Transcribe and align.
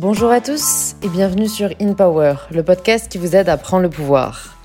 Bonjour 0.00 0.30
à 0.30 0.40
tous 0.40 0.94
et 1.02 1.08
bienvenue 1.08 1.48
sur 1.48 1.70
In 1.80 1.92
Power, 1.94 2.34
le 2.52 2.62
podcast 2.62 3.10
qui 3.10 3.18
vous 3.18 3.34
aide 3.34 3.48
à 3.48 3.56
prendre 3.56 3.82
le 3.82 3.90
pouvoir. 3.90 4.56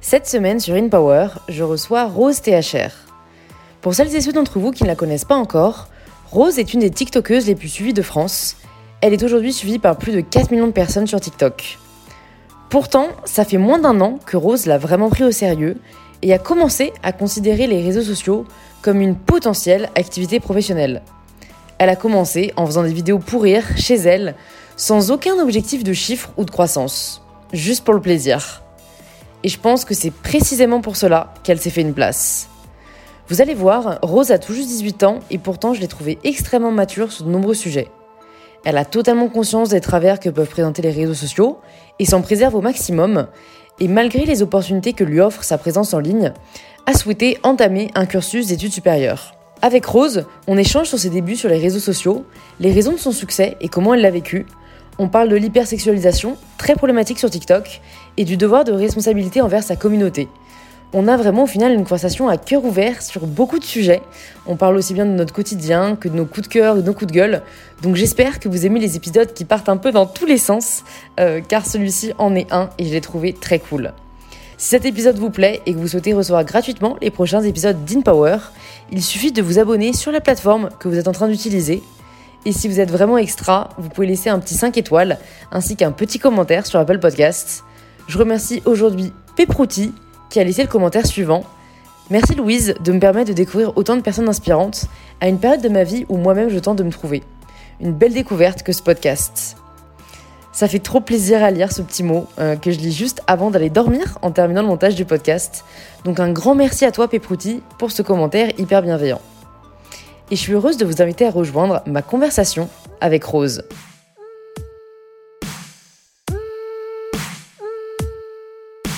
Cette 0.00 0.26
semaine 0.26 0.58
sur 0.58 0.74
In 0.74 0.88
Power, 0.88 1.28
je 1.48 1.62
reçois 1.62 2.06
Rose 2.06 2.40
THR. 2.40 2.90
Pour 3.80 3.94
celles 3.94 4.12
et 4.16 4.20
ceux 4.20 4.32
d'entre 4.32 4.58
vous 4.58 4.72
qui 4.72 4.82
ne 4.82 4.88
la 4.88 4.96
connaissent 4.96 5.24
pas 5.24 5.36
encore, 5.36 5.86
Rose 6.32 6.58
est 6.58 6.74
une 6.74 6.80
des 6.80 6.90
TikTokeuses 6.90 7.46
les 7.46 7.54
plus 7.54 7.68
suivies 7.68 7.92
de 7.92 8.02
France. 8.02 8.56
Elle 9.00 9.12
est 9.12 9.22
aujourd'hui 9.22 9.52
suivie 9.52 9.78
par 9.78 9.96
plus 9.96 10.10
de 10.10 10.20
4 10.20 10.50
millions 10.50 10.66
de 10.66 10.72
personnes 10.72 11.06
sur 11.06 11.20
TikTok. 11.20 11.78
Pourtant, 12.68 13.10
ça 13.24 13.44
fait 13.44 13.58
moins 13.58 13.78
d'un 13.78 14.00
an 14.00 14.18
que 14.26 14.36
Rose 14.36 14.66
l'a 14.66 14.78
vraiment 14.78 15.08
pris 15.08 15.22
au 15.22 15.30
sérieux 15.30 15.76
et 16.22 16.32
a 16.32 16.38
commencé 16.38 16.92
à 17.04 17.12
considérer 17.12 17.68
les 17.68 17.80
réseaux 17.80 18.02
sociaux 18.02 18.44
comme 18.82 19.00
une 19.00 19.14
potentielle 19.14 19.88
activité 19.94 20.40
professionnelle. 20.40 21.02
Elle 21.78 21.90
a 21.90 21.96
commencé 21.96 22.52
en 22.56 22.66
faisant 22.66 22.82
des 22.82 22.92
vidéos 22.92 23.20
pour 23.20 23.42
rire 23.42 23.64
chez 23.76 23.94
elle, 23.94 24.34
sans 24.76 25.10
aucun 25.10 25.38
objectif 25.38 25.84
de 25.84 25.92
chiffre 25.92 26.30
ou 26.36 26.44
de 26.44 26.50
croissance, 26.50 27.22
juste 27.52 27.84
pour 27.84 27.94
le 27.94 28.00
plaisir. 28.00 28.62
Et 29.42 29.48
je 29.48 29.58
pense 29.58 29.84
que 29.84 29.94
c'est 29.94 30.10
précisément 30.10 30.80
pour 30.80 30.96
cela 30.96 31.34
qu'elle 31.42 31.60
s'est 31.60 31.70
fait 31.70 31.82
une 31.82 31.94
place. 31.94 32.48
Vous 33.28 33.40
allez 33.40 33.54
voir, 33.54 33.98
Rose 34.02 34.32
a 34.32 34.38
tout 34.38 34.52
juste 34.52 34.68
18 34.68 35.02
ans 35.04 35.20
et 35.30 35.38
pourtant 35.38 35.74
je 35.74 35.80
l'ai 35.80 35.88
trouvée 35.88 36.18
extrêmement 36.24 36.72
mature 36.72 37.12
sur 37.12 37.24
de 37.24 37.30
nombreux 37.30 37.54
sujets. 37.54 37.88
Elle 38.64 38.78
a 38.78 38.84
totalement 38.84 39.28
conscience 39.28 39.70
des 39.70 39.80
travers 39.80 40.18
que 40.20 40.30
peuvent 40.30 40.48
présenter 40.48 40.82
les 40.82 40.90
réseaux 40.90 41.14
sociaux 41.14 41.58
et 41.98 42.06
s'en 42.06 42.22
préserve 42.22 42.54
au 42.54 42.62
maximum, 42.62 43.26
et 43.80 43.88
malgré 43.88 44.24
les 44.24 44.42
opportunités 44.42 44.92
que 44.92 45.04
lui 45.04 45.20
offre 45.20 45.44
sa 45.44 45.58
présence 45.58 45.94
en 45.94 45.98
ligne, 45.98 46.32
a 46.86 46.94
souhaité 46.94 47.38
entamer 47.42 47.90
un 47.94 48.06
cursus 48.06 48.46
d'études 48.46 48.72
supérieures. 48.72 49.34
Avec 49.62 49.84
Rose, 49.86 50.26
on 50.46 50.58
échange 50.58 50.88
sur 50.88 50.98
ses 50.98 51.10
débuts 51.10 51.36
sur 51.36 51.48
les 51.48 51.58
réseaux 51.58 51.78
sociaux, 51.78 52.24
les 52.60 52.72
raisons 52.72 52.92
de 52.92 52.98
son 52.98 53.12
succès 53.12 53.56
et 53.60 53.68
comment 53.68 53.94
elle 53.94 54.02
l'a 54.02 54.10
vécu. 54.10 54.46
On 54.98 55.08
parle 55.08 55.28
de 55.28 55.36
l'hypersexualisation, 55.36 56.36
très 56.56 56.74
problématique 56.74 57.18
sur 57.18 57.28
TikTok, 57.28 57.80
et 58.16 58.24
du 58.24 58.36
devoir 58.36 58.64
de 58.64 58.72
responsabilité 58.72 59.40
envers 59.40 59.62
sa 59.62 59.74
communauté. 59.74 60.28
On 60.92 61.08
a 61.08 61.16
vraiment 61.16 61.42
au 61.42 61.46
final 61.46 61.72
une 61.72 61.82
conversation 61.82 62.28
à 62.28 62.36
cœur 62.36 62.64
ouvert 62.64 63.02
sur 63.02 63.26
beaucoup 63.26 63.58
de 63.58 63.64
sujets. 63.64 64.00
On 64.46 64.54
parle 64.54 64.76
aussi 64.76 64.94
bien 64.94 65.04
de 65.04 65.10
notre 65.10 65.34
quotidien 65.34 65.96
que 65.96 66.08
de 66.08 66.14
nos 66.14 66.24
coups 66.24 66.46
de 66.46 66.52
cœur 66.52 66.76
de 66.76 66.82
nos 66.82 66.92
coups 66.92 67.08
de 67.10 67.16
gueule. 67.16 67.42
Donc 67.82 67.96
j'espère 67.96 68.38
que 68.38 68.48
vous 68.48 68.64
aimez 68.64 68.78
les 68.78 68.94
épisodes 68.94 69.32
qui 69.34 69.44
partent 69.44 69.68
un 69.68 69.76
peu 69.76 69.90
dans 69.90 70.06
tous 70.06 70.26
les 70.26 70.38
sens, 70.38 70.84
euh, 71.18 71.40
car 71.40 71.66
celui-ci 71.66 72.12
en 72.18 72.36
est 72.36 72.52
un 72.52 72.70
et 72.78 72.84
je 72.84 72.92
l'ai 72.92 73.00
trouvé 73.00 73.32
très 73.32 73.58
cool. 73.58 73.92
Si 74.56 74.68
cet 74.68 74.84
épisode 74.84 75.18
vous 75.18 75.30
plaît 75.30 75.62
et 75.66 75.74
que 75.74 75.78
vous 75.78 75.88
souhaitez 75.88 76.12
recevoir 76.12 76.44
gratuitement 76.44 76.96
les 77.02 77.10
prochains 77.10 77.42
épisodes 77.42 77.84
d'InPower, 77.84 78.36
il 78.92 79.02
suffit 79.02 79.32
de 79.32 79.42
vous 79.42 79.58
abonner 79.58 79.92
sur 79.92 80.12
la 80.12 80.20
plateforme 80.20 80.68
que 80.78 80.86
vous 80.86 80.96
êtes 80.96 81.08
en 81.08 81.12
train 81.12 81.26
d'utiliser. 81.26 81.82
Et 82.46 82.52
si 82.52 82.68
vous 82.68 82.80
êtes 82.80 82.90
vraiment 82.90 83.18
extra, 83.18 83.70
vous 83.78 83.88
pouvez 83.88 84.06
laisser 84.06 84.28
un 84.28 84.38
petit 84.38 84.54
5 84.54 84.76
étoiles 84.76 85.18
ainsi 85.50 85.76
qu'un 85.76 85.92
petit 85.92 86.18
commentaire 86.18 86.66
sur 86.66 86.78
Apple 86.78 86.98
Podcasts. 86.98 87.64
Je 88.06 88.18
remercie 88.18 88.62
aujourd'hui 88.66 89.12
Peprouti 89.36 89.94
qui 90.28 90.40
a 90.40 90.44
laissé 90.44 90.62
le 90.62 90.68
commentaire 90.68 91.06
suivant. 91.06 91.44
Merci 92.10 92.34
Louise 92.34 92.74
de 92.84 92.92
me 92.92 93.00
permettre 93.00 93.30
de 93.30 93.34
découvrir 93.34 93.76
autant 93.76 93.96
de 93.96 94.02
personnes 94.02 94.28
inspirantes 94.28 94.86
à 95.20 95.28
une 95.28 95.38
période 95.38 95.62
de 95.62 95.70
ma 95.70 95.84
vie 95.84 96.04
où 96.10 96.18
moi-même 96.18 96.50
je 96.50 96.58
tente 96.58 96.76
de 96.76 96.82
me 96.82 96.90
trouver. 96.90 97.22
Une 97.80 97.92
belle 97.92 98.12
découverte 98.12 98.62
que 98.62 98.72
ce 98.72 98.82
podcast. 98.82 99.56
Ça 100.52 100.68
fait 100.68 100.78
trop 100.78 101.00
plaisir 101.00 101.42
à 101.42 101.50
lire 101.50 101.72
ce 101.72 101.82
petit 101.82 102.02
mot 102.02 102.26
euh, 102.38 102.56
que 102.56 102.70
je 102.70 102.78
lis 102.78 102.92
juste 102.92 103.22
avant 103.26 103.50
d'aller 103.50 103.70
dormir 103.70 104.18
en 104.22 104.30
terminant 104.30 104.62
le 104.62 104.68
montage 104.68 104.94
du 104.94 105.04
podcast. 105.04 105.64
Donc 106.04 106.20
un 106.20 106.30
grand 106.30 106.54
merci 106.54 106.84
à 106.84 106.92
toi 106.92 107.08
Peprouti 107.08 107.62
pour 107.78 107.90
ce 107.90 108.02
commentaire 108.02 108.50
hyper 108.58 108.82
bienveillant. 108.82 109.20
Et 110.30 110.36
je 110.36 110.40
suis 110.40 110.52
heureuse 110.52 110.78
de 110.78 110.86
vous 110.86 111.02
inviter 111.02 111.26
à 111.26 111.30
rejoindre 111.30 111.82
ma 111.86 112.00
conversation 112.00 112.70
avec 113.00 113.24
Rose. 113.24 113.62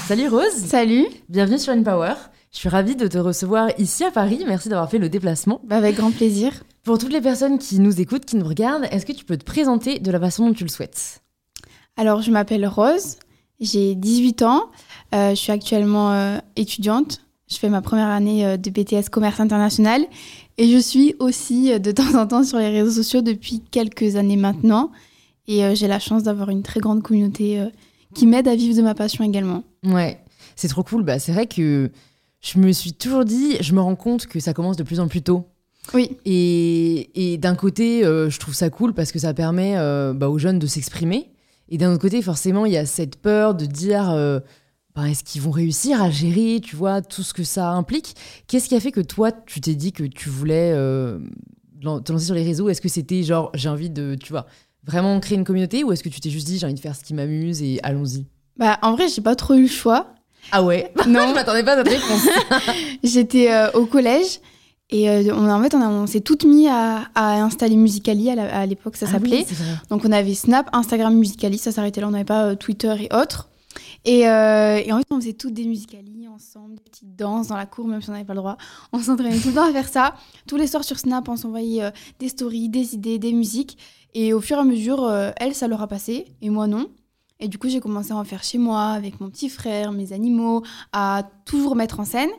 Salut 0.06 0.28
Rose 0.28 0.52
Salut 0.52 1.06
Bienvenue 1.28 1.58
sur 1.58 1.72
InPower. 1.72 2.14
Je 2.52 2.58
suis 2.58 2.68
ravie 2.68 2.94
de 2.94 3.08
te 3.08 3.18
recevoir 3.18 3.70
ici 3.76 4.04
à 4.04 4.12
Paris. 4.12 4.44
Merci 4.46 4.68
d'avoir 4.68 4.88
fait 4.88 4.98
le 4.98 5.08
déplacement. 5.08 5.60
bah 5.64 5.76
Avec 5.76 5.96
grand 5.96 6.12
plaisir. 6.12 6.52
Pour 6.84 6.98
toutes 6.98 7.12
les 7.12 7.20
personnes 7.20 7.58
qui 7.58 7.80
nous 7.80 8.00
écoutent, 8.00 8.24
qui 8.24 8.36
nous 8.36 8.46
regardent, 8.46 8.86
est-ce 8.92 9.04
que 9.04 9.12
tu 9.12 9.24
peux 9.24 9.36
te 9.36 9.44
présenter 9.44 9.98
de 9.98 10.10
la 10.12 10.20
façon 10.20 10.46
dont 10.46 10.54
tu 10.54 10.62
le 10.62 10.70
souhaites? 10.70 11.22
Alors, 11.96 12.22
je 12.22 12.30
m'appelle 12.30 12.66
Rose, 12.68 13.16
j'ai 13.58 13.96
18 13.96 14.42
ans, 14.42 14.70
euh, 15.12 15.30
je 15.30 15.34
suis 15.34 15.50
actuellement 15.50 16.12
euh, 16.12 16.38
étudiante. 16.54 17.22
Je 17.48 17.56
fais 17.58 17.68
ma 17.68 17.82
première 17.82 18.08
année 18.08 18.46
euh, 18.46 18.56
de 18.56 18.70
BTS 18.70 19.08
Commerce 19.10 19.40
International 19.40 20.04
et 20.58 20.70
je 20.70 20.78
suis 20.78 21.14
aussi 21.18 21.72
euh, 21.72 21.78
de 21.78 21.90
temps 21.92 22.14
en 22.14 22.26
temps 22.26 22.44
sur 22.44 22.58
les 22.58 22.68
réseaux 22.68 22.90
sociaux 23.02 23.22
depuis 23.22 23.62
quelques 23.70 24.16
années 24.16 24.36
maintenant. 24.36 24.90
Et 25.48 25.64
euh, 25.64 25.74
j'ai 25.74 25.86
la 25.86 25.98
chance 25.98 26.22
d'avoir 26.24 26.50
une 26.50 26.62
très 26.62 26.80
grande 26.80 27.02
communauté 27.02 27.60
euh, 27.60 27.66
qui 28.14 28.26
m'aide 28.26 28.48
à 28.48 28.56
vivre 28.56 28.76
de 28.76 28.82
ma 28.82 28.94
passion 28.94 29.24
également. 29.24 29.62
Ouais, 29.84 30.20
c'est 30.56 30.68
trop 30.68 30.82
cool. 30.82 31.02
Bah, 31.02 31.18
c'est 31.18 31.32
vrai 31.32 31.46
que 31.46 31.90
je 32.40 32.58
me 32.58 32.72
suis 32.72 32.92
toujours 32.92 33.24
dit, 33.24 33.56
je 33.60 33.72
me 33.72 33.80
rends 33.80 33.96
compte 33.96 34.26
que 34.26 34.40
ça 34.40 34.52
commence 34.52 34.76
de 34.76 34.82
plus 34.82 35.00
en 35.00 35.08
plus 35.08 35.22
tôt. 35.22 35.44
Oui, 35.94 36.16
Et, 36.24 37.32
et 37.32 37.38
d'un 37.38 37.54
côté, 37.54 38.04
euh, 38.04 38.28
je 38.28 38.40
trouve 38.40 38.54
ça 38.54 38.70
cool 38.70 38.92
parce 38.92 39.12
que 39.12 39.20
ça 39.20 39.32
permet 39.34 39.76
bah, 40.14 40.28
aux 40.28 40.38
jeunes 40.38 40.58
de 40.58 40.66
s'exprimer. 40.66 41.30
Et 41.68 41.78
d'un 41.78 41.92
autre 41.92 42.02
côté, 42.02 42.22
forcément, 42.22 42.66
il 42.66 42.72
y 42.72 42.76
a 42.76 42.86
cette 42.86 43.16
peur 43.16 43.54
de 43.54 43.66
dire 43.66 44.40
est-ce 45.04 45.22
qu'ils 45.24 45.42
vont 45.42 45.50
réussir 45.50 46.02
à 46.02 46.10
gérer, 46.10 46.60
tu 46.62 46.74
vois, 46.76 47.02
tout 47.02 47.22
ce 47.22 47.34
que 47.34 47.44
ça 47.44 47.70
implique? 47.70 48.14
Qu'est-ce 48.46 48.68
qui 48.68 48.74
a 48.74 48.80
fait 48.80 48.92
que 48.92 49.00
toi, 49.00 49.30
tu 49.32 49.60
t'es 49.60 49.74
dit 49.74 49.92
que 49.92 50.04
tu 50.04 50.28
voulais 50.30 50.72
euh, 50.74 51.18
te 51.82 52.12
lancer 52.12 52.24
sur 52.26 52.34
les 52.34 52.44
réseaux? 52.44 52.68
Est-ce 52.68 52.80
que 52.80 52.88
c'était 52.88 53.22
genre, 53.22 53.50
j'ai 53.54 53.68
envie 53.68 53.90
de, 53.90 54.14
tu 54.14 54.32
vois, 54.32 54.46
vraiment 54.86 55.18
créer 55.20 55.36
une 55.36 55.44
communauté 55.44 55.84
ou 55.84 55.92
est-ce 55.92 56.02
que 56.02 56.08
tu 56.08 56.20
t'es 56.20 56.30
juste 56.30 56.46
dit, 56.46 56.58
j'ai 56.58 56.64
envie 56.66 56.74
de 56.74 56.80
faire 56.80 56.96
ce 56.96 57.02
qui 57.04 57.12
m'amuse 57.14 57.62
et 57.62 57.78
allons-y? 57.82 58.26
Bah 58.56 58.78
en 58.82 58.94
vrai, 58.94 59.08
j'ai 59.08 59.20
pas 59.20 59.34
trop 59.36 59.54
eu 59.54 59.62
le 59.62 59.68
choix. 59.68 60.14
Ah 60.52 60.62
ouais? 60.62 60.92
Non. 61.08 61.28
Je 61.28 61.34
m'attendais 61.34 61.62
pas 61.64 61.72
à 61.72 61.76
cette 61.84 61.88
réponse. 61.88 62.26
J'étais 63.04 63.52
euh, 63.52 63.70
au 63.72 63.84
collège 63.86 64.40
et 64.90 65.10
euh, 65.10 65.34
on, 65.34 65.50
en 65.50 65.62
fait, 65.62 65.74
on, 65.74 66.06
s'est 66.06 66.20
toutes 66.20 66.44
mis 66.44 66.68
à, 66.68 67.08
à 67.14 67.42
installer 67.42 67.76
Musicali 67.76 68.30
à 68.30 68.64
l'époque, 68.66 68.96
ça 68.96 69.06
Ah 69.08 69.12
s'appelait. 69.14 69.44
oui. 69.48 69.56
Donc 69.90 70.04
on 70.04 70.12
avait 70.12 70.34
Snap, 70.34 70.70
Instagram, 70.72 71.14
Musicali, 71.16 71.58
ça 71.58 71.72
s'arrêtait 71.72 72.00
là, 72.00 72.08
on 72.08 72.12
n'avait 72.12 72.24
pas 72.24 72.44
euh, 72.46 72.54
Twitter 72.54 72.94
et 73.00 73.14
autres. 73.14 73.48
Et, 74.06 74.28
euh, 74.28 74.80
en 74.92 74.98
fait, 74.98 75.06
on 75.10 75.16
faisait 75.16 75.32
toutes 75.32 75.52
des 75.52 75.64
Musicali 75.64 76.28
ensemble, 76.28 76.76
des 76.76 76.82
petites 76.82 77.16
danses 77.16 77.48
dans 77.48 77.56
la 77.56 77.66
cour, 77.66 77.88
même 77.88 78.00
si 78.00 78.08
on 78.08 78.12
n'avait 78.12 78.24
pas 78.24 78.34
le 78.34 78.38
droit. 78.38 78.56
On 78.92 79.00
s'entraînait 79.00 79.40
tout 79.40 79.48
le 79.48 79.54
temps 79.54 79.68
à 79.68 79.72
faire 79.72 79.88
ça. 79.88 80.14
Tous 80.46 80.56
les 80.56 80.68
soirs 80.68 80.84
sur 80.84 80.96
Snap, 80.96 81.28
on 81.28 81.36
s'envoyait 81.36 81.82
euh, 81.82 81.90
des 82.20 82.28
stories, 82.28 82.68
des 82.68 82.94
idées, 82.94 83.18
des 83.18 83.32
musiques. 83.32 83.76
Et 84.14 84.32
au 84.32 84.40
fur 84.40 84.58
et 84.58 84.60
à 84.60 84.64
mesure, 84.64 85.02
euh, 85.02 85.32
elle, 85.38 85.56
ça 85.56 85.66
leur 85.66 85.82
a 85.82 85.88
passé, 85.88 86.26
et 86.40 86.50
moi 86.50 86.68
non. 86.68 86.88
Et 87.40 87.48
du 87.48 87.58
coup, 87.58 87.68
j'ai 87.68 87.80
commencé 87.80 88.12
à 88.12 88.16
en 88.16 88.22
faire 88.22 88.44
chez 88.44 88.58
moi, 88.58 88.90
avec 88.90 89.20
mon 89.20 89.28
petit 89.28 89.48
frère, 89.48 89.90
mes 89.90 90.12
animaux, 90.12 90.62
à 90.92 91.28
toujours 91.44 91.74
mettre 91.74 91.98
en 91.98 92.04
scène. 92.04 92.30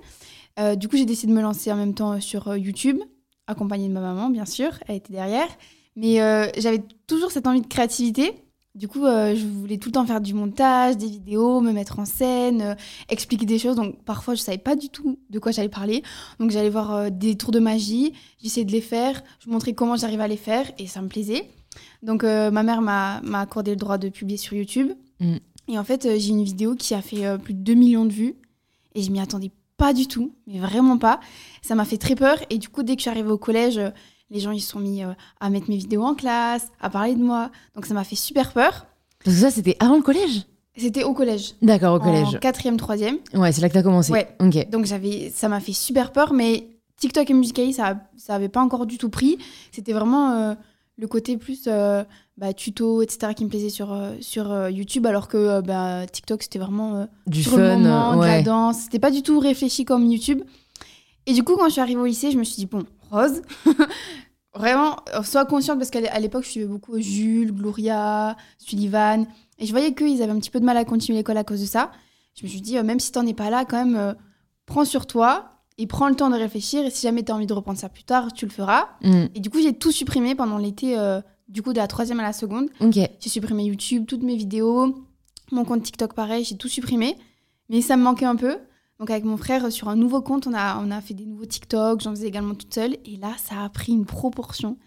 Euh, 0.59 0.75
du 0.75 0.87
coup, 0.87 0.95
j'ai 0.95 1.05
décidé 1.05 1.33
de 1.33 1.37
me 1.37 1.43
lancer 1.43 1.69
en 1.69 1.75
même 1.75 1.93
temps 1.93 2.19
sur 2.21 2.55
YouTube, 2.55 2.97
accompagnée 3.45 3.89
de 3.89 3.93
ma 3.93 4.01
maman, 4.01 4.29
bien 4.29 4.45
sûr, 4.45 4.71
elle 4.87 4.95
était 4.95 5.13
derrière. 5.13 5.49
Mais 5.97 6.15
j'avais 6.57 6.83
toujours 7.07 7.31
cette 7.31 7.47
envie 7.47 7.61
de 7.61 7.67
créativité. 7.67 8.46
Du 8.77 8.87
coup, 8.87 9.05
euh, 9.05 9.35
je 9.35 9.43
voulais 9.43 9.79
tout 9.79 9.89
le 9.89 9.93
temps 9.93 10.05
faire 10.05 10.21
du 10.21 10.35
montage, 10.35 10.97
des 10.97 11.07
vidéos, 11.07 11.61
me 11.61 11.71
mettre 11.71 11.97
en 11.97 12.05
scène, 12.05 12.61
euh, 12.61 12.75
expliquer 13.09 13.47
des 13.47 13.57
choses. 13.57 13.75
Donc 13.75 14.03
parfois, 14.03 14.35
je 14.35 14.41
savais 14.41 14.59
pas 14.59 14.75
du 14.75 14.89
tout 14.89 15.17
de 15.31 15.39
quoi 15.39 15.51
j'allais 15.51 15.67
parler. 15.67 16.03
Donc 16.39 16.51
j'allais 16.51 16.69
voir 16.69 16.93
euh, 16.93 17.09
des 17.09 17.35
tours 17.35 17.49
de 17.49 17.57
magie, 17.57 18.13
j'essayais 18.39 18.67
de 18.67 18.71
les 18.71 18.81
faire, 18.81 19.23
je 19.43 19.49
montrais 19.49 19.73
comment 19.73 19.95
j'arrivais 19.95 20.21
à 20.21 20.27
les 20.27 20.37
faire 20.37 20.71
et 20.77 20.85
ça 20.85 21.01
me 21.01 21.07
plaisait. 21.07 21.49
Donc 22.03 22.23
ma 22.23 22.63
mère 22.63 22.81
m'a 22.81 23.21
accordé 23.39 23.71
le 23.71 23.77
droit 23.77 23.97
de 23.97 24.09
publier 24.09 24.37
sur 24.37 24.53
YouTube. 24.53 24.91
Mm. 25.19 25.37
Et 25.69 25.79
en 25.79 25.83
fait, 25.83 26.07
j'ai 26.17 26.29
une 26.29 26.43
vidéo 26.43 26.75
qui 26.75 26.93
a 26.93 27.01
fait 27.01 27.37
plus 27.39 27.53
de 27.53 27.59
2 27.59 27.73
millions 27.73 28.05
de 28.05 28.13
vues 28.13 28.35
et 28.93 29.01
je 29.01 29.11
m'y 29.11 29.19
attendais 29.19 29.51
pas 29.75 29.93
du 29.93 30.07
tout, 30.07 30.33
mais 30.45 30.59
vraiment 30.59 30.97
pas. 30.97 31.19
Ça 31.61 31.75
m'a 31.75 31.85
fait 31.85 31.97
très 31.97 32.15
peur 32.15 32.37
et 32.51 32.57
du 32.57 32.69
coup, 32.69 32.83
dès 32.83 32.95
que 32.95 32.99
je 32.99 33.03
suis 33.03 33.11
arrivée 33.11 33.31
au 33.31 33.37
collège, 33.37 33.79
les 34.29 34.39
gens 34.39 34.51
ils 34.51 34.59
se 34.59 34.71
sont 34.71 34.79
mis 34.79 35.03
euh, 35.03 35.13
à 35.39 35.49
mettre 35.49 35.69
mes 35.69 35.77
vidéos 35.77 36.03
en 36.03 36.15
classe, 36.15 36.67
à 36.81 36.89
parler 36.89 37.15
de 37.15 37.23
moi. 37.23 37.49
Donc 37.75 37.85
ça 37.85 37.93
m'a 37.93 38.03
fait 38.03 38.15
super 38.15 38.53
peur. 38.53 38.85
Parce 39.23 39.35
que 39.35 39.41
ça, 39.41 39.51
c'était 39.51 39.75
avant 39.79 39.95
le 39.95 40.01
collège? 40.03 40.43
C'était 40.77 41.03
au 41.03 41.13
collège. 41.13 41.55
D'accord, 41.61 41.95
au 41.95 41.97
En 41.97 42.03
collège. 42.03 42.39
quatrième, 42.39 42.77
troisième. 42.77 43.17
Ouais, 43.33 43.51
c'est 43.51 43.61
là 43.61 43.69
que 43.69 43.73
t'as 43.73 43.81
commencé. 43.83 44.11
Ouais. 44.11 44.27
Ok. 44.39 44.69
Donc 44.69 44.85
j'avais, 44.85 45.31
ça 45.35 45.49
m'a 45.49 45.59
fait 45.59 45.73
super 45.73 46.11
peur, 46.11 46.33
mais 46.33 46.67
TikTok 46.99 47.29
et 47.29 47.33
Musical.ly, 47.33 47.73
ça, 47.73 47.97
ça 48.15 48.35
avait 48.35 48.49
pas 48.49 48.61
encore 48.61 48.85
du 48.85 48.97
tout 48.97 49.09
pris. 49.09 49.39
C'était 49.71 49.93
vraiment 49.93 50.31
euh, 50.33 50.53
le 50.97 51.07
côté 51.07 51.35
plus 51.37 51.63
euh, 51.67 52.03
bah, 52.37 52.53
tuto, 52.53 53.01
etc., 53.01 53.33
qui 53.35 53.43
me 53.43 53.49
plaisait 53.49 53.69
sur, 53.69 53.91
euh, 53.91 54.13
sur 54.21 54.69
YouTube, 54.69 55.07
alors 55.07 55.27
que 55.27 55.61
bah, 55.61 56.05
TikTok, 56.05 56.43
c'était 56.43 56.59
vraiment 56.59 57.07
Du 57.25 57.41
sur 57.41 57.53
fun, 57.53 57.77
le 57.77 57.83
moment, 57.83 58.15
de 58.17 58.25
la 58.25 58.43
danse. 58.43 58.81
C'était 58.81 58.99
pas 58.99 59.11
du 59.11 59.23
tout 59.23 59.39
réfléchi 59.39 59.83
comme 59.83 60.05
YouTube. 60.05 60.43
Et 61.25 61.33
du 61.33 61.43
coup, 61.43 61.55
quand 61.55 61.65
je 61.65 61.71
suis 61.73 61.81
arrivée 61.81 61.99
au 62.01 62.05
lycée, 62.05 62.29
je 62.31 62.37
me 62.37 62.43
suis 62.43 62.55
dit, 62.55 62.65
bon, 62.67 62.83
Rose, 63.11 63.41
vraiment, 64.55 64.97
sois 65.23 65.45
consciente, 65.45 65.77
parce 65.77 65.89
qu'à 65.89 66.19
l'époque, 66.19 66.43
je 66.43 66.49
suivais 66.49 66.65
beaucoup 66.65 66.99
Jules, 66.99 67.51
Gloria, 67.53 68.35
Sullivan, 68.57 69.25
et 69.59 69.65
je 69.65 69.71
voyais 69.71 69.93
qu'ils 69.93 70.21
avaient 70.21 70.31
un 70.31 70.39
petit 70.39 70.51
peu 70.51 70.59
de 70.59 70.65
mal 70.65 70.77
à 70.77 70.85
continuer 70.85 71.19
l'école 71.19 71.37
à 71.37 71.43
cause 71.43 71.61
de 71.61 71.65
ça. 71.65 71.91
Je 72.35 72.43
me 72.43 72.49
suis 72.49 72.61
dit, 72.61 72.77
euh, 72.77 72.83
même 72.83 72.99
si 72.99 73.11
t'en 73.11 73.25
es 73.25 73.33
pas 73.33 73.49
là, 73.49 73.65
quand 73.65 73.83
même, 73.83 73.95
euh, 73.95 74.13
prends 74.65 74.85
sur 74.85 75.07
toi 75.07 75.63
et 75.79 75.87
prends 75.87 76.07
le 76.07 76.15
temps 76.15 76.29
de 76.29 76.35
réfléchir. 76.35 76.85
Et 76.85 76.91
si 76.91 77.01
jamais 77.03 77.23
t'as 77.23 77.33
envie 77.33 77.47
de 77.47 77.53
reprendre 77.53 77.79
ça 77.79 77.89
plus 77.89 78.03
tard, 78.03 78.31
tu 78.33 78.45
le 78.45 78.51
feras. 78.51 78.89
Mm. 79.01 79.25
Et 79.33 79.39
du 79.39 79.49
coup, 79.49 79.59
j'ai 79.59 79.73
tout 79.73 79.91
supprimé 79.91 80.35
pendant 80.35 80.57
l'été 80.57 80.97
euh, 80.97 81.19
du 81.47 81.63
coup, 81.63 81.73
de 81.73 81.77
la 81.77 81.87
troisième 81.87 82.19
à 82.19 82.23
la 82.23 82.33
seconde. 82.33 82.69
Ok. 82.79 82.93
J'ai 82.93 83.29
supprimé 83.29 83.63
YouTube, 83.63 84.05
toutes 84.05 84.23
mes 84.23 84.35
vidéos, 84.35 85.03
mon 85.51 85.65
compte 85.65 85.81
TikTok 85.81 86.13
pareil, 86.13 86.43
j'ai 86.43 86.57
tout 86.57 86.67
supprimé. 86.67 87.17
Mais 87.69 87.81
ça 87.81 87.97
me 87.97 88.03
manquait 88.03 88.25
un 88.25 88.35
peu. 88.35 88.57
Donc 88.99 89.09
avec 89.11 89.25
mon 89.25 89.37
frère, 89.37 89.71
sur 89.71 89.89
un 89.89 89.95
nouveau 89.95 90.21
compte, 90.21 90.47
on 90.47 90.53
a, 90.53 90.79
on 90.83 90.89
a 90.91 91.01
fait 91.01 91.13
des 91.13 91.25
nouveaux 91.25 91.45
TikTok, 91.45 92.01
j'en 92.01 92.11
faisais 92.11 92.27
également 92.27 92.55
toute 92.55 92.73
seule. 92.73 92.97
Et 93.05 93.17
là, 93.17 93.33
ça 93.37 93.63
a 93.63 93.69
pris 93.69 93.91
une 93.91 94.05
proportion 94.05 94.77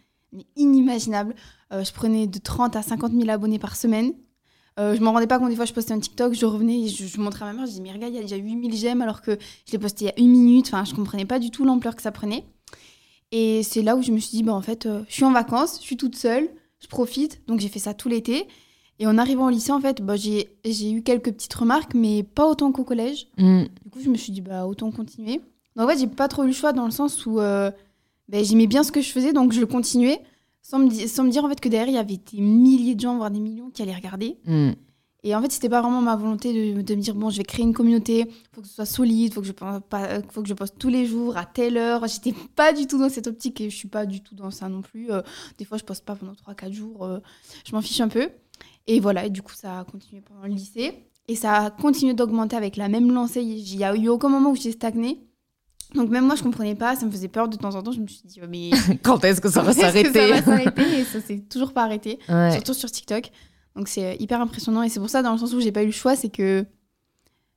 inimaginable. 0.57 1.35
Euh, 1.73 1.85
je 1.85 1.93
prenais 1.93 2.27
de 2.27 2.39
30 2.39 2.77
à 2.77 2.83
50 2.83 3.13
000 3.13 3.29
abonnés 3.31 3.59
par 3.59 3.77
semaine. 3.77 4.13
Euh, 4.79 4.95
je 4.95 5.01
m'en 5.01 5.13
rendais 5.13 5.27
pas 5.27 5.39
compte, 5.39 5.51
des 5.51 5.57
fois 5.57 5.65
je 5.65 5.73
postais 5.73 5.93
un 5.93 5.99
TikTok, 5.99 6.33
je 6.33 6.47
revenais, 6.47 6.83
et 6.83 6.89
je, 6.89 7.21
montrais 7.21 7.45
à 7.45 7.49
ma 7.49 7.55
mère, 7.55 7.67
je 7.67 7.71
disais 7.73 7.83
mais 7.83 7.93
regarde, 7.93 8.13
il 8.13 8.17
y 8.17 8.19
a 8.19 8.23
déjà 8.23 8.37
8000 8.37 8.75
j'aime 8.77 9.03
alors 9.03 9.21
que 9.21 9.37
je 9.67 9.73
l'ai 9.73 9.79
posté 9.79 10.05
il 10.05 10.09
y 10.09 10.11
a 10.11 10.19
une 10.19 10.31
minute, 10.31 10.69
enfin 10.69 10.85
je 10.85 10.95
comprenais 10.95 11.27
pas 11.27 11.39
du 11.39 11.51
tout 11.51 11.65
l'ampleur 11.65 11.97
que 11.97 12.03
ça 12.03 12.13
prenait. 12.13 12.47
Et 13.33 13.63
c'est 13.63 13.83
là 13.83 13.97
où 13.97 14.03
je 14.03 14.11
me 14.13 14.19
suis 14.19 14.31
dit, 14.31 14.43
bah 14.43 14.55
en 14.55 14.63
fait, 14.63 14.87
euh, 14.87 15.03
je 15.09 15.15
suis 15.15 15.25
en 15.25 15.33
vacances, 15.33 15.79
je 15.81 15.83
suis 15.83 15.97
toute 15.97 16.17
seule, 16.17 16.49
je 16.81 16.87
profite, 16.87 17.43
donc 17.47 17.61
j'ai 17.61 17.69
fait 17.69 17.79
ça 17.79 17.95
tout 17.95 18.09
l'été. 18.09 18.47
Et 19.01 19.07
en 19.07 19.17
arrivant 19.17 19.47
au 19.47 19.51
lycée, 19.51 19.73
en 19.73 19.81
fait, 19.81 20.03
bah, 20.03 20.15
j'ai 20.17 20.47
eu 20.93 21.03
quelques 21.03 21.33
petites 21.33 21.55
remarques, 21.55 21.95
mais 21.95 22.23
pas 22.23 22.47
autant 22.47 22.71
qu'au 22.71 22.85
collège. 22.85 23.29
Mm. 23.39 23.63
Du 23.83 23.91
coup, 23.91 24.01
je 24.05 24.11
me 24.11 24.17
suis 24.17 24.31
dit, 24.31 24.43
bah, 24.43 24.67
autant 24.67 24.91
continuer. 24.91 25.41
Donc, 25.75 25.87
en 25.87 25.89
fait, 25.89 25.99
j'ai 25.99 26.07
pas 26.07 26.29
trop 26.29 26.45
eu 26.45 26.49
le 26.49 26.53
choix 26.53 26.75
dans 26.75 26.85
le 26.85 26.91
sens 26.91 27.25
où 27.25 27.41
euh, 27.41 27.71
bah, 28.29 28.43
j'aimais 28.43 28.67
bien 28.67 28.83
ce 28.83 28.93
que 28.93 29.01
je 29.01 29.11
faisais, 29.11 29.33
donc 29.33 29.53
je 29.53 29.61
le 29.61 29.67
continuais, 29.67 30.21
sans 30.61 30.79
me, 30.81 30.91
sans 30.91 31.25
me 31.25 31.31
dire 31.31 31.45
en 31.47 31.49
fait 31.49 31.61
que 31.61 31.71
derrière, 31.71 31.89
il 31.89 31.95
y 31.95 31.99
avait 31.99 32.19
des 32.19 32.43
milliers 32.43 32.95
de 32.95 33.01
gens, 33.01 33.17
voire 33.17 33.31
des 33.31 33.41
millions 33.41 33.71
qui 33.71 33.81
allaient 33.81 33.95
regarder. 33.95 34.37
Mm. 34.45 34.73
Et 35.23 35.35
en 35.35 35.41
fait, 35.41 35.51
c'était 35.51 35.71
pas 35.71 35.81
vraiment 35.81 36.03
ma 36.03 36.17
volonté 36.17 36.75
de, 36.75 36.83
de 36.83 36.95
me 36.95 37.01
dire, 37.01 37.15
bon, 37.15 37.31
je 37.31 37.39
vais 37.39 37.45
créer 37.45 37.65
une 37.65 37.75
communauté, 37.75 38.31
faut 38.53 38.61
que 38.61 38.69
ce 38.69 38.75
soit 38.75 38.87
solide, 38.87 39.33
faut 39.33 39.41
que 39.41 39.47
je, 39.47 39.53
pense 39.53 39.81
pas, 39.89 40.21
faut 40.29 40.43
que 40.43 40.49
je 40.49 40.55
poste 40.55 40.77
tous 40.79 40.89
les 40.89 41.07
jours, 41.07 41.39
à 41.39 41.47
telle 41.47 41.79
heure. 41.79 42.07
J'étais 42.07 42.35
pas 42.55 42.75
du 42.75 42.87
tout 42.87 42.99
dans 42.99 43.09
cette 43.09 43.27
optique 43.27 43.61
et 43.63 43.71
je 43.71 43.77
suis 43.77 43.89
pas 43.89 44.05
du 44.05 44.23
tout 44.23 44.35
dans 44.35 44.51
ça 44.51 44.69
non 44.69 44.83
plus. 44.83 45.11
Euh, 45.11 45.23
des 45.57 45.65
fois, 45.65 45.79
je 45.79 45.85
poste 45.85 46.05
pas 46.05 46.17
pendant 46.17 46.33
3-4 46.33 46.73
jours, 46.73 47.05
euh, 47.05 47.19
je 47.67 47.75
m'en 47.75 47.81
fiche 47.81 48.01
un 48.01 48.09
peu. 48.09 48.29
Et 48.91 49.01
voilà, 49.01 49.27
et 49.27 49.31
du 49.31 49.43
coup, 49.43 49.55
ça 49.55 49.81
a 49.81 49.85
continué 49.85 50.21
pendant 50.21 50.43
le 50.43 50.49
lycée. 50.53 51.05
Et 51.29 51.37
ça 51.37 51.55
a 51.65 51.71
continué 51.71 52.13
d'augmenter 52.15 52.57
avec 52.57 52.77
la 52.77 52.89
même 52.89 53.13
lancée. 53.13 53.41
Il 53.43 53.77
y 53.77 53.85
a 53.85 53.95
eu 53.95 54.09
aucun 54.09 54.29
moment 54.29 54.51
où 54.51 54.57
j'ai 54.57 54.73
stagné. 54.73 55.21
Donc 55.95 56.09
même 56.11 56.25
moi, 56.27 56.35
je 56.35 56.43
comprenais 56.43 56.75
pas, 56.75 56.97
ça 56.97 57.07
me 57.07 57.11
faisait 57.11 57.29
peur 57.29 57.49
de 57.49 57.57
temps 57.57 57.75
en 57.75 57.83
temps. 57.83 57.93
Je 57.93 58.01
me 58.01 58.07
suis 58.07 58.23
dit, 58.27 58.41
oh, 58.43 58.47
mais 58.49 58.71
Quand 59.03 59.25
est-ce 59.25 59.41
que 59.41 59.49
ça 59.49 59.63
va 59.63 59.73
que 59.73 59.81
Ça 59.81 59.87
s'arrêter 59.87 60.31
va 60.31 60.43
s'arrêter 60.43 61.01
et 61.01 61.05
ça 61.05 61.21
s'est 61.21 61.39
toujours 61.41 61.73
pas 61.73 61.85
arrêté, 61.85 62.19
Ouais. 62.29 62.51
surtout 62.53 62.75
sur 62.75 62.91
TikTok. 62.91 63.31
Donc 63.77 63.87
c'est 63.89 64.05
euh, 64.07 64.17
hyper 64.19 64.41
impressionnant 64.41 64.83
et 64.83 64.89
c'est 64.89 64.99
pour 65.01 65.09
ça 65.11 65.23
dans 65.23 65.33
le 65.33 65.39
sens 65.39 65.53
où 65.55 65.61
j'ai 65.61 65.71
pas 65.73 65.83
eu 65.83 65.87
le 65.87 65.93
choix, 65.93 66.17
c'est 66.17 66.29
que 66.29 66.65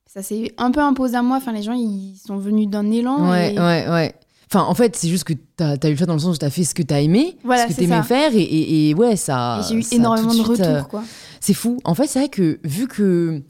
ça 0.06 0.22
s'est 0.22 0.52
un 0.58 0.70
peu 0.70 0.80
imposé 0.80 1.16
à 1.16 1.22
moi. 1.22 1.38
Enfin 1.38 1.52
les 1.52 1.62
gens 1.62 1.72
ils 1.72 2.16
sont 2.24 2.36
venus 2.36 2.68
d'un 2.68 2.90
élan. 2.92 3.28
Ouais, 3.30 3.54
et... 3.54 3.58
ouais, 3.58 3.88
ouais. 3.88 4.14
Enfin, 4.54 4.66
en 4.70 4.74
fait, 4.74 4.94
c'est 4.94 5.08
juste 5.08 5.24
que 5.24 5.32
t'as 5.56 5.72
as 5.82 5.88
eu 5.88 5.90
le 5.90 5.96
choix 5.96 6.06
dans 6.06 6.12
le 6.14 6.20
sens 6.20 6.36
où 6.36 6.38
t'as 6.38 6.48
fait 6.50 6.62
ce 6.62 6.74
que 6.74 6.82
t'as 6.82 7.00
aimé, 7.00 7.36
Voilà, 7.42 7.62
ce 7.64 7.68
que 7.68 7.74
c'est 7.74 7.80
t'aimais 7.82 7.96
ça. 7.96 8.02
faire, 8.04 8.32
et, 8.34 8.40
et, 8.42 8.90
et 8.90 8.94
ouais, 8.94 9.16
ça. 9.16 9.60
j'ai 9.68 9.74
eu 9.74 9.82
ça 9.82 9.96
énormément 9.96 10.30
tout 10.30 10.38
de 10.38 10.54
suite, 10.54 10.58
retours 10.66 10.66
euh, 10.66 10.82
quoi. 10.82 11.02
C'est 11.40 11.54
fou. 11.54 11.78
En 11.84 11.94
fait, 11.94 12.06
c'est 12.06 12.20
vrai 12.20 12.28
que 12.28 12.60
vu 12.62 12.86
que 12.86 13.42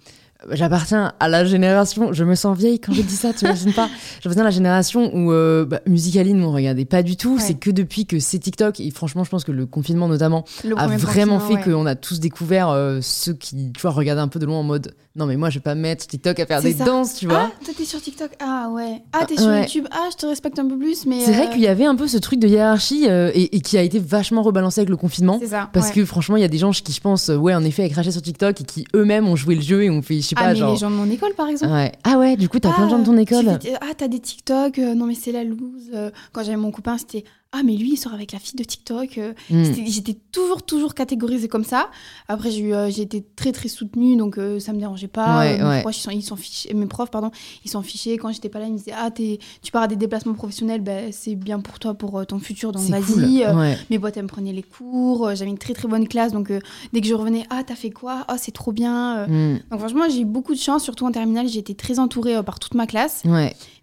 j'appartiens 0.51 1.13
à 1.21 1.29
la 1.29 1.45
génération, 1.45 2.13
je 2.13 2.25
me 2.25 2.35
sens 2.35 2.57
vieille 2.57 2.79
quand 2.81 2.93
je 2.93 3.03
dis 3.03 3.17
ça, 3.17 3.33
tu 3.33 3.45
imagines 3.45 3.73
pas 3.73 3.89
J'appartiens 4.23 4.43
à 4.43 4.47
la 4.47 4.51
génération 4.51 5.15
où 5.15 5.33
euh, 5.33 5.65
bah, 5.65 5.81
Musicaline, 5.87 6.43
on 6.43 6.53
regardait 6.53 6.85
pas 6.85 7.03
du 7.03 7.17
tout. 7.17 7.35
Ouais. 7.35 7.41
C'est 7.41 7.55
que 7.55 7.71
depuis 7.71 8.07
que 8.07 8.19
c'est 8.21 8.39
TikTok, 8.39 8.81
et 8.81 8.91
franchement, 8.91 9.25
je 9.25 9.31
pense 9.31 9.45
que 9.45 9.53
le 9.53 9.67
confinement 9.67 10.09
notamment 10.09 10.45
Le 10.65 10.79
a 10.79 10.87
vraiment 10.87 11.41
fait 11.41 11.55
ouais. 11.55 11.63
qu'on 11.63 11.87
a 11.87 11.95
tous 11.95 12.21
découvert 12.21 12.69
euh, 12.71 12.99
ceux 13.03 13.35
qui, 13.35 13.73
tu 13.73 13.81
vois, 13.81 13.91
regardaient 13.91 14.23
un 14.23 14.29
peu 14.29 14.39
de 14.39 14.47
loin 14.47 14.59
en 14.59 14.63
mode 14.63 14.95
non, 15.17 15.27
mais 15.27 15.37
moi, 15.37 15.49
je 15.49 15.59
vais 15.59 15.63
pas 15.63 15.77
me 15.77 15.81
mettre 15.81 16.09
TikTok 16.09 16.41
à 16.41 16.47
faire 16.47 16.61
des 16.61 16.73
ça. 16.73 16.85
danses, 16.85 17.15
tu 17.15 17.29
vois. 17.29 17.49
Ah, 17.53 17.65
toi 17.65 17.73
t'es 17.77 17.85
sur 17.85 18.03
TikTok 18.03 18.33
Ah 18.41 18.69
ouais. 18.73 19.01
Ah 19.13 19.25
t'es 19.27 19.37
sur 19.37 19.47
Ouais. 19.47 19.61
YouTube 19.61 19.87
Ah 19.93 20.09
je 20.11 20.17
te 20.17 20.27
respecte 20.27 20.59
un 20.59 20.67
peu 20.67 20.77
plus 20.77 21.07
mais. 21.07 21.21
C'est 21.21 21.31
vrai 21.33 21.47
euh, 21.47 21.51
qu'il 21.53 21.61
y 21.61 21.69
avait 21.69 21.85
un 21.85 21.95
peu 21.95 22.09
ce 22.09 22.19
truc 22.19 22.41
de 22.41 22.49
hiérarchie 22.49 23.07
euh, 23.09 23.31
et, 23.33 23.55
et 23.55 23.61
qui 23.61 23.79
a 23.79 23.83
été 23.83 24.01
vachement 24.01 24.43
rebalancé 24.43 24.81
avec 24.81 24.89
le 24.91 24.97
confinement. 24.97 25.39
C'est 25.41 25.47
ça. 25.47 25.71
Parce 25.73 25.93
que 25.93 26.05
franchement, 26.05 26.37
il 26.37 26.41
y 26.41 26.45
a 26.45 26.49
des 26.49 26.59
gens 26.59 26.73
qui, 26.73 26.93
je 26.93 27.01
pense, 27.01 27.29
ouais, 27.29 27.55
en 27.55 27.63
effet, 27.63 27.89
craché 27.91 28.11
sur 28.11 28.23
TikTok 28.23 28.61
et 28.61 28.65
qui 28.65 28.87
eux-mêmes 28.97 29.29
ont 29.29 29.37
joué 29.37 29.55
le 29.55 29.61
jeu 29.61 29.85
et 29.85 29.91
ont 29.91 30.03
fait, 30.03 30.21
sais 30.35 30.41
Ah 30.41 30.43
pas, 30.45 30.49
mais 30.51 30.57
genre. 30.57 30.71
les 30.73 30.77
gens 30.79 30.91
de 30.91 30.97
mon 30.97 31.11
école 31.11 31.35
par 31.35 31.49
exemple. 31.49 31.73
Ouais. 31.73 31.93
Ah 32.05 32.19
ouais, 32.19 32.37
du 32.37 32.49
coup, 32.49 32.59
t'as 32.59 32.73
plein 32.73 32.87
de 32.87 32.91
gens 32.91 32.99
de 32.99 33.05
ton 33.05 33.15
tu 33.15 33.21
école. 33.23 33.59
fais- 33.61 33.75
ah, 33.81 33.95
t'as 33.97 34.09
des 34.09 34.19
TikTok, 34.21 34.79
euh, 34.79 34.95
non 34.95 35.07
mais 35.07 35.15
c'est 35.15 35.33
la 35.33 35.45
loose. 35.45 35.91
euh. 35.95 36.11
quand 36.33 36.43
j'avais 36.43 36.57
mon 36.57 36.71
copain, 36.71 36.99
c'était 36.99 37.25
Ah, 37.57 37.63
mais 37.65 37.77
lui, 37.77 37.93
il 37.93 37.97
sort 37.97 38.13
avec 38.13 38.33
la 38.33 38.41
fille 38.41 38.57
de 38.57 38.65
TikTok. 38.65 39.19
euh. 39.19 39.33
Mm. 39.51 39.65
C'était- 39.65 39.87
J'étais 39.87 40.17
toujours, 40.33 40.63
toujours 40.65 40.95
catégorisée 40.95 41.47
comme 41.47 41.63
ça. 41.65 41.89
Après, 42.27 42.51
j'ai 42.51 42.75
euh, 42.75 42.91
j'ai 42.91 43.03
été 43.03 43.25
très, 43.37 43.53
très 43.53 43.69
soutenue, 43.69 44.17
donc 44.17 44.39
euh, 44.39 44.59
ça 44.59 44.73
me 44.73 44.79
dérangeait 44.81 45.07
pas. 45.09 45.39
Ouais, 45.39 45.61
Euh, 45.61 45.63
mes, 45.65 45.69
ouais. 45.71 45.81
proches, 45.83 45.99
ils 45.99 46.03
sont, 46.03 46.11
ils 46.11 46.23
sont 46.23 46.37
fichés, 46.37 46.75
mes 46.75 46.87
profs, 46.87 47.11
pardon, 47.11 47.31
ils 47.65 47.71
s'en 47.71 47.83
fichaient. 47.83 48.17
Quand 48.17 48.33
j'étais 48.33 48.49
pas 48.49 48.59
là, 48.59 48.67
ils 48.67 48.73
me 48.73 48.79
disaient 48.79 48.93
Ah, 48.97 49.11
tu 49.13 49.71
pars 49.73 49.83
à 49.85 49.87
des 49.89 49.97
déplacements 49.97 50.35
professionnels, 50.35 50.81
ben, 50.81 51.13
c'est 51.13 51.37
bien 51.37 51.61
pour 51.61 51.79
toi, 51.79 51.95
pour 51.95 52.19
euh, 52.19 52.25
ton 52.25 52.39
futur, 52.41 52.73
donc 52.73 52.83
vas-y. 52.85 53.45
cool. 53.45 53.57
Ouais. 53.57 53.79
Mes 53.91 53.99
potes, 53.99 54.17
elles 54.17 54.25
me 54.25 54.29
prenaient 54.29 54.53
les 54.53 54.63
cours. 54.65 55.31
J'avais 55.35 55.51
une 55.51 55.59
très, 55.59 55.75
très 55.75 55.87
bonne 55.87 56.09
classe, 56.09 56.33
donc 56.33 56.51
dès 56.93 57.01
que 57.01 57.07
je 57.07 57.15
revenais 57.15 57.45
Ah, 57.51 57.63
t'as 57.65 57.77
fait 57.77 57.91
quoi? 57.91 58.25
Ah, 58.29 58.37
c'est 58.39 58.53
trop 58.53 58.73
bien. 58.73 59.19
euh. 59.29 59.55
Mm. 59.55 59.61
Donc 59.71 59.79
franchement, 59.81 60.05
j'ai 60.11 60.21
eu 60.21 60.25
beaucoup 60.25 60.55
de 60.55 60.59
chance, 60.61 60.83
surtout 60.83 61.07
en 61.07 61.13
terminale. 61.13 61.47
J'ai 61.49 61.61
été 61.61 61.75
très 61.75 61.99
entourée 61.99 62.43
par 62.43 62.59
toute 62.59 62.75
ma 62.75 62.87
classe. 62.87 63.23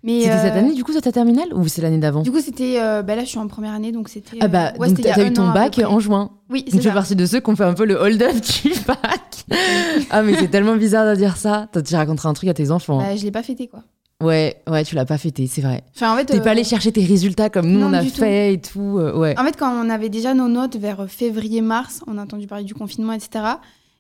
Mais 0.04 0.22
C'était 0.22 0.38
cette 0.40 0.54
euh, 0.56 0.60
année, 0.60 0.74
du 0.74 0.84
coup, 0.84 0.94
ça 0.94 1.02
ta 1.02 1.12
terminale 1.12 1.54
ou 1.54 1.68
c'est 1.68 1.82
l'année 1.82 2.00
d'avant 2.00 2.22
Du 2.24 2.32
coup, 2.32 2.40
c'était. 2.42 2.82
euh, 2.82 3.04
bah 3.04 3.16
là, 3.16 3.24
je 3.24 3.30
suis 3.30 3.38
en 3.38 3.48
première 3.48 3.74
année, 3.74 3.92
donc 3.92 4.10
c'était. 4.10 4.38
Ah 4.40 4.48
bah, 4.48 4.72
euh, 4.74 4.80
ouais, 4.80 4.88
donc 4.88 5.02
t'as 5.02 5.28
eu 5.28 5.32
ton 5.34 5.52
bac 5.52 5.80
en 5.86 6.00
juin. 6.00 6.32
Oui, 6.50 6.62
Donc 6.64 6.70
c'est 6.72 6.78
tu 6.78 6.84
fais 6.84 6.90
ça. 6.90 6.94
partie 6.96 7.16
de 7.16 7.26
ceux 7.26 7.40
qui 7.40 7.50
ont 7.52 7.56
fait 7.56 7.64
un 7.64 7.74
peu 7.74 7.86
le 7.86 7.96
hold-up 7.96 8.36
du 8.64 8.72
bac. 8.88 9.46
ah, 10.10 10.24
mais 10.24 10.36
c'est 10.36 10.48
tellement 10.50 10.76
bizarre 10.76 11.06
de 11.08 11.16
dire 11.16 11.38
ça. 11.38 11.68
Tu 11.86 11.96
raconteras 11.96 12.30
un 12.30 12.34
truc 12.34 12.50
à 12.50 12.54
tes 12.54 12.72
enfants. 12.72 12.98
Bah, 12.98 13.16
je 13.16 13.24
l'ai 13.24 13.32
pas 13.32 13.44
fêté, 13.44 13.68
quoi. 13.68 13.84
Ouais, 14.22 14.56
ouais, 14.70 14.84
tu 14.84 14.96
l'as 14.96 15.06
pas 15.06 15.18
fêté, 15.18 15.48
c'est 15.48 15.62
vrai. 15.62 15.84
Enfin, 15.96 16.14
en 16.14 16.18
fait. 16.18 16.26
T'es 16.26 16.40
euh, 16.40 16.44
pas 16.44 16.52
allé 16.52 16.64
chercher 16.64 16.92
tes 16.92 17.04
résultats 17.04 17.50
comme 17.50 17.68
nous 17.68 17.80
non, 17.80 17.88
on 17.90 17.94
a 17.94 18.04
tout. 18.04 18.10
fait 18.10 18.54
et 18.54 18.62
tout. 18.62 18.98
euh, 19.00 19.16
ouais. 19.18 19.38
En 19.40 19.44
fait, 19.44 19.56
quand 19.58 19.72
on 19.72 19.90
avait 19.90 20.10
déjà 20.10 20.34
nos 20.34 20.48
notes 20.48 20.78
vers 20.78 21.06
février-mars, 21.10 22.02
on 22.08 22.18
a 22.18 22.24
entendu 22.24 22.48
parler 22.48 22.64
du 22.64 22.74
confinement, 22.76 23.14
etc. 23.14 23.46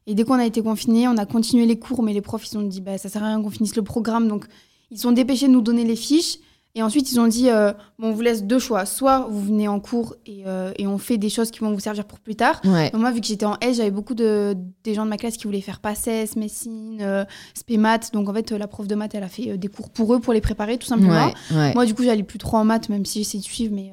Et 0.07 0.13
dès 0.15 0.23
qu'on 0.23 0.39
a 0.39 0.45
été 0.45 0.61
confinés, 0.61 1.07
on 1.07 1.17
a 1.17 1.25
continué 1.25 1.65
les 1.65 1.77
cours, 1.79 2.03
mais 2.03 2.13
les 2.13 2.21
profs, 2.21 2.51
ils 2.51 2.57
ont 2.57 2.61
dit, 2.61 2.81
bah, 2.81 2.97
ça 2.97 3.09
sert 3.09 3.23
à 3.23 3.27
rien 3.27 3.41
qu'on 3.41 3.49
finisse 3.49 3.75
le 3.75 3.81
programme. 3.83 4.27
Donc, 4.27 4.45
ils 4.91 4.99
sont 4.99 5.11
dépêchés 5.11 5.47
de 5.47 5.53
nous 5.53 5.61
donner 5.61 5.85
les 5.85 5.95
fiches. 5.95 6.37
Et 6.73 6.81
ensuite, 6.83 7.11
ils 7.11 7.19
ont 7.19 7.27
dit, 7.27 7.49
euh, 7.49 7.73
bon, 7.99 8.09
on 8.09 8.11
vous 8.13 8.21
laisse 8.21 8.45
deux 8.45 8.59
choix. 8.59 8.85
Soit 8.85 9.27
vous 9.29 9.41
venez 9.41 9.67
en 9.67 9.81
cours 9.81 10.15
et, 10.25 10.43
euh, 10.45 10.71
et 10.77 10.87
on 10.87 10.97
fait 10.97 11.17
des 11.17 11.29
choses 11.29 11.51
qui 11.51 11.59
vont 11.59 11.73
vous 11.73 11.81
servir 11.81 12.05
pour 12.05 12.19
plus 12.19 12.35
tard. 12.35 12.61
Ouais. 12.63 12.89
Donc 12.91 13.01
moi, 13.01 13.11
vu 13.11 13.19
que 13.19 13.27
j'étais 13.27 13.45
en 13.45 13.57
S, 13.59 13.75
j'avais 13.77 13.91
beaucoup 13.91 14.13
de 14.13 14.55
des 14.85 14.93
gens 14.93 15.03
de 15.03 15.09
ma 15.09 15.17
classe 15.17 15.35
qui 15.35 15.45
voulaient 15.45 15.59
faire 15.59 15.81
PACES, 15.81 16.37
médecine, 16.37 16.99
euh, 17.01 17.25
spé 17.55 17.75
maths. 17.75 18.13
Donc 18.13 18.29
en 18.29 18.33
fait, 18.33 18.53
euh, 18.53 18.57
la 18.57 18.67
prof 18.67 18.87
de 18.87 18.95
maths, 18.95 19.13
elle 19.15 19.23
a 19.23 19.27
fait 19.27 19.57
des 19.57 19.67
cours 19.67 19.89
pour 19.89 20.13
eux, 20.13 20.21
pour 20.21 20.31
les 20.31 20.39
préparer, 20.39 20.77
tout 20.77 20.87
simplement. 20.87 21.27
Ouais, 21.27 21.57
ouais. 21.57 21.73
Moi, 21.73 21.85
du 21.85 21.93
coup, 21.93 22.03
j'allais 22.03 22.23
plus 22.23 22.39
trop 22.39 22.55
en 22.55 22.63
maths, 22.63 22.87
même 22.87 23.05
si 23.05 23.19
j'essayais 23.19 23.41
de 23.41 23.45
suivre, 23.45 23.73
mais 23.75 23.91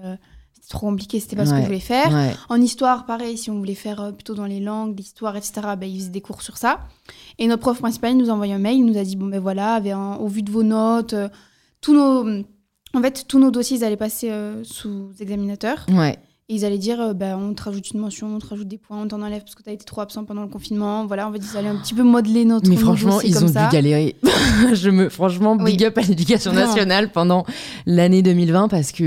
trop 0.69 0.87
compliqué, 0.87 1.19
c'était 1.21 1.37
pas 1.37 1.45
ce 1.47 1.51
que 1.51 1.57
je 1.63 1.67
voulais 1.67 1.81
faire. 1.81 2.13
ouais. 2.13 2.35
En 2.49 2.61
histoire, 2.61 3.07
pareil, 3.07 3.37
si 3.39 3.51
on 3.51 3.59
voulait 3.59 3.75
faire 3.75 4.01
euh, 4.01 4.13
plutôt 4.13 4.35
dans 4.35 4.47
les 4.47 4.61
langues, 4.61 4.97
l'histoire, 4.99 5.37
etc., 5.37 5.53
ben, 5.79 5.89
ils 5.89 5.99
faisaient 5.99 6.11
des 6.11 6.21
cours 6.21 6.43
sur 6.43 6.57
ça. 6.59 6.81
Et 7.39 7.47
notre 7.47 7.63
prof 7.63 7.79
principal 7.79 8.15
nous 8.17 8.31
a 8.31 8.33
envoyé 8.33 8.53
un 8.55 8.59
mail, 8.59 8.79
il 8.79 8.85
nous 8.87 8.99
a 8.99 9.03
dit, 9.05 9.17
bon 9.17 9.27
ben 9.27 9.41
voilà, 9.41 9.75
avec 9.75 9.93
un- 9.93 10.17
au 10.17 10.29
vu 10.29 10.43
de 10.43 10.51
vos 10.51 10.63
notes, 10.63 11.15
euh, 11.15 11.29
tous 11.81 11.95
nos... 11.95 12.43
En 12.95 13.03
fait, 13.03 13.27
tous 13.29 13.39
nos 13.39 13.51
dossiers, 13.51 13.77
ils 13.77 13.85
allaient 13.85 13.97
passer 13.99 14.31
euh, 14.31 14.65
sous 14.65 15.11
examinateur. 15.21 15.85
Ouais. 15.91 16.19
Et 16.51 16.55
ils 16.55 16.65
allaient 16.65 16.79
dire, 16.79 16.99
euh, 16.99 17.13
bah, 17.13 17.37
on 17.39 17.53
te 17.53 17.63
rajoute 17.63 17.91
une 17.91 18.01
mention, 18.01 18.35
on 18.35 18.39
te 18.39 18.47
rajoute 18.47 18.69
des 18.69 18.79
points, 18.79 19.03
on 19.03 19.07
t'en 19.07 19.21
enlève 19.21 19.43
parce 19.43 19.55
que 19.55 19.63
t'as 19.63 19.73
été 19.73 19.85
trop 19.85 20.01
absent 20.01 20.25
pendant 20.25 20.41
le 20.41 20.49
confinement. 20.49 21.05
Voilà, 21.07 21.29
en 21.29 21.33
fait, 21.33 21.39
ils 21.41 21.57
allaient 21.59 21.69
un 21.69 21.77
petit 21.77 21.93
peu 21.93 22.03
modeler 22.03 22.47
notre 22.47 22.71
Mais 22.71 22.77
franchement, 22.77 23.21
ils 23.21 23.35
comme 23.35 23.45
ont 23.45 23.53
ça. 23.53 23.67
dû 23.67 23.73
galérer. 23.73 24.17
je 24.73 24.89
me, 24.89 25.11
franchement, 25.11 25.59
Oui. 25.61 25.73
big 25.73 25.85
up 25.85 25.99
à 25.99 26.01
l'éducation 26.01 26.55
nationale 26.55 27.13
pendant 27.13 27.45
l'année 27.85 28.23
2020 28.23 28.69
parce 28.69 28.93
que. 28.93 29.05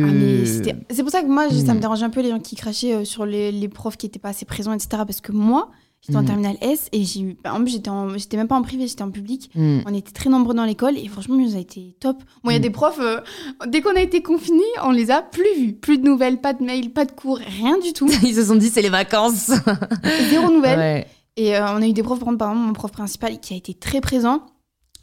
Ah, 0.70 0.74
c'est 0.92 1.02
pour 1.02 1.12
ça 1.12 1.24
que 1.24 1.28
moi, 1.28 1.50
ça 1.50 1.74
me 1.74 1.80
dérange 1.80 2.04
un 2.04 2.12
peu 2.12 2.22
les 2.22 2.30
gens 2.30 2.40
qui 2.40 2.56
crachaient 2.56 2.94
euh, 2.94 3.06
sur 3.06 3.26
les, 3.26 3.52
les 3.52 3.68
profs 3.70 3.98
qui 3.98 4.06
étaient 4.06 4.20
pas 4.20 4.30
assez 4.30 4.46
présents, 4.46 4.74
etc. 4.74 4.90
Parce 5.08 5.20
que 5.22 5.32
moi, 5.32 5.72
j'étais 6.02 6.18
en 6.18 6.24
Mm. 6.24 6.26
terminale 6.26 6.58
S 6.62 6.88
et 6.92 7.04
j'ai 7.04 7.22
eu. 7.22 7.38
bah, 7.44 7.54
En 7.54 7.62
plus, 7.64 7.80
j'étais 8.18 8.38
même 8.38 8.48
pas 8.48 8.56
en 8.56 8.62
privé, 8.62 8.88
j'étais 8.88 9.04
en 9.04 9.12
public. 9.12 9.50
Hmm. 9.56 9.80
On 9.86 9.94
était 9.94 10.12
très 10.12 10.30
nombreux 10.30 10.54
dans 10.54 10.66
l'école 10.66 10.98
et 10.98 11.08
franchement, 11.08 11.38
ça 11.50 11.58
a 11.58 11.60
été 11.60 11.96
top. 12.00 12.18
Moi, 12.44 12.54
il 12.54 12.56
y 12.56 12.56
a 12.56 12.60
Mm. 12.60 12.64
des 12.64 12.70
profs, 12.70 13.00
euh, 13.00 13.20
dès 13.68 13.82
qu'on 13.82 13.96
a 13.96 14.02
été 14.02 14.22
confinés, 14.22 14.64
on 14.84 14.92
les 14.92 15.12
a 15.12 15.22
plus 15.22 15.46
vus. 15.58 15.74
Plus 15.74 15.98
de 15.98 16.04
nouvelles, 16.06 16.40
pas 16.42 16.54
de 16.54 16.64
mails, 16.64 16.90
pas 16.92 17.06
de 17.06 17.12
cours, 17.12 17.38
rien 17.38 17.78
du 17.80 17.94
tout. 17.94 18.08
Ils 18.24 18.36
se 18.36 18.46
sont 18.46 18.56
dit, 18.56 18.70
c'est 18.70 18.82
les 18.82 18.90
vacances. 18.90 19.52
Zéro 20.30 20.52
nouvelle. 20.52 20.80
Ouais. 20.80 21.08
Et 21.38 21.56
euh, 21.56 21.66
on 21.76 21.82
a 21.82 21.88
eu 21.88 21.94
des 21.94 22.04
profs, 22.04 22.20
par 22.20 22.30
exemple, 22.34 22.58
mon 22.58 22.74
prof 22.74 22.92
principal 22.92 23.40
qui 23.40 23.54
a 23.54 23.58
été 23.58 23.74
très 23.74 24.02
présent. 24.02 24.42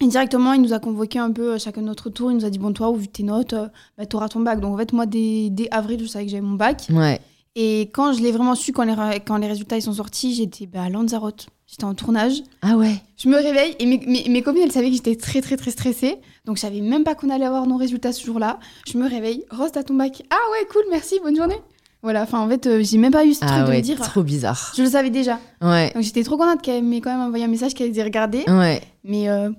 Et 0.01 0.07
directement, 0.07 0.53
il 0.53 0.63
nous 0.63 0.73
a 0.75 0.79
convoqué 0.79 1.19
un 1.19 1.33
peu 1.33 1.55
euh, 1.55 1.59
chacun 1.59 1.81
de 1.81 1.87
notre 1.87 2.09
tour. 2.11 2.31
Il 2.31 2.37
nous 2.37 2.45
a 2.45 2.51
dit 2.51 2.59
Bon, 2.59 2.73
toi, 2.73 2.89
au 2.89 2.95
vu 2.95 3.07
de 3.07 3.13
tes 3.13 3.25
notes, 3.25 3.55
bah, 3.97 4.07
tu 4.07 4.15
auras 4.15 4.29
ton 4.29 4.41
bac. 4.41 4.61
Donc, 4.61 4.75
en 4.75 4.79
fait, 4.79 4.93
moi, 4.93 5.07
dès, 5.07 5.49
dès 5.51 5.69
avril, 5.73 5.99
je 6.01 6.07
savais 6.07 6.25
que 6.27 6.31
j'avais 6.31 6.41
mon 6.43 6.55
bac. 6.55 6.87
Ouais. 6.91 7.21
Et 7.61 7.91
quand 7.93 8.13
je 8.13 8.23
l'ai 8.23 8.31
vraiment 8.31 8.55
su, 8.55 8.73
quand 8.73 8.85
les, 8.85 8.93
ra- 8.95 9.19
quand 9.19 9.37
les 9.37 9.49
résultats 9.49 9.77
ils 9.77 9.83
sont 9.83 9.93
sortis, 9.93 10.33
j'étais 10.33 10.67
bah, 10.67 10.85
à 10.85 10.89
Lanzarote. 10.91 11.49
J'étais 11.67 11.85
en 11.85 11.93
tournage. 11.95 12.35
Ah 12.63 12.77
ouais. 12.77 12.95
Je 13.17 13.29
me 13.29 13.35
réveille 13.35 13.75
et 13.81 13.85
mes, 13.87 13.99
mes, 14.07 14.29
mes 14.29 14.43
copines, 14.43 14.63
elles 14.63 14.71
savaient 14.71 14.89
que 14.91 14.95
j'étais 14.95 15.17
très, 15.17 15.41
très, 15.41 15.57
très 15.57 15.73
stressée. 15.73 16.19
Donc, 16.45 16.57
je 16.57 16.61
savais 16.63 16.81
même 16.81 17.03
pas 17.03 17.17
qu'on 17.17 17.31
allait 17.31 17.45
avoir 17.45 17.67
nos 17.67 17.77
résultats 17.77 18.13
ce 18.13 18.25
jour-là. 18.25 18.61
Je 18.87 18.97
me 18.97 19.09
réveille 19.09 19.45
Rose, 19.51 19.71
t'as 19.73 19.83
ton 19.83 19.95
bac. 19.95 20.23
Ah 20.31 20.37
ouais, 20.53 20.67
cool, 20.73 20.83
merci, 20.91 21.17
bonne 21.23 21.35
journée. 21.37 21.59
Voilà, 22.01 22.23
enfin, 22.23 22.39
en 22.39 22.49
fait, 22.49 22.65
euh, 22.69 22.81
j'ai 22.85 22.97
même 22.97 23.11
pas 23.11 23.25
eu 23.27 23.35
ce 23.35 23.41
truc 23.41 23.51
Ah 23.53 23.65
de 23.65 23.71
ouais. 23.71 23.79
me 23.79 23.83
dire. 23.83 23.99
Trop 23.99 24.23
bizarre. 24.23 24.73
Je 24.77 24.83
le 24.83 24.89
savais 24.89 25.11
déjà. 25.11 25.41
Ouais. 25.61 25.91
Donc, 25.95 26.05
j'étais 26.05 26.23
trop 26.23 26.37
contente 26.37 26.63
qu'elle 26.63 26.85
m'ait 26.85 27.01
quand 27.01 27.11
même 27.11 27.27
envoyé 27.27 27.45
un 27.45 27.49
message 27.49 27.75
qu'elle 27.75 27.99
ait 27.99 28.03
regardé. 28.05 28.45
Ouais. 28.47 28.81
Mais 29.03 29.29
euh, 29.29 29.51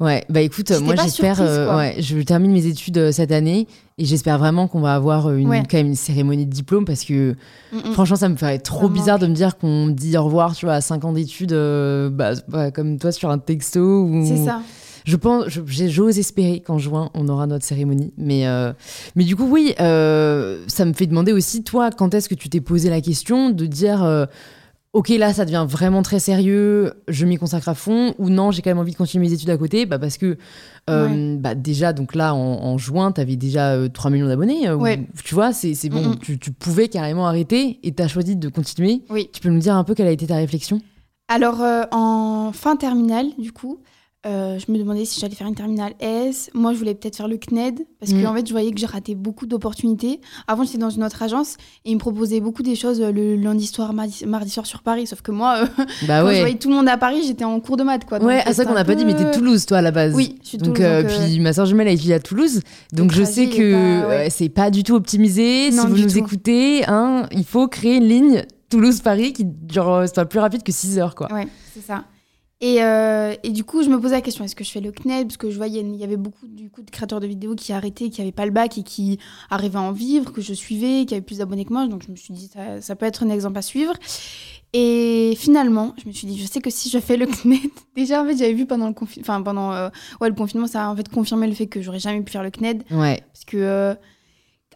Ouais, 0.00 0.24
bah 0.28 0.40
écoute, 0.40 0.70
moi 0.82 0.94
j'espère. 0.96 1.40
euh, 1.40 1.76
ouais, 1.76 1.96
je 1.98 2.18
termine 2.20 2.52
mes 2.52 2.66
études 2.66 2.98
euh, 2.98 3.10
cette 3.12 3.32
année 3.32 3.66
et 3.98 4.04
j'espère 4.04 4.38
vraiment 4.38 4.68
qu'on 4.68 4.80
va 4.80 4.94
avoir 4.94 5.32
une, 5.34 5.48
Ouais. 5.48 5.62
quand 5.68 5.76
même 5.76 5.88
une 5.88 5.94
cérémonie 5.96 6.46
de 6.46 6.52
diplôme 6.52 6.84
parce 6.84 7.04
que 7.04 7.34
Mm, 7.72 7.76
mm. 7.90 7.92
franchement, 7.94 8.16
ça 8.16 8.28
me 8.28 8.36
ferait 8.36 8.58
trop 8.60 8.86
Ça 8.86 8.92
bizarre 8.92 9.14
manque. 9.16 9.22
de 9.22 9.26
me 9.26 9.34
dire 9.34 9.58
qu'on 9.58 9.86
me 9.86 9.92
dit 9.92 10.16
au 10.16 10.24
revoir, 10.24 10.54
tu 10.54 10.66
vois, 10.66 10.74
à 10.76 10.80
5 10.80 11.04
ans 11.04 11.12
d'études, 11.12 11.52
euh, 11.52 12.08
bah, 12.10 12.32
bah, 12.48 12.70
comme 12.70 12.98
toi 12.98 13.10
sur 13.12 13.28
un 13.30 13.38
texto. 13.38 13.80
Ou... 14.04 14.24
C'est 14.24 14.44
ça. 14.44 14.62
Je 15.04 15.16
pense, 15.16 15.46
j'ose 15.48 16.18
espérer 16.18 16.60
qu'en 16.60 16.76
juin, 16.78 17.10
on 17.14 17.28
aura 17.28 17.46
notre 17.46 17.64
cérémonie. 17.64 18.12
Mais, 18.18 18.46
euh, 18.46 18.72
mais 19.16 19.24
du 19.24 19.36
coup, 19.36 19.48
oui, 19.50 19.74
euh, 19.80 20.62
ça 20.68 20.84
me 20.84 20.92
fait 20.92 21.06
demander 21.06 21.32
aussi, 21.32 21.64
toi, 21.64 21.90
quand 21.90 22.12
est-ce 22.14 22.28
que 22.28 22.34
tu 22.34 22.48
t'es 22.50 22.60
posé 22.60 22.88
la 22.90 23.00
question 23.00 23.48
de 23.50 23.64
dire, 23.66 24.02
euh, 24.04 24.26
ok, 24.92 25.10
là, 25.10 25.32
ça 25.32 25.44
devient 25.44 25.66
vraiment 25.68 26.02
très 26.02 26.18
sérieux, 26.18 26.92
je 27.08 27.24
m'y 27.26 27.36
consacre 27.36 27.68
à 27.68 27.74
fond, 27.74 28.14
ou 28.18 28.30
non, 28.30 28.50
j'ai 28.50 28.62
quand 28.62 28.70
même 28.70 28.78
envie 28.78 28.92
de 28.92 28.96
continuer 28.96 29.26
mes 29.28 29.32
études 29.32 29.50
à 29.50 29.56
côté 29.56 29.86
bah, 29.86 29.98
Parce 29.98 30.16
que, 30.18 30.36
euh, 30.90 31.36
bah, 31.36 31.54
déjà, 31.54 31.92
donc 31.92 32.14
là, 32.14 32.34
en, 32.34 32.38
en 32.64 32.78
juin, 32.78 33.12
tu 33.12 33.20
avais 33.20 33.36
déjà 33.36 33.72
euh, 33.72 33.88
3 33.88 34.10
millions 34.10 34.28
d'abonnés. 34.28 34.66
euh, 34.68 34.76
Ouais. 34.76 35.06
Tu 35.24 35.34
vois, 35.34 35.52
c'est 35.52 35.74
bon, 35.90 36.10
Mm, 36.10 36.18
tu, 36.18 36.38
tu 36.38 36.52
pouvais 36.52 36.88
carrément 36.88 37.26
arrêter 37.26 37.78
et 37.82 37.92
tu 37.94 38.02
as 38.02 38.08
choisi 38.08 38.34
de 38.36 38.48
continuer. 38.48 39.02
Oui. 39.10 39.28
Tu 39.32 39.40
peux 39.40 39.50
nous 39.50 39.58
dire 39.60 39.76
un 39.76 39.84
peu 39.84 39.94
quelle 39.94 40.06
a 40.08 40.12
été 40.12 40.26
ta 40.26 40.36
réflexion? 40.36 40.80
Alors, 41.28 41.60
euh, 41.62 41.82
en 41.92 42.52
fin 42.54 42.76
terminale, 42.76 43.26
du 43.38 43.52
coup, 43.52 43.80
euh, 44.26 44.58
je 44.58 44.70
me 44.72 44.78
demandais 44.78 45.04
si 45.04 45.20
j'allais 45.20 45.34
faire 45.36 45.46
une 45.46 45.54
terminale 45.54 45.92
S. 46.00 46.50
Moi, 46.52 46.72
je 46.72 46.78
voulais 46.78 46.94
peut-être 46.94 47.16
faire 47.16 47.28
le 47.28 47.36
CNED 47.38 47.86
parce 48.00 48.10
Mm. 48.12 48.20
que 48.22 48.26
en 48.26 48.34
fait, 48.34 48.46
je 48.46 48.52
voyais 48.52 48.72
que 48.72 48.78
j'ai 48.80 48.86
raté 48.86 49.14
beaucoup 49.14 49.46
d'opportunités. 49.46 50.20
Avant, 50.48 50.64
j'étais 50.64 50.78
dans 50.78 50.90
une 50.90 51.04
autre 51.04 51.22
agence 51.22 51.54
et 51.84 51.90
ils 51.90 51.94
me 51.94 52.00
proposaient 52.00 52.40
beaucoup 52.40 52.62
des 52.64 52.74
choses 52.74 53.00
euh, 53.00 53.12
le 53.12 53.36
lundi 53.36 53.66
soir, 53.66 53.92
mardi, 53.92 54.26
mardi 54.26 54.50
soir 54.50 54.66
sur 54.66 54.82
Paris. 54.82 55.06
Sauf 55.06 55.22
que 55.22 55.30
moi, 55.30 55.58
euh, 55.62 55.66
Bah 56.08 56.20
quand 56.22 56.30
je 56.32 56.38
voyais 56.40 56.58
tout 56.58 56.68
le 56.68 56.74
monde 56.74 56.88
à 56.88 56.96
Paris, 56.98 57.22
j'étais 57.26 57.44
en 57.44 57.60
cours 57.60 57.76
de 57.76 57.84
maths. 57.84 58.04
Quoi. 58.06 58.18
Donc, 58.18 58.26
Ouais, 58.28 58.38
euh, 58.38 58.42
ah, 58.46 58.52
c'était 58.52 58.66
qu'on 58.66 58.74
n'a 58.74 58.84
pas 58.84 58.96
dit, 58.96 59.04
mais 59.04 59.14
t'es 59.14 59.30
Toulouse, 59.30 59.64
toi, 59.66 59.78
à 59.78 59.82
la 59.82 59.92
base. 59.92 60.14
Oui, 60.14 60.36
je 60.42 60.48
suis 60.48 60.58
Donc, 60.58 60.76
Toulouse. 60.76 60.82
euh, 60.90 61.02
donc, 61.04 61.12
puis 61.12 61.38
ma 61.40 61.52
soeur 61.52 61.66
jumelle, 61.66 61.86
elle 61.88 61.96
vit 61.98 62.12
à 62.12 62.18
Toulouse. 62.20 62.60
Donc, 62.92 63.12
je 63.12 63.22
sais 63.22 63.48
que 63.48 64.02
pas- 64.02 64.08
ouais. 64.08 64.30
c'est 64.30 64.48
pas 64.48 64.70
du 64.70 64.82
tout 64.82 64.94
optimisé. 64.94 65.70
Non, 65.70 65.82
si 65.82 65.88
vous 65.88 65.96
nous 65.96 66.10
tout. 66.10 66.18
écoutez, 66.18 66.84
hein, 66.88 67.26
il 67.30 67.44
faut 67.44 67.68
créer 67.68 67.96
une 67.98 68.08
ligne 68.08 68.42
Toulouse-Paris 68.68 69.32
qui 69.32 69.46
genre, 69.72 70.06
soit 70.12 70.24
plus 70.26 70.40
rapide 70.40 70.62
que 70.64 70.72
6 70.72 70.98
heures, 70.98 71.14
quoi. 71.14 71.32
Ouais, 71.32 71.46
c'est 71.72 71.80
ça. 71.86 72.02
Et, 72.60 72.82
euh, 72.82 73.34
et 73.44 73.50
du 73.50 73.62
coup, 73.62 73.84
je 73.84 73.88
me 73.88 74.00
posais 74.00 74.16
la 74.16 74.20
question 74.20 74.44
est-ce 74.44 74.56
que 74.56 74.64
je 74.64 74.70
fais 74.72 74.80
le 74.80 74.90
CNED 74.90 75.28
Parce 75.28 75.36
que 75.36 75.48
je 75.48 75.56
voyais, 75.56 75.80
il 75.80 75.94
y 75.94 76.02
avait 76.02 76.16
beaucoup 76.16 76.48
du 76.48 76.70
coup, 76.70 76.82
de 76.82 76.90
créateurs 76.90 77.20
de 77.20 77.26
vidéos 77.28 77.54
qui 77.54 77.72
arrêtaient, 77.72 78.10
qui 78.10 78.20
n'avaient 78.20 78.32
pas 78.32 78.46
le 78.46 78.50
bac 78.50 78.76
et 78.78 78.82
qui 78.82 79.18
arrivaient 79.48 79.78
à 79.78 79.82
en 79.82 79.92
vivre, 79.92 80.32
que 80.32 80.40
je 80.42 80.52
suivais, 80.54 81.04
qui 81.06 81.14
avaient 81.14 81.20
plus 81.22 81.38
d'abonnés 81.38 81.64
que 81.64 81.72
moi. 81.72 81.86
Donc, 81.86 82.02
je 82.04 82.10
me 82.10 82.16
suis 82.16 82.34
dit 82.34 82.50
ça, 82.52 82.80
ça 82.80 82.96
peut 82.96 83.06
être 83.06 83.22
un 83.22 83.30
exemple 83.30 83.58
à 83.58 83.62
suivre. 83.62 83.92
Et 84.72 85.34
finalement, 85.38 85.94
je 86.02 86.08
me 86.08 86.12
suis 86.12 86.26
dit 86.26 86.36
je 86.38 86.46
sais 86.46 86.60
que 86.60 86.68
si 86.70 86.90
je 86.90 86.98
fais 86.98 87.16
le 87.16 87.26
CNED, 87.26 87.60
déjà, 87.96 88.22
en 88.22 88.26
fait, 88.26 88.36
j'avais 88.36 88.52
vu 88.54 88.66
pendant 88.66 88.88
le 88.88 88.92
confinement, 88.94 89.24
enfin, 89.24 89.40
pendant 89.42 89.72
euh, 89.72 89.88
ouais, 90.20 90.28
le 90.28 90.34
confinement, 90.34 90.66
ça 90.66 90.86
a 90.86 90.90
en 90.90 90.96
fait 90.96 91.08
confirmé 91.08 91.46
le 91.46 91.54
fait 91.54 91.68
que 91.68 91.80
j'aurais 91.80 92.00
jamais 92.00 92.20
pu 92.22 92.32
faire 92.32 92.42
le 92.42 92.50
CNED. 92.50 92.82
Ouais. 92.90 93.22
Parce 93.32 93.44
que, 93.46 93.56
euh, 93.56 93.94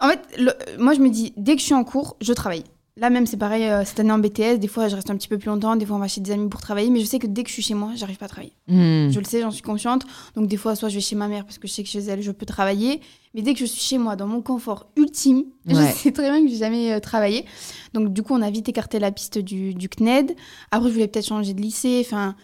en 0.00 0.08
fait, 0.08 0.20
le- 0.38 0.54
moi, 0.78 0.94
je 0.94 1.00
me 1.00 1.10
dis, 1.10 1.32
dès 1.36 1.54
que 1.54 1.60
je 1.60 1.66
suis 1.66 1.74
en 1.74 1.84
cours, 1.84 2.16
je 2.20 2.32
travaille. 2.32 2.64
Là 2.98 3.08
même, 3.08 3.24
c'est 3.26 3.38
pareil, 3.38 3.64
euh, 3.64 3.84
cette 3.86 3.98
année 4.00 4.12
en 4.12 4.18
BTS, 4.18 4.58
des 4.58 4.68
fois, 4.68 4.86
je 4.88 4.94
reste 4.94 5.08
un 5.08 5.16
petit 5.16 5.28
peu 5.28 5.38
plus 5.38 5.46
longtemps, 5.48 5.76
des 5.76 5.86
fois, 5.86 5.96
on 5.96 5.98
va 5.98 6.08
chez 6.08 6.20
des 6.20 6.30
amis 6.30 6.50
pour 6.50 6.60
travailler, 6.60 6.90
mais 6.90 7.00
je 7.00 7.06
sais 7.06 7.18
que 7.18 7.26
dès 7.26 7.42
que 7.42 7.48
je 7.48 7.54
suis 7.54 7.62
chez 7.62 7.72
moi, 7.72 7.92
j'arrive 7.94 8.18
pas 8.18 8.26
à 8.26 8.28
travailler. 8.28 8.52
Hmm. 8.68 9.08
Je 9.10 9.18
le 9.18 9.24
sais, 9.24 9.40
j'en 9.40 9.50
suis 9.50 9.62
consciente. 9.62 10.04
Donc, 10.34 10.46
des 10.46 10.58
fois, 10.58 10.76
soit 10.76 10.90
je 10.90 10.96
vais 10.96 11.00
chez 11.00 11.16
ma 11.16 11.26
mère 11.26 11.44
parce 11.46 11.56
que 11.56 11.66
je 11.66 11.72
sais 11.72 11.82
que 11.82 11.88
chez 11.88 12.00
elle, 12.00 12.20
je 12.20 12.30
peux 12.32 12.44
travailler. 12.44 13.00
Mais 13.34 13.40
dès 13.40 13.54
que 13.54 13.60
je 13.60 13.64
suis 13.64 13.80
chez 13.80 13.96
moi, 13.96 14.14
dans 14.14 14.26
mon 14.26 14.42
confort 14.42 14.88
ultime, 14.96 15.44
Ouais. 15.66 15.74
je 15.74 15.96
sais 15.96 16.12
très 16.12 16.30
bien 16.30 16.42
que 16.44 16.50
j'ai 16.50 16.58
jamais 16.58 16.92
euh, 16.92 17.00
travaillé. 17.00 17.46
Donc, 17.94 18.12
du 18.12 18.22
coup, 18.22 18.34
on 18.34 18.42
a 18.42 18.50
vite 18.50 18.68
écarté 18.68 18.98
la 18.98 19.10
piste 19.10 19.38
du, 19.38 19.72
du 19.72 19.88
CNED. 19.88 20.36
Après, 20.70 20.88
je 20.90 20.92
voulais 20.92 21.08
peut-être 21.08 21.26
changer 21.28 21.54
de 21.54 21.62
lycée. 21.62 22.02
Enfin, 22.04 22.36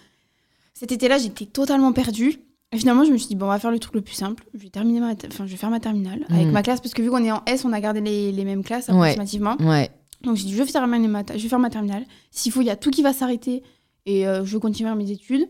cet 0.73 0.93
été-là, 0.93 1.19
j'étais 1.19 1.45
totalement 1.45 1.93
perdue. 1.93 2.37
Et 2.73 2.78
finalement, 2.78 3.05
je 3.05 3.11
me 3.12 3.19
suis 3.19 3.28
dit, 3.28 3.35
bon, 3.35 3.47
on 3.47 3.50
va 3.50 3.59
faire 3.59 3.71
le 3.71 3.78
truc 3.78 3.95
le 3.95 4.00
plus 4.00 4.14
simple. 4.14 4.45
Je 4.55 4.61
vais, 4.61 4.69
terminer 4.71 5.00
ma 5.00 5.12
enfin, 5.12 5.45
je 5.47 5.50
vais 5.50 5.57
faire 5.59 5.71
ma 5.71 5.81
terminale 5.81 6.25
avec 6.31 6.47
Mhm. 6.47 6.52
ma 6.52 6.62
classe. 6.62 6.81
Parce 6.81 6.95
que 6.95 7.02
vu 7.02 7.11
qu'on 7.11 7.23
est 7.25 7.33
en 7.33 7.43
S, 7.47 7.64
on 7.67 7.73
a 7.75 7.81
gardé 7.83 8.00
les, 8.00 8.33
les 8.33 8.45
mêmes 8.45 8.62
classes 8.64 8.88
Ouais. 8.88 8.95
approximativement. 8.95 9.57
Ouais. 9.61 9.90
Donc 10.23 10.37
j'ai 10.37 10.45
dit, 10.45 10.53
je 10.53 10.63
vais 10.63 10.67
faire 10.67 10.87
ma, 10.87 10.99
je 10.99 11.43
vais 11.43 11.49
faire 11.49 11.59
ma 11.59 11.71
terminale. 11.71 12.05
S'il 12.31 12.53
faut, 12.53 12.61
il 12.61 12.67
y 12.67 12.71
a 12.71 12.77
tout 12.77 12.91
qui 12.91 13.03
va 13.03 13.13
s'arrêter 13.13 13.63
et 14.07 14.27
euh, 14.27 14.45
je 14.45 14.55
vais 14.55 14.61
continuer 14.61 14.95
mes 14.95 15.11
études. 15.11 15.49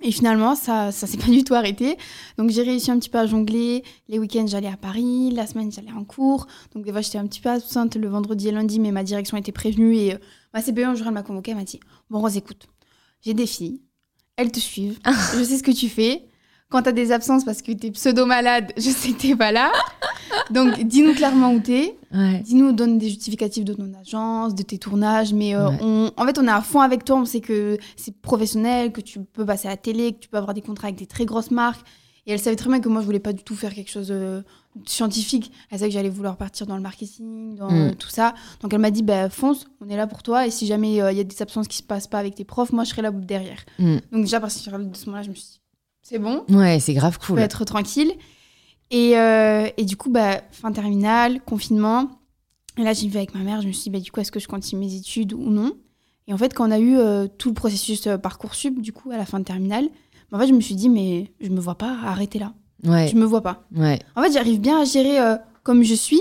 Et 0.00 0.12
finalement, 0.12 0.54
ça 0.54 0.92
ça 0.92 1.06
s'est 1.06 1.16
pas 1.18 1.26
du 1.26 1.42
tout 1.42 1.54
arrêté. 1.54 1.96
Donc 2.36 2.50
j'ai 2.50 2.62
réussi 2.62 2.90
un 2.90 2.98
petit 2.98 3.10
peu 3.10 3.18
à 3.18 3.26
jongler. 3.26 3.82
Les 4.08 4.18
week-ends, 4.18 4.46
j'allais 4.46 4.68
à 4.68 4.76
Paris. 4.76 5.30
La 5.32 5.46
semaine, 5.46 5.72
j'allais 5.72 5.92
en 5.92 6.04
cours. 6.04 6.46
Donc 6.74 6.84
des 6.84 6.92
fois, 6.92 7.00
j'étais 7.00 7.18
un 7.18 7.26
petit 7.26 7.40
peu 7.40 7.50
absente 7.50 7.96
le 7.96 8.08
vendredi 8.08 8.48
et 8.48 8.52
lundi, 8.52 8.78
mais 8.78 8.92
ma 8.92 9.02
direction 9.02 9.36
était 9.36 9.52
prévenue. 9.52 9.96
Et 9.96 10.14
euh, 10.14 10.18
ma 10.54 10.62
CPE, 10.62 10.80
un 10.80 10.94
jour, 10.94 11.06
elle 11.08 11.14
m'a 11.14 11.22
convoquée. 11.22 11.50
Elle 11.50 11.56
m'a 11.56 11.64
dit, 11.64 11.80
bon, 12.10 12.20
Rose, 12.20 12.36
écoute, 12.36 12.68
j'ai 13.22 13.34
des 13.34 13.46
filles. 13.46 13.82
Elles 14.36 14.52
te 14.52 14.60
suivent. 14.60 15.00
je 15.34 15.42
sais 15.42 15.58
ce 15.58 15.62
que 15.64 15.72
tu 15.72 15.88
fais. 15.88 16.27
Quand 16.70 16.82
t'as 16.82 16.92
des 16.92 17.12
absences 17.12 17.44
parce 17.44 17.62
que 17.62 17.72
t'es 17.72 17.90
pseudo-malade, 17.90 18.72
je 18.76 18.90
sais 18.90 19.12
que 19.12 19.18
t'es 19.22 19.34
pas 19.36 19.52
là. 19.52 19.72
Donc 20.50 20.78
dis-nous 20.82 21.14
clairement 21.14 21.52
où 21.54 21.60
t'es. 21.60 21.96
Ouais. 22.12 22.40
Dis-nous, 22.40 22.72
donne 22.72 22.98
des 22.98 23.08
justificatifs 23.08 23.64
de 23.64 23.72
ton 23.72 23.90
agence, 23.98 24.54
de 24.54 24.62
tes 24.62 24.76
tournages, 24.78 25.32
mais 25.32 25.54
euh, 25.54 25.70
Ouais. 25.70 25.78
on, 25.80 26.10
en 26.14 26.26
fait, 26.26 26.38
on 26.38 26.46
est 26.46 26.50
à 26.50 26.60
fond 26.60 26.80
avec 26.80 27.04
toi. 27.06 27.16
On 27.16 27.24
sait 27.24 27.40
que 27.40 27.78
c'est 27.96 28.14
professionnel, 28.20 28.92
que 28.92 29.00
tu 29.00 29.20
peux 29.20 29.46
passer 29.46 29.66
à 29.66 29.70
la 29.70 29.76
télé, 29.78 30.12
que 30.12 30.18
tu 30.18 30.28
peux 30.28 30.36
avoir 30.36 30.52
des 30.52 30.60
contrats 30.60 30.88
avec 30.88 30.98
des 30.98 31.06
très 31.06 31.24
grosses 31.24 31.50
marques. 31.50 31.86
Et 32.26 32.32
elle 32.32 32.38
savait 32.38 32.56
très 32.56 32.68
bien 32.68 32.80
que 32.80 32.90
moi, 32.90 33.00
je 33.00 33.06
voulais 33.06 33.18
pas 33.20 33.32
du 33.32 33.42
tout 33.42 33.54
faire 33.56 33.72
quelque 33.72 33.90
chose 33.90 34.08
euh, 34.10 34.42
de 34.76 34.86
scientifique. 34.88 35.50
Elle 35.70 35.78
savait 35.78 35.88
que 35.88 35.94
j'allais 35.94 36.10
vouloir 36.10 36.36
partir 36.36 36.66
dans 36.66 36.76
le 36.76 36.82
marketing, 36.82 37.54
dans 37.56 37.70
Mm. 37.70 37.94
tout 37.94 38.10
ça. 38.10 38.34
Donc 38.60 38.74
elle 38.74 38.80
m'a 38.80 38.90
dit, 38.90 39.02
bah, 39.02 39.30
fonce, 39.30 39.66
on 39.80 39.88
est 39.88 39.96
là 39.96 40.06
pour 40.06 40.22
toi. 40.22 40.46
Et 40.46 40.50
si 40.50 40.66
jamais 40.66 41.00
euh, 41.00 41.10
il 41.12 41.16
y 41.16 41.20
a 41.22 41.24
des 41.24 41.40
absences 41.40 41.66
qui 41.66 41.78
se 41.78 41.82
passent 41.82 42.06
pas 42.08 42.18
avec 42.18 42.34
tes 42.34 42.44
profs, 42.44 42.72
moi, 42.72 42.84
je 42.84 42.90
serai 42.90 43.00
là 43.00 43.10
derrière. 43.10 43.64
Mm. 43.78 43.96
Donc 44.12 44.24
déjà, 44.24 44.36
à 44.36 44.40
partir 44.40 44.78
de 44.78 44.94
ce 44.94 45.06
moment-là, 45.06 45.22
je 45.22 45.30
me 45.30 45.34
suis 45.34 45.44
dit, 45.52 45.60
c'est 46.08 46.18
bon 46.18 46.44
Ouais, 46.50 46.78
c'est 46.80 46.94
grave 46.94 47.18
cool. 47.18 47.36
peux 47.36 47.42
être 47.42 47.64
tranquille. 47.64 48.12
Et, 48.90 49.18
euh, 49.18 49.68
et 49.76 49.84
du 49.84 49.96
coup, 49.96 50.10
bah, 50.10 50.40
fin 50.50 50.72
terminale, 50.72 51.40
confinement. 51.42 52.08
Et 52.78 52.82
là, 52.84 52.92
j'ai 52.94 53.08
vu 53.08 53.16
avec 53.18 53.34
ma 53.34 53.40
mère, 53.42 53.60
je 53.60 53.66
me 53.68 53.72
suis 53.72 53.84
dit, 53.84 53.90
bah, 53.90 54.00
du 54.00 54.10
coup, 54.10 54.20
est-ce 54.20 54.32
que 54.32 54.40
je 54.40 54.48
continue 54.48 54.80
mes 54.86 54.94
études 54.94 55.32
ou 55.34 55.50
non? 55.50 55.72
Et 56.26 56.32
en 56.32 56.38
fait, 56.38 56.54
quand 56.54 56.66
on 56.68 56.70
a 56.70 56.78
eu 56.78 56.96
euh, 56.96 57.26
tout 57.26 57.48
le 57.48 57.54
processus 57.54 58.06
euh, 58.06 58.16
Parcoursup, 58.18 58.80
du 58.80 58.92
coup, 58.92 59.10
à 59.10 59.16
la 59.18 59.26
fin 59.26 59.38
de 59.40 59.44
terminale, 59.44 59.88
bah, 60.30 60.38
en 60.38 60.40
fait, 60.40 60.46
je 60.48 60.52
me 60.54 60.60
suis 60.60 60.74
dit, 60.74 60.88
mais 60.88 61.30
je 61.40 61.50
me 61.50 61.60
vois 61.60 61.74
pas 61.76 61.96
arrêter 62.04 62.38
là. 62.38 62.54
Ouais. 62.84 63.08
Je 63.08 63.16
me 63.16 63.24
vois 63.24 63.42
pas. 63.42 63.64
Ouais. 63.74 63.98
En 64.16 64.22
fait, 64.22 64.32
j'arrive 64.32 64.60
bien 64.60 64.80
à 64.80 64.84
gérer 64.84 65.20
euh, 65.20 65.36
comme 65.64 65.82
je 65.82 65.94
suis. 65.94 66.20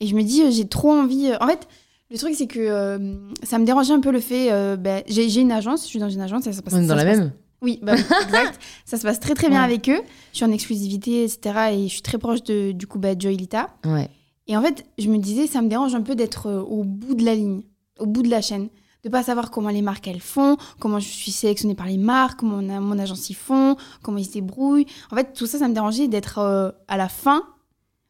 Et 0.00 0.06
je 0.08 0.16
me 0.16 0.22
dis, 0.22 0.50
j'ai 0.50 0.66
trop 0.66 0.90
envie. 0.90 1.30
En 1.40 1.46
fait, 1.46 1.68
le 2.10 2.18
truc, 2.18 2.34
c'est 2.34 2.46
que 2.48 3.20
ça 3.44 3.58
me 3.60 3.64
dérangeait 3.64 3.92
un 3.94 4.00
peu 4.00 4.10
le 4.10 4.18
fait. 4.20 4.48
bah, 4.76 5.02
j'ai 5.06 5.40
une 5.40 5.52
agence, 5.52 5.82
je 5.82 5.86
suis 5.88 6.00
dans 6.00 6.08
une 6.08 6.20
agence. 6.20 6.42
Ça, 6.44 6.52
se 6.52 6.60
passe- 6.60 6.74
dans 6.74 6.86
ça 6.88 6.94
la 6.96 7.04
passe 7.04 7.18
même 7.18 7.32
oui, 7.62 7.78
bah 7.82 7.94
exact. 8.24 8.60
ça 8.84 8.96
se 8.98 9.02
passe 9.02 9.20
très 9.20 9.34
très 9.34 9.48
bien 9.48 9.60
Ouais. 9.60 9.64
avec 9.64 9.88
eux. 9.88 10.00
Je 10.32 10.36
suis 10.36 10.44
en 10.44 10.52
exclusivité, 10.52 11.24
etc. 11.24 11.54
Et 11.72 11.82
je 11.88 11.92
suis 11.92 12.02
très 12.02 12.18
proche 12.18 12.42
de, 12.42 12.72
du 12.72 12.86
coup, 12.86 12.98
bah, 12.98 13.16
Joy 13.18 13.36
Lita. 13.36 13.70
Ouais. 13.86 14.08
Et 14.48 14.56
en 14.56 14.62
fait, 14.62 14.84
je 14.98 15.08
me 15.08 15.18
disais, 15.18 15.46
ça 15.46 15.62
me 15.62 15.68
dérange 15.68 15.94
un 15.94 16.02
peu 16.02 16.14
d'être 16.14 16.46
euh, 16.48 16.60
au 16.60 16.84
bout 16.84 17.14
de 17.14 17.24
la 17.24 17.34
ligne, 17.34 17.62
au 17.98 18.06
bout 18.06 18.22
de 18.22 18.28
la 18.30 18.40
chaîne. 18.42 18.68
De 19.04 19.08
pas 19.08 19.22
savoir 19.24 19.50
comment 19.50 19.70
les 19.70 19.82
marques 19.82 20.06
elles 20.06 20.20
font, 20.20 20.56
comment 20.78 21.00
je 21.00 21.08
suis 21.08 21.32
sélectionnée 21.32 21.74
par 21.74 21.86
les 21.86 21.98
marques, 21.98 22.38
comment 22.38 22.58
mon, 22.62 22.80
mon 22.80 22.98
agence 23.00 23.30
y 23.30 23.34
font, 23.34 23.76
comment 24.02 24.18
ils 24.18 24.24
se 24.26 24.32
débrouillent. 24.32 24.86
En 25.10 25.16
fait, 25.16 25.32
tout 25.32 25.46
ça, 25.46 25.58
ça 25.58 25.66
me 25.66 25.74
dérangeait 25.74 26.06
d'être 26.06 26.38
euh, 26.38 26.70
à 26.86 26.96
la 26.96 27.08
fin. 27.08 27.42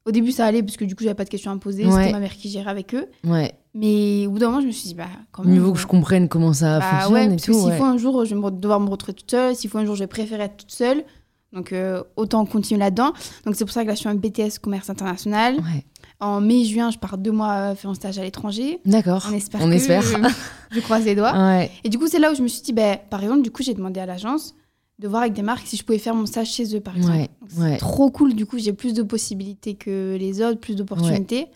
Au 0.04 0.11
début, 0.11 0.32
ça 0.32 0.44
allait 0.44 0.62
parce 0.62 0.76
que 0.76 0.85
du 0.85 0.94
coup, 0.94 1.02
j'avais 1.04 1.14
pas 1.14 1.25
de 1.25 1.30
questions 1.30 1.50
à 1.50 1.54
me 1.54 1.61
poser. 1.61 1.87
Ouais. 1.87 1.92
C'était 1.92 2.12
ma 2.12 2.18
mère 2.21 2.37
qui 2.37 2.50
gérait 2.50 2.71
avec 2.71 2.94
eux. 2.94 3.06
Ouais. 3.25 3.54
Mais 3.74 4.26
au 4.26 4.32
bout 4.32 4.38
d'un 4.38 4.48
moment, 4.48 4.60
je 4.60 4.66
me 4.66 4.72
suis 4.72 4.88
dit, 4.88 4.94
bah, 4.94 5.06
quand 5.30 5.44
même. 5.44 5.54
Mieux 5.54 5.60
vaut 5.60 5.72
que 5.72 5.78
je 5.78 5.86
comprenne 5.86 6.28
comment 6.28 6.52
ça 6.52 6.78
bah 6.78 6.90
fonctionne 6.90 7.12
ouais, 7.14 7.24
et 7.24 7.28
parce 7.28 7.42
que 7.42 7.52
tout. 7.52 7.58
s'il 7.58 7.68
ouais. 7.68 7.78
faut 7.78 7.84
un 7.84 7.96
jour, 7.96 8.24
je 8.24 8.34
vais 8.34 8.50
devoir 8.50 8.80
me 8.80 8.90
retrouver 8.90 9.14
toute 9.14 9.30
seule. 9.30 9.56
S'il 9.56 9.70
faut 9.70 9.78
un 9.78 9.86
jour, 9.86 9.94
je 9.94 10.00
vais 10.00 10.08
préférer 10.08 10.44
être 10.44 10.58
toute 10.58 10.70
seule. 10.70 11.04
Donc, 11.52 11.72
euh, 11.72 12.02
autant 12.16 12.44
continuer 12.46 12.80
là-dedans. 12.80 13.12
Donc, 13.44 13.56
c'est 13.56 13.64
pour 13.64 13.72
ça 13.72 13.82
que 13.82 13.88
là, 13.88 13.94
je 13.94 14.00
suis 14.00 14.08
un 14.08 14.14
BTS 14.14 14.58
commerce 14.60 14.90
international. 14.90 15.56
Ouais. 15.56 15.84
En 16.20 16.40
mai-juin, 16.40 16.90
je 16.90 16.98
pars 16.98 17.18
deux 17.18 17.32
mois 17.32 17.52
euh, 17.52 17.74
faire 17.74 17.90
un 17.90 17.94
stage 17.94 18.18
à 18.18 18.22
l'étranger. 18.22 18.80
D'accord. 18.84 19.26
On 19.30 19.34
espère. 19.34 19.60
On 19.62 19.68
que- 19.68 19.74
espère. 19.74 20.02
je 20.70 20.80
croise 20.80 21.04
les 21.04 21.14
doigts. 21.14 21.32
Ouais. 21.32 21.70
Et 21.84 21.88
du 21.88 21.98
coup, 21.98 22.06
c'est 22.08 22.18
là 22.18 22.30
où 22.32 22.34
je 22.34 22.42
me 22.42 22.48
suis 22.48 22.62
dit, 22.62 22.72
bah, 22.72 22.96
par 22.96 23.22
exemple, 23.22 23.42
du 23.42 23.50
coup, 23.50 23.62
j'ai 23.62 23.74
demandé 23.74 24.00
à 24.00 24.06
l'agence 24.06 24.54
de 24.98 25.08
voir 25.08 25.22
avec 25.22 25.34
des 25.34 25.42
marques 25.42 25.66
si 25.66 25.76
je 25.76 25.84
pouvais 25.84 25.98
faire 25.98 26.14
mon 26.14 26.26
stage 26.26 26.48
chez 26.48 26.76
eux, 26.76 26.80
par 26.80 26.96
exemple. 26.96 27.16
Ouais, 27.16 27.30
c'est 27.48 27.60
ouais. 27.60 27.76
trop 27.76 28.10
cool. 28.10 28.34
Du 28.34 28.46
coup, 28.46 28.58
j'ai 28.58 28.72
plus 28.72 28.94
de 28.94 29.02
possibilités 29.02 29.74
que 29.74 30.16
les 30.18 30.40
autres, 30.42 30.60
plus 30.60 30.76
d'opportunités. 30.76 31.48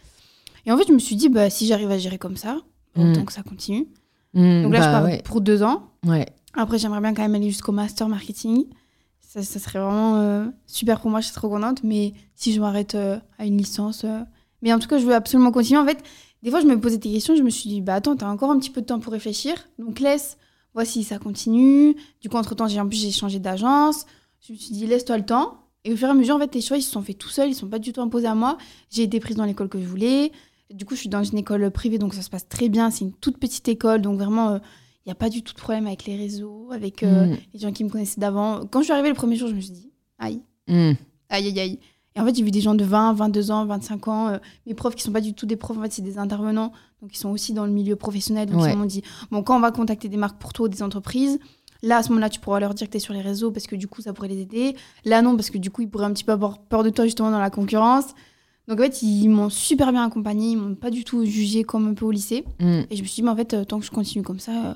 Et 0.66 0.72
en 0.72 0.76
fait, 0.76 0.84
je 0.88 0.92
me 0.92 0.98
suis 0.98 1.16
dit, 1.16 1.28
bah, 1.28 1.48
si 1.50 1.66
j'arrive 1.66 1.90
à 1.90 1.98
gérer 1.98 2.18
comme 2.18 2.36
ça, 2.36 2.58
Mm. 2.96 3.10
autant 3.12 3.24
que 3.24 3.32
ça 3.32 3.42
continue. 3.42 3.86
Mm, 4.34 4.62
Donc 4.64 4.72
là, 4.72 4.80
je 4.80 4.86
bah 4.86 4.92
pars 4.92 5.04
ouais. 5.04 5.22
pour 5.24 5.40
deux 5.40 5.62
ans. 5.62 5.90
Ouais. 6.06 6.26
Après, 6.54 6.78
j'aimerais 6.78 7.00
bien 7.00 7.12
quand 7.14 7.22
même 7.22 7.34
aller 7.34 7.50
jusqu'au 7.50 7.72
master 7.72 8.08
marketing. 8.08 8.64
Ça, 9.20 9.42
ça 9.42 9.58
serait 9.58 9.78
vraiment 9.78 10.16
euh, 10.16 10.46
super 10.66 11.00
pour 11.00 11.10
moi, 11.10 11.20
je 11.20 11.26
suis 11.26 11.34
trop 11.34 11.48
contente. 11.50 11.82
Mais 11.84 12.14
si 12.34 12.52
je 12.54 12.60
m'arrête 12.60 12.94
euh, 12.94 13.18
à 13.38 13.44
une 13.44 13.58
licence. 13.58 14.04
euh, 14.04 14.20
Mais 14.62 14.72
en 14.72 14.78
tout 14.78 14.88
cas, 14.88 14.98
je 14.98 15.04
veux 15.04 15.14
absolument 15.14 15.52
continuer. 15.52 15.78
En 15.78 15.84
fait, 15.86 16.02
des 16.42 16.50
fois, 16.50 16.60
je 16.60 16.66
me 16.66 16.80
posais 16.80 16.96
des 16.96 17.12
questions. 17.12 17.36
Je 17.36 17.42
me 17.42 17.50
suis 17.50 17.68
dit, 17.68 17.80
bah 17.82 17.94
attends, 17.96 18.16
t'as 18.16 18.28
encore 18.30 18.50
un 18.50 18.58
petit 18.58 18.70
peu 18.70 18.80
de 18.80 18.86
temps 18.86 18.98
pour 18.98 19.12
réfléchir. 19.12 19.54
Donc 19.78 20.00
laisse, 20.00 20.38
voici, 20.72 21.04
ça 21.04 21.18
continue. 21.18 21.94
Du 22.22 22.30
coup, 22.30 22.36
entre-temps, 22.38 22.66
j'ai 22.68 22.80
en 22.80 22.88
plus, 22.88 22.98
j'ai 23.00 23.10
changé 23.10 23.38
d'agence. 23.38 24.06
Je 24.40 24.54
me 24.54 24.58
suis 24.58 24.72
dit, 24.72 24.86
laisse-toi 24.86 25.18
le 25.18 25.26
temps. 25.26 25.58
Et 25.84 25.92
au 25.92 25.96
fur 25.96 26.08
et 26.08 26.10
à 26.10 26.14
mesure, 26.14 26.34
en 26.36 26.38
fait, 26.40 26.54
les 26.54 26.60
choix, 26.62 26.76
ils 26.78 26.82
se 26.82 26.90
sont 26.90 27.02
faits 27.02 27.18
tout 27.18 27.28
seuls. 27.28 27.50
Ils 27.50 27.54
sont 27.54 27.68
pas 27.68 27.78
du 27.78 27.92
tout 27.92 28.00
imposés 28.00 28.26
à 28.26 28.34
moi. 28.34 28.56
J'ai 28.90 29.02
été 29.02 29.20
prise 29.20 29.36
dans 29.36 29.44
l'école 29.44 29.68
que 29.68 29.78
je 29.80 29.86
voulais. 29.86 30.32
Du 30.74 30.84
coup, 30.84 30.94
je 30.94 31.00
suis 31.00 31.08
dans 31.08 31.22
une 31.22 31.38
école 31.38 31.70
privée, 31.70 31.98
donc 31.98 32.14
ça 32.14 32.22
se 32.22 32.30
passe 32.30 32.48
très 32.48 32.68
bien. 32.68 32.90
C'est 32.90 33.04
une 33.04 33.12
toute 33.12 33.38
petite 33.38 33.68
école, 33.68 34.02
donc 34.02 34.16
vraiment, 34.18 34.50
euh, 34.50 34.58
il 35.04 35.08
n'y 35.08 35.12
a 35.12 35.14
pas 35.14 35.28
du 35.28 35.42
tout 35.42 35.52
de 35.54 35.58
problème 35.58 35.86
avec 35.86 36.04
les 36.06 36.16
réseaux, 36.16 36.68
avec 36.72 37.02
euh, 37.02 37.26
Mm. 37.26 37.36
les 37.54 37.60
gens 37.60 37.72
qui 37.72 37.84
me 37.84 37.88
connaissaient 37.88 38.20
d'avant. 38.20 38.66
Quand 38.66 38.80
je 38.80 38.84
suis 38.84 38.92
arrivée 38.92 39.08
le 39.08 39.14
premier 39.14 39.36
jour, 39.36 39.48
je 39.48 39.54
me 39.54 39.60
suis 39.60 39.72
dit, 39.72 39.90
aïe, 40.18 40.40
Hmm. 40.68 40.92
aïe, 41.28 41.46
aïe, 41.46 41.60
aïe. 41.60 41.78
Et 42.16 42.20
en 42.20 42.24
fait, 42.26 42.34
j'ai 42.34 42.42
vu 42.42 42.50
des 42.50 42.60
gens 42.62 42.74
de 42.74 42.82
20, 42.84 43.12
22 43.12 43.50
ans, 43.52 43.64
25 43.66 44.08
ans, 44.08 44.28
euh, 44.28 44.38
mes 44.66 44.74
profs 44.74 44.96
qui 44.96 45.02
sont 45.02 45.12
pas 45.12 45.20
du 45.20 45.34
tout 45.34 45.46
des 45.46 45.54
profs, 45.56 45.78
en 45.78 45.82
fait, 45.82 45.92
c'est 45.92 46.02
des 46.02 46.18
intervenants, 46.18 46.72
donc 47.00 47.14
ils 47.14 47.18
sont 47.18 47.28
aussi 47.30 47.52
dans 47.52 47.66
le 47.66 47.70
milieu 47.72 47.94
professionnel. 47.94 48.48
Donc 48.48 48.62
Ouais. 48.62 48.72
ils 48.72 48.76
m'ont 48.76 48.86
dit, 48.86 49.02
bon, 49.30 49.42
quand 49.44 49.56
on 49.56 49.60
va 49.60 49.70
contacter 49.70 50.08
des 50.08 50.16
marques 50.16 50.38
pour 50.40 50.52
toi 50.52 50.64
ou 50.66 50.68
des 50.68 50.82
entreprises, 50.82 51.38
là, 51.82 51.98
à 51.98 52.02
ce 52.02 52.08
moment-là, 52.08 52.28
tu 52.30 52.40
pourras 52.40 52.58
leur 52.58 52.74
dire 52.74 52.86
que 52.88 52.92
tu 52.92 52.96
es 52.96 53.00
sur 53.00 53.12
les 53.14 53.20
réseaux 53.20 53.52
parce 53.52 53.66
que 53.68 53.76
du 53.76 53.86
coup, 53.86 54.00
ça 54.02 54.12
pourrait 54.14 54.28
les 54.28 54.40
aider. 54.40 54.74
Là, 55.04 55.22
non, 55.22 55.36
parce 55.36 55.50
que 55.50 55.58
du 55.58 55.70
coup, 55.70 55.82
ils 55.82 55.88
pourraient 55.90 56.06
un 56.06 56.12
petit 56.12 56.24
peu 56.24 56.32
avoir 56.32 56.58
peur 56.58 56.82
de 56.82 56.90
toi 56.90 57.04
justement 57.04 57.30
dans 57.30 57.38
la 57.38 57.50
concurrence. 57.50 58.06
Donc 58.68 58.80
en 58.80 58.82
fait, 58.82 59.02
ils 59.02 59.28
m'ont 59.28 59.48
super 59.50 59.92
bien 59.92 60.04
accompagné, 60.06 60.48
ils 60.50 60.56
m'ont 60.58 60.74
pas 60.74 60.90
du 60.90 61.04
tout 61.04 61.24
jugé 61.24 61.62
comme 61.64 61.86
un 61.88 61.94
peu 61.94 62.04
au 62.04 62.10
lycée. 62.10 62.44
Hmm. 62.60 62.80
Et 62.90 62.96
je 62.96 63.02
me 63.02 63.06
suis 63.06 63.16
dit, 63.16 63.22
mais 63.22 63.30
en 63.30 63.36
fait, 63.36 63.54
euh, 63.54 63.64
tant 63.64 63.78
que 63.78 63.84
je 63.86 63.90
continue 63.92 64.24
comme 64.24 64.40
ça, 64.40 64.52
euh, 64.52 64.74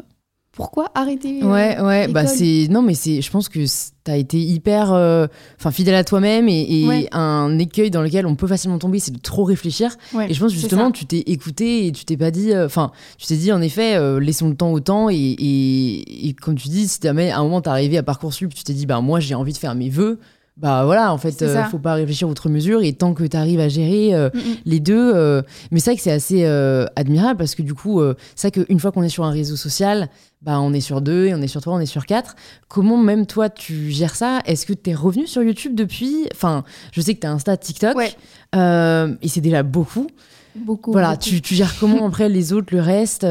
pourquoi 0.53 0.91
arrêter 0.97 1.43
euh, 1.43 1.47
Ouais, 1.53 1.81
ouais, 1.81 2.09
bah 2.09 2.27
c'est. 2.27 2.67
Non, 2.71 2.83
mais 2.83 2.95
c'est. 2.95 3.23
Je 3.23 3.31
pense 3.31 3.49
que 3.49 3.61
t'as 4.03 4.17
été 4.17 4.39
hyper. 4.41 4.93
euh, 4.93 5.27
Enfin, 5.59 5.71
fidèle 5.71 5.95
à 5.95 6.03
toi-même 6.05 6.49
et, 6.49 6.67
et 6.83 6.87
Ouais. 6.89 7.09
un 7.13 7.57
écueil 7.59 7.91
dans 7.91 8.03
lequel 8.03 8.27
on 8.27 8.35
peut 8.35 8.49
facilement 8.49 8.79
tomber, 8.79 8.99
c'est 8.99 9.13
de 9.13 9.19
trop 9.21 9.45
réfléchir. 9.45 9.97
Ouais, 10.13 10.29
Et 10.31 10.35
je 10.35 10.41
pense 10.41 10.53
justement, 10.53 10.91
tu 10.91 11.07
t'es 11.07 11.21
écouté 11.27 11.87
et 11.87 11.93
tu 11.93 12.05
t'es 12.05 12.17
pas 12.17 12.31
dit. 12.33 12.53
euh, 12.53 12.67
Enfin, 12.67 12.91
tu 13.17 13.27
t'es 13.29 13.37
dit 13.37 13.53
en 13.53 13.61
effet, 13.63 13.95
euh, 13.97 14.19
laissons 14.19 14.49
le 14.49 14.57
temps 14.57 14.73
au 14.73 14.81
temps. 14.81 15.09
Et, 15.09 15.17
et, 15.17 16.29
et 16.29 16.33
comme 16.35 16.57
tu 16.57 16.69
dis, 16.69 16.89
si 16.89 16.99
jamais 17.03 17.31
à 17.31 17.39
un 17.39 17.43
moment 17.45 17.61
t'es 17.61 17.71
arrivé 17.71 17.97
à 17.99 18.03
Parcoursup, 18.03 18.53
tu 18.53 18.65
t'es 18.65 18.73
dit, 18.75 18.87
bah 18.87 19.01
moi 19.01 19.21
j'ai 19.21 19.35
envie 19.37 19.53
de 19.53 19.59
faire 19.59 19.75
mes 19.75 19.89
vœux. 19.89 20.19
Bah 20.61 20.85
voilà, 20.85 21.11
en 21.11 21.17
fait, 21.17 21.31
C'est 21.33 21.45
euh, 21.57 21.65
faut 21.65 21.79
pas 21.79 21.95
réfléchir 21.95 22.29
outre 22.29 22.51
mesure. 22.51 22.83
Et 22.83 22.93
tant 22.93 23.15
que 23.15 23.25
t'arrives 23.25 23.61
à 23.61 23.69
gérer. 23.71 24.15
euh, 24.15 24.29
Mm, 24.35 24.39
mm. 24.39 24.43
les 24.67 24.79
deux. 24.81 25.13
euh, 25.15 25.41
mais 25.71 25.81
c'est 25.81 25.91
vrai 25.91 25.97
que 25.97 26.03
c'est 26.03 26.13
assez 26.13 26.45
euh, 26.45 26.85
admirable 26.97 27.39
parce 27.39 27.55
que 27.55 27.63
du 27.63 27.73
coup, 27.73 28.03
c'est 28.37 28.55
vrai 28.55 28.65
qu'une 28.67 28.79
fois 28.79 28.93
qu'on 28.93 29.03
est 29.03 29.09
sur 29.09 29.25
un 29.25 29.31
réseau 29.31 29.57
social, 29.57 30.09
bah, 30.43 30.61
on 30.61 30.75
est 30.75 30.81
sur 30.83 31.01
deux 31.01 31.27
et 31.29 31.35
on 31.35 31.41
est 31.41 31.47
sur 31.49 31.63
trois, 31.63 31.75
on 31.75 31.81
est 31.81 31.87
sur 31.87 32.05
quatre. 32.05 32.37
Comment 32.69 32.99
même 32.99 33.25
toi 33.27 33.49
tu 33.49 33.91
gères 33.91 34.15
ça? 34.17 34.41
Est-ce 34.45 34.67
que 34.67 34.75
t'es 34.75 34.93
revenu 34.95 35.27
sur 35.27 35.43
YouTube 35.43 35.75
depuis? 35.75 36.29
Enfin, 36.35 36.65
je 36.93 37.01
sais 37.01 37.15
que 37.15 37.21
t'as 37.21 37.31
Insta, 37.31 37.57
TikTok, 37.57 37.97
Ouais. 37.97 38.13
et 38.55 39.29
c'est 39.29 39.41
déjà 39.41 39.63
beaucoup. 39.63 40.09
Beaucoup. 40.55 40.93
voilà, 40.93 41.13
beaucoup. 41.13 41.23
tu, 41.23 41.41
tu 41.41 41.55
gères 41.55 41.75
comment 41.81 42.07
après 42.09 42.29
les 42.29 42.53
autres, 42.53 42.75
le 42.75 42.81
reste 42.83 43.25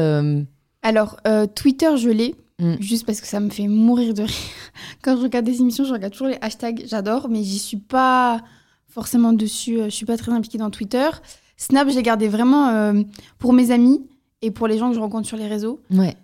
Alors, 0.82 1.16
Twitter, 1.54 1.96
je 1.96 2.08
l'ai. 2.08 2.34
Mm. 2.60 2.74
Juste 2.80 3.06
parce 3.06 3.20
que 3.20 3.26
ça 3.26 3.40
me 3.40 3.50
fait 3.50 3.66
mourir 3.68 4.14
de 4.14 4.22
rire. 4.22 4.34
Quand 5.02 5.16
je 5.16 5.22
regarde 5.22 5.46
des 5.46 5.60
émissions, 5.60 5.84
je 5.84 5.92
regarde 5.92 6.12
toujours 6.12 6.28
les 6.28 6.38
hashtags. 6.40 6.84
J'adore, 6.86 7.28
mais 7.28 7.42
j'y 7.42 7.58
suis 7.58 7.78
pas 7.78 8.42
forcément 8.88 9.32
dessus. 9.32 9.78
euh, 9.80 9.84
Je 9.84 9.90
suis 9.90 10.06
pas 10.06 10.16
très 10.16 10.32
impliquée 10.32 10.58
dans 10.58 10.70
Twitter. 10.70 11.08
Snap, 11.56 11.88
je 11.90 11.94
l'ai 11.96 12.02
gardé 12.02 12.28
vraiment 12.28 12.68
euh, 12.68 13.02
pour 13.38 13.52
mes 13.52 13.70
amis 13.70 14.02
et 14.42 14.50
pour 14.50 14.66
les 14.66 14.78
gens 14.78 14.88
que 14.90 14.94
je 14.94 15.00
rencontre 15.00 15.26
sur 15.26 15.36
les 15.36 15.46
réseaux. 15.46 15.80
Ouais. 15.90 16.16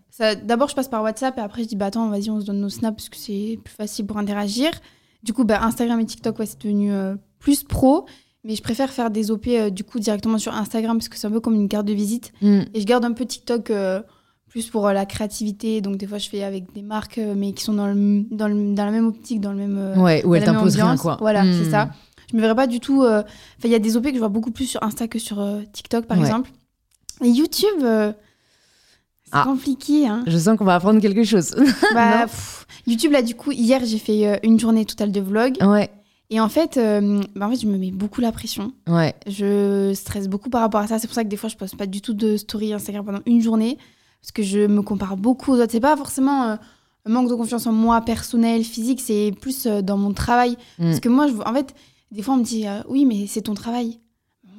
D'abord, 0.45 0.69
je 0.71 0.75
passe 0.75 0.89
par 0.89 1.03
WhatsApp 1.03 1.37
et 1.37 1.43
après, 1.43 1.63
je 1.63 1.69
dis, 1.69 1.77
bah 1.77 1.87
attends, 1.87 2.09
vas-y, 2.09 2.31
on 2.31 2.41
se 2.41 2.47
donne 2.47 2.61
nos 2.61 2.71
snaps 2.71 2.97
parce 2.97 3.09
que 3.11 3.17
c'est 3.19 3.59
plus 3.63 3.75
facile 3.75 4.07
pour 4.07 4.17
interagir. 4.17 4.71
Du 5.23 5.35
coup, 5.35 5.45
bah, 5.45 5.63
Instagram 5.63 6.01
et 6.01 6.07
TikTok, 6.07 6.39
ouais, 6.39 6.47
c'est 6.47 6.59
devenu 6.63 6.91
euh, 6.91 7.17
plus 7.39 7.65
pro. 7.65 8.07
Mais 8.43 8.55
je 8.55 8.63
préfère 8.63 8.91
faire 8.91 9.11
des 9.11 9.31
OP 9.31 9.49
euh, 9.49 9.69
du 9.71 9.85
coup 9.85 9.99
directement 9.99 10.39
sur 10.39 10.55
Instagram 10.55 10.97
parce 10.97 11.09
que 11.11 11.19
c'est 11.19 11.27
un 11.27 11.31
peu 11.31 11.41
comme 11.41 11.55
une 11.55 11.69
carte 11.69 11.85
de 11.85 11.93
visite. 11.93 12.33
Mm. 12.41 12.61
Et 12.73 12.81
je 12.81 12.87
garde 12.87 13.05
un 13.05 13.13
peu 13.13 13.27
TikTok 13.27 13.71
plus 14.57 14.71
pour 14.71 14.87
euh, 14.87 14.93
la 14.95 15.05
créativité. 15.05 15.83
Donc, 15.83 15.99
des 15.99 16.07
fois, 16.07 16.17
je 16.17 16.31
fais 16.31 16.43
avec 16.43 16.73
des 16.73 16.81
marques, 16.81 17.19
euh, 17.19 17.35
mais 17.37 17.53
qui 17.53 17.63
sont 17.63 17.75
dans, 17.75 17.89
le, 17.89 18.25
dans, 18.31 18.49
le- 18.49 18.75
dans 18.75 18.87
la 18.87 18.91
même 18.91 19.07
optique, 19.07 19.39
dans 19.41 19.51
le 19.53 19.59
même. 19.59 19.77
euh, 19.79 19.97
Ouais, 19.97 20.25
où 20.25 20.29
dans 20.29 20.35
elle 20.35 20.41
la 20.41 20.47
même 20.53 20.57
t'impose 20.61 20.77
rien, 20.77 20.97
quoi. 20.97 21.19
Voilà, 21.21 21.43
c'est 21.45 21.71
ça. 21.71 21.91
Je 22.31 22.37
me 22.37 22.41
verrais 22.41 22.55
pas 22.55 22.67
du 22.67 22.81
tout. 22.81 23.03
Enfin, 23.03 23.25
il 23.65 23.71
y 23.71 23.75
a 23.75 23.79
des 23.79 23.97
OP 23.99 24.05
que 24.07 24.15
je 24.15 24.19
vois 24.19 24.29
beaucoup 24.31 24.51
plus 24.51 24.65
sur 24.67 24.83
Insta 24.83 25.09
que 25.09 25.19
sur 25.19 25.47
TikTok, 25.73 26.07
par 26.07 26.17
Ouais. 26.19 26.25
exemple. 26.25 26.51
Et 27.23 27.29
YouTube, 27.29 27.81
c'est 27.81 29.31
Ah. 29.33 29.45
compliqué. 29.45 30.07
Hein. 30.09 30.25
Je 30.27 30.39
sens 30.39 30.57
qu'on 30.57 30.65
va 30.65 30.75
apprendre 30.77 31.01
quelque 31.01 31.25
chose. 31.25 31.55
Bah, 31.95 32.23
pff, 32.23 32.67
YouTube, 32.87 33.13
là, 33.13 33.21
du 33.23 33.35
coup, 33.35 33.53
hier, 33.53 33.83
j'ai 33.85 33.99
fait 33.99 34.27
euh, 34.27 34.37
une 34.43 34.59
journée 34.59 34.85
totale 34.87 35.13
de 35.13 35.21
vlog. 35.21 35.57
ouais, 35.61 35.91
Et 36.31 36.41
en 36.41 36.49
fait, 36.49 36.79
euh, 36.79 37.21
bah, 37.35 37.47
en 37.47 37.51
fait, 37.51 37.61
je 37.61 37.67
me 37.67 37.77
mets 37.77 37.91
beaucoup 37.91 38.21
la 38.21 38.33
pression. 38.33 38.73
ouais. 38.89 39.15
Je 39.29 39.93
stresse 39.95 40.29
beaucoup 40.29 40.49
par 40.51 40.63
rapport 40.63 40.81
à 40.81 40.87
ça. 40.87 40.99
C'est 40.99 41.07
pour 41.07 41.15
ça 41.15 41.25
que 41.25 41.29
des 41.29 41.37
fois, 41.37 41.49
je 41.49 41.57
poste 41.57 41.77
pas 41.77 41.87
du 41.87 42.01
tout 42.01 42.15
de 42.15 42.37
story 42.37 42.73
Instagram 42.73 43.05
pendant 43.05 43.21
une 43.27 43.41
journée. 43.43 43.77
Parce 44.27 44.33
que 44.33 44.43
je 44.43 44.67
me 44.67 44.83
compare 44.83 45.17
beaucoup 45.17 45.53
aux 45.53 45.61
autres. 45.61 45.71
C'est 45.71 45.79
pas 45.79 45.97
forcément 45.97 46.49
euh, 46.49 46.57
un 47.05 47.11
manque 47.11 47.29
de 47.31 47.35
confiance 47.37 47.65
en 47.69 47.73
moi, 47.73 48.01
personnel, 48.01 48.65
physique. 48.65 49.01
C'est 49.01 49.33
plus 49.41 49.67
euh, 49.67 49.83
dans 49.83 49.97
mon 49.97 50.13
travail. 50.13 50.57
Mm. 50.81 50.85
Parce 50.85 50.99
que 50.99 51.09
moi, 51.09 51.29
je, 51.29 51.35
en 51.35 51.55
fait, 51.55 51.75
des 52.11 52.23
fois, 52.23 52.35
on 52.35 52.39
me 52.39 52.43
dit 52.43 52.67
euh, 52.67 52.81
Oui, 52.89 53.05
mais 53.05 53.29
c'est 53.29 53.43
ton 53.43 53.55
travail. 53.55 54.01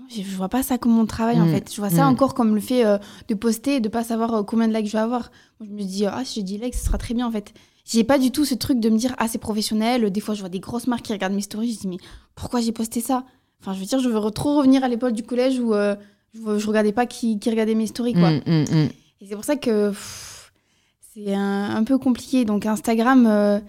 Je, 0.09 0.21
je 0.21 0.35
vois 0.37 0.47
pas 0.47 0.63
ça 0.63 0.77
comme 0.77 0.93
mon 0.93 1.05
travail, 1.05 1.41
en 1.41 1.45
Mm. 1.47 1.51
fait. 1.51 1.69
Je 1.75 1.81
vois 1.81 1.89
ça 1.89 2.05
Mm. 2.05 2.13
encore 2.13 2.33
comme 2.33 2.55
le 2.55 2.61
fait 2.61 2.85
euh, 2.85 2.97
de 3.27 3.35
poster 3.35 3.75
et 3.75 3.79
de 3.81 3.89
pas 3.89 4.05
savoir 4.05 4.33
euh, 4.35 4.43
combien 4.43 4.69
de 4.69 4.73
likes 4.73 4.87
je 4.87 4.93
vais 4.93 4.99
avoir. 4.99 5.31
Moi, 5.59 5.67
je 5.69 5.75
me 5.75 5.83
dis 5.83 6.05
Ah, 6.05 6.23
si 6.23 6.35
j'ai 6.39 6.43
10 6.43 6.57
likes, 6.59 6.75
ce 6.75 6.85
sera 6.85 6.97
très 6.97 7.13
bien, 7.13 7.27
en 7.27 7.31
fait. 7.31 7.53
J'ai 7.83 8.05
pas 8.05 8.17
du 8.19 8.31
tout 8.31 8.45
ce 8.45 8.55
truc 8.55 8.79
de 8.79 8.89
me 8.89 8.97
dire 8.97 9.15
Ah, 9.17 9.27
c'est 9.27 9.37
professionnel. 9.37 10.09
Des 10.11 10.21
fois, 10.21 10.33
je 10.33 10.39
vois 10.39 10.49
des 10.49 10.61
grosses 10.61 10.87
marques 10.87 11.03
qui 11.03 11.11
regardent 11.11 11.33
mes 11.35 11.41
stories. 11.41 11.73
Je 11.73 11.79
dis 11.81 11.87
Mais 11.89 11.97
pourquoi 12.35 12.61
j'ai 12.61 12.71
posté 12.71 13.01
ça? 13.01 13.25
Enfin, 13.61 13.73
je 13.73 13.79
veux 13.81 13.85
dire, 13.85 13.99
je 13.99 14.07
veux 14.07 14.31
trop 14.31 14.55
revenir 14.59 14.85
à 14.85 14.87
l'époque 14.87 15.13
du 15.13 15.23
collège 15.23 15.59
où 15.59 15.73
euh, 15.73 15.95
je, 16.33 16.57
je 16.57 16.67
regardais 16.67 16.93
pas 16.93 17.05
qui, 17.05 17.37
qui 17.39 17.49
regardait 17.49 17.75
mes 17.75 17.87
stories, 17.87 18.13
quoi. 18.13 18.29
Et 19.21 19.27
c'est 19.27 19.35
pour 19.35 19.45
ça 19.45 19.55
que 19.55 19.93
c'est 21.13 21.33
un, 21.33 21.83
peu 21.83 21.97
compliqué. 21.97 22.45
Donc 22.45 22.65
Instagram, 22.65 23.25
euh, 23.25 23.59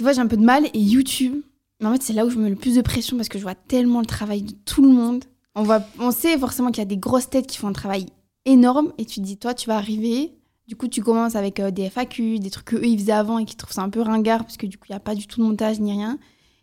fois 0.00 0.12
j'ai 0.12 0.20
un 0.20 0.26
peu 0.26 0.36
de 0.36 0.44
mal. 0.44 0.66
Et 0.74 0.80
YouTube, 0.80 1.42
mais 1.80 1.86
en 1.86 1.92
fait 1.92 2.02
c'est 2.02 2.12
là 2.12 2.26
où 2.26 2.30
je 2.30 2.36
me 2.36 2.44
mets 2.44 2.50
le 2.50 2.56
plus 2.56 2.74
de 2.74 2.82
pression 2.82 3.16
parce 3.16 3.28
que 3.28 3.38
je 3.38 3.44
vois 3.44 3.54
tellement 3.54 4.00
le 4.00 4.06
travail 4.06 4.42
de 4.42 4.54
tout 4.64 4.82
le 4.82 4.90
monde. 4.90 5.24
On, 5.54 5.62
voit, 5.62 5.82
on 5.98 6.10
sait 6.10 6.38
forcément 6.38 6.70
qu'il 6.70 6.78
y 6.78 6.86
a 6.86 6.86
des 6.86 6.98
grosses 6.98 7.30
têtes 7.30 7.46
qui 7.46 7.58
font 7.58 7.68
un 7.68 7.72
travail 7.72 8.06
énorme. 8.44 8.92
Et 8.98 9.04
tu 9.04 9.20
te 9.20 9.24
dis, 9.24 9.36
toi 9.36 9.54
tu 9.54 9.68
vas 9.68 9.76
arriver. 9.76 10.34
Du 10.66 10.76
coup 10.76 10.88
tu 10.88 11.02
commences 11.02 11.34
avec 11.34 11.60
euh, 11.60 11.70
des 11.70 11.88
FAQ, 11.88 12.40
des 12.40 12.50
trucs 12.50 12.66
qu'eux 12.66 12.84
ils 12.84 12.98
faisaient 12.98 13.12
avant 13.12 13.38
et 13.38 13.44
qui 13.44 13.56
trouvent 13.56 13.72
ça 13.72 13.82
un 13.82 13.88
peu 13.88 14.02
ringard 14.02 14.40
parce 14.40 14.58
que 14.58 14.66
du 14.66 14.76
coup 14.76 14.84
il 14.88 14.92
n'y 14.92 14.96
a 14.96 15.00
pas 15.00 15.14
du 15.14 15.26
tout 15.26 15.40
de 15.40 15.46
montage 15.46 15.80
ni 15.80 15.92
rien. 15.92 16.18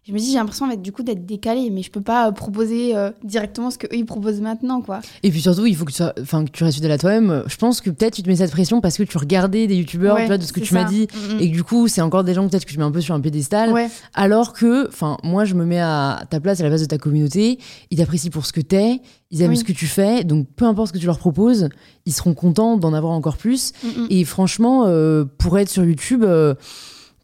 Je 0.08 0.14
me 0.14 0.20
dis, 0.20 0.28
j'ai 0.30 0.38
l'impression 0.38 0.68
du 0.76 0.92
coup 0.92 1.02
d'être 1.02 1.26
décalé, 1.26 1.72
mais 1.72 1.82
je 1.82 1.90
peux 1.90 2.02
pas 2.02 2.28
euh, 2.28 2.32
proposer 2.32 2.96
euh, 2.96 3.10
directement 3.24 3.72
ce 3.72 3.80
qu'eux 3.80 3.88
ils 3.92 4.06
proposent 4.06 4.40
maintenant, 4.40 4.82
quoi. 4.82 5.00
Et 5.24 5.32
puis 5.32 5.42
surtout, 5.42 5.66
il 5.66 5.76
faut 5.76 5.84
que 5.84 5.90
tu, 5.92 5.98
sois- 5.98 6.14
enfin, 6.22 6.46
que 6.46 6.52
tu 6.52 6.64
restes 6.64 6.76
fidèle 6.76 6.92
à 6.92 7.00
toi-même. 7.00 7.44
Je 7.48 7.56
pense 7.58 7.82
que 7.82 7.90
peut-être 7.90 8.14
tu 8.14 8.22
te 8.22 8.30
mets 8.30 8.36
cette 8.36 8.52
pression 8.52 8.82
parce 8.82 8.98
que 8.98 9.04
tu 9.04 9.18
regardais 9.18 9.66
des 9.66 9.76
youtubeurs, 9.76 10.16
Ouais, 10.18 10.38
de 10.38 10.44
ce 10.44 10.54
que 10.54 10.60
tu 10.60 10.76
m'as 10.76 10.84
dit. 10.84 11.08
Mm, 11.32 11.34
mm. 11.36 11.40
Et 11.40 11.50
que 11.50 11.56
du 11.56 11.64
coup, 11.64 11.88
c'est 11.88 12.02
encore 12.02 12.24
des 12.24 12.36
gens 12.36 12.48
peut-être 12.48 12.66
que 12.66 12.72
tu 12.72 12.78
mets 12.78 12.84
un 12.84 12.92
peu 12.92 13.02
sur 13.02 13.16
un 13.16 13.20
piédestal. 13.20 13.72
Ouais. 13.72 13.90
Alors 14.14 14.54
que, 14.54 14.88
enfin, 14.90 15.18
moi, 15.24 15.44
je 15.44 15.56
me 15.56 15.66
mets 15.66 15.80
à 15.82 16.22
ta 16.30 16.40
place, 16.40 16.60
à 16.60 16.64
la 16.64 16.70
place 16.70 16.82
de 16.82 16.86
ta 16.86 17.00
communauté. 17.00 17.58
Ils 17.90 17.98
t'apprécient 17.98 18.30
pour 18.30 18.46
ce 18.46 18.54
que 18.54 18.62
t'es. 18.62 19.02
Ils 19.32 19.42
aiment 19.42 19.50
Oui. 19.52 19.58
ce 19.58 19.64
que 19.64 19.72
tu 19.74 19.88
fais. 19.88 20.24
Donc, 20.24 20.46
peu 20.56 20.66
importe 20.66 20.90
ce 20.90 20.94
que 20.94 21.00
tu 21.00 21.08
leur 21.08 21.18
proposes, 21.18 21.68
ils 22.06 22.14
seront 22.14 22.36
contents 22.36 22.78
d'en 22.78 22.94
avoir 22.94 23.14
encore 23.14 23.38
plus. 23.38 23.72
Mm. 23.84 23.88
Et 24.12 24.24
franchement, 24.24 24.84
euh, 24.86 25.26
pour 25.40 25.58
être 25.58 25.70
sur 25.70 25.84
YouTube, 25.84 26.24
euh, 26.24 26.54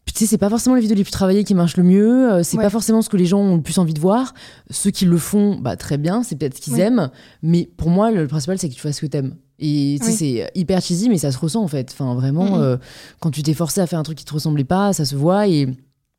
tu 0.06 0.12
sais, 0.14 0.26
c'est 0.26 0.38
pas 0.38 0.50
forcément 0.50 0.74
les 0.76 0.82
vidéos 0.82 0.96
les 0.96 1.04
plus 1.04 1.10
travaillées 1.12 1.44
qui 1.44 1.54
marchent 1.54 1.76
le 1.76 1.84
mieux. 1.84 2.30
euh, 2.32 2.42
c'est 2.42 2.56
Ouais. 2.58 2.62
pas 2.64 2.70
forcément 2.70 3.02
ce 3.02 3.08
que 3.08 3.16
les 3.16 3.24
gens 3.26 3.38
ont 3.40 3.56
le 3.56 3.62
plus 3.62 3.78
envie 3.78 3.94
de 3.94 4.00
voir. 4.00 4.34
Ceux 4.70 4.90
qui 4.90 5.04
le 5.06 5.16
font, 5.16 5.56
bah 5.56 5.76
très 5.76 5.96
bien, 5.98 6.22
c'est 6.22 6.36
peut-être 6.36 6.56
ce 6.56 6.60
qu'ils 6.60 6.78
aiment. 6.80 7.10
Mais 7.42 7.70
pour 7.76 7.88
moi, 7.88 8.10
le 8.10 8.26
principal, 8.26 8.58
c'est 8.58 8.68
que 8.68 8.74
tu 8.74 8.80
fasses 8.80 8.96
ce 8.96 9.00
que 9.02 9.06
t'aimes. 9.06 9.36
Et 9.58 9.96
tu 10.00 10.06
sais, 10.06 10.10
Oui. 10.12 10.16
c'est 10.18 10.50
hyper 10.58 10.80
cheesy, 10.82 11.08
mais 11.08 11.18
ça 11.18 11.30
se 11.32 11.38
ressent 11.38 11.62
en 11.62 11.68
fait. 11.68 11.90
Enfin, 11.92 12.14
vraiment, 12.14 12.56
Mhm. 12.56 12.62
euh, 12.62 12.76
quand 13.20 13.30
tu 13.30 13.42
t'es 13.42 13.54
forcé 13.54 13.80
à 13.80 13.86
faire 13.86 13.98
un 13.98 14.02
truc 14.02 14.18
qui 14.18 14.24
te 14.24 14.34
ressemblait 14.34 14.64
pas, 14.64 14.92
ça 14.92 15.04
se 15.04 15.14
voit. 15.14 15.46
Et, 15.48 15.68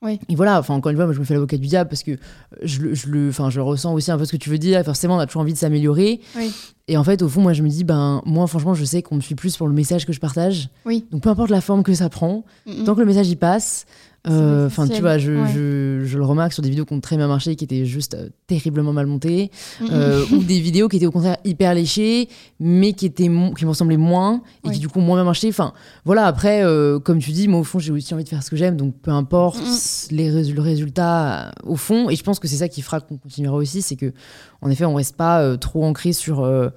Oui. 0.04 0.20
et 0.30 0.36
voilà, 0.36 0.60
enfin, 0.60 0.74
encore 0.74 0.90
une 0.92 0.98
fois, 0.98 1.06
moi, 1.06 1.14
je 1.14 1.20
me 1.20 1.26
fais 1.26 1.34
l'avocat 1.34 1.58
du 1.58 1.68
diable 1.68 1.90
parce 1.90 2.04
que 2.04 2.18
je, 2.62 2.82
le- 2.82 2.94
je, 2.94 3.08
le, 3.08 3.30
enfin, 3.30 3.50
je 3.50 3.60
ressens 3.62 3.94
aussi 3.94 4.12
un 4.12 4.18
peu 4.18 4.26
ce 4.26 4.32
que 4.34 4.38
tu 4.38 4.50
veux 4.50 4.58
dire. 4.58 4.84
Forcément, 4.84 5.16
on 5.16 5.20
a 5.20 5.26
toujours 5.26 5.42
envie 5.42 5.54
de 5.54 5.58
s'améliorer. 5.58 6.20
Oui. 6.38 6.52
Et 6.90 6.98
en 6.98 7.04
fait, 7.04 7.22
au 7.22 7.30
fond, 7.30 7.42
moi, 7.42 7.54
je 7.54 7.64
me 7.64 7.70
dis, 7.70 7.84
ben, 7.86 8.22
moi, 8.26 8.46
franchement, 8.48 8.74
je 8.74 8.84
sais 8.84 9.02
qu'on 9.02 9.16
me 9.16 9.22
suit 9.22 9.36
plus 9.36 9.56
pour 9.56 9.68
le 9.68 9.74
message 9.74 10.06
que 10.06 10.12
je 10.14 10.20
partage. 10.20 10.68
Oui. 10.86 11.06
Donc, 11.12 11.24
peu 11.24 11.30
importe 11.30 11.50
la 11.50 11.62
forme 11.62 11.84
que 11.84 11.94
ça 11.94 12.10
prend, 12.10 12.44
Mm, 12.66 12.84
tant 12.84 12.96
que 12.96 13.00
le 13.00 13.06
message 13.06 13.30
y 13.30 13.36
passe. 13.38 13.86
Euh, 14.28 14.68
Enfin, 14.68 14.88
tu 14.88 15.02
vois, 15.02 15.18
je, 15.18 15.32
Ouais. 15.34 15.52
je, 15.54 16.02
je 16.06 16.18
le 16.18 16.24
remarque 16.24 16.54
sur 16.54 16.64
des 16.64 16.70
vidéos 16.70 16.86
qui 16.86 16.94
ont 16.94 17.02
très 17.02 17.18
bien 17.18 17.28
marché, 17.28 17.56
qui 17.56 17.64
étaient 17.66 17.86
juste 17.86 18.14
euh, 18.14 18.30
terriblement 18.48 18.94
mal 18.94 19.06
montées, 19.06 19.52
euh, 19.92 20.24
ou 20.32 20.38
des 20.44 20.60
vidéos 20.62 20.88
qui 20.88 20.98
étaient 20.98 21.06
au 21.06 21.12
contraire 21.12 21.38
hyper 21.44 21.74
léchées, 21.74 22.30
mais 22.60 22.94
qui 22.94 23.06
étaient 23.06 23.24
qui 23.26 23.30
me 23.30 23.68
ressemblaient 23.68 23.98
moins 23.98 24.42
et 24.66 24.72
qui 24.72 24.80
du 24.80 24.88
coup 24.88 25.00
ont 25.00 25.04
moins 25.04 25.18
bien 25.18 25.26
marché. 25.26 25.50
Enfin, 25.50 25.74
voilà. 26.06 26.26
Après, 26.26 26.64
euh, 26.64 27.00
comme 27.00 27.20
tu 27.20 27.32
dis, 27.32 27.48
moi 27.48 27.60
au 27.60 27.64
fond, 27.66 27.80
j'ai 27.80 27.92
aussi 27.92 28.14
envie 28.14 28.24
de 28.24 28.30
faire 28.30 28.44
ce 28.44 28.50
que 28.50 28.56
j'aime, 28.56 28.78
donc 28.78 28.96
peu 29.02 29.12
importe 29.12 29.60
Mm. 29.60 30.16
les 30.16 30.30
rés- 30.32 30.52
le 30.54 30.62
résultat 30.62 31.48
euh, 31.48 31.52
au 31.66 31.76
fond. 31.76 32.10
Et 32.10 32.16
je 32.16 32.24
pense 32.24 32.40
que 32.40 32.48
c'est 32.48 32.58
ça 32.58 32.70
qui 32.70 32.82
fera 32.82 33.02
qu'on 33.02 33.18
continuera 33.18 33.58
aussi, 33.58 33.82
c'est 33.82 33.96
que 33.98 34.14
en 34.62 34.70
effet, 34.70 34.86
on 34.86 34.96
reste 34.96 35.18
pas 35.18 35.58
trop 35.58 35.84
ancré 35.84 36.14
sur 36.14 36.42
euh, 36.46 36.70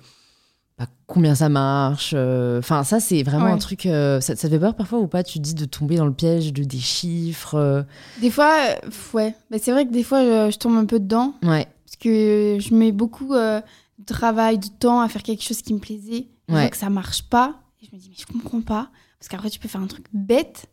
bah, 0.78 0.86
combien 1.06 1.34
ça 1.34 1.48
marche. 1.48 2.12
euh, 2.16 2.58
Enfin, 2.58 2.84
ça 2.84 3.00
c'est 3.00 3.22
vraiment 3.22 3.46
Ouais. 3.46 3.50
un 3.52 3.58
truc. 3.58 3.86
euh, 3.86 4.20
ça, 4.20 4.36
ça 4.36 4.48
te 4.48 4.52
fait 4.54 4.58
peur 4.60 4.74
parfois 4.74 4.98
ou 4.98 5.06
pas 5.06 5.22
Tu 5.22 5.38
dis 5.38 5.54
de 5.54 5.64
tomber 5.64 5.96
dans 5.96 6.04
le 6.06 6.12
piège 6.12 6.52
de 6.52 6.64
des 6.64 6.78
chiffres. 6.78 7.54
euh, 7.54 7.82
Des 8.20 8.30
fois, 8.30 8.54
ouais. 9.14 9.34
Bah, 9.50 9.56
c'est 9.60 9.72
vrai 9.72 9.86
que 9.86 9.92
des 9.92 10.02
fois, 10.02 10.22
je, 10.22 10.50
je 10.52 10.58
tombe 10.58 10.76
un 10.76 10.84
peu 10.84 11.00
dedans. 11.00 11.34
Ouais. 11.42 11.66
Parce 11.84 11.96
que 11.98 12.58
je 12.60 12.74
mets 12.74 12.92
beaucoup 12.92 13.34
de 13.34 13.62
travail, 14.04 14.58
de 14.58 14.66
temps 14.66 15.00
à 15.00 15.08
faire 15.08 15.22
quelque 15.22 15.42
chose 15.42 15.62
qui 15.62 15.72
me 15.72 15.78
plaisait. 15.78 16.26
Je 16.48 16.54
Ouais. 16.54 16.60
vois 16.62 16.70
que 16.70 16.76
ça 16.76 16.90
marche 16.90 17.22
pas. 17.22 17.54
Et 17.82 17.86
je 17.90 17.96
me 17.96 18.00
dis, 18.00 18.08
mais 18.10 18.16
je 18.18 18.26
comprends 18.26 18.60
pas. 18.60 18.90
Parce 19.18 19.28
qu'après, 19.28 19.48
tu 19.50 19.58
peux 19.58 19.68
faire 19.68 19.80
un 19.80 19.86
truc 19.86 20.06
bête 20.12 20.66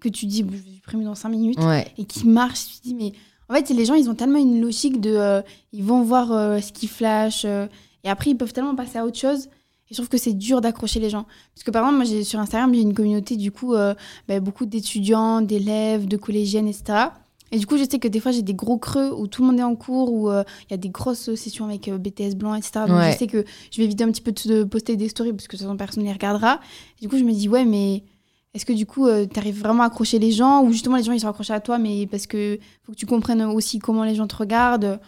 que 0.00 0.08
tu 0.08 0.24
dis, 0.26 0.38
je 0.38 0.56
vais 0.56 0.72
supprimer 0.74 1.04
dans 1.04 1.14
5 1.14 1.28
minutes. 1.28 1.58
Ouais. 1.62 1.86
Et 1.98 2.04
qui 2.06 2.26
marche. 2.26 2.64
Tu 2.66 2.78
te 2.78 2.82
dis, 2.84 2.94
mais 2.94 3.12
en 3.50 3.54
fait, 3.54 3.68
les 3.70 3.84
gens, 3.84 3.94
ils 3.94 4.08
ont 4.08 4.14
tellement 4.14 4.38
une 4.38 4.60
logique 4.62 5.00
de. 5.00 5.42
ils 5.72 5.84
vont 5.84 6.02
voir 6.02 6.28
ce 6.62 6.72
qui 6.72 6.86
flash. 6.88 7.44
Euh, 8.04 8.08
et 8.08 8.10
après, 8.10 8.30
ils 8.30 8.36
peuvent 8.36 8.52
tellement 8.52 8.74
passer 8.74 8.98
à 8.98 9.04
autre 9.06 9.18
chose. 9.18 9.46
Et 9.90 9.94
je 9.94 9.96
trouve 9.96 10.08
que 10.08 10.18
c'est 10.18 10.34
dur 10.34 10.60
d'accrocher 10.60 11.00
les 11.00 11.10
gens. 11.10 11.26
Parce 11.54 11.64
que 11.64 11.70
par 11.72 11.82
exemple, 11.84 12.06
moi, 12.06 12.22
sur 12.24 12.38
Instagram, 12.38 12.72
j'ai 12.72 12.80
une 12.82 12.94
communauté, 12.94 13.36
du 13.36 13.50
coup, 13.50 13.74
euh, 13.74 13.94
bah, 14.28 14.38
beaucoup 14.38 14.64
d'étudiants, 14.64 15.40
d'élèves, 15.40 16.06
de 16.06 16.16
collégiennes, 16.16 16.68
etc. 16.68 17.08
Et 17.50 17.58
du 17.58 17.66
coup, 17.66 17.76
je 17.76 17.82
sais 17.82 17.98
que 17.98 18.06
des 18.06 18.20
fois, 18.20 18.30
j'ai 18.30 18.42
des 18.42 18.54
gros 18.54 18.78
creux 18.78 19.10
où 19.12 19.26
tout 19.26 19.42
le 19.42 19.48
monde 19.48 19.58
est 19.58 19.64
en 19.64 19.74
cours, 19.74 20.12
où 20.12 20.30
euh, 20.30 20.44
il 20.68 20.70
y 20.70 20.74
a 20.74 20.76
des 20.76 20.90
grosses 20.90 21.34
sessions 21.34 21.64
avec 21.64 21.88
euh, 21.88 21.98
BTS 21.98 22.36
blanc, 22.36 22.54
etc. 22.54 22.84
Donc, 22.86 22.98
Ouais. 22.98 23.10
je 23.12 23.18
sais 23.18 23.26
que 23.26 23.44
je 23.72 23.78
vais 23.78 23.84
éviter 23.84 24.04
un 24.04 24.12
petit 24.12 24.22
peu 24.22 24.30
de 24.30 24.62
poster 24.62 24.94
des 24.96 25.08
stories 25.08 25.32
parce 25.32 25.48
que 25.48 25.56
de 25.56 25.58
toute 25.58 25.66
façon, 25.66 25.76
personne 25.76 26.04
ne 26.04 26.08
les 26.08 26.12
regardera. 26.14 26.60
Et 26.98 27.02
du 27.02 27.08
coup, 27.08 27.18
je 27.18 27.24
me 27.24 27.32
dis, 27.32 27.48
ouais, 27.48 27.64
mais 27.64 28.04
est-ce 28.54 28.64
que 28.64 28.72
du 28.72 28.86
coup, 28.86 29.08
tu 29.08 29.38
arrives 29.40 29.58
vraiment 29.58 29.82
à 29.82 29.86
accrocher 29.86 30.20
les 30.20 30.30
gens 30.30 30.62
ou 30.62 30.70
justement 30.70 30.96
les 30.96 31.02
gens, 31.02 31.12
ils 31.12 31.18
sont 31.20 31.28
accrochés 31.28 31.52
à 31.52 31.58
toi, 31.60 31.78
mais 31.78 32.06
parce 32.06 32.28
que 32.28 32.60
faut 32.84 32.92
que 32.92 32.96
tu 32.96 33.06
comprennes 33.06 33.42
aussi 33.42 33.80
comment 33.80 34.04
les 34.04 34.14
gens 34.14 34.28
te 34.28 34.36
regardent? 34.36 35.00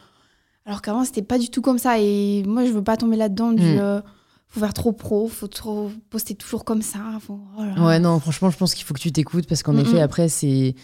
Alors 0.66 0.81
qu'avant, 0.83 1.05
c'était 1.05 1.22
pas 1.22 1.38
du 1.38 1.51
tout 1.51 1.61
comme 1.62 1.79
ça. 1.79 1.98
Et 1.98 2.42
moi, 2.46 2.64
je 2.64 2.70
veux 2.72 2.83
pas 2.85 2.96
tomber 2.96 3.16
là-dedans 3.16 3.53
du. 3.53 3.62
Mm. 3.62 3.79
euh, 3.81 4.01
faut 4.48 4.61
faire 4.61 4.75
trop 4.75 4.92
pro, 4.92 5.29
faut 5.29 5.48
trop 5.48 5.90
poster 6.11 6.35
toujours 6.35 6.64
comme 6.64 6.83
ça. 6.83 6.98
Faut, 7.27 7.40
oh 7.59 7.62
là. 7.64 7.85
Ouais, 7.87 7.98
non, 7.98 8.20
franchement, 8.20 8.51
je 8.51 8.59
pense 8.59 8.75
qu'il 8.75 8.85
faut 8.85 8.92
que 8.94 9.01
tu 9.01 9.11
t'écoutes 9.11 9.46
parce 9.46 9.62
qu'en 9.62 9.77
effet, 9.79 10.01
après, 10.01 10.29
c'est. 10.29 10.75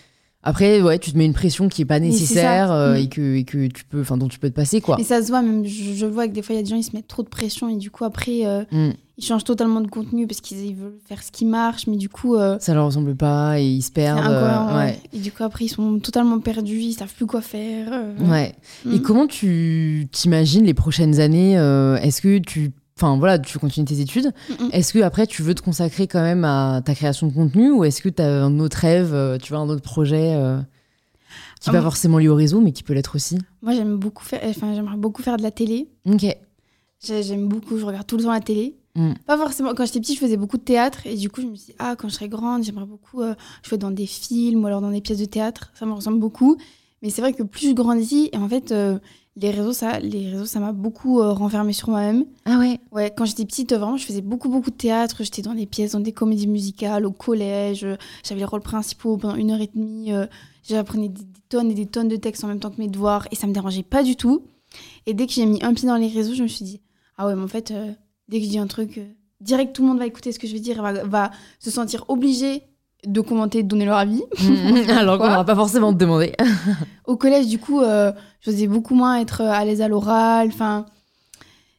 Après, 0.42 0.80
ouais, 0.80 0.98
tu 0.98 1.12
te 1.12 1.18
mets 1.18 1.26
une 1.26 1.34
pression 1.34 1.68
qui 1.68 1.82
est 1.82 1.84
pas 1.84 1.98
nécessaire 2.00 2.70
euh, 2.72 2.94
Mm. 2.94 2.96
et, 2.96 3.08
que, 3.08 3.34
et 3.36 3.44
que 3.44 3.66
tu 3.66 3.84
peux, 3.84 4.00
enfin, 4.00 4.16
dont 4.16 4.28
tu 4.28 4.38
peux 4.38 4.48
te 4.48 4.54
passer, 4.54 4.80
quoi. 4.80 4.96
Mais 4.96 5.04
ça 5.04 5.20
se 5.20 5.28
voit, 5.28 5.42
même 5.42 5.64
je, 5.66 5.92
je 5.94 6.06
vois 6.06 6.28
que 6.28 6.32
des 6.32 6.42
fois, 6.42 6.54
il 6.54 6.58
y 6.58 6.60
a 6.60 6.62
des 6.62 6.70
gens, 6.70 6.76
ils 6.76 6.82
se 6.84 6.94
mettent 6.94 7.08
trop 7.08 7.22
de 7.24 7.28
pression 7.28 7.68
et 7.68 7.76
du 7.76 7.90
coup, 7.90 8.04
après, 8.04 8.46
euh, 8.46 8.64
Mm. 8.70 8.90
Ils 9.18 9.24
changent 9.24 9.44
totalement 9.44 9.80
de 9.80 9.88
contenu 9.88 10.26
parce 10.28 10.40
qu'ils 10.40 10.64
ils 10.64 10.74
veulent 10.76 10.98
faire 11.06 11.22
ce 11.22 11.30
qui 11.32 11.44
marche, 11.44 11.86
mais 11.88 11.96
du 11.96 12.08
coup, 12.08 12.36
euh, 12.36 12.56
Ça 12.60 12.72
leur 12.72 12.86
ressemble 12.86 13.16
pas 13.16 13.58
et 13.60 13.66
ils 13.66 13.82
se 13.82 13.90
perdent. 13.90 14.20
incohérent. 14.20 14.68
euh, 14.70 14.78
ouais. 14.78 14.98
Et 15.12 15.18
du 15.18 15.32
coup, 15.32 15.42
après, 15.42 15.64
ils 15.64 15.68
sont 15.68 15.98
totalement 15.98 16.38
perdus, 16.38 16.78
ils 16.80 16.92
savent 16.94 17.12
plus 17.12 17.26
quoi 17.26 17.40
faire. 17.42 17.88
euh. 17.92 18.14
Ouais. 18.30 18.54
Mm. 18.84 18.94
Et 18.94 19.02
comment 19.02 19.26
tu 19.26 20.06
t'imagines 20.12 20.64
les 20.64 20.74
prochaines 20.74 21.18
années 21.20 21.58
euh, 21.58 21.96
Est-ce 21.96 22.22
que 22.22 22.38
tu. 22.38 22.70
Enfin 22.96 23.16
voilà, 23.16 23.38
tu 23.38 23.58
continues 23.58 23.86
tes 23.86 24.00
études. 24.00 24.32
Mm, 24.48 24.64
mm. 24.64 24.68
Est-ce 24.72 24.92
que 24.92 24.98
après 25.00 25.26
tu 25.26 25.42
veux 25.42 25.54
te 25.54 25.62
consacrer 25.62 26.06
quand 26.08 26.22
même 26.22 26.44
à 26.44 26.80
ta 26.84 26.94
création 26.94 27.26
de 27.28 27.32
contenu 27.32 27.70
ou 27.70 27.84
est-ce 27.84 28.00
que 28.02 28.08
tu 28.08 28.22
as 28.22 28.44
un 28.44 28.58
autre 28.60 28.76
rêve, 28.78 29.38
tu 29.42 29.52
vois, 29.52 29.62
un 29.62 29.68
autre 29.68 29.82
projet 29.82 30.34
qui 31.60 31.70
Ah, 31.70 31.72
pas 31.72 31.82
forcément 31.82 32.18
lié 32.18 32.28
au 32.28 32.34
réseau 32.34 32.60
mais 32.60 32.72
qui 32.72 32.82
peut 32.82 32.94
l'être 32.94 33.14
aussi? 33.16 33.38
Moi, 33.62 33.72
j'aime 33.74 33.96
beaucoup 33.96 34.24
faire, 34.24 34.40
enfin, 34.44 34.74
j'aimerais 34.74 34.96
beaucoup 34.96 35.22
faire 35.22 35.36
de 35.36 35.42
la 35.42 35.50
télé. 35.50 35.88
Ok. 36.06 36.24
J'ai- 37.04 37.22
J'aime 37.22 37.46
beaucoup, 37.48 37.78
je 37.78 37.84
regarde 37.84 38.06
tout 38.06 38.16
le 38.16 38.24
temps 38.24 38.32
la 38.32 38.40
télé. 38.40 38.76
Mm. 38.98 39.14
Pas 39.26 39.38
forcément. 39.38 39.74
Quand 39.74 39.86
j'étais 39.86 40.00
petite, 40.00 40.16
je 40.16 40.20
faisais 40.20 40.36
beaucoup 40.36 40.58
de 40.58 40.62
théâtre 40.62 41.06
et 41.06 41.16
du 41.16 41.30
coup, 41.30 41.40
je 41.40 41.46
me 41.46 41.54
suis 41.54 41.66
dit, 41.66 41.74
ah, 41.78 41.94
quand 41.96 42.08
je 42.08 42.14
serai 42.14 42.28
grande, 42.28 42.64
j'aimerais 42.64 42.84
beaucoup 42.84 43.22
euh, 43.22 43.34
jouer 43.62 43.78
dans 43.78 43.92
des 43.92 44.06
films 44.06 44.64
ou 44.64 44.66
alors 44.66 44.80
dans 44.80 44.90
des 44.90 45.00
pièces 45.00 45.18
de 45.18 45.24
théâtre. 45.24 45.70
Ça 45.74 45.86
me 45.86 45.92
ressemble 45.92 46.18
beaucoup. 46.18 46.56
Mais 47.00 47.10
c'est 47.10 47.22
vrai 47.22 47.32
que 47.32 47.44
plus 47.44 47.68
je 47.68 47.72
grandis, 47.74 48.28
et 48.32 48.36
en 48.36 48.48
fait, 48.48 48.72
euh, 48.72 48.98
les 49.36 49.52
réseaux, 49.52 49.72
ça, 49.72 50.00
les 50.00 50.30
réseaux, 50.30 50.46
ça 50.46 50.58
m'a 50.58 50.72
beaucoup 50.72 51.20
euh, 51.20 51.32
renfermé 51.32 51.72
sur 51.72 51.90
moi-même. 51.90 52.24
Ah 52.44 52.58
ouais. 52.58 52.80
Ouais, 52.90 53.14
quand 53.16 53.24
j'étais 53.24 53.44
petite, 53.44 53.70
euh, 53.70 53.78
vraiment, 53.78 53.96
je 53.96 54.04
faisais 54.04 54.20
beaucoup, 54.20 54.48
beaucoup 54.48 54.70
de 54.70 54.76
théâtre. 54.76 55.22
J'étais 55.22 55.42
dans 55.42 55.54
des 55.54 55.66
pièces, 55.66 55.92
dans 55.92 56.00
des 56.00 56.10
comédies 56.12 56.48
musicales, 56.48 57.06
au 57.06 57.12
collège. 57.12 57.86
J'avais 58.24 58.40
les 58.40 58.44
rôles 58.44 58.62
principaux 58.62 59.16
pendant 59.16 59.36
une 59.36 59.52
heure 59.52 59.60
et 59.60 59.70
demie. 59.72 60.10
J'apprenais 60.68 61.08
des, 61.08 61.22
des 61.22 61.40
tonnes 61.48 61.70
et 61.70 61.74
des 61.74 61.86
tonnes 61.86 62.08
de 62.08 62.16
textes 62.16 62.42
en 62.42 62.48
même 62.48 62.58
temps 62.58 62.70
que 62.70 62.80
mes 62.80 62.88
devoirs 62.88 63.28
et 63.30 63.36
ça 63.36 63.46
me 63.46 63.52
dérangeait 63.52 63.84
pas 63.84 64.02
du 64.02 64.16
tout. 64.16 64.42
Et 65.06 65.14
dès 65.14 65.26
que 65.26 65.32
j'ai 65.32 65.46
mis 65.46 65.62
un 65.62 65.72
pied 65.74 65.88
dans 65.88 65.96
les 65.96 66.08
réseaux, 66.08 66.34
je 66.34 66.42
me 66.42 66.48
suis 66.48 66.64
dit, 66.64 66.80
ah 67.16 67.26
ouais, 67.26 67.34
mais 67.34 67.42
en 67.42 67.48
fait, 67.48 67.70
euh, 67.70 67.92
dès 68.28 68.38
que 68.38 68.44
je 68.44 68.50
dis 68.50 68.58
un 68.58 68.66
truc, 68.66 68.98
euh, 68.98 69.04
direct, 69.40 69.74
tout 69.74 69.82
le 69.82 69.88
monde 69.88 69.98
va 69.98 70.06
écouter 70.06 70.32
ce 70.32 70.38
que 70.38 70.46
je 70.46 70.52
vais 70.52 70.60
dire, 70.60 70.82
va, 70.82 70.92
va 71.04 71.30
se 71.58 71.70
sentir 71.70 72.04
obligé 72.08 72.62
de 73.06 73.20
commenter, 73.20 73.62
de 73.62 73.68
donner 73.68 73.84
leur 73.84 73.98
avis. 73.98 74.22
Mm. 74.40 74.90
Alors 74.90 75.18
qu'on 75.18 75.28
n'aura 75.28 75.44
pas 75.44 75.54
forcément 75.54 75.92
te 75.92 75.98
demander. 75.98 76.32
Au 77.06 77.16
collège, 77.16 77.46
du 77.46 77.58
coup, 77.58 77.80
euh, 77.80 78.12
j'osais 78.40 78.66
beaucoup 78.66 78.94
moins 78.94 79.18
être 79.20 79.42
à 79.42 79.64
l'aise 79.64 79.80
à 79.80 79.88
l'oral. 79.88 80.48
Enfin, 80.48 80.86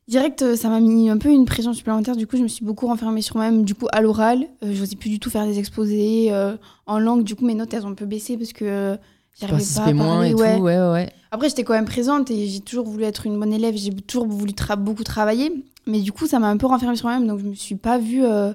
direct, 0.07 0.41
euh, 0.41 0.55
ça 0.55 0.69
m'a 0.69 0.79
mis 0.79 1.09
un 1.09 1.17
peu 1.17 1.29
une 1.29 1.45
pression 1.45 1.73
supplémentaire. 1.73 2.15
Du 2.15 2.27
coup, 2.27 2.37
je 2.37 2.43
me 2.43 2.47
suis 2.47 2.65
beaucoup 2.65 2.87
renfermée 2.87 3.21
sur 3.21 3.37
moi-même. 3.37 3.63
Du 3.63 3.75
coup, 3.75 3.87
à 3.91 4.01
l'oral, 4.01 4.47
euh, 4.63 4.73
j'osais 4.73 4.95
plus 4.95 5.09
du 5.09 5.19
tout 5.19 5.29
faire 5.29 5.45
des 5.45 5.59
exposés 5.59 6.29
euh, 6.31 6.55
en 6.85 6.99
langue. 6.99 7.23
Du 7.23 7.35
coup, 7.35 7.45
mes 7.45 7.55
notes, 7.55 7.73
elles 7.73 7.85
ont 7.85 7.89
un 7.89 7.95
peu 7.95 8.05
baissé 8.05 8.37
parce 8.37 8.51
que 8.53 8.97
j'arrivais 9.39 9.39
pas 9.39 9.45
à 9.45 9.49
Participer 9.57 9.93
moins 9.93 10.15
parler. 10.15 10.29
et 10.31 10.33
ouais. 10.33 10.57
tout. 10.57 10.63
Ouais, 10.63 10.77
ouais. 10.79 11.09
Après, 11.31 11.49
j'étais 11.49 11.63
quand 11.63 11.73
même 11.73 11.85
présente 11.85 12.31
et 12.31 12.47
j'ai 12.47 12.59
toujours 12.59 12.85
voulu 12.85 13.03
être 13.03 13.25
une 13.25 13.39
bonne 13.39 13.53
élève. 13.53 13.75
J'ai 13.75 13.93
toujours 13.93 14.27
voulu 14.27 14.53
beaucoup 14.77 15.03
travailler. 15.03 15.63
Mais 15.85 16.01
du 16.01 16.11
coup, 16.11 16.27
ça 16.27 16.39
m'a 16.39 16.49
un 16.49 16.57
peu 16.57 16.65
renfermée 16.65 16.95
sur 16.95 17.07
moi-même. 17.07 17.27
Donc, 17.27 17.39
je 17.39 17.45
me 17.45 17.53
suis 17.53 17.75
pas 17.75 17.99
vue 17.99 18.25
euh, 18.25 18.53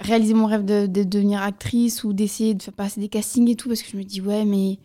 réaliser 0.00 0.34
mon 0.34 0.46
rêve 0.46 0.64
de, 0.64 0.86
de 0.86 1.02
devenir 1.02 1.42
actrice 1.42 2.04
ou 2.04 2.12
d'essayer 2.12 2.54
de 2.54 2.62
faire 2.62 2.74
passer 2.74 3.00
des 3.00 3.08
castings 3.08 3.50
et 3.50 3.56
tout. 3.56 3.68
Parce 3.68 3.82
que 3.82 3.90
je 3.90 3.96
me 3.96 4.04
dis, 4.04 4.20
ouais, 4.20 4.44
mais 4.44 4.78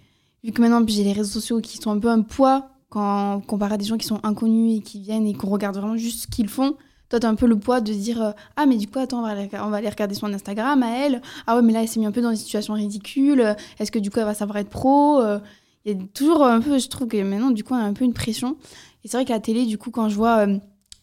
vu 0.43 0.51
que 0.51 0.61
maintenant, 0.61 0.83
j'ai 0.85 1.03
les 1.03 1.13
réseaux 1.13 1.39
sociaux 1.39 1.61
qui 1.61 1.77
sont 1.77 1.91
un 1.91 1.99
peu 1.99 2.09
un 2.09 2.21
poids 2.21 2.69
quand 2.89 3.41
comparé 3.47 3.75
à 3.75 3.77
des 3.77 3.85
gens 3.85 3.97
qui 3.97 4.05
sont 4.05 4.19
inconnus 4.23 4.77
et 4.77 4.81
qui 4.81 4.99
viennent 4.99 5.25
et 5.25 5.33
qu'on 5.33 5.49
regarde 5.49 5.77
vraiment 5.77 5.97
juste 5.97 6.23
ce 6.23 6.27
qu'ils 6.27 6.49
font. 6.49 6.75
Toi, 7.09 7.19
t'as 7.19 7.29
un 7.29 7.35
peu 7.35 7.47
le 7.47 7.57
poids 7.57 7.79
de 7.79 7.93
dire 7.93 8.21
euh, 8.21 8.31
Ah, 8.55 8.65
mais 8.65 8.77
du 8.77 8.87
coup, 8.87 8.99
attends, 8.99 9.19
on 9.19 9.21
va, 9.23 9.77
aller, 9.77 9.89
regarder 9.89 10.15
son 10.15 10.33
Instagram 10.33 10.83
à 10.83 10.97
elle. 10.97 11.21
Ah, 11.47 11.55
ouais, 11.55 11.61
mais 11.61 11.71
là, 11.71 11.81
elle 11.81 11.87
s'est 11.87 11.99
mis 11.99 12.05
un 12.05 12.11
peu 12.11 12.21
dans 12.21 12.31
une 12.31 12.35
situation 12.35 12.73
ridicule. 12.73 13.55
Est-ce 13.79 13.91
que 13.91 13.99
du 13.99 14.11
coup, 14.11 14.19
elle 14.19 14.25
va 14.25 14.33
savoir 14.33 14.57
être 14.57 14.69
pro 14.69 15.21
Euh, 15.21 15.39
il 15.85 15.91
y 15.97 15.99
a 16.01 16.03
toujours 16.13 16.43
un 16.45 16.61
peu, 16.61 16.79
je 16.79 16.87
trouve 16.87 17.07
que 17.07 17.21
maintenant, 17.21 17.51
du 17.51 17.63
coup, 17.63 17.73
on 17.73 17.77
a 17.77 17.83
un 17.83 17.93
peu 17.93 18.05
une 18.05 18.13
pression. 18.13 18.57
Et 19.03 19.07
c'est 19.07 19.17
vrai 19.17 19.25
qu'à 19.25 19.33
la 19.33 19.39
télé, 19.39 19.65
du 19.65 19.77
coup, 19.77 19.91
quand 19.91 20.07
je 20.09 20.15
vois 20.15 20.47
euh, 20.47 20.57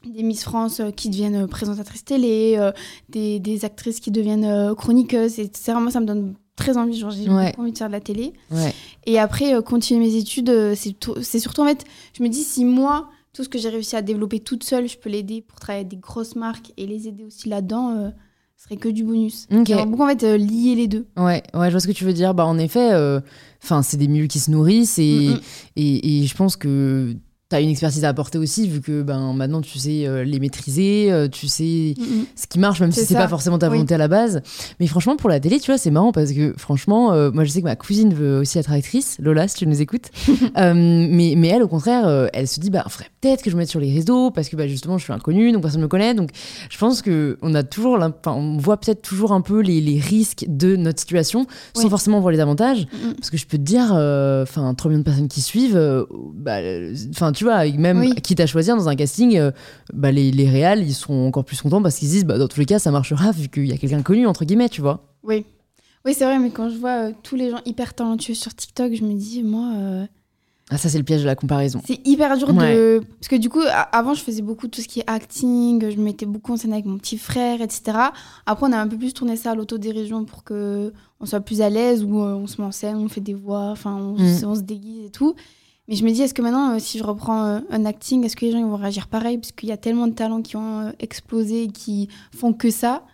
des 0.06 0.22
Miss 0.22 0.42
France 0.42 0.80
euh, 0.80 0.90
qui 0.90 1.10
deviennent 1.10 1.44
euh, 1.44 1.46
présentatrices 1.46 2.04
télé, 2.04 2.54
euh, 2.58 2.72
des, 3.10 3.38
des 3.40 3.64
actrices 3.64 4.00
qui 4.00 4.10
deviennent 4.10 4.44
euh, 4.44 4.74
chroniqueuses, 4.74 5.38
etc., 5.38 5.74
moi, 5.80 5.90
ça 5.90 6.00
me 6.00 6.06
donne 6.06 6.34
très 6.56 6.76
envie. 6.78 6.98
Genre, 6.98 7.10
j'ai 7.10 7.28
Ouais. 7.28 7.54
envie 7.58 7.72
de 7.72 7.78
faire 7.78 7.88
de 7.88 7.92
la 7.92 8.00
télé. 8.00 8.32
Ouais. 8.50 8.72
Et 9.06 9.18
après, 9.18 9.54
euh, 9.54 9.60
continuer 9.62 10.00
mes 10.06 10.16
études, 10.16 10.48
euh, 10.50 10.74
c'est 10.74 10.92
tout- 10.92 11.20
c'est 11.22 11.38
surtout, 11.40 11.60
en 11.62 11.66
fait, 11.66 11.84
je 12.16 12.22
me 12.22 12.28
dis, 12.28 12.42
si 12.42 12.64
moi, 12.64 13.10
tout 13.32 13.44
ce 13.44 13.48
que 13.48 13.58
j'ai 13.58 13.68
réussi 13.68 13.94
à 13.96 14.02
développer 14.02 14.40
toute 14.40 14.64
seule, 14.64 14.88
je 14.88 14.96
peux 14.98 15.10
l'aider 15.10 15.42
pour 15.42 15.60
travailler 15.60 15.80
avec 15.84 15.90
des 15.90 15.96
grosses 15.98 16.34
marques 16.36 16.72
et 16.78 16.86
les 16.86 17.06
aider 17.06 17.24
aussi 17.24 17.48
là-dedans, 17.48 17.90
euh, 17.96 18.08
ce 18.60 18.64
serait 18.66 18.76
que 18.76 18.90
du 18.90 19.04
bonus. 19.04 19.46
Ok. 19.50 19.66
J'aimerais 19.68 19.86
beaucoup, 19.86 20.02
en 20.02 20.08
fait, 20.08 20.22
euh, 20.22 20.36
lier 20.36 20.74
les 20.74 20.86
deux. 20.86 21.06
Ouais, 21.16 21.42
ouais, 21.54 21.66
je 21.66 21.70
vois 21.70 21.80
ce 21.80 21.86
que 21.86 21.92
tu 21.92 22.04
veux 22.04 22.12
dire. 22.12 22.34
Bah, 22.34 22.44
en 22.44 22.58
effet, 22.58 22.92
euh, 22.92 23.18
c'est 23.82 23.96
des 23.96 24.06
milieux 24.06 24.26
qui 24.26 24.38
se 24.38 24.50
nourrissent 24.50 24.98
et, 24.98 25.28
Mm, 25.30 25.32
mm. 25.32 25.40
et, 25.76 26.22
et 26.22 26.26
je 26.26 26.36
pense 26.36 26.56
que 26.56 27.16
tu 27.50 27.56
as 27.56 27.60
une 27.60 27.68
expertise 27.70 28.04
à 28.04 28.08
apporter 28.08 28.38
aussi, 28.38 28.68
vu 28.68 28.80
que 28.80 29.02
ben, 29.02 29.32
maintenant 29.32 29.60
tu 29.60 29.76
sais 29.78 30.06
euh, 30.06 30.22
les 30.22 30.38
maîtriser, 30.38 31.10
euh, 31.10 31.26
tu 31.28 31.48
sais 31.48 31.94
Mm, 31.98 32.02
mm. 32.02 32.24
ce 32.36 32.46
qui 32.46 32.58
marche, 32.60 32.80
même 32.80 32.92
si 32.92 33.04
C'est 33.04 33.14
pas 33.14 33.26
forcément 33.26 33.58
ta 33.58 33.66
Oui. 33.68 33.74
volonté 33.78 33.94
à 33.94 33.98
la 33.98 34.06
base. 34.08 34.40
Mais 34.78 34.86
franchement, 34.86 35.16
pour 35.16 35.28
la 35.28 35.40
télé, 35.40 35.58
tu 35.58 35.70
vois, 35.70 35.78
c'est 35.78 35.90
marrant 35.90 36.12
parce 36.12 36.32
que 36.32 36.54
franchement, 36.56 37.12
euh, 37.12 37.30
moi 37.32 37.42
je 37.44 37.50
sais 37.50 37.60
que 37.60 37.64
ma 37.66 37.74
cousine 37.76 38.14
veut 38.14 38.38
aussi 38.38 38.58
être 38.58 38.70
actrice, 38.70 39.16
Lola, 39.20 39.48
si 39.48 39.56
tu 39.56 39.66
nous 39.66 39.82
écoutes. 39.82 40.10
Mais, 40.56 41.34
mais 41.36 41.48
elle, 41.48 41.62
au 41.62 41.68
contraire, 41.68 42.28
elle 42.32 42.46
se 42.46 42.60
dit, 42.60 42.70
bah, 42.70 42.84
faudrait 42.88 43.08
peut-être 43.20 43.42
que 43.42 43.50
je 43.50 43.56
me 43.56 43.60
mette 43.60 43.68
sur 43.68 43.80
les 43.80 43.92
réseaux 43.92 44.30
parce 44.30 44.48
que 44.48 44.56
bah, 44.56 44.66
justement, 44.68 44.98
je 44.98 45.04
suis 45.04 45.12
inconnue, 45.12 45.52
donc 45.52 45.62
personne 45.62 45.80
me 45.80 45.88
connaît. 45.88 46.14
Donc 46.14 46.30
je 46.68 46.78
pense 46.78 47.02
que 47.02 47.38
on 47.42 47.54
a 47.54 47.62
toujours, 47.62 47.98
on 48.26 48.56
voit 48.58 48.76
peut-être 48.78 49.02
toujours 49.02 49.32
un 49.32 49.40
peu 49.40 49.60
les, 49.60 49.80
les 49.80 49.98
risques 49.98 50.44
de 50.48 50.76
notre 50.76 51.00
situation 51.00 51.46
sans 51.74 51.88
forcément 51.88 52.20
voir 52.20 52.30
les 52.32 52.40
avantages. 52.40 52.86
Mm. 52.86 53.12
Parce 53.16 53.30
que 53.30 53.36
je 53.36 53.46
peux 53.46 53.58
te 53.58 53.62
dire, 53.62 53.86
enfin, 53.92 54.72
3 54.74 54.88
millions 54.90 55.00
de 55.00 55.04
personnes 55.04 55.28
qui 55.28 55.40
suivent, 55.40 56.06
bah, 56.34 56.58
enfin, 57.10 57.32
tu 57.40 57.44
vois, 57.44 57.64
même 57.70 58.00
Oui. 58.00 58.14
quitte 58.16 58.38
à 58.40 58.46
choisir 58.46 58.76
dans 58.76 58.86
un 58.90 58.94
casting, 58.96 59.34
euh, 59.38 59.50
bah, 59.94 60.12
les, 60.12 60.30
les 60.30 60.46
réals, 60.46 60.82
ils 60.82 60.92
seront 60.92 61.26
encore 61.26 61.46
plus 61.46 61.58
contents 61.62 61.80
parce 61.80 61.96
qu'ils 61.96 62.08
se 62.08 62.12
disent, 62.12 62.24
bah, 62.26 62.36
dans 62.36 62.48
tous 62.48 62.60
les 62.60 62.66
cas, 62.66 62.78
ça 62.78 62.90
marchera 62.90 63.32
vu 63.32 63.48
qu'il 63.48 63.64
y 63.66 63.72
a 63.72 63.78
quelqu'un 63.78 64.02
connu, 64.02 64.26
entre 64.26 64.44
guillemets, 64.44 64.68
tu 64.68 64.82
vois. 64.82 65.14
Oui. 65.22 65.46
Oui, 66.04 66.12
c'est 66.14 66.24
vrai, 66.26 66.38
mais 66.38 66.50
quand 66.50 66.68
je 66.68 66.76
vois 66.76 67.08
euh, 67.08 67.12
tous 67.22 67.36
les 67.36 67.50
gens 67.50 67.60
hyper 67.64 67.94
talentueux 67.94 68.34
sur 68.34 68.54
TikTok, 68.54 68.92
je 68.94 69.02
me 69.04 69.14
dis, 69.14 69.42
moi, 69.42 69.72
euh, 69.74 70.06
Ah, 70.68 70.76
ça, 70.76 70.90
c'est 70.90 70.98
le 70.98 71.04
piège 71.04 71.22
de 71.22 71.26
la 71.26 71.34
comparaison. 71.34 71.80
c'est 71.86 72.06
hyper 72.06 72.36
dur 72.36 72.50
Ouais. 72.54 72.74
de. 72.74 73.00
Parce 73.18 73.28
que 73.28 73.36
du 73.36 73.48
coup, 73.48 73.62
avant, 73.92 74.12
je 74.12 74.20
faisais 74.22 74.42
beaucoup 74.42 74.68
tout 74.68 74.82
ce 74.82 74.86
qui 74.88 75.00
est 75.00 75.04
acting, 75.10 75.90
je 75.90 75.96
me 75.96 76.02
mettais 76.04 76.26
beaucoup 76.26 76.52
en 76.52 76.58
scène 76.58 76.74
avec 76.74 76.84
mon 76.84 76.98
petit 76.98 77.16
frère, 77.16 77.62
etc. 77.62 77.82
Après, 78.44 78.66
on 78.68 78.72
a 78.72 78.78
un 78.78 78.86
peu 78.86 78.98
plus 78.98 79.14
tourné 79.14 79.36
ça 79.36 79.52
à 79.52 79.54
l'autodérision 79.54 80.26
pour 80.26 80.44
que 80.44 80.92
on 81.20 81.24
soit 81.26 81.40
plus 81.40 81.62
à 81.62 81.70
l'aise, 81.70 82.04
où 82.04 82.16
on 82.18 82.46
se 82.46 82.60
met 82.60 82.66
en 82.66 82.72
scène, 82.72 82.96
on 82.96 83.08
fait 83.08 83.22
des 83.22 83.34
voix, 83.34 83.70
enfin, 83.70 83.96
on, 83.96 84.12
Mm. 84.22 84.44
on 84.44 84.54
se 84.54 84.60
déguise 84.60 85.06
et 85.06 85.10
tout. 85.10 85.34
Mais 85.90 85.96
je 85.96 86.04
me 86.04 86.12
dis, 86.12 86.22
est-ce 86.22 86.34
que 86.34 86.40
maintenant, 86.40 86.76
euh, 86.76 86.78
si 86.78 86.98
je 86.98 87.02
reprends 87.02 87.44
euh, 87.44 87.60
un 87.68 87.84
acting, 87.84 88.24
est-ce 88.24 88.36
que 88.36 88.44
les 88.44 88.52
gens 88.52 88.64
vont 88.64 88.76
réagir 88.76 89.08
pareil? 89.08 89.38
Parce 89.38 89.50
qu'il 89.50 89.68
y 89.68 89.72
a 89.72 89.76
tellement 89.76 90.06
de 90.06 90.12
talents 90.12 90.40
qui 90.40 90.54
ont 90.54 90.82
euh, 90.82 90.92
explosé 91.00 91.66
qui 91.66 92.08
font 92.32 92.52
que 92.52 92.70
ça. 92.70 93.04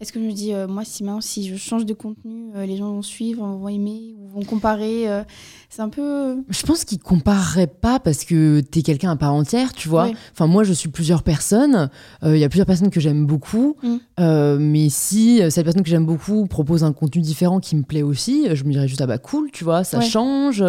Est-ce 0.00 0.12
que 0.12 0.20
je 0.20 0.24
me 0.24 0.32
dis, 0.32 0.52
euh, 0.52 0.66
moi, 0.66 0.84
si 0.84 1.04
maintenant, 1.04 1.20
si 1.20 1.48
je 1.48 1.56
change 1.56 1.86
de 1.86 1.94
contenu, 1.94 2.50
euh, 2.56 2.66
les 2.66 2.76
gens 2.76 2.92
vont 2.92 3.02
suivre, 3.02 3.46
vont 3.46 3.68
aimer, 3.68 4.14
ou 4.18 4.28
vont 4.28 4.44
comparer 4.44 5.08
euh, 5.08 5.22
C'est 5.70 5.82
un 5.82 5.88
peu. 5.88 6.42
Je 6.48 6.62
pense 6.66 6.84
qu'ils 6.84 6.98
compareraient 6.98 7.68
pas 7.68 8.00
parce 8.00 8.24
que 8.24 8.60
t'es 8.60 8.82
quelqu'un 8.82 9.10
à 9.12 9.16
part 9.16 9.32
entière, 9.32 9.72
tu 9.72 9.88
vois. 9.88 10.06
Oui. 10.06 10.14
Enfin, 10.32 10.46
moi, 10.46 10.64
je 10.64 10.72
suis 10.72 10.88
plusieurs 10.88 11.22
personnes. 11.22 11.88
Il 12.24 12.36
y 12.36 12.44
a 12.44 12.48
plusieurs 12.48 12.66
personnes 12.66 12.90
que 12.90 13.00
j'aime 13.00 13.24
beaucoup. 13.26 13.76
Mm. 13.82 14.56
Mais 14.58 14.88
si 14.88 15.40
cette 15.50 15.64
personne 15.64 15.82
que 15.82 15.90
j'aime 15.90 16.06
beaucoup 16.06 16.46
propose 16.46 16.84
un 16.84 16.92
contenu 16.92 17.22
différent 17.22 17.60
qui 17.60 17.76
me 17.76 17.82
plaît 17.82 18.02
aussi, 18.02 18.46
je 18.54 18.64
me 18.64 18.72
dirais 18.72 18.88
juste, 18.88 19.00
ah 19.00 19.06
bah 19.06 19.18
cool, 19.18 19.50
tu 19.52 19.64
vois, 19.64 19.84
ça 19.84 19.98
Ouais. 19.98 20.04
change. 20.04 20.64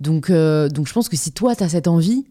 Donc, 0.00 0.30
donc, 0.30 0.86
je 0.86 0.92
pense 0.92 1.08
que 1.08 1.16
si 1.16 1.32
toi, 1.32 1.54
t'as 1.54 1.68
cette 1.68 1.88
envie, 1.88 2.24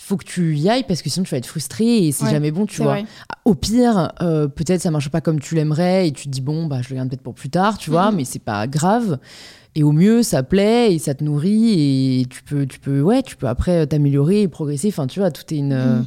il 0.00 0.02
faut 0.02 0.16
que 0.16 0.24
tu 0.24 0.56
y 0.56 0.68
ailles 0.70 0.84
parce 0.88 1.02
que 1.02 1.10
sinon, 1.10 1.24
tu 1.24 1.30
vas 1.30 1.36
être 1.36 1.46
frustré 1.46 2.06
et 2.06 2.10
c'est 2.12 2.24
Ouais, 2.24 2.30
jamais 2.30 2.50
bon, 2.50 2.64
tu 2.64 2.82
vois. 2.82 2.92
vrai. 2.94 3.04
Au 3.44 3.54
pire, 3.54 4.12
euh, 4.22 4.48
peut-être 4.48 4.80
ça 4.80 4.90
marche 4.90 5.10
pas 5.10 5.20
comme 5.20 5.38
tu 5.38 5.54
l'aimerais 5.54 6.08
et 6.08 6.12
tu 6.12 6.24
te 6.24 6.28
dis 6.30 6.40
bon 6.40 6.66
bah 6.66 6.80
je 6.82 6.88
le 6.88 6.96
garde 6.96 7.08
peut-être 7.10 7.22
pour 7.22 7.34
plus 7.34 7.50
tard, 7.50 7.76
tu 7.78 7.90
vois, 7.90 8.10
Mhm. 8.10 8.16
mais 8.16 8.24
c'est 8.24 8.38
pas 8.42 8.66
grave. 8.66 9.18
Et 9.76 9.82
au 9.84 9.92
mieux 9.92 10.22
ça 10.24 10.42
plaît 10.42 10.92
et 10.94 10.98
ça 10.98 11.14
te 11.14 11.22
nourrit 11.22 12.20
et 12.22 12.24
tu 12.28 12.42
peux 12.42 12.66
tu 12.66 12.80
peux 12.80 13.00
ouais 13.02 13.22
tu 13.22 13.36
peux 13.36 13.46
après 13.46 13.86
t'améliorer 13.86 14.42
et 14.42 14.48
progresser. 14.48 14.88
Enfin 14.88 15.06
tu 15.06 15.20
vois 15.20 15.30
tout 15.30 15.44
est 15.54 15.58
une 15.58 15.72
euh, 15.72 16.00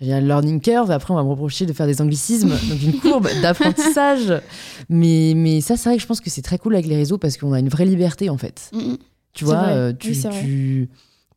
il 0.00 0.06
y 0.06 0.12
a 0.14 0.18
une 0.18 0.26
learning 0.26 0.60
curve. 0.60 0.90
Après 0.90 1.12
on 1.12 1.16
va 1.16 1.22
me 1.24 1.28
reprocher 1.28 1.66
de 1.66 1.72
faire 1.74 1.86
des 1.86 2.00
anglicismes 2.00 2.48
donc 2.70 2.82
une 2.82 2.98
courbe 3.00 3.28
d'apprentissage. 3.42 4.32
Mais 4.88 5.34
mais 5.36 5.60
ça 5.60 5.76
c'est 5.76 5.88
vrai 5.90 5.96
que 5.96 6.02
je 6.02 6.06
pense 6.06 6.20
que 6.20 6.30
c'est 6.30 6.42
très 6.42 6.56
cool 6.58 6.74
avec 6.74 6.86
les 6.86 6.96
réseaux 6.96 7.18
parce 7.18 7.36
qu'on 7.36 7.52
a 7.52 7.58
une 7.58 7.68
vraie 7.68 7.84
liberté 7.86 8.30
en 8.30 8.38
fait. 8.38 8.70
Mm, 8.72 8.78
mm. 8.92 8.98
Tu 9.32 9.44
vois, 9.44 9.56
euh, 9.68 9.92
Oui, 9.92 9.96
tu, 9.98 10.12
vrai. 10.14 10.40
tu- 10.40 10.88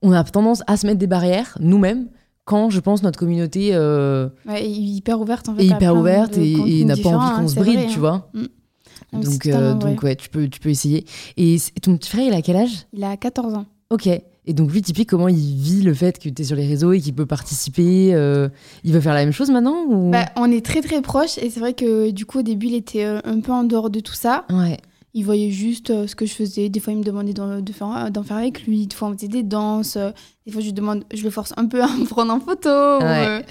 on 0.04 0.12
a 0.12 0.24
tendance 0.24 0.62
à 0.68 0.78
se 0.78 0.86
mettre 0.86 1.00
des 1.00 1.08
barrières 1.08 1.58
nous-mêmes 1.60 2.08
quand 2.46 2.70
je 2.70 2.80
pense 2.80 3.04
notre 3.04 3.18
communauté 3.18 3.70
euh, 3.72 4.28
Ouais, 4.48 4.70
hyper 4.70 5.20
ouverte 5.20 5.50
en 5.50 5.56
fait. 5.56 5.63
est 5.63 5.68
hyper 5.68 5.96
ouverte 5.96 6.38
et, 6.38 6.84
n'a 6.86 6.98
pas 6.98 7.10
envie 7.10 7.36
qu'on 7.36 7.42
hein, 7.44 7.48
se 7.48 7.54
c'est 7.56 7.60
bride, 7.62 7.80
vrai, 7.80 7.88
tu 7.88 7.98
hein. 7.98 8.00
vois. 8.00 8.30
Mm. 8.34 8.42
Non, 8.42 9.20
mais 9.20 9.26
Donc, 9.26 9.44
totalement 9.44 9.68
euh, 9.68 9.74
donc 9.76 10.04
ouais, 10.04 10.16
tu 10.16 10.30
peux, 10.30 10.48
tu 10.48 10.60
peux 10.60 10.70
essayer. 10.70 11.06
Et 11.38 11.58
ton 11.82 11.98
petit 11.98 12.10
frère, 12.10 12.28
il 12.28 12.34
a 12.34 12.42
quel 12.42 12.58
âge? 12.58 12.86
Il 12.94 13.04
a 13.04 13.16
14 13.16 13.54
ans. 13.54 13.66
Ok. 13.89 14.08
Et 14.46 14.54
donc 14.54 14.74
lui, 14.74 14.82
typique, 14.82 15.10
comment 15.10 15.30
il 15.30 15.38
vit 15.38 15.84
le 15.84 15.94
fait 15.94 16.20
que 16.20 16.28
tu 16.28 16.42
es 16.42 16.46
sur 16.46 16.58
les 16.58 16.68
réseaux 16.68 16.92
et 16.92 17.00
qu'il 17.00 17.13
peut 17.13 17.26
participer 17.26 18.13
euh, 18.13 18.50
Il 18.84 18.92
veut 18.92 19.00
faire 19.00 19.13
la 19.13 19.24
même 19.24 19.32
chose 19.32 19.50
maintenant 19.52 19.86
ou... 19.88 20.12
Bah, 20.12 20.26
on 20.36 20.52
est 20.52 20.66
très 20.66 20.82
très 20.82 21.02
proches 21.02 21.38
et 21.38 21.50
c'est 21.50 21.62
vrai 21.62 21.74
que 21.74 22.12
du 22.12 22.26
coup 22.26 22.39
au 22.39 22.42
début 22.42 22.68
il 22.68 22.76
était 22.76 23.06
un 23.06 23.39
peu 23.39 23.54
en 23.54 23.63
dehors 23.63 23.89
de 23.89 24.02
tout 24.02 24.16
ça. 24.16 24.44
Ouais. 24.50 24.80
Il 25.15 25.23
voyait 25.26 25.52
juste 25.52 25.91
euh, 25.91 26.08
ce 26.08 26.15
que 26.15 26.26
je 26.26 26.34
faisais. 26.34 26.69
Des 26.69 26.80
fois 26.80 26.93
il 26.93 26.99
me 26.99 27.04
demandait 27.04 27.34
d'en 27.34 27.62
de 27.62 27.71
faire, 27.73 28.10
d'en 28.12 28.23
faire 28.23 28.38
avec 28.38 28.65
lui. 28.65 28.88
Des 28.88 28.95
fois 28.95 29.10
on 29.10 29.13
faisait 29.13 29.28
des 29.28 29.43
danses. 29.43 29.95
euh, 29.95 30.12
Des 30.45 30.52
fois 30.52 30.62
je 30.62 30.67
lui 30.67 30.73
demande, 30.73 31.04
je 31.13 31.23
le 31.23 31.30
force 31.30 31.54
un 31.58 31.65
peu 31.67 31.82
à 31.84 31.88
me 31.97 32.06
prendre 32.06 32.34
en 32.34 32.39
photo. 32.39 32.69
Ouais. 32.69 33.28
euh, 33.28 33.41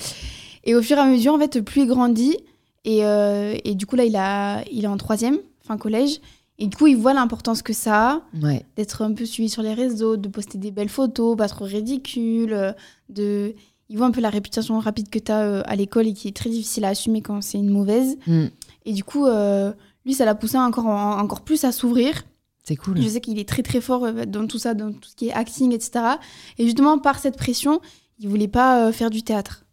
Et 0.65 0.75
au 0.75 0.83
fur 0.83 0.97
et 0.97 1.01
à 1.01 1.07
mesure 1.07 1.35
en 1.35 1.39
fait 1.39 1.61
plus 1.61 1.83
il 1.83 1.87
grandit 1.89 2.37
et, 2.85 3.05
euh, 3.05 3.55
et 3.65 3.75
du 3.77 3.87
coup 3.87 3.95
là 3.97 4.05
il 4.05 4.17
a 4.17 4.63
il 4.73 4.85
est 4.85 4.89
en 4.89 4.97
troisième, 4.97 5.39
fin 5.67 5.77
collège. 5.79 6.21
Et 6.59 6.67
du 6.67 6.77
coup 6.77 6.87
il 6.89 6.97
voit 6.97 7.15
l'importance 7.15 7.63
que 7.63 7.73
ça 7.73 8.11
a 8.11 8.23
Ouais. 8.43 8.65
d'être 8.77 9.03
un 9.03 9.13
peu 9.15 9.25
suivi 9.25 9.49
sur 9.49 9.63
les 9.63 9.75
réseaux, 9.75 10.17
de 10.17 10.29
poster 10.29 10.59
des 10.59 10.71
belles 10.73 10.89
photos, 10.89 11.37
pas 11.37 11.49
trop 11.49 11.65
ridicules, 11.65 12.53
euh, 12.53 12.73
de... 13.09 13.55
Il 13.89 13.99
voit 13.99 14.07
un 14.07 14.11
peu 14.11 14.21
la 14.23 14.31
réputation 14.31 14.79
rapide 14.79 15.11
que 15.11 15.19
tu 15.19 15.31
as 15.31 15.61
à 15.61 15.77
l'école 15.77 16.07
et 16.07 16.15
qui 16.15 16.27
est 16.29 16.35
très 16.37 16.49
difficile 16.51 16.85
à 16.87 16.89
assumer 16.89 17.21
quand 17.21 17.43
c'est 17.43 17.59
une 17.59 17.69
mauvaise. 17.69 18.17
Mm. 18.27 18.47
Et 18.87 18.93
du 18.95 19.05
coup, 19.05 19.27
euh, 19.27 19.73
lui, 20.05 20.15
ça 20.15 20.25
l'a 20.25 20.35
poussé 20.35 20.59
encore, 20.59 20.87
encore 20.87 21.43
plus 21.43 21.65
à 21.65 21.73
s'ouvrir. 21.73 22.23
C'est 22.65 22.77
cool. 22.77 23.01
Je 23.01 23.09
sais 23.09 23.21
qu'il 23.21 23.39
est 23.39 23.49
très 23.49 23.63
très 23.63 23.81
fort 23.81 24.05
euh, 24.05 24.25
dans 24.25 24.47
tout 24.47 24.59
ça, 24.59 24.75
dans 24.75 24.93
tout 24.93 25.09
ce 25.09 25.17
qui 25.17 25.29
est 25.29 25.33
acting, 25.33 25.73
etc. 25.73 26.17
Et 26.59 26.65
justement, 26.65 26.99
par 26.99 27.19
cette 27.19 27.37
pression, 27.37 27.81
il 28.19 28.29
voulait 28.29 28.49
pas 28.49 28.87
euh, 28.87 28.93
faire 28.93 29.11
du 29.11 29.23
théâtre. 29.23 29.65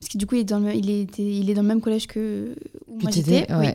Parce 0.00 0.10
que 0.10 0.18
du 0.18 0.26
coup, 0.26 0.36
il 0.36 0.40
est 0.40 0.44
dans 0.44 0.60
le, 0.60 0.74
il 0.74 0.88
était, 0.90 1.22
il 1.22 1.50
est 1.50 1.54
dans 1.54 1.62
le 1.62 1.68
même 1.68 1.80
collège 1.80 2.06
que 2.06 2.54
où 2.86 2.98
moi 3.00 3.10
j'étais. 3.10 3.50
ouais. 3.52 3.58
oui. 3.58 3.68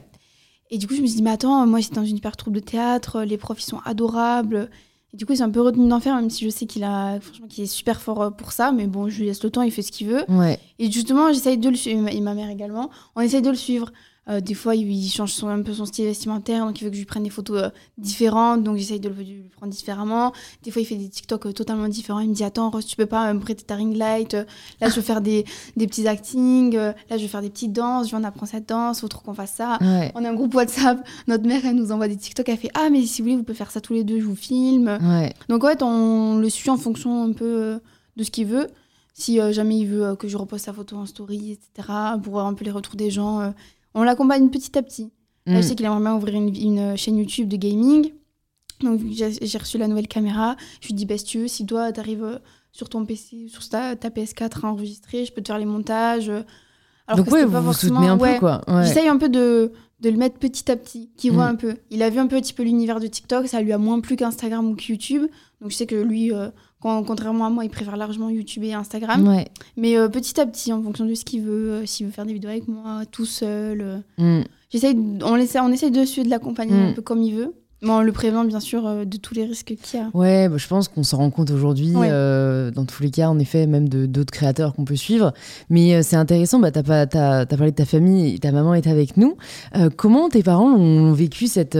Et 0.72 0.80
du 0.80 0.88
coup, 0.88 0.96
je 0.96 1.02
me 1.02 1.06
suis 1.06 1.18
dit, 1.18 1.22
mais 1.22 1.30
attends, 1.30 1.68
moi 1.68 1.82
j'étais 1.82 1.96
dans 1.96 2.06
une 2.06 2.18
hyper 2.18 2.36
troupe 2.36 2.56
de 2.56 2.60
théâtre, 2.60 3.22
les 3.22 3.38
profs 3.38 3.62
ils 3.62 3.66
sont 3.66 3.82
adorables. 3.86 4.72
Et 5.14 5.18
du 5.18 5.28
coup, 5.28 5.34
il 5.34 5.38
s'est 5.38 5.44
un 5.44 5.52
peu 5.52 5.62
retenu 5.62 5.88
d'en 5.88 6.00
faire, 6.00 6.16
même 6.16 6.32
si 6.32 6.44
je 6.44 6.50
sais 6.50 6.66
qu'il 6.66 6.84
a, 6.84 7.20
franchement, 7.20 7.46
qu'il 7.48 7.64
est 7.64 7.68
super 7.68 8.02
fort 8.02 8.22
euh, 8.24 8.30
pour 8.32 8.52
ça. 8.52 8.72
Mais 8.72 8.88
bon, 8.88 9.08
je 9.08 9.20
lui 9.20 9.26
laisse 9.28 9.44
le 9.44 9.52
temps, 9.52 9.62
il 9.62 9.72
fait 9.72 9.84
ce 9.84 9.92
qu'il 9.92 10.08
veut. 10.08 10.26
Ouais. 10.30 10.60
Et 10.80 10.92
justement, 10.92 11.32
j'essaye 11.32 11.60
de 11.60 11.70
le 11.70 11.76
suivre, 11.76 12.08
et 12.08 12.20
ma 12.22 12.34
mère 12.34 12.50
également, 12.50 12.90
on 13.16 13.22
essaye 13.22 13.44
de 13.44 13.50
le 13.52 13.56
suivre. 13.56 13.92
Euh, 14.30 14.40
des 14.40 14.54
fois, 14.54 14.74
il, 14.74 15.10
change 15.10 15.34
son, 15.34 15.50
un 15.50 15.62
peu 15.62 15.74
son 15.74 15.86
style 15.86 16.06
vestimentaire, 16.06 16.66
donc 16.66 16.80
il 16.80 16.86
veut 16.86 16.90
que 16.90 16.96
je 16.96 17.02
lui 17.02 17.06
prenne 17.06 17.24
des 17.24 17.30
photos 17.30 17.64
euh, 17.64 17.70
différentes, 17.98 18.64
donc 18.64 18.78
j'essaye 18.78 19.02
de 19.02 19.10
le, 19.10 19.16
de 19.16 19.22
le 19.22 19.50
prendre 19.50 19.74
différemment. 19.74 20.32
Des 20.64 20.72
fois, 20.72 20.82
il 20.82 20.86
fait 20.86 20.96
des 20.96 21.10
TikTok 21.10 21.48
euh, 21.48 21.52
totalement 21.52 21.90
différents. 21.90 22.20
Il 22.20 22.30
me 22.30 22.34
dit 22.34 22.46
Attends, 22.46 22.70
Rose, 22.70 22.86
tu 22.86 22.96
peux 22.96 23.06
pas 23.06 23.34
me 23.34 23.42
prêter 23.42 23.64
ta 23.66 23.76
ring 23.76 23.96
light 23.96 24.34
Là, 24.80 24.90
je 24.90 24.96
veux 24.96 25.02
faire 25.02 25.20
des, 25.20 25.44
des 25.76 25.88
petits 25.88 26.08
actings, 26.08 26.76
là, 26.76 26.94
je 27.12 27.18
veux 27.18 27.28
faire 27.28 27.42
des 27.42 27.50
petites 27.50 27.74
danses, 27.74 28.06
je 28.06 28.12
viens 28.12 28.22
d'apprendre 28.22 28.50
cette 28.50 28.70
danse, 28.70 29.02
faut 29.02 29.10
trop 29.10 29.22
qu'on 29.22 29.34
fasse 29.34 29.56
ça. 29.56 29.78
Ouais. 29.82 30.12
On 30.16 30.24
a 30.24 30.30
un 30.30 30.34
groupe 30.34 30.56
WhatsApp, 30.56 31.06
notre 31.28 31.46
mère, 31.46 31.66
elle 31.66 31.76
nous 31.76 31.92
envoie 31.92 32.08
des 32.08 32.18
TikTok, 32.18 32.48
elle 32.48 32.58
fait 32.58 32.72
Ah, 32.76 32.90
mais 32.90 33.06
si 33.06 33.22
vous 33.22 33.26
voulez, 33.26 33.38
vous 33.38 33.44
pouvez 33.44 33.58
faire 33.58 33.72
ça 33.72 33.82
tous 33.82 33.94
les 33.94 34.06
deux, 34.06 34.22
je 34.22 34.26
vous 34.26 34.38
filme. 34.38 34.98
Ouais. 35.02 35.34
Donc 35.50 35.66
en 35.66 35.68
fait, 35.68 35.84
on 35.84 36.38
le 36.38 36.50
suit 36.50 36.70
en 36.70 36.78
fonction 36.78 37.26
un 37.26 37.34
peu 37.34 37.82
de 38.16 38.24
ce 38.24 38.32
qu'il 38.32 38.48
veut. 38.48 38.68
Si 39.16 39.40
jamais 39.52 39.78
il 39.78 39.88
veut 39.88 40.16
que 40.16 40.28
je 40.28 40.38
reposte 40.38 40.66
sa 40.66 40.74
photo 40.74 40.96
en 40.96 41.06
story, 41.06 41.52
etc., 41.52 41.88
pour 42.24 42.34
voir 42.34 42.48
un 42.48 42.54
peu 42.54 42.64
les 42.64 42.72
retours 42.72 42.96
des 42.96 43.12
gens, 43.12 43.54
on 43.96 44.04
l'accompagne 44.04 44.50
petit 44.50 44.78
à 44.78 44.82
petit. 44.82 45.12
Là, 45.46 45.54
Mm. 45.60 45.62
je 45.62 45.68
sais 45.68 45.76
qu'il 45.76 45.86
aimerait 45.86 46.00
bien 46.02 46.16
ouvrir 46.16 46.36
une, 46.36 46.56
une, 46.56 46.98
chaîne 46.98 47.18
YouTube 47.18 47.48
de 47.50 47.58
gaming. 47.58 48.12
Donc 48.82 49.00
j'ai 49.12 49.58
reçu 49.58 49.78
la 49.78 49.88
nouvelle 49.88 50.08
caméra. 50.08 50.56
Je 50.82 50.88
lui 50.88 50.94
dis, 50.96 51.06
bah, 51.06 51.18
si 51.18 51.26
tu 51.26 51.40
veux, 51.40 51.48
si 51.48 51.66
toi, 51.66 51.92
t'arrives 51.92 52.24
euh, 52.24 52.38
sur 52.72 52.90
ton 52.90 53.06
PC, 53.06 53.48
sur 53.50 53.68
ta, 53.70 53.96
ta 53.96 54.10
PS4 54.10 54.66
à 54.66 54.70
enregistrer, 54.70 55.26
je 55.26 55.32
peux 55.32 55.42
te 55.42 55.48
faire 55.48 55.60
les 55.60 55.66
montages. 55.66 56.30
Alors 57.08 57.18
Donc 57.18 57.28
que 57.28 57.32
ouais, 57.34 57.46
vous 57.46 57.52
pas 57.52 57.60
vous 57.60 57.66
forcément- 57.68 57.96
soutenez 57.96 58.10
un 58.10 58.18
ouais. 58.18 58.34
peu 58.36 58.40
quoi. 58.40 58.62
Ouais. 58.68 58.84
J'essaye 58.86 59.08
un 59.08 59.18
peu 59.18 59.30
de, 59.30 59.72
de 60.00 60.10
le 60.10 60.18
mettre 60.18 60.38
petit 60.40 60.70
à 60.72 60.76
petit, 60.78 61.10
qu'il 61.18 61.32
voit 61.34 61.46
Mm. 61.48 61.54
un 61.54 61.56
peu. 61.56 61.76
Il 61.92 62.02
a 62.04 62.10
vu 62.10 62.20
un 62.20 62.28
peu, 62.28 62.36
un 62.38 62.42
petit 62.42 62.54
peu 62.54 62.64
l'univers 62.64 63.00
de 63.00 63.08
TikTok, 63.08 63.48
ça 63.48 63.62
lui 63.62 63.74
a 63.74 63.78
moins 63.78 64.00
plu 64.00 64.16
qu'Instagram 64.16 64.66
ou 64.70 64.76
que 64.76 64.84
YouTube. 64.90 65.24
Donc 65.62 65.72
je 65.72 65.76
sais 65.76 65.86
que 65.86 65.96
lui, 65.96 66.34
euh, 66.34 66.50
quand- 66.84 67.04
contrairement 67.04 67.46
à 67.46 67.50
moi, 67.50 67.64
il 67.66 67.70
préfère 67.70 67.98
largement 67.98 68.30
YouTube 68.30 68.64
et 68.66 68.74
Instagram. 68.74 69.28
Ouais. 69.28 69.48
Mais 69.78 69.98
euh, 69.98 70.10
petit 70.10 70.40
à 70.40 70.46
petit, 70.46 70.72
en 70.72 70.84
fonction 70.84 71.06
de 71.06 71.14
ce 71.16 71.26
qu'il 71.26 71.42
veut, 71.42 71.72
euh, 71.72 71.86
s'il 71.88 72.06
veut 72.06 72.12
faire 72.12 72.26
des 72.26 72.34
vidéos 72.34 72.50
avec 72.52 72.68
moi, 72.68 73.02
tout 73.12 73.26
seul. 73.26 73.82
euh, 73.82 73.98
Mm. 74.18 74.44
on, 75.24 75.36
essaie, 75.38 75.60
on 75.60 75.72
essaye 75.72 75.92
de 75.92 76.04
suivre, 76.06 76.26
de 76.26 76.30
l'accompagner 76.32 76.74
Mm. 76.74 76.90
un 76.90 76.94
peu 76.94 77.02
comme 77.02 77.22
il 77.24 77.34
veut. 77.36 77.54
Mais 77.86 77.90
on 77.90 78.02
le 78.02 78.14
prévient 78.14 78.44
bien 78.48 78.62
sûr 78.62 78.88
euh, 78.88 79.04
de 79.04 79.18
tous 79.18 79.34
les 79.34 79.44
risques 79.44 79.76
qu'il 79.82 80.00
y 80.00 80.02
a. 80.02 80.10
Ouais, 80.14 80.48
bah, 80.48 80.56
je 80.58 80.68
pense 80.70 80.88
qu'on 80.88 81.04
s'en 81.04 81.18
rend 81.18 81.30
compte 81.32 81.52
aujourd'hui, 81.52 81.94
Ouais. 81.94 82.08
euh, 82.10 82.72
dans 82.72 82.86
tous 82.86 83.04
les 83.04 83.12
cas, 83.12 83.28
en 83.28 83.38
effet, 83.40 83.68
même 83.68 83.90
de 83.90 84.06
d'autres 84.06 84.32
créateurs 84.32 84.74
qu'on 84.74 84.86
peut 84.86 84.96
suivre. 84.96 85.34
Mais 85.70 85.94
euh, 85.94 86.02
c'est 86.02 86.16
intéressant, 86.16 86.60
bah, 86.60 86.72
t'as 86.72 86.82
pas- 86.84 87.06
t'as- 87.08 87.46
t'as 87.46 87.58
parlé 87.58 87.72
de 87.72 87.76
ta 87.76 87.84
famille, 87.86 88.36
et 88.36 88.40
ta 88.40 88.54
maman 88.54 88.74
est 88.74 88.88
avec 88.88 89.18
nous. 89.18 89.36
Comment 89.98 90.30
tes 90.30 90.44
parents 90.44 90.72
ont 90.74 91.12
vécu 91.12 91.48
cette 91.48 91.76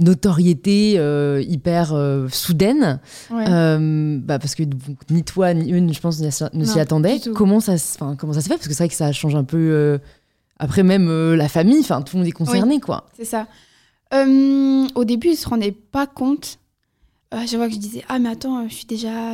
notoriété 0.00 0.94
euh, 0.98 1.42
hyper 1.46 1.92
euh, 1.94 2.28
soudaine 2.28 3.00
Ouais. 3.30 3.44
Euh, 3.48 4.18
bah, 4.22 4.38
Parce 4.38 4.54
que 4.54 4.62
ni 5.10 5.22
toi 5.24 5.54
ni 5.54 5.72
eux, 5.72 5.92
je 5.92 6.00
pense, 6.00 6.20
ne 6.20 6.30
s'y- 6.64 6.80
attendaient. 6.80 7.18
tout. 7.20 7.32
Comment 7.34 7.60
ça, 7.60 7.74
comment 8.18 8.32
ça 8.32 8.40
se 8.40 8.48
fait? 8.48 8.54
Parce 8.56 8.68
que 8.68 8.74
c'est 8.74 8.84
vrai 8.84 8.88
que 8.88 8.94
ça 8.94 9.12
change 9.12 9.34
un 9.34 9.44
peu. 9.44 9.98
après, 10.58 10.82
même 10.82 11.34
la 11.34 11.48
famille, 11.48 11.80
enfin, 11.80 12.02
tout 12.02 12.16
le 12.16 12.20
monde 12.22 12.28
est 12.28 12.32
concerné, 12.32 12.80
quoi. 12.80 13.06
C'est 13.16 13.24
ça. 13.24 13.46
Au 14.12 15.04
début, 15.04 15.28
ils 15.28 15.36
se 15.36 15.48
rendaient 15.48 15.72
pas 15.72 16.06
compte. 16.06 16.58
Je 17.32 17.56
vois 17.56 17.66
que 17.68 17.74
je 17.74 17.78
disais 17.78 18.04
Ah, 18.08 18.18
mais 18.18 18.28
attends, 18.30 18.68
je 18.68 18.74
suis 18.74 18.86
déjà 18.86 19.32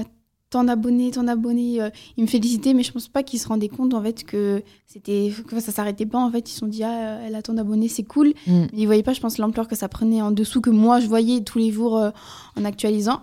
tant 0.50 0.64
d'abonnés, 0.64 1.12
tant 1.12 1.22
d'abonnés. 1.22 1.80
Euh, 1.80 1.90
ils 2.16 2.22
me 2.22 2.28
félicitaient, 2.28 2.74
mais 2.74 2.82
je 2.82 2.92
pense 2.92 3.08
pas 3.08 3.22
qu'ils 3.22 3.38
se 3.38 3.48
rendaient 3.48 3.68
compte 3.68 3.94
en 3.94 4.02
fait 4.02 4.24
que 4.24 4.62
c'était 4.86 5.32
que 5.48 5.60
ça 5.60 5.72
s'arrêtait 5.72 6.06
pas. 6.06 6.18
En 6.18 6.30
fait, 6.30 6.50
ils 6.50 6.52
se 6.52 6.58
sont 6.58 6.66
dit 6.66 6.82
Ah, 6.82 6.90
euh, 6.90 7.26
elle 7.26 7.34
a 7.36 7.42
tant 7.42 7.54
d'abonnés, 7.54 7.88
c'est 7.88 8.02
cool. 8.02 8.34
Mm. 8.46 8.66
Mais 8.72 8.78
ils 8.78 8.86
voyaient 8.86 9.02
pas, 9.02 9.12
je 9.12 9.20
pense, 9.20 9.38
l'ampleur 9.38 9.68
que 9.68 9.76
ça 9.76 9.88
prenait 9.88 10.20
en 10.20 10.32
dessous 10.32 10.60
que 10.60 10.70
moi 10.70 11.00
je 11.00 11.06
voyais 11.06 11.40
tous 11.40 11.58
les 11.58 11.70
jours 11.70 11.96
euh, 11.96 12.10
en 12.56 12.64
actualisant. 12.64 13.22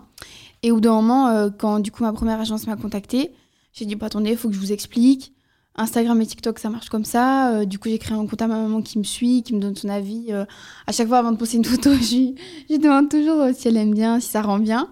Et 0.64 0.72
au 0.72 0.76
bout 0.76 0.82
d'un 0.82 0.94
moment, 0.94 1.28
euh, 1.28 1.50
quand 1.56 1.80
du 1.80 1.92
coup 1.92 2.04
ma 2.04 2.14
première 2.14 2.40
agence 2.40 2.66
m'a 2.66 2.78
contactée, 2.78 3.32
j'ai 3.74 3.86
dit 3.86 3.96
bah, 3.96 4.08
attendez, 4.08 4.32
il 4.32 4.38
faut 4.38 4.48
que 4.48 4.56
je 4.56 4.60
vous 4.60 4.72
explique. 4.72 5.34
Instagram 5.78 6.20
et 6.22 6.26
TikTok, 6.26 6.58
ça 6.58 6.70
marche 6.70 6.90
comme 6.90 7.06
ça. 7.06 7.54
Euh, 7.54 7.66
du 7.66 7.78
coup, 7.78 7.88
j'ai 7.88 8.00
créé 8.00 8.18
un 8.18 8.26
compte 8.26 8.42
à 8.42 8.48
ma 8.48 8.60
maman 8.60 8.82
qui 8.82 8.98
me 8.98 9.04
suit, 9.04 9.44
qui 9.44 9.54
me 9.54 9.60
donne 9.60 9.76
son 9.76 9.90
avis. 9.90 10.28
Euh, 10.30 10.44
à 10.88 10.92
chaque 10.92 11.08
fois, 11.08 11.20
avant 11.20 11.32
de 11.32 11.38
poster 11.38 11.58
une 11.58 11.66
photo, 11.66 11.94
je, 11.94 12.34
je 12.70 12.76
demande 12.78 13.10
toujours 13.10 13.40
euh, 13.42 13.52
si 13.56 13.68
elle 13.68 13.78
aime 13.78 13.94
bien, 13.94 14.20
si 14.20 14.30
ça 14.30 14.42
rend 14.42 14.58
bien. 14.58 14.90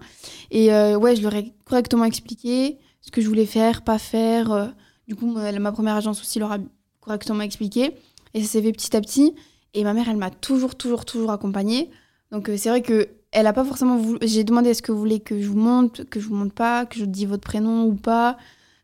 Et 0.52 0.68
ouais, 0.68 1.16
je 1.16 1.22
leur 1.22 1.34
ai 1.34 1.52
correctement 1.64 2.04
expliqué 2.04 2.78
ce 3.00 3.10
que 3.10 3.20
je 3.20 3.26
voulais 3.26 3.46
faire, 3.46 3.82
pas 3.82 3.98
faire. 3.98 4.72
Du 5.08 5.16
coup, 5.16 5.26
ma, 5.26 5.72
première 5.72 5.96
agence 5.96 6.20
aussi 6.20 6.38
leur 6.38 6.52
a 6.52 6.58
correctement 7.00 7.42
expliqué. 7.42 7.96
Et 8.32 8.42
ça 8.42 8.48
s'est 8.48 8.62
fait 8.62 8.70
petit 8.70 8.96
à 8.96 9.00
petit. 9.00 9.34
Et 9.74 9.82
ma 9.82 9.92
mère, 9.92 10.08
elle 10.08 10.16
m'a 10.16 10.30
toujours, 10.30 10.76
toujours, 10.76 11.04
toujours 11.04 11.32
accompagnée. 11.32 11.90
Donc 12.30 12.48
c'est 12.56 12.68
vrai 12.68 12.80
que 12.80 13.08
elle 13.32 13.48
a 13.48 13.52
pas 13.52 13.64
forcément 13.64 13.96
voulu. 13.96 14.18
J'ai 14.22 14.44
demandé 14.44 14.70
est-ce 14.70 14.82
que 14.82 14.92
vous 14.92 15.00
voulez 15.00 15.18
que 15.18 15.40
je 15.40 15.48
vous 15.48 15.58
monte, 15.58 16.08
que 16.08 16.20
je 16.20 16.28
vous 16.28 16.34
monte 16.36 16.52
pas, 16.52 16.86
que 16.86 16.96
je 16.96 17.04
dise 17.04 17.26
votre 17.26 17.42
prénom 17.42 17.86
ou 17.86 17.94
pas. 17.94 18.36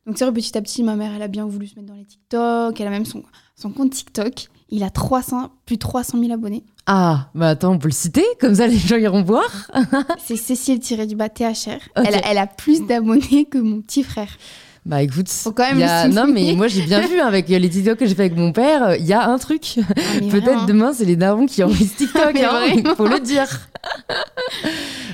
Donc 0.07 0.19
c'est 0.19 0.25
vrai 0.25 0.33
petit 0.33 0.57
à 0.57 0.63
petit, 0.63 0.83
ma 0.83 0.97
mère, 0.97 1.13
elle 1.15 1.23
a 1.23 1.29
bien 1.29 1.47
voulu 1.47 1.67
se 1.67 1.77
mettre 1.77 1.89
dans 1.89 1.95
les 1.95 2.05
TikTok. 2.05 2.81
Elle 2.81 2.87
a 2.87 2.91
même 2.91 3.05
son, 3.05 3.23
son 3.57 3.71
compte 3.71 3.91
TikTok. 3.91 4.49
Il 4.69 4.83
a 4.85 4.91
300, 4.91 5.51
plus 5.67 5.77
de 5.77 5.81
300 5.81 6.19
000 6.19 6.33
abonnés. 6.33 6.65
Ah, 6.87 7.31
bah 7.35 7.51
attends, 7.51 7.73
on 7.75 7.79
peut 7.79 7.89
le 7.89 7.93
citer 7.93 8.25
Comme 8.41 8.55
ça, 8.55 8.67
les 8.69 8.79
gens 8.79 8.97
iront 8.97 9.23
voir. 9.23 9.45
C'est 10.19 10.37
Cécile-du-bas 10.37 11.29
THR. 11.29 11.79
Ok. 11.97 12.05
Elle, 12.07 12.15
a, 12.15 12.31
elle 12.31 12.39
a 12.39 12.47
plus 12.47 12.87
d'abonnés 12.87 13.45
que 13.45 13.59
mon 13.59 13.81
petit 13.83 14.03
frère. 14.03 14.31
Bah 14.85 15.01
écoute, 15.01 15.29
Faut 15.29 15.53
quand 15.53 15.63
même 15.69 15.77
il 15.77 15.81
y 15.81 15.85
a- 15.85 16.09
non 16.09 16.27
mais 16.27 16.55
moi 16.57 16.67
j'ai 16.67 16.83
bien 16.83 17.07
vu 17.07 17.21
hein, 17.21 17.27
avec 17.27 17.49
les 17.49 17.71
TikTok 17.71 17.99
que 17.99 18.07
j'ai 18.07 18.17
fait 18.17 18.23
avec 18.25 18.37
mon 18.37 18.51
père, 18.53 18.83
euh, 18.83 18.97
il 18.97 19.07
y 19.07 19.13
a 19.13 19.29
un 19.29 19.39
truc. 19.39 19.79
Ah, 19.79 19.93
Peut-être 20.31 20.67
demain 20.67 20.93
c'est 20.93 21.05
les 21.05 21.15
darons 21.15 21.47
qui 21.47 21.63
enregistrent 21.63 21.99
TikTok, 21.99 22.35
Mais 22.35 22.45
hein, 22.45 22.95
faut 22.97 23.07
le 23.07 23.21
dire. 23.21 23.47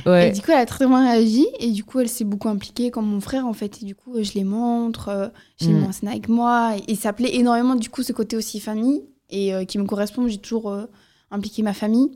Et 0.07 0.31
du 0.31 0.41
coup, 0.41 0.51
elle 0.53 0.59
a 0.59 0.67
très 0.67 0.87
bien 0.87 1.01
réagi. 1.07 1.47
Et 1.61 1.71
du 1.71 1.85
coup, 1.85 2.01
elle 2.01 2.09
s'est 2.09 2.25
beaucoup 2.25 2.49
impliquée 2.49 2.91
comme 2.91 3.07
mon 3.07 3.21
frère, 3.21 3.47
en 3.47 3.53
fait. 3.53 3.83
Et 3.83 3.85
du 3.85 3.95
coup, 3.95 4.15
je 4.23 4.33
les 4.33 4.45
montre, 4.45 5.31
je 5.61 5.67
les 5.69 5.75
Mm. 5.75 5.85
en 5.85 5.93
scène 5.93 6.09
avec 6.09 6.29
moi. 6.29 6.73
Et, 6.87 6.93
et 6.93 6.95
ça 6.95 7.13
plaît 7.13 7.35
énormément, 7.35 7.75
du 7.75 7.91
coup, 7.91 8.03
ce 8.03 8.13
côté 8.13 8.37
aussi 8.37 8.61
famille. 8.61 9.03
Et 9.31 9.53
euh, 9.55 9.65
qui 9.65 9.79
me 9.79 9.85
correspond. 9.85 10.27
J'ai 10.29 10.39
toujours 10.39 10.71
euh, 10.71 10.87
impliqué 11.31 11.63
ma 11.63 11.75
famille. 11.75 12.09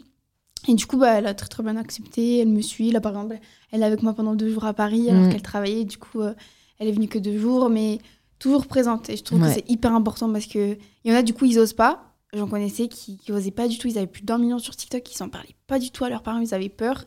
Et 0.69 0.75
du 0.75 0.87
coup, 0.87 0.97
bah, 0.97 1.19
elle 1.19 1.27
a 1.27 1.35
très 1.35 1.49
très 1.49 1.63
bien 1.63 1.77
accepté. 1.77 2.39
Elle 2.39 2.49
me 2.49 2.63
suit. 2.63 2.91
Là, 2.93 3.01
par 3.03 3.13
exemple, 3.13 3.39
elle 3.73 3.83
est 3.83 3.87
avec 3.87 4.03
moi 4.03 4.15
pendant 4.15 4.35
deux 4.35 4.49
jours 4.51 4.65
à 4.65 4.73
Paris, 4.73 5.11
alors 5.11 5.25
Mm. 5.25 5.29
qu'elle 5.31 5.43
travaillait. 5.43 5.85
Du 5.85 5.99
coup, 5.99 6.21
euh, 6.23 6.33
elle 6.83 6.89
est 6.89 6.93
venue 6.93 7.09
que 7.09 7.19
deux 7.19 7.39
jours, 7.39 7.69
mais 7.71 7.99
toujours 8.39 8.67
présente. 8.67 9.09
Et 9.09 9.17
je 9.17 9.23
trouve 9.23 9.41
Ouais. 9.41 9.49
que 9.49 9.55
c'est 9.55 9.71
hyper 9.71 9.95
important 9.95 10.31
parce 10.33 10.47
que 10.47 10.77
il 11.05 11.11
y 11.11 11.15
en 11.15 11.17
a, 11.17 11.23
du 11.23 11.33
coup, 11.33 11.45
ils 11.45 11.59
osent 11.59 11.73
pas. 11.73 12.03
J'en 12.35 12.47
connaissais 12.49 12.89
qui, 12.89 13.19
qui 13.19 13.31
osaient 13.31 13.51
pas 13.51 13.69
du 13.69 13.79
tout. 13.79 13.89
Ils 13.89 13.99
avaient 13.99 14.07
plus 14.07 14.23
d'un 14.23 14.39
million 14.39 14.59
sur 14.59 14.75
TikTok. 14.75 15.09
Ils 15.13 15.17
s'en 15.17 15.29
parlaient 15.29 15.55
pas 15.67 15.79
du 15.79 15.91
tout 15.91 16.05
à 16.05 16.09
leurs 16.09 16.23
parents. 16.23 16.41
Ils 16.41 16.55
avaient 16.55 16.69
peur. 16.69 17.05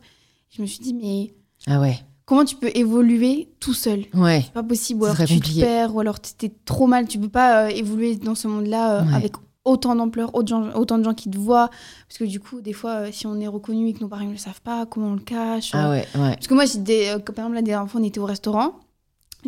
Je 0.50 0.62
me 0.62 0.66
suis 0.66 0.78
dit, 0.80 0.94
mais 0.94 1.34
Ah 1.66 1.80
ouais. 1.80 1.98
comment 2.24 2.44
tu 2.44 2.54
peux 2.56 2.70
évoluer 2.74 3.48
tout 3.60 3.74
seul? 3.74 4.04
Ouais. 4.14 4.42
C'est 4.44 4.52
pas 4.52 4.62
possible. 4.62 5.02
Ou 5.02 5.06
alors 5.06 5.16
tu 5.16 5.34
compliqué. 5.34 5.60
te 5.60 5.64
perds, 5.66 5.94
ou 5.94 6.00
alors 6.00 6.20
t'es 6.20 6.52
trop 6.64 6.86
mal. 6.86 7.06
Tu 7.08 7.18
peux 7.18 7.28
pas 7.28 7.64
euh, 7.64 7.68
évoluer 7.68 8.16
dans 8.16 8.34
ce 8.36 8.46
monde-là 8.48 9.00
euh, 9.00 9.04
Ouais. 9.04 9.14
avec 9.14 9.32
autant 9.64 9.96
d'ampleur, 9.96 10.32
autant, 10.36 10.70
autant 10.76 10.96
de 10.96 11.02
gens 11.02 11.12
qui 11.14 11.28
te 11.28 11.36
voient. 11.36 11.70
Parce 12.08 12.18
que 12.18 12.24
du 12.24 12.38
coup, 12.38 12.60
des 12.60 12.72
fois, 12.72 12.90
euh, 12.92 13.08
si 13.10 13.26
on 13.26 13.40
est 13.40 13.48
reconnu 13.48 13.88
et 13.88 13.92
que 13.94 14.00
nos 14.00 14.06
parents 14.08 14.24
ne 14.26 14.30
le 14.30 14.36
savent 14.36 14.60
pas, 14.62 14.86
comment 14.86 15.08
on 15.08 15.14
le 15.14 15.20
cache. 15.20 15.70
Ah 15.74 15.90
ouais, 15.90 16.06
ouais. 16.14 16.34
Parce 16.36 16.46
que 16.46 16.54
moi, 16.54 16.66
j'ai 16.66 16.78
des, 16.78 17.16
par 17.34 17.34
exemple, 17.46 17.54
là, 17.56 17.62
des 17.62 17.74
enfants, 17.74 17.98
on 18.00 18.04
était 18.04 18.20
au 18.20 18.26
restaurant 18.26 18.78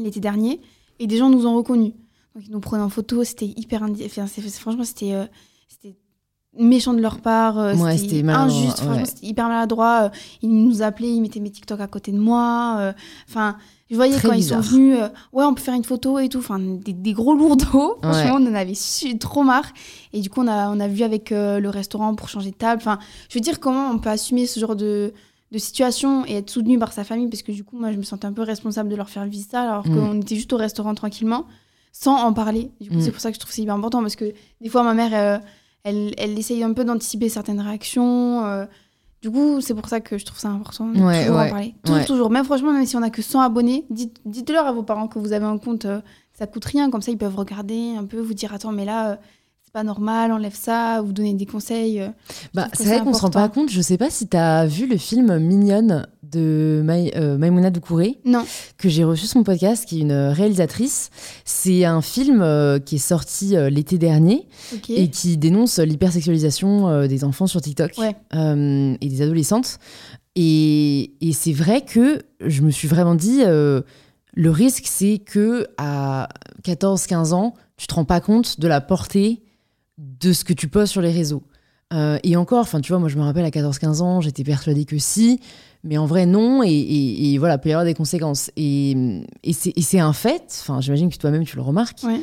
l'été 0.04 0.20
dernier 0.20 0.60
et 0.98 1.06
des 1.06 1.16
gens 1.16 1.30
nous 1.30 1.46
ont 1.46 1.56
reconnus. 1.56 1.92
Donc, 2.34 2.44
ils 2.46 2.52
nous 2.52 2.60
prenaient 2.60 2.82
en 2.82 2.88
photo, 2.88 3.24
c'était 3.24 3.46
hyper. 3.46 3.82
indi- 3.82 4.04
Enfin, 4.06 4.26
franchement, 4.26 4.84
c'était. 4.84 5.12
euh, 5.14 5.26
c'était 5.68 5.96
méchant 6.58 6.92
de 6.94 7.00
leur 7.00 7.20
part, 7.20 7.58
euh, 7.58 7.74
Ouais, 7.76 7.96
c'était 7.98 8.26
injuste, 8.28 8.82
ouais. 8.88 9.04
c'était 9.04 9.26
hyper 9.26 9.48
maladroit. 9.48 10.04
euh, 10.04 10.08
ils 10.42 10.48
nous 10.50 10.82
appelaient, 10.82 11.12
ils 11.12 11.20
mettaient 11.20 11.40
mes 11.40 11.50
TikTok 11.50 11.78
à 11.80 11.86
côté 11.86 12.10
de 12.10 12.18
moi. 12.18 12.92
Enfin, 13.28 13.56
je 13.90 13.96
voyais 13.96 14.14
Très 14.16 14.28
quand 14.28 14.34
bizarre. 14.34 14.60
ils 14.60 14.64
sont 14.64 14.70
venus, 14.76 14.98
ouais, 15.32 15.44
on 15.44 15.54
peut 15.54 15.62
faire 15.62 15.74
une 15.74 15.84
photo 15.84 16.18
et 16.18 16.28
tout. 16.28 16.38
Enfin, 16.38 16.58
des, 16.58 16.92
des 16.92 17.12
gros 17.12 17.34
lourdeaux. 17.34 17.98
Ouais. 18.02 18.12
Franchement, 18.12 18.38
on 18.40 18.46
en 18.50 18.54
avait 18.54 18.74
su- 18.74 19.18
trop 19.18 19.42
marre. 19.44 19.72
Et 20.12 20.20
du 20.20 20.30
coup, 20.30 20.40
on 20.42 20.48
a, 20.48 20.68
on 20.70 20.80
a 20.80 20.88
vu 20.88 21.02
avec 21.04 21.30
le 21.30 21.68
restaurant 21.68 22.14
pour 22.14 22.28
changer 22.28 22.50
de 22.50 22.56
table. 22.56 22.80
Enfin, 22.82 22.98
je 23.28 23.34
veux 23.34 23.40
dire, 23.42 23.60
comment 23.60 23.90
on 23.90 23.98
peut 23.98 24.10
assumer 24.10 24.46
ce 24.46 24.58
genre 24.58 24.74
de, 24.76 25.12
de 25.52 25.58
situation 25.58 26.24
et 26.26 26.34
être 26.36 26.50
soutenu 26.50 26.78
par 26.78 26.92
sa 26.92 27.04
famille 27.04 27.28
parce 27.28 27.42
que 27.42 27.52
du 27.52 27.64
coup, 27.64 27.78
moi, 27.78 27.90
je 27.92 27.96
me 27.96 28.02
sentais 28.02 28.26
un 28.26 28.32
peu 28.32 28.42
responsable 28.42 28.88
de 28.88 28.96
leur 28.96 29.08
faire 29.08 29.24
vivre 29.24 29.46
ça 29.50 29.62
alors 29.62 29.86
Mm. 29.86 29.94
qu'on 29.94 30.20
était 30.20 30.34
juste 30.36 30.52
au 30.52 30.56
restaurant 30.58 30.94
tranquillement 30.94 31.46
sans 31.92 32.16
en 32.16 32.32
parler. 32.32 32.70
Du 32.80 32.90
coup, 32.90 32.96
Mm. 32.96 33.00
c'est 33.00 33.10
pour 33.12 33.20
ça 33.20 33.30
que 33.30 33.34
je 33.34 33.40
trouve 33.40 33.48
que 33.50 33.54
c'est 33.56 33.62
hyper 33.62 33.74
important 33.74 34.02
parce 34.02 34.14
que 34.16 34.26
des 34.60 34.68
fois, 34.68 34.82
ma 34.82 34.94
mère, 34.94 35.10
euh, 35.14 35.38
elle, 35.84 36.12
elle 36.18 36.38
essaye 36.38 36.62
un 36.62 36.72
peu 36.72 36.84
d'anticiper 36.84 37.28
certaines 37.28 37.60
réactions. 37.60 38.44
euh, 38.44 38.66
du 39.22 39.30
coup, 39.30 39.60
c'est 39.60 39.74
pour 39.74 39.88
ça 39.88 40.00
que 40.00 40.16
je 40.18 40.24
trouve 40.24 40.38
ça 40.38 40.48
important 40.48 40.86
de 40.86 41.00
Ouais, 41.00 41.22
toujours 41.24 41.38
ouais, 41.40 41.46
en 41.46 41.50
parler. 41.50 41.74
Toujours, 41.82 41.98
ouais. 41.98 42.04
toujours. 42.04 42.30
Même 42.30 42.44
franchement, 42.44 42.72
même 42.72 42.86
si 42.86 42.96
on 42.96 43.02
a 43.02 43.10
que 43.10 43.22
100 43.22 43.40
abonnés, 43.40 43.84
dites- 43.90 44.20
dites-leur 44.26 44.64
à 44.66 44.72
vos 44.72 44.82
parents 44.84 45.08
que 45.08 45.18
vous 45.18 45.32
avez 45.32 45.44
un 45.46 45.58
compte, 45.58 45.86
euh, 45.86 46.00
ça 46.34 46.46
coûte 46.46 46.66
rien. 46.66 46.88
Comme 46.90 47.02
ça, 47.02 47.10
ils 47.10 47.18
peuvent 47.18 47.34
regarder 47.34 47.94
un 47.96 48.04
peu, 48.04 48.20
vous 48.20 48.34
dire 48.34 48.52
Attends, 48.54 48.70
mais 48.70 48.84
là, 48.84 49.18
c'est 49.68 49.72
pas 49.74 49.84
normal, 49.84 50.32
enlève 50.32 50.54
ça, 50.58 51.02
vous 51.02 51.12
donner 51.12 51.34
des 51.34 51.44
conseils. 51.44 52.00
euh. 52.00 52.08
Bah, 52.54 52.68
c'est 52.72 52.84
vrai 52.84 53.00
qu'on 53.00 53.12
se 53.12 53.20
rend 53.20 53.28
pas 53.28 53.50
compte. 53.50 53.68
Je 53.70 53.82
sais 53.82 53.98
pas 53.98 54.08
si 54.08 54.26
tu 54.26 54.34
as 54.34 54.64
vu 54.64 54.86
le 54.86 54.96
film 54.96 55.36
Mignonne 55.36 56.06
de 56.22 56.80
Maï- 56.82 57.12
euh, 57.16 57.36
Maïmouna 57.36 57.68
Doucouré, 57.68 58.18
Non. 58.24 58.46
que 58.78 58.88
j'ai 58.88 59.04
reçu 59.04 59.26
sur 59.26 59.36
mon 59.36 59.44
podcast, 59.44 59.84
qui 59.84 59.98
est 59.98 60.00
une 60.00 60.12
réalisatrice. 60.14 61.10
C'est 61.44 61.84
un 61.84 62.00
film 62.00 62.40
euh, 62.40 62.78
qui 62.78 62.94
est 62.94 62.98
sorti 62.98 63.56
euh, 63.58 63.68
l'été 63.68 63.98
dernier 63.98 64.48
et 64.88 65.08
qui 65.10 65.36
dénonce 65.36 65.78
l'hypersexualisation 65.78 67.06
des 67.06 67.22
enfants 67.24 67.46
sur 67.46 67.60
TikTok 67.60 67.92
Ouais. 67.98 68.16
et 68.32 69.06
des 69.08 69.20
adolescentes. 69.20 69.78
Et, 70.34 71.12
et 71.20 71.34
c'est 71.34 71.52
vrai 71.52 71.82
que 71.82 72.22
je 72.40 72.62
me 72.62 72.70
suis 72.70 72.88
vraiment 72.88 73.14
dit, 73.14 73.42
le 73.44 74.50
risque, 74.50 74.84
c'est 74.86 75.18
que 75.18 75.66
à 75.76 76.30
14-15 76.64 77.34
ans, 77.34 77.52
tu 77.76 77.86
te 77.86 77.94
rends 77.94 78.06
pas 78.06 78.20
compte 78.20 78.60
de 78.60 78.66
la 78.66 78.80
portée 78.80 79.42
de 80.20 80.32
ce 80.32 80.44
que 80.44 80.52
tu 80.52 80.68
postes 80.68 80.92
sur 80.92 81.00
les 81.02 81.10
réseaux. 81.12 81.42
Euh, 81.94 82.18
et 82.22 82.36
encore, 82.36 82.60
enfin, 82.60 82.80
tu 82.80 82.92
vois, 82.92 82.98
moi, 82.98 83.08
je 83.08 83.16
me 83.16 83.22
rappelle 83.22 83.44
à 83.46 83.50
14-15 83.50 84.00
ans, 84.02 84.20
j'étais 84.20 84.44
persuadée 84.44 84.84
que 84.84 84.98
si, 84.98 85.40
mais 85.84 85.96
en 85.96 86.04
vrai, 86.06 86.26
non. 86.26 86.62
Et, 86.62 86.68
et- 86.70 87.32
et 87.32 87.38
voilà, 87.38 87.54
il 87.54 87.60
peut 87.60 87.68
y 87.70 87.72
avoir 87.72 87.86
des 87.86 87.94
conséquences. 87.94 88.50
Et, 88.56 88.94
et 89.42 89.52
c'est 89.54 89.98
un 90.00 90.12
fait, 90.12 90.42
enfin, 90.60 90.80
j'imagine 90.80 91.08
que 91.08 91.16
toi-même, 91.16 91.44
tu 91.44 91.56
le 91.56 91.62
remarques. 91.62 92.00
Ouais. 92.04 92.20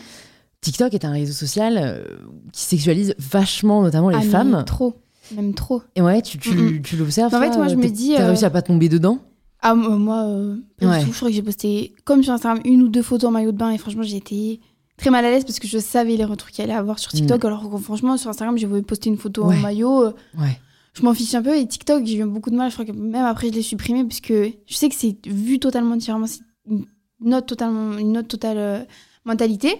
TikTok 0.62 0.94
est 0.94 1.06
un 1.06 1.12
réseau 1.12 1.34
social 1.34 1.78
euh, 1.80 2.04
qui 2.52 2.62
sexualise 2.64 3.16
vachement, 3.18 3.82
notamment 3.82 4.10
les 4.10 4.18
Ah, 4.18 4.22
femmes. 4.22 4.64
Trop. 4.66 4.96
Même 5.36 5.54
trop. 5.56 5.82
Et 5.96 6.02
ouais, 6.02 6.22
tu, 6.22 6.38
tu, 6.38 6.82
tu 6.84 6.98
l'observes. 6.98 7.34
En 7.34 7.40
fait, 7.40 7.56
moi, 7.58 7.68
je 7.68 7.76
me 7.76 7.88
dis, 7.90 8.14
T'as 8.16 8.24
euh, 8.24 8.28
réussi 8.28 8.46
à 8.46 8.50
pas 8.52 8.62
tomber 8.62 8.90
dedans 8.90 9.20
Ah, 9.64 9.74
moi, 9.74 10.26
euh, 10.28 10.56
Ouais. 10.82 11.02
Je 11.06 11.12
crois 11.12 11.30
que 11.30 11.34
j'ai 11.34 11.42
posté, 11.42 11.94
comme 12.04 12.24
sur 12.24 12.34
Instagram, 12.34 12.62
une 12.66 12.84
ou 12.84 12.88
deux 12.88 13.02
photos 13.02 13.30
en 13.30 13.32
maillot 13.32 13.52
de 13.52 13.58
bain 13.58 13.72
et 13.72 13.78
franchement, 13.80 14.04
j'ai 14.04 14.18
été 14.18 14.60
très 14.98 15.10
mal 15.10 15.26
à 15.26 15.30
l'aise 15.32 15.44
parce 15.44 15.60
que 15.60 15.68
je 15.68 15.78
savais 15.78 16.16
les 16.16 16.26
retours 16.26 16.50
qu'il 16.50 16.64
allait 16.64 16.74
avoir 16.74 17.00
sur 17.00 17.12
TikTok. 17.12 17.44
Alors 17.46 17.70
que 17.70 17.78
franchement, 17.78 18.18
sur 18.18 18.30
Instagram, 18.30 18.58
j'ai 18.58 18.68
voulu 18.68 18.82
poster 18.84 19.10
une 19.10 19.18
photo 19.18 19.44
Mm. 19.44 19.48
Ouais. 19.50 19.56
en 19.58 19.60
maillot. 19.62 20.04
Ouais. 20.38 20.60
je 20.94 21.02
m'en 21.04 21.14
fiche 21.14 21.34
un 21.36 21.42
peu 21.42 21.56
et 21.58 21.68
TikTok, 21.68 22.06
j'ai 22.06 22.18
eu 22.20 22.26
beaucoup 22.26 22.50
de 22.50 22.56
mal. 22.56 22.70
Je 22.70 22.76
crois 22.76 22.86
que 22.86 22.92
même 22.94 23.26
après, 23.26 23.50
je 23.50 23.54
l'ai 23.54 23.62
supprimé 23.62 24.04
parce 24.06 24.22
que 24.22 24.50
je 24.66 24.76
sais 24.76 24.88
que 24.90 24.96
c'est 24.96 25.18
vu 25.28 25.60
totalement 25.60 25.96
différemment. 25.98 26.28
C'est 26.28 26.42
une 26.70 27.34
autre, 27.34 27.46
totalement, 27.48 27.98
une 27.98 28.18
autre 28.18 28.28
totale 28.30 28.58
euh, 28.58 28.80
mentalité. 29.26 29.76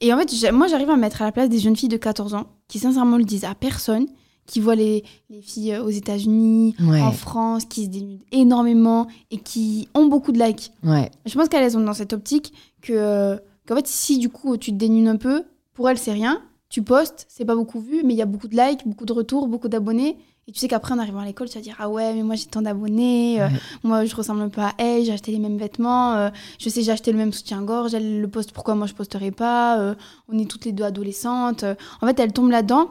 Et 0.00 0.12
en 0.12 0.18
fait, 0.18 0.52
moi, 0.52 0.66
j'arrive 0.68 0.88
à 0.90 0.96
me 0.96 1.00
mettre 1.00 1.20
à 1.22 1.24
la 1.26 1.32
place 1.32 1.48
des 1.48 1.58
jeunes 1.58 1.76
filles 1.76 1.88
de 1.88 1.96
14 1.96 2.34
ans 2.34 2.46
qui, 2.68 2.78
sincèrement, 2.78 3.16
le 3.18 3.24
disent 3.24 3.44
à 3.44 3.54
personne, 3.54 4.06
qui 4.46 4.60
voient 4.60 4.74
les, 4.74 5.04
les 5.30 5.40
filles 5.42 5.72
euh, 5.72 5.82
aux 5.84 5.88
États-Unis, 5.90 6.74
Ouais. 6.80 7.00
en 7.00 7.12
France, 7.12 7.64
qui 7.64 7.84
se 7.84 7.90
dénudent 7.90 8.22
énormément 8.32 9.06
et 9.30 9.38
qui 9.38 9.88
ont 9.94 10.06
beaucoup 10.06 10.32
de 10.32 10.42
likes. 10.42 10.72
Ouais. 10.82 11.10
Je 11.26 11.34
pense 11.34 11.48
qu'elles 11.48 11.70
sont 11.72 11.80
dans 11.80 11.94
cette 11.94 12.12
optique 12.12 12.52
que, 12.82 12.92
euh, 12.92 13.36
qu'en 13.66 13.76
fait, 13.76 13.86
si 13.86 14.18
du 14.18 14.28
coup 14.28 14.56
tu 14.56 14.70
te 14.72 14.76
dénudes 14.76 15.08
un 15.08 15.16
peu, 15.16 15.44
pour 15.74 15.88
elles, 15.88 15.98
c'est 15.98 16.12
rien. 16.12 16.42
Tu 16.68 16.82
postes, 16.82 17.26
c'est 17.28 17.44
pas 17.44 17.54
beaucoup 17.54 17.80
vu, 17.80 18.02
mais 18.04 18.14
il 18.14 18.16
y 18.16 18.22
a 18.22 18.26
beaucoup 18.26 18.48
de 18.48 18.56
likes, 18.56 18.86
beaucoup 18.86 19.04
de 19.06 19.12
retours, 19.12 19.46
beaucoup 19.48 19.68
d'abonnés. 19.68 20.16
Et 20.46 20.52
tu 20.52 20.58
sais 20.58 20.68
qu'après, 20.68 20.92
en 20.92 20.98
arrivant 20.98 21.20
à 21.20 21.24
l'école, 21.24 21.48
tu 21.48 21.54
vas 21.56 21.62
dire 21.62 21.76
Ah 21.78 21.88
ouais, 21.88 22.12
mais 22.14 22.22
moi 22.22 22.34
j'ai 22.34 22.46
tant 22.46 22.60
d'abonnés, 22.62 23.40
euh, 23.40 23.46
Ouais. 23.46 23.52
moi 23.82 24.04
je 24.04 24.14
ressemble 24.14 24.42
un 24.42 24.48
peu 24.50 24.60
à 24.60 24.72
elle, 24.78 25.04
j'ai 25.04 25.12
acheté 25.12 25.32
les 25.32 25.38
mêmes 25.38 25.56
vêtements, 25.56 26.14
euh, 26.16 26.28
je 26.58 26.68
sais, 26.68 26.82
j'ai 26.82 26.90
acheté 26.92 27.12
le 27.12 27.18
même 27.18 27.32
soutien-gorge, 27.32 27.94
elle 27.94 28.20
le 28.20 28.28
poste, 28.28 28.52
pourquoi 28.52 28.74
moi 28.74 28.86
je 28.86 28.92
posterai 28.92 29.30
pas, 29.30 29.78
euh, 29.80 29.94
on 30.28 30.38
est 30.38 30.44
toutes 30.50 30.64
les 30.66 30.72
deux 30.72 30.84
adolescentes. 30.84 31.64
En 32.02 32.06
fait, 32.06 32.18
elles 32.20 32.32
tombent 32.32 32.50
là-dedans 32.50 32.90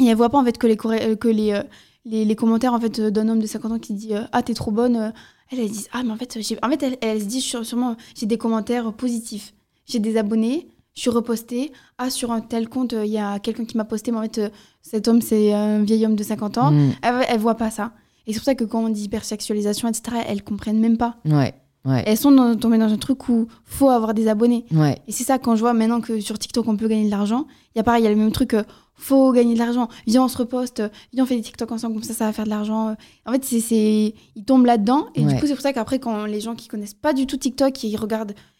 et 0.00 0.06
elles 0.06 0.16
voient 0.16 0.28
pas 0.30 0.38
en 0.38 0.44
fait 0.44 0.58
que 0.58 0.66
les, 0.66 0.76
que 0.76 1.28
les, 1.28 1.60
les, 2.04 2.24
les 2.24 2.36
commentaires 2.36 2.72
en 2.74 2.80
fait, 2.80 3.00
d'un 3.00 3.28
homme 3.28 3.40
de 3.40 3.46
50 3.46 3.72
ans 3.72 3.78
qui 3.78 3.92
dit 3.94 4.12
Ah, 4.32 4.42
t'es 4.42 4.54
trop 4.54 4.70
bonne. 4.72 5.12
elles, 5.52 5.60
elles 5.60 5.70
disent 5.70 5.88
Ah, 5.92 6.02
mais 6.02 6.10
en 6.12 6.16
fait, 6.16 6.36
en 6.62 6.68
fait 6.70 6.98
elles 7.00 7.30
se 7.30 7.38
sur- 7.40 7.64
sûrement 7.64 7.94
J'ai 8.16 8.26
des 8.26 8.38
commentaires 8.38 8.92
positifs, 8.92 9.54
j'ai 9.88 9.98
des 9.98 10.16
abonnés, 10.16 10.68
je 10.94 11.00
suis 11.02 11.10
repostée. 11.10 11.72
Ah, 11.98 12.10
sur 12.10 12.32
un 12.32 12.40
tel 12.40 12.68
compte, 12.68 12.92
euh, 12.92 13.04
il 13.06 13.12
y 13.12 13.18
a 13.18 13.38
quelqu'un 13.38 13.64
qui 13.64 13.76
m'a 13.76 13.84
posté, 13.84 14.10
mais 14.12 14.18
en 14.18 14.22
fait, 14.22 14.38
euh, 14.38 14.48
cet 14.82 15.08
homme, 15.08 15.22
c'est 15.22 15.52
un 15.52 15.82
vieil 15.82 16.04
homme 16.06 16.16
de 16.16 16.22
50 16.22 16.58
ans. 16.58 16.70
Mm. 16.72 16.90
Elles, 17.02 17.26
elles 17.28 17.40
voient 17.40 17.56
pas 17.56 17.70
ça. 17.70 17.92
Et 18.26 18.32
c'est 18.32 18.38
pour 18.40 18.44
ça 18.44 18.54
que 18.54 18.64
quand 18.64 18.84
on 18.84 18.88
dit 18.90 19.04
hypersexualisation, 19.04 19.88
etc., 19.88 20.18
elles 20.26 20.42
comprennent 20.42 20.78
même 20.80 20.98
pas. 20.98 21.16
Ouais. 21.24 21.54
Ouais. 21.84 22.02
Elles 22.06 22.18
sont 22.18 22.32
dans- 22.32 22.56
tombées 22.56 22.76
dans 22.76 22.92
un 22.92 22.96
truc 22.98 23.28
où 23.28 23.46
faut 23.64 23.88
avoir 23.88 24.12
des 24.12 24.28
abonnés. 24.28 24.66
Ouais. 24.72 24.98
Et 25.06 25.12
c'est 25.12 25.24
ça, 25.24 25.38
quand 25.38 25.54
je 25.56 25.60
vois 25.60 25.72
maintenant 25.72 26.00
que 26.00 26.20
sur 26.20 26.38
TikTok, 26.38 26.66
on 26.68 26.76
peut 26.76 26.88
gagner 26.88 27.06
de 27.06 27.10
l'argent, 27.10 27.46
il 27.74 27.78
y 27.78 27.80
a 27.80 27.84
pareil, 27.84 28.02
il 28.02 28.04
y 28.04 28.08
a 28.08 28.10
le 28.10 28.16
même 28.16 28.32
truc, 28.32 28.52
euh, 28.54 28.64
faut 28.96 29.32
gagner 29.32 29.54
de 29.54 29.58
l'argent, 29.60 29.88
viens, 30.06 30.24
on 30.24 30.28
se 30.28 30.36
reposte, 30.36 30.82
viens, 31.12 31.22
on 31.22 31.26
fait 31.26 31.36
des 31.36 31.42
TikTok 31.42 31.70
ensemble, 31.70 31.94
comme 31.94 32.02
ça, 32.02 32.12
ça 32.14 32.26
va 32.26 32.32
faire 32.32 32.44
de 32.44 32.50
l'argent. 32.50 32.96
En 33.24 33.32
fait, 33.32 33.44
c'est, 33.44 33.60
c'est... 33.60 34.14
ils 34.34 34.44
tombent 34.44 34.66
là-dedans. 34.66 35.06
Et 35.14 35.24
Ouais. 35.24 35.32
du 35.32 35.40
coup, 35.40 35.46
c'est 35.46 35.54
pour 35.54 35.62
ça 35.62 35.72
qu'après, 35.72 36.00
quand 36.00 36.26
les 36.26 36.40
gens 36.40 36.56
qui 36.56 36.66
connaissent 36.68 36.94
pas 36.94 37.12
du 37.14 37.26
tout 37.26 37.36
TikTok, 37.36 37.82
ils 37.84 37.96
regardent, 37.96 38.32
ils 38.32 38.34
mais 38.34 38.57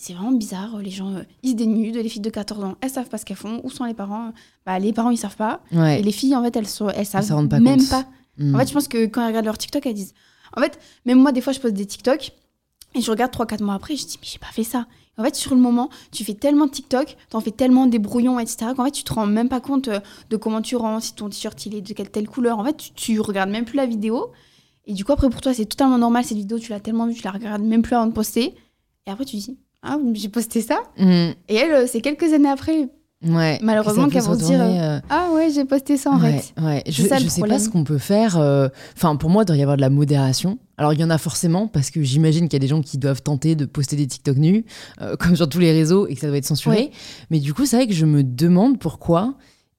c'est 0.00 0.12
vraiment 0.12 0.30
bizarre, 0.30 0.78
les 0.78 0.90
gens, 0.90 1.12
euh, 1.12 1.22
ils 1.42 1.50
se 1.50 1.56
dénudent, 1.56 1.96
les 1.96 2.08
filles 2.08 2.22
de 2.22 2.30
14 2.30 2.64
ans, 2.64 2.76
elles 2.80 2.90
savent 2.90 3.08
pas 3.08 3.18
ce 3.18 3.24
qu'elles 3.24 3.36
font, 3.36 3.60
où 3.64 3.70
sont 3.70 3.84
les 3.84 3.94
parents 3.94 4.32
Bah, 4.64 4.78
les 4.78 4.92
parents, 4.92 5.10
ils 5.10 5.18
savent 5.18 5.36
pas. 5.36 5.60
Ouais. 5.72 5.98
Et 5.98 6.02
les 6.02 6.12
filles, 6.12 6.36
en 6.36 6.42
fait, 6.44 6.54
elles, 6.54 6.68
sont, 6.68 6.88
elles 6.90 7.04
savent 7.04 7.48
pas 7.48 7.58
même 7.58 7.78
compte. 7.78 7.90
pas. 7.90 8.06
Mm. 8.38 8.54
En 8.54 8.58
fait, 8.58 8.68
je 8.68 8.72
pense 8.72 8.86
que 8.86 9.06
quand 9.06 9.22
elles 9.22 9.28
regardent 9.28 9.46
leur 9.46 9.58
TikTok, 9.58 9.84
elles 9.86 9.94
disent. 9.94 10.14
En 10.56 10.60
fait, 10.60 10.78
même 11.04 11.18
moi, 11.18 11.32
des 11.32 11.40
fois, 11.40 11.52
je 11.52 11.58
poste 11.58 11.74
des 11.74 11.84
TikTok 11.84 12.32
et 12.94 13.00
je 13.00 13.10
regarde 13.10 13.32
3-4 13.32 13.62
mois 13.62 13.74
après 13.74 13.94
et 13.94 13.96
je 13.96 14.06
dis, 14.06 14.18
mais 14.20 14.28
j'ai 14.30 14.38
pas 14.38 14.52
fait 14.52 14.62
ça. 14.62 14.86
En 15.18 15.24
fait, 15.24 15.34
sur 15.34 15.54
le 15.56 15.60
moment, 15.60 15.90
tu 16.12 16.24
fais 16.24 16.34
tellement 16.34 16.66
de 16.66 16.70
TikTok, 16.70 17.16
t'en 17.28 17.40
fais 17.40 17.50
tellement 17.50 17.86
des 17.86 17.98
brouillons, 17.98 18.38
etc., 18.38 18.70
qu'en 18.76 18.84
fait, 18.84 18.92
tu 18.92 19.02
te 19.02 19.12
rends 19.12 19.26
même 19.26 19.48
pas 19.48 19.60
compte 19.60 19.88
euh, 19.88 19.98
de 20.30 20.36
comment 20.36 20.62
tu 20.62 20.76
rends, 20.76 21.00
si 21.00 21.12
ton 21.12 21.28
t-shirt 21.28 21.66
il 21.66 21.74
est 21.74 21.80
de 21.80 21.92
quelle 21.92 22.10
telle 22.10 22.28
couleur. 22.28 22.60
En 22.60 22.64
fait, 22.64 22.76
tu, 22.76 22.92
tu 22.92 23.20
regardes 23.20 23.50
même 23.50 23.64
plus 23.64 23.76
la 23.76 23.86
vidéo. 23.86 24.30
Et 24.86 24.94
du 24.94 25.04
coup, 25.04 25.10
après, 25.10 25.28
pour 25.28 25.40
toi, 25.40 25.52
c'est 25.52 25.66
totalement 25.66 25.98
normal 25.98 26.24
cette 26.24 26.36
vidéo, 26.36 26.60
tu 26.60 26.70
l'as 26.70 26.78
tellement 26.78 27.08
vue, 27.08 27.14
tu 27.14 27.24
la 27.24 27.32
regardes 27.32 27.62
même 27.62 27.82
plus 27.82 27.96
avant 27.96 28.06
de 28.06 28.12
poster. 28.12 28.54
Et 29.06 29.10
après, 29.10 29.24
tu 29.24 29.36
dis, 29.36 29.58
ah, 29.82 29.98
j'ai 30.14 30.28
posté 30.28 30.60
ça. 30.60 30.76
Mm. 30.98 31.30
Et 31.48 31.54
elle, 31.54 31.72
euh, 31.72 31.86
c'est 31.86 32.00
quelques 32.00 32.32
années 32.32 32.48
après, 32.50 32.88
Ouais. 33.26 33.58
Malheureusement 33.62 34.08
qu'elles 34.08 34.22
vont 34.22 34.34
se 34.38 34.44
dire, 34.44 34.60
retourner, 34.60 34.80
euh, 34.80 35.00
ah 35.10 35.30
ouais, 35.34 35.50
j'ai 35.52 35.64
posté 35.64 35.96
ça 35.96 36.12
en 36.12 36.20
ouais. 36.20 36.40
Je, 36.88 37.02
ça, 37.02 37.18
je 37.18 37.26
sais 37.26 37.40
pas 37.40 37.58
ce 37.58 37.68
qu'on 37.68 37.82
peut 37.82 37.98
faire. 37.98 38.38
euh, 38.38 38.68
Enfin, 38.96 39.16
pour 39.16 39.28
moi, 39.28 39.42
il 39.42 39.46
doit 39.46 39.56
y 39.56 39.62
avoir 39.62 39.76
de 39.76 39.80
la 39.80 39.90
modération. 39.90 40.58
Alors, 40.76 40.92
il 40.92 41.00
y 41.00 41.04
en 41.04 41.10
a 41.10 41.18
forcément, 41.18 41.66
parce 41.66 41.90
que 41.90 42.00
j'imagine 42.00 42.44
qu'il 42.48 42.52
y 42.52 42.56
a 42.56 42.60
des 42.60 42.68
gens 42.68 42.80
qui 42.80 42.96
doivent 42.96 43.22
tenter 43.22 43.56
de 43.56 43.64
poster 43.64 43.96
des 43.96 44.06
TikTok 44.06 44.36
nus, 44.36 44.64
euh, 45.02 45.16
comme 45.18 45.34
sur 45.34 45.48
tous 45.48 45.58
les 45.58 45.72
réseaux, 45.72 46.06
et 46.06 46.14
que 46.14 46.20
ça 46.20 46.28
doit 46.28 46.36
être 46.36 46.46
censuré. 46.46 46.92
Mais 47.30 47.40
du 47.40 47.54
coup, 47.54 47.66
c'est 47.66 47.74
vrai 47.74 47.88
que 47.88 47.92
je 47.92 48.06
me 48.06 48.22
demande 48.22 48.78
pourquoi 48.78 49.34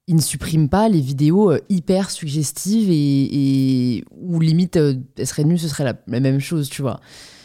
ils 0.06 0.16
ne 0.16 0.20
suppriment 0.20 0.68
pas 0.68 0.90
les 0.90 1.00
vidéos 1.00 1.50
euh, 1.50 1.60
hyper 1.70 2.10
suggestives 2.10 2.90
et, 2.90 3.94
et 3.96 4.04
où 4.20 4.38
limite, 4.40 4.76
euh, 4.76 4.96
elles 5.16 5.26
seraient 5.26 5.44
nues, 5.44 5.56
ce 5.56 5.68
serait 5.68 5.84
la, 5.84 5.94
la 6.08 6.20
même 6.20 6.40
chose, 6.40 6.68
tu 6.68 6.82
vois. 6.82 7.00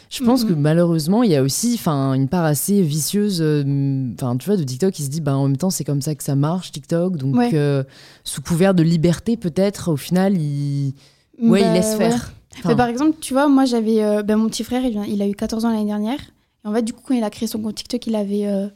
Je 0.08 0.22
pense 0.24 0.44
Mhm. 0.44 0.48
que 0.50 0.54
malheureusement, 0.54 1.22
il 1.22 1.30
y 1.30 1.36
a 1.36 1.42
aussi 1.42 1.80
une 1.86 2.28
part 2.28 2.44
assez 2.44 2.80
vicieuse 2.82 3.40
euh, 3.42 4.12
enfin, 4.14 4.36
tu 4.36 4.46
vois, 4.46 4.56
de 4.56 4.62
TikTok 4.62 4.92
qui 4.92 5.02
se 5.02 5.08
dit, 5.10 5.20
bah, 5.20 5.36
en 5.36 5.48
même 5.48 5.56
temps, 5.56 5.70
c'est 5.70 5.84
comme 5.84 6.00
ça 6.02 6.14
que 6.14 6.22
ça 6.22 6.36
marche, 6.36 6.70
TikTok. 6.72 7.16
Donc, 7.16 7.34
Ouais. 7.36 7.50
euh, 7.54 7.82
sous 8.24 8.40
couvert 8.42 8.72
de 8.74 8.82
liberté, 8.82 9.36
peut-être, 9.36 9.90
au 9.92 9.96
final, 9.96 10.36
il, 10.40 10.94
ouais, 11.40 11.60
il 11.60 11.64
Bah, 11.66 11.72
laisse 11.74 11.92
ouais. 11.98 12.10
faire. 12.10 12.32
Enfin, 12.58 12.68
Mais 12.70 12.76
par 12.76 12.86
exemple, 12.88 13.16
tu 13.20 13.34
vois, 13.34 13.48
moi 13.48 13.64
j'avais. 13.64 14.02
euh, 14.02 14.22
ben, 14.22 14.36
mon 14.36 14.48
petit 14.48 14.64
frère, 14.64 14.82
il, 14.84 15.20
a 15.22 15.26
eu 15.28 15.34
14 15.34 15.64
ans 15.64 15.70
l'année 15.70 15.84
dernière. 15.84 16.20
Et 16.64 16.68
en 16.68 16.72
fait, 16.72 16.82
du 16.82 16.92
coup, 16.92 17.02
quand 17.06 17.14
il 17.14 17.24
a 17.24 17.30
créé 17.30 17.46
son 17.48 17.58
compte 17.60 17.74
TikTok, 17.74 18.06
il 18.06 18.14
avait 18.14 18.46
euh, 18.46 18.68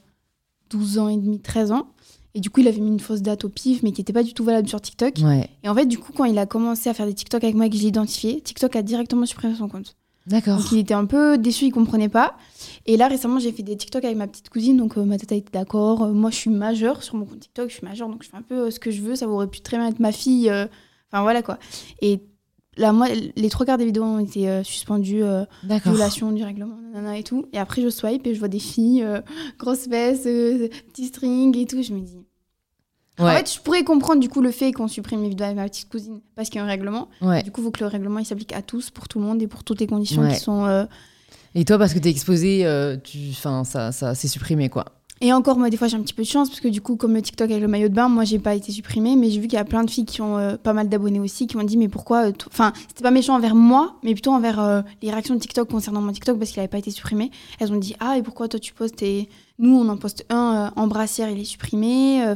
12 0.70 0.98
ans 0.98 1.08
et 1.08 1.16
demi, 1.16 1.38
13 1.40 1.72
ans. 1.72 1.86
Et 2.34 2.40
du 2.40 2.50
coup, 2.50 2.60
il 2.60 2.68
avait 2.68 2.80
mis 2.80 2.88
une 2.90 3.00
fausse 3.00 3.22
date 3.22 3.44
au 3.44 3.48
pif, 3.48 3.82
mais 3.82 3.90
qui 3.92 4.00
n'était 4.02 4.12
pas 4.12 4.22
du 4.22 4.34
tout 4.34 4.44
valable 4.44 4.68
sur 4.68 4.80
TikTok. 4.80 5.14
ouais. 5.24 5.48
Et 5.64 5.68
en 5.68 5.74
fait, 5.74 5.86
du 5.86 5.98
coup, 5.98 6.12
quand 6.12 6.24
il 6.24 6.38
a 6.38 6.46
commencé 6.46 6.88
à 6.90 6.94
faire 6.94 7.06
des 7.06 7.14
TikTok 7.14 7.42
avec 7.42 7.56
moi 7.56 7.66
et 7.66 7.70
que 7.70 7.76
je 7.76 7.82
l'ai 7.82 7.88
identifié, 7.88 8.40
TikTok 8.40 8.76
a 8.76 8.82
directement 8.82 9.26
supprimé 9.26 9.54
son 9.54 9.68
compte. 9.68 9.96
D'accord. 10.26 10.58
Donc 10.58 10.70
il 10.72 10.78
était 10.78 10.94
un 10.94 11.06
peu 11.06 11.38
déçu, 11.38 11.66
il 11.66 11.70
comprenait 11.70 12.08
pas. 12.08 12.36
Et 12.86 12.96
là 12.96 13.08
récemment 13.08 13.38
j'ai 13.38 13.52
fait 13.52 13.62
des 13.62 13.76
TikTok 13.76 14.04
avec 14.04 14.16
ma 14.16 14.26
petite 14.26 14.48
cousine, 14.50 14.76
donc 14.76 14.96
euh, 14.96 15.04
ma 15.04 15.18
tata 15.18 15.34
était 15.34 15.50
d'accord. 15.52 16.02
Euh, 16.02 16.12
moi 16.12 16.30
je 16.30 16.36
suis 16.36 16.50
majeure 16.50 17.02
sur 17.02 17.16
mon 17.16 17.24
compte 17.24 17.40
TikTok, 17.40 17.70
je 17.70 17.74
suis 17.74 17.86
majeure, 17.86 18.08
donc 18.08 18.22
je 18.22 18.28
fais 18.28 18.36
un 18.36 18.42
peu 18.42 18.66
euh, 18.66 18.70
ce 18.70 18.78
que 18.78 18.90
je 18.90 19.02
veux. 19.02 19.16
Ça 19.16 19.28
aurait 19.28 19.46
pu 19.46 19.60
très 19.60 19.76
bien 19.76 19.88
être 19.88 20.00
ma 20.00 20.12
fille. 20.12 20.50
Enfin 20.50 21.22
voilà 21.22 21.42
quoi. 21.42 21.58
Et 22.00 22.20
là 22.76 22.92
moi 22.92 23.08
les 23.08 23.48
trois 23.48 23.66
quarts 23.66 23.78
des 23.78 23.86
vidéos 23.86 24.04
ont 24.04 24.20
été 24.20 24.62
suspendues, 24.62 25.24
violation 25.64 26.32
du 26.32 26.44
règlement, 26.44 26.76
nanana 26.92 27.18
et 27.18 27.24
tout. 27.24 27.46
Et 27.52 27.58
après 27.58 27.82
je 27.82 27.88
swipe 27.88 28.26
et 28.26 28.34
je 28.34 28.38
vois 28.38 28.48
des 28.48 28.60
filles, 28.60 29.06
grosses 29.58 29.88
fesses, 29.88 30.26
euh, 30.26 30.68
petits 30.88 31.06
strings 31.06 31.56
et 31.56 31.66
tout. 31.66 31.82
Je 31.82 31.92
me 31.92 32.00
dis. 32.00 32.18
Ouais. 33.20 33.32
En 33.32 33.36
fait 33.36 33.52
je 33.54 33.60
pourrais 33.60 33.84
comprendre 33.84 34.20
du 34.20 34.28
coup 34.28 34.40
le 34.40 34.50
fait 34.50 34.72
qu'on 34.72 34.88
supprime 34.88 35.22
les 35.22 35.28
vidéos 35.28 35.44
avec 35.46 35.56
ma 35.56 35.64
petite 35.68 35.88
cousine 35.88 36.20
parce 36.36 36.48
qu'il 36.48 36.58
y 36.58 36.62
a 36.62 36.64
un 36.64 36.68
règlement. 36.68 37.08
ouais. 37.22 37.42
Du 37.42 37.50
coup, 37.50 37.60
il 37.60 37.64
faut 37.64 37.70
que 37.70 37.80
le 37.80 37.86
règlement 37.86 38.18
il 38.18 38.24
s'applique 38.26 38.52
à 38.52 38.62
tous, 38.62 38.90
pour 38.90 39.08
tout 39.08 39.18
le 39.18 39.24
monde 39.26 39.42
et 39.42 39.46
pour 39.46 39.62
toutes 39.64 39.80
les 39.80 39.86
conditions 39.86 40.22
Ouais. 40.22 40.34
qui 40.34 40.40
sont. 40.40 40.64
euh, 40.64 40.84
Et 41.54 41.64
toi, 41.64 41.78
parce 41.78 41.92
que 41.94 41.98
t'es 41.98 42.10
exposé, 42.10 42.64
euh, 42.66 42.96
tu... 43.02 43.18
enfin, 43.30 43.64
ça, 43.64 43.92
ça 43.92 44.14
s'est 44.14 44.28
supprimé, 44.28 44.68
quoi. 44.68 44.84
Et 45.22 45.34
encore, 45.34 45.58
moi, 45.58 45.68
des 45.68 45.76
fois, 45.76 45.86
j'ai 45.86 45.98
un 45.98 46.00
petit 46.00 46.14
peu 46.14 46.22
de 46.22 46.26
chance 46.28 46.48
parce 46.48 46.60
que 46.60 46.68
du 46.68 46.80
coup, 46.80 46.96
comme 46.96 47.12
le 47.12 47.20
TikTok 47.20 47.50
avec 47.50 47.60
le 47.60 47.68
maillot 47.68 47.88
de 47.90 47.94
bain, 47.94 48.08
moi, 48.08 48.24
j'ai 48.24 48.38
pas 48.38 48.54
été 48.54 48.72
supprimée, 48.72 49.16
mais 49.16 49.28
j'ai 49.28 49.38
vu 49.38 49.48
qu'il 49.48 49.58
y 49.58 49.60
a 49.60 49.64
plein 49.66 49.84
de 49.84 49.90
filles 49.90 50.06
qui 50.06 50.22
ont 50.22 50.38
euh, 50.38 50.56
pas 50.56 50.72
mal 50.72 50.88
d'abonnés 50.88 51.20
aussi, 51.20 51.46
qui 51.46 51.58
m'ont 51.58 51.62
dit, 51.64 51.76
mais 51.76 51.88
pourquoi. 51.88 52.28
euh, 52.28 52.32
Enfin, 52.46 52.72
c'était 52.88 53.02
pas 53.02 53.10
méchant 53.10 53.34
envers 53.36 53.54
moi, 53.54 53.96
mais 54.02 54.12
plutôt 54.14 54.30
envers 54.32 54.58
euh, 54.60 54.80
les 55.02 55.10
réactions 55.10 55.34
de 55.34 55.40
TikTok 55.40 55.68
concernant 55.68 56.00
mon 56.00 56.12
TikTok 56.12 56.38
parce 56.38 56.50
qu'il 56.52 56.60
avait 56.60 56.68
pas 56.68 56.78
été 56.78 56.90
supprimé. 56.90 57.30
Elles 57.58 57.70
ont 57.70 57.76
dit, 57.76 57.94
ah, 58.00 58.16
et 58.16 58.22
pourquoi 58.22 58.48
toi 58.48 58.58
tu 58.58 58.72
postes 58.72 59.02
et 59.02 59.28
nous, 59.60 59.76
on 59.76 59.88
en 59.88 59.96
poste 59.96 60.24
un 60.30 60.70
euh, 60.76 60.80
en 60.80 60.86
brassière, 60.86 61.28
il 61.30 61.38
est 61.40 61.44
supprimé. 61.44 62.22
euh, 62.24 62.34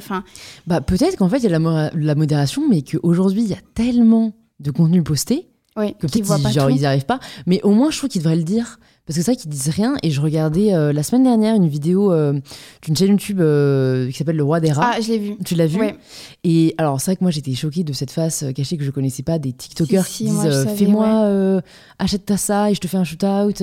Bah, 0.67 0.81
peut-être 0.81 1.17
qu'en 1.17 1.29
fait, 1.29 1.39
il 1.39 1.45
y 1.45 1.53
a 1.55 1.59
de 1.59 1.65
la, 1.65 1.91
la 1.95 2.15
modération, 2.15 2.63
mais 2.69 2.83
qu'aujourd'hui, 2.83 3.43
il 3.43 3.49
y 3.49 3.55
a 3.55 3.59
tellement 3.75 4.33
de 4.61 4.71
contenu 4.71 5.03
posté 5.03 5.49
que 5.95 6.07
peut-être 6.07 6.17
ils, 6.39 6.43
pas 6.43 6.51
genre, 6.53 6.69
tout. 6.69 6.75
ils 6.75 6.83
y 6.83 6.87
arrivent 6.87 7.07
pas. 7.07 7.19
Mais 7.47 7.61
au 7.63 7.73
moins, 7.73 7.91
je 7.91 7.99
trouve 7.99 8.09
qu'ils 8.11 8.23
devraient 8.23 8.37
le 8.37 8.45
dire. 8.45 8.79
Parce 9.07 9.19
que 9.19 9.23
c'est 9.23 9.33
vrai 9.33 9.37
qu'ils 9.37 9.51
disent 9.51 9.69
rien. 9.69 9.97
Et 10.03 10.11
je 10.11 10.21
regardais 10.21 10.73
euh, 10.73 10.93
la 10.93 11.03
semaine 11.03 11.25
dernière 11.25 11.55
une 11.55 11.69
vidéo 11.69 12.11
euh, 12.11 12.41
d'une 12.81 12.97
chaîne 12.97 13.11
YouTube 13.11 13.41
euh, 13.41 14.11
qui 14.11 14.17
s'appelle 14.17 14.37
Le 14.37 14.43
Roi 14.43 14.61
des 14.61 14.73
Rats. 14.73 14.93
Ah, 14.95 15.01
je 15.01 15.09
l'ai 15.09 15.19
vu. 15.19 15.37
Tu 15.45 15.55
l'as 15.55 15.67
vu 15.67 15.79
Ouais. 15.79 15.97
Et 16.43 16.75
alors, 16.79 16.99
c'est 17.01 17.11
vrai 17.11 17.17
que 17.17 17.25
moi, 17.25 17.31
j'étais 17.31 17.55
choquée 17.55 17.85
de 17.85 17.93
cette 17.93 18.11
face 18.11 18.47
cachée 18.55 18.79
que 18.79 18.85
je 18.85 18.91
connaissais 18.91 19.23
pas 19.23 19.39
des 19.39 19.53
TikTokers 19.53 20.07
Si, 20.07 20.13
si, 20.13 20.25
qui 20.25 20.31
disent 20.31 20.67
Fais-moi, 20.77 21.57
ouais. 21.57 21.61
achète-toi 21.99 22.39
ça 22.39 22.71
et 22.71 22.75
je 22.75 22.81
te 22.81 22.89
fais 22.89 22.97
un 22.97 23.05
shoot-out. 23.05 23.63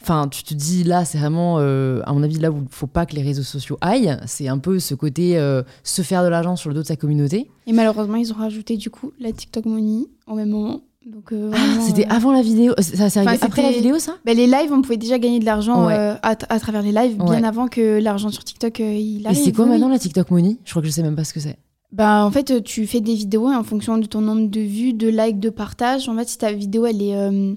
Enfin, 0.00 0.28
tu 0.28 0.44
te 0.44 0.54
dis 0.54 0.84
là, 0.84 1.04
c'est 1.04 1.18
vraiment, 1.18 1.58
à 1.58 2.12
mon 2.12 2.22
avis, 2.22 2.38
là 2.38 2.52
où 2.52 2.58
il 2.62 2.68
faut 2.70 2.86
pas 2.86 3.04
que 3.04 3.16
les 3.16 3.22
réseaux 3.22 3.42
sociaux 3.42 3.78
aillent. 3.80 4.16
C'est 4.26 4.46
un 4.46 4.58
peu 4.58 4.78
ce 4.78 4.94
côté 4.94 5.36
se 5.82 6.02
faire 6.02 6.22
de 6.22 6.28
l'argent 6.28 6.54
sur 6.54 6.68
le 6.68 6.76
dos 6.76 6.82
de 6.82 6.86
sa 6.86 6.96
communauté. 6.96 7.50
Et 7.66 7.72
malheureusement, 7.72 8.16
ils 8.16 8.32
ont 8.32 8.36
rajouté 8.36 8.76
du 8.76 8.90
coup 8.90 9.12
la 9.18 9.32
TikTok 9.32 9.64
Money 9.64 10.04
au 10.28 10.36
même 10.36 10.50
moment. 10.50 10.82
Donc, 11.10 11.32
euh, 11.32 11.50
Ah, 11.54 11.80
c'était 11.80 12.04
euh, 12.04 12.10
avant 12.10 12.32
la 12.32 12.42
vidéo. 12.42 12.74
Ça, 12.78 13.08
c'est 13.08 13.20
arrivé 13.20 13.32
Enfin, 13.36 13.46
après 13.46 13.62
la 13.62 13.70
vidéo, 13.72 13.98
ça? 13.98 14.16
Ben, 14.26 14.36
les 14.36 14.46
lives, 14.46 14.70
on 14.72 14.82
pouvait 14.82 14.98
déjà 14.98 15.18
gagner 15.18 15.40
de 15.40 15.44
l'argent 15.46 15.86
Ouais. 15.86 15.94
euh, 15.94 16.14
à, 16.22 16.30
à 16.48 16.60
travers 16.60 16.82
les 16.82 16.92
lives, 16.92 17.16
bien 17.16 17.44
avant 17.44 17.66
que 17.66 17.98
l'argent 17.98 18.28
sur 18.28 18.44
TikTok 18.44 18.80
euh, 18.80 18.92
il 18.92 19.22
Et 19.22 19.26
arrive. 19.26 19.42
c'est 19.42 19.52
quoi 19.52 19.64
oui, 19.64 19.70
maintenant 19.70 19.88
la 19.88 19.98
TikTok 19.98 20.30
Money? 20.30 20.58
Je 20.64 20.70
crois 20.70 20.82
que 20.82 20.88
je 20.88 20.92
sais 20.92 21.02
même 21.02 21.16
pas 21.16 21.24
ce 21.24 21.32
que 21.32 21.40
c'est. 21.40 21.56
Bah, 21.92 22.24
en 22.26 22.30
fait, 22.30 22.50
euh, 22.50 22.60
tu 22.60 22.86
fais 22.86 23.00
des 23.00 23.14
vidéos 23.14 23.50
et 23.50 23.56
en 23.56 23.64
fonction 23.64 23.96
de 23.96 24.04
ton 24.06 24.20
nombre 24.20 24.48
de 24.50 24.60
vues, 24.60 24.92
de 24.92 25.08
likes, 25.08 25.40
de 25.40 25.48
partages. 25.50 26.08
En 26.10 26.16
fait, 26.16 26.28
si 26.28 26.36
ta 26.36 26.52
vidéo 26.52 26.84
elle 26.84 27.00
est 27.00 27.16
euh, 27.16 27.54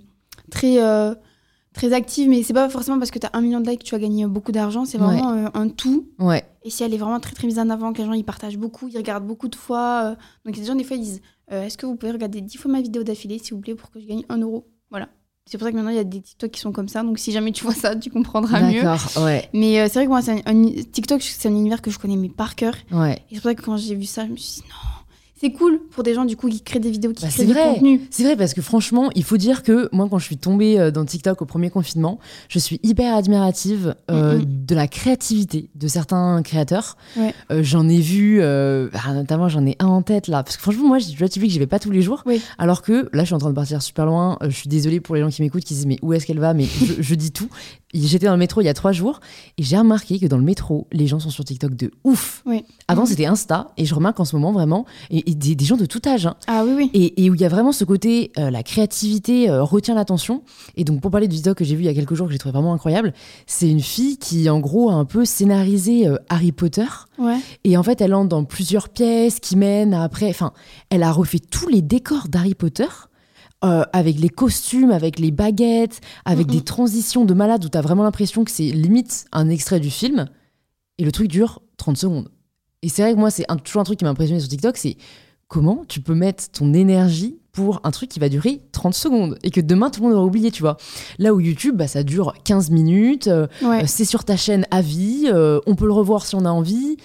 très, 0.50 0.82
euh, 0.82 1.14
très 1.74 1.92
active, 1.92 2.30
mais 2.30 2.44
c'est 2.44 2.54
pas 2.54 2.70
forcément 2.70 3.00
parce 3.00 3.12
que 3.12 3.20
tu 3.20 3.28
as 3.28 3.32
un 3.34 3.42
million 3.42 3.60
de 3.60 3.70
likes 3.70 3.80
que 3.82 3.86
tu 3.86 3.94
vas 3.96 4.00
gagner 4.00 4.26
beaucoup 4.28 4.54
d'argent, 4.54 4.86
c'est 4.86 4.98
vraiment 4.98 5.32
euh, 5.34 5.48
un 5.54 5.68
tout. 5.68 6.06
Ouais. 6.20 6.44
Et 6.64 6.70
si 6.70 6.84
elle 6.84 6.94
est 6.94 6.98
vraiment 6.98 7.20
très 7.20 7.34
très 7.34 7.48
mise 7.48 7.60
en 7.60 7.70
avant, 7.70 7.92
que 7.92 7.98
les 7.98 8.06
gens 8.06 8.14
ils 8.14 8.24
partagent 8.24 8.58
beaucoup, 8.58 8.88
ils 8.88 8.98
regardent 8.98 9.28
beaucoup 9.28 9.50
de 9.50 9.56
fois. 9.56 10.04
euh, 10.06 10.10
donc 10.46 10.56
il 10.56 10.58
y 10.58 10.60
a 10.60 10.62
des 10.62 10.68
gens 10.68 10.76
des 10.76 10.84
fois 10.86 10.96
ils 10.96 11.04
disent 11.04 11.22
euh, 11.52 11.64
Est-ce 11.64 11.78
que 11.78 11.86
vous 11.86 11.96
pouvez 11.96 12.12
regarder 12.12 12.42
10 12.42 12.58
fois 12.58 12.72
ma 12.72 12.82
vidéo 12.82 13.04
d'affilée 13.04 13.40
s'il 13.40 13.54
vous 13.56 13.62
plaît 13.62 13.76
pour 13.76 13.90
que 13.92 14.00
je 14.00 14.06
gagne 14.08 14.24
1 14.30 14.38
euro? 14.40 14.68
Voilà. 14.90 15.10
C'est 15.48 15.58
pour 15.58 15.66
ça 15.66 15.72
que 15.72 15.76
maintenant 15.76 15.90
il 15.92 15.96
y 15.98 16.00
a 16.00 16.04
des 16.04 16.22
TikTok 16.22 16.52
qui 16.52 16.60
sont 16.60 16.72
comme 16.72 16.88
ça. 16.88 17.02
Donc 17.04 17.18
si 17.20 17.32
jamais 17.32 17.52
tu 17.52 17.64
vois 17.64 17.74
ça, 17.74 17.96
tu 17.96 18.10
comprendras 18.12 18.62
mieux. 18.62 18.84
D'accord. 18.84 19.24
Ouais. 19.24 19.50
Mais 19.54 19.80
euh, 19.80 19.86
c'est 19.88 19.96
vrai 19.96 20.06
que 20.06 20.10
moi, 20.10 20.22
c'est 20.22 20.48
un, 20.48 20.56
un- 20.56 20.84
TikTok, 20.92 21.22
c'est 21.22 21.48
un 21.50 21.52
univers 21.56 21.82
que 21.82 21.90
je 21.92 21.98
connais 22.00 22.16
mais 22.16 22.30
par 22.30 22.56
cœur. 22.56 22.76
Ouais. 22.92 23.16
Et 23.32 23.36
c'est 23.36 23.42
pour 23.42 23.50
ça 23.50 23.56
que 23.56 23.62
quand 23.62 23.76
j'ai 23.78 23.96
vu 23.96 24.06
ça, 24.06 24.26
je 24.28 24.32
me 24.32 24.38
suis 24.38 24.62
dit 24.62 24.68
non. 24.70 25.01
C'est 25.44 25.52
cool 25.54 25.80
pour 25.90 26.04
des 26.04 26.14
gens 26.14 26.24
du 26.24 26.38
coup 26.38 26.48
qui 26.50 26.62
créent 26.62 26.80
des 26.80 26.92
vidéos, 26.92 27.14
qui 27.14 27.24
Bah, 27.24 27.30
créent 27.30 27.38
c'est 27.42 27.48
des 27.48 27.54
vrai. 27.54 27.74
contenus. 27.74 28.02
C'est 28.12 28.22
vrai 28.24 28.36
parce 28.38 28.54
que 28.54 28.62
franchement, 28.62 29.10
il 29.16 29.24
faut 29.24 29.38
dire 29.38 29.64
que 29.64 29.90
moi, 29.92 30.08
quand 30.08 30.20
je 30.20 30.26
suis 30.26 30.38
tombée 30.38 30.80
euh, 30.80 30.92
dans 30.92 31.04
TikTok 31.04 31.42
au 31.42 31.46
premier 31.46 31.72
confinement, 31.72 32.20
je 32.48 32.60
suis 32.60 32.80
hyper 32.84 33.16
admirative 33.16 33.96
euh, 34.12 34.38
Mhm. 34.38 34.46
de 34.68 34.76
la 34.76 34.88
créativité 34.88 35.70
de 35.74 35.88
certains 35.88 36.44
créateurs. 36.44 36.96
Ouais. 37.18 37.34
Euh, 37.52 37.64
j'en 37.64 37.90
ai 37.90 38.00
vu, 38.02 38.40
euh, 38.40 38.90
ah, 38.94 39.14
notamment 39.16 39.50
j'en 39.50 39.66
ai 39.66 39.76
un 39.80 39.88
en 39.88 40.04
tête 40.04 40.28
là, 40.28 40.44
parce 40.44 40.58
que 40.58 40.62
franchement, 40.62 40.88
moi, 40.88 41.00
j'ai- 41.00 41.16
vois 41.16 41.28
que 41.28 41.34
j'y 41.48 41.58
vais 41.60 41.66
pas 41.66 41.80
tous 41.80 41.90
les 41.92 42.04
jours. 42.04 42.22
Oui. 42.28 42.40
Alors 42.60 42.84
que 42.84 43.10
là, 43.12 43.22
je 43.24 43.26
suis 43.26 43.34
en 43.36 43.40
train 43.40 43.50
de 43.50 43.56
partir 43.56 43.82
super 43.82 44.06
loin. 44.06 44.38
Je 44.44 44.50
suis 44.56 44.70
désolée 44.70 45.00
pour 45.00 45.16
les 45.16 45.22
gens 45.22 45.30
qui 45.30 45.42
m'écoutent, 45.42 45.64
qui 45.64 45.74
disent 45.74 45.88
mais 45.88 45.98
où 46.04 46.14
est-ce 46.14 46.28
qu'elle 46.28 46.40
va? 46.40 46.54
Mais 46.54 46.66
je, 46.66 47.02
je 47.02 47.16
dis 47.16 47.32
tout. 47.32 47.50
J'étais 47.94 48.26
dans 48.26 48.32
le 48.34 48.38
métro 48.38 48.62
il 48.62 48.66
y 48.66 48.70
a 48.70 48.74
trois 48.74 48.92
jours 48.92 49.20
et 49.58 49.64
j'ai 49.64 49.78
remarqué 49.78 50.20
que 50.20 50.26
dans 50.26 50.38
le 50.38 50.44
métro, 50.44 50.88
les 50.92 51.08
gens 51.08 51.20
sont 51.20 51.30
sur 51.30 51.44
TikTok 51.44 51.76
de 51.76 51.92
ouf. 52.04 52.42
Oui. 52.46 52.64
Avant, 52.88 53.02
Mhm. 53.04 53.08
c'était 53.08 53.26
Insta 53.26 53.72
et 53.78 53.86
je 53.86 53.94
remarque 53.96 54.20
en 54.20 54.26
ce 54.26 54.36
moment 54.36 54.52
vraiment 54.54 54.86
et, 55.10 55.30
et 55.30 55.36
des, 55.36 55.56
des 55.56 55.66
gens 55.66 55.78
de 55.78 55.86
tout 55.86 56.02
âge. 56.08 56.26
hein, 56.26 56.36
Ah 56.48 56.64
oui, 56.66 56.74
oui. 56.76 56.90
et, 56.94 57.24
et 57.26 57.30
où 57.30 57.36
il 57.36 57.42
y 57.42 57.46
a 57.46 57.50
vraiment 57.50 57.72
ce 57.72 57.84
côté, 57.84 58.32
euh, 58.38 58.50
la 58.50 58.64
créativité 58.64 59.50
euh, 59.50 59.64
retient 59.64 59.96
l'attention. 59.96 60.44
Et 60.78 60.84
donc, 60.84 61.02
pour 61.02 61.12
parler 61.12 61.28
du 61.28 61.36
TikTok 61.36 61.58
que 61.58 61.66
j'ai 61.66 61.76
vu 61.76 61.84
il 61.84 61.86
y 61.86 61.90
a 61.90 61.94
quelques 61.94 62.14
jours, 62.16 62.28
que 62.28 62.34
j'ai 62.34 62.40
trouvé 62.40 62.54
vraiment 62.54 62.74
incroyable, 62.74 63.14
c'est 63.46 63.70
une 63.70 63.82
fille 63.82 64.18
qui, 64.18 64.50
en 64.50 64.60
gros, 64.60 64.90
a 64.90 64.94
un 64.94 65.06
peu 65.06 65.26
scénarisé 65.26 66.08
euh, 66.08 66.16
Harry 66.30 66.52
Potter. 66.52 66.86
Ouais. 67.18 67.38
Et 67.64 67.76
en 67.78 67.84
fait, 67.84 68.02
elle 68.02 68.14
entre 68.14 68.30
dans 68.30 68.44
plusieurs 68.46 68.90
pièces 68.90 69.40
qui 69.40 69.56
mènent 69.58 69.94
à 69.94 70.04
après. 70.04 70.30
Enfin, 70.30 70.54
elle 70.90 71.04
a 71.04 71.12
refait 71.12 71.40
tous 71.40 71.68
les 71.68 71.82
décors 71.82 72.28
d'Harry 72.30 72.54
Potter. 72.56 72.86
Euh, 73.64 73.84
avec 73.94 74.20
les 74.20 74.30
costumes, 74.30 74.92
avec 74.92 75.20
les 75.20 75.32
baguettes, 75.32 76.02
avec 76.26 76.48
Mhm. 76.48 76.54
des 76.54 76.62
transitions 76.62 77.26
de 77.26 77.34
malade 77.34 77.64
où 77.66 77.70
t'as 77.70 77.82
vraiment 77.82 78.04
l'impression 78.04 78.44
que 78.44 78.52
c'est 78.52 78.64
limite 78.72 79.26
un 79.32 79.50
extrait 79.50 79.80
du 79.80 79.90
film. 79.92 80.28
Et 80.98 81.04
le 81.06 81.12
truc 81.12 81.28
dure 81.28 81.62
30 81.78 81.98
secondes. 81.98 82.30
Et 82.84 82.90
c'est 82.90 83.02
vrai 83.04 83.14
que 83.14 83.20
moi, 83.20 83.30
c'est 83.32 83.46
toujours 83.64 83.82
un 83.82 83.86
truc 83.86 84.00
qui 84.00 84.06
m'a 84.06 84.12
impressionné 84.12 84.40
sur 84.40 84.50
TikTok, 84.50 84.78
c'est 84.78 84.98
comment 85.48 85.84
tu 85.88 86.02
peux 86.02 86.16
mettre 86.16 86.50
ton 86.52 86.74
énergie 86.74 87.38
pour 87.52 87.82
un 87.84 87.92
truc 87.92 88.10
qui 88.10 88.20
va 88.20 88.30
durer 88.30 88.62
30 88.72 88.94
secondes 88.94 89.38
et 89.44 89.52
que 89.52 89.60
demain 89.60 89.90
tout 89.90 90.02
le 90.02 90.08
monde 90.08 90.16
aura 90.16 90.26
oublié, 90.26 90.50
tu 90.52 90.62
vois. 90.62 90.78
Là 91.20 91.34
où 91.34 91.40
YouTube, 91.42 91.76
bah, 91.76 91.88
ça 91.88 92.04
dure 92.04 92.34
15 92.46 92.70
minutes, 92.72 93.28
euh, 93.28 93.48
Ouais. 93.62 93.84
euh, 93.84 93.88
c'est 93.88 94.06
sur 94.06 94.24
ta 94.24 94.38
chaîne 94.38 94.66
à 94.72 94.82
vie, 94.82 95.26
euh, 95.28 95.60
on 95.68 95.76
peut 95.76 95.86
le 95.86 95.92
revoir 95.94 96.26
si 96.26 96.36
on 96.36 96.46
a 96.46 96.50
envie. 96.50 96.96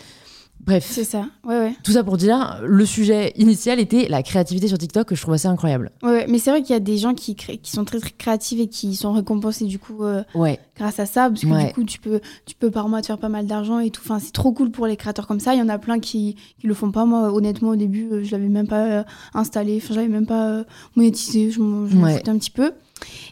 Bref, 0.67 0.87
C'est 0.91 1.05
ça. 1.05 1.27
Ouais, 1.45 1.59
ouais. 1.59 1.77
tout 1.85 1.93
ça 1.93 2.03
pour 2.03 2.17
dire, 2.17 2.61
le 2.65 2.85
sujet 2.85 3.33
initial 3.37 3.79
était 3.79 4.09
la 4.09 4.23
créativité 4.25 4.67
sur 4.67 4.77
TikTok 4.79 5.07
que 5.07 5.15
je 5.15 5.23
trouve 5.23 5.35
assez 5.35 5.47
incroyable. 5.47 5.93
Ouais, 6.03 6.11
ouais. 6.11 6.27
Mais 6.29 6.39
c'est 6.39 6.51
vrai 6.51 6.63
qu'il 6.63 6.73
y 6.73 6.77
a 6.77 6.81
des 6.81 6.99
gens 6.99 7.15
qui, 7.15 7.37
créent- 7.37 7.59
qui 7.59 7.71
sont 7.71 7.85
très, 7.85 8.01
très 8.01 8.11
créatifs 8.11 8.59
et 8.61 8.67
qui 8.67 8.97
sont 8.97 9.13
récompensés 9.13 9.67
du 9.67 9.79
coup 9.79 10.03
euh, 10.03 10.25
Ouais, 10.35 10.59
grâce 10.77 10.99
à 10.99 11.07
ça. 11.07 11.29
Parce 11.31 11.43
que 11.43 11.47
Ouais. 11.47 11.69
du 11.69 11.73
coup, 11.73 11.85
tu 11.85 12.01
peux, 12.01 12.21
tu 12.47 12.57
peux 12.57 12.71
par 12.73 12.89
mois 12.89 13.01
te 13.01 13.07
faire 13.07 13.19
pas 13.19 13.29
mal 13.29 13.47
d'argent 13.47 13.79
et 13.79 13.91
tout. 13.91 14.03
Enfin, 14.05 14.19
c'est 14.19 14.33
trop 14.33 14.53
cool 14.53 14.71
pour 14.73 14.87
les 14.89 14.97
créateurs 14.97 15.29
comme 15.29 15.39
ça. 15.41 15.55
Il 15.55 15.59
y 15.61 15.63
en 15.63 15.69
a 15.69 15.79
plein 15.79 16.01
qui, 16.01 16.35
qui 16.61 16.67
le 16.67 16.75
font 16.75 16.91
pas. 16.91 17.05
Moi, 17.05 17.33
honnêtement, 17.33 17.69
au 17.71 17.77
début, 17.77 18.09
euh, 18.11 18.25
je 18.25 18.33
l'avais 18.33 18.49
même 18.49 18.67
pas 18.67 18.85
euh, 18.87 19.03
installé. 19.35 19.77
Enfin, 19.81 19.95
je 19.95 20.01
l'avais 20.01 20.13
même 20.13 20.27
pas 20.27 20.65
monétisé. 20.97 21.51
Je 21.53 21.61
m'en 21.61 21.87
foutais 21.87 22.29
un 22.29 22.39
petit 22.39 22.51
peu. 22.51 22.73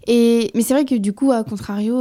Et, 0.07 0.51
mais 0.55 0.63
c'est 0.63 0.75
vrai 0.75 0.85
que 0.85 0.95
du 0.95 1.13
coup, 1.13 1.33
à 1.33 1.43
contrario. 1.43 1.97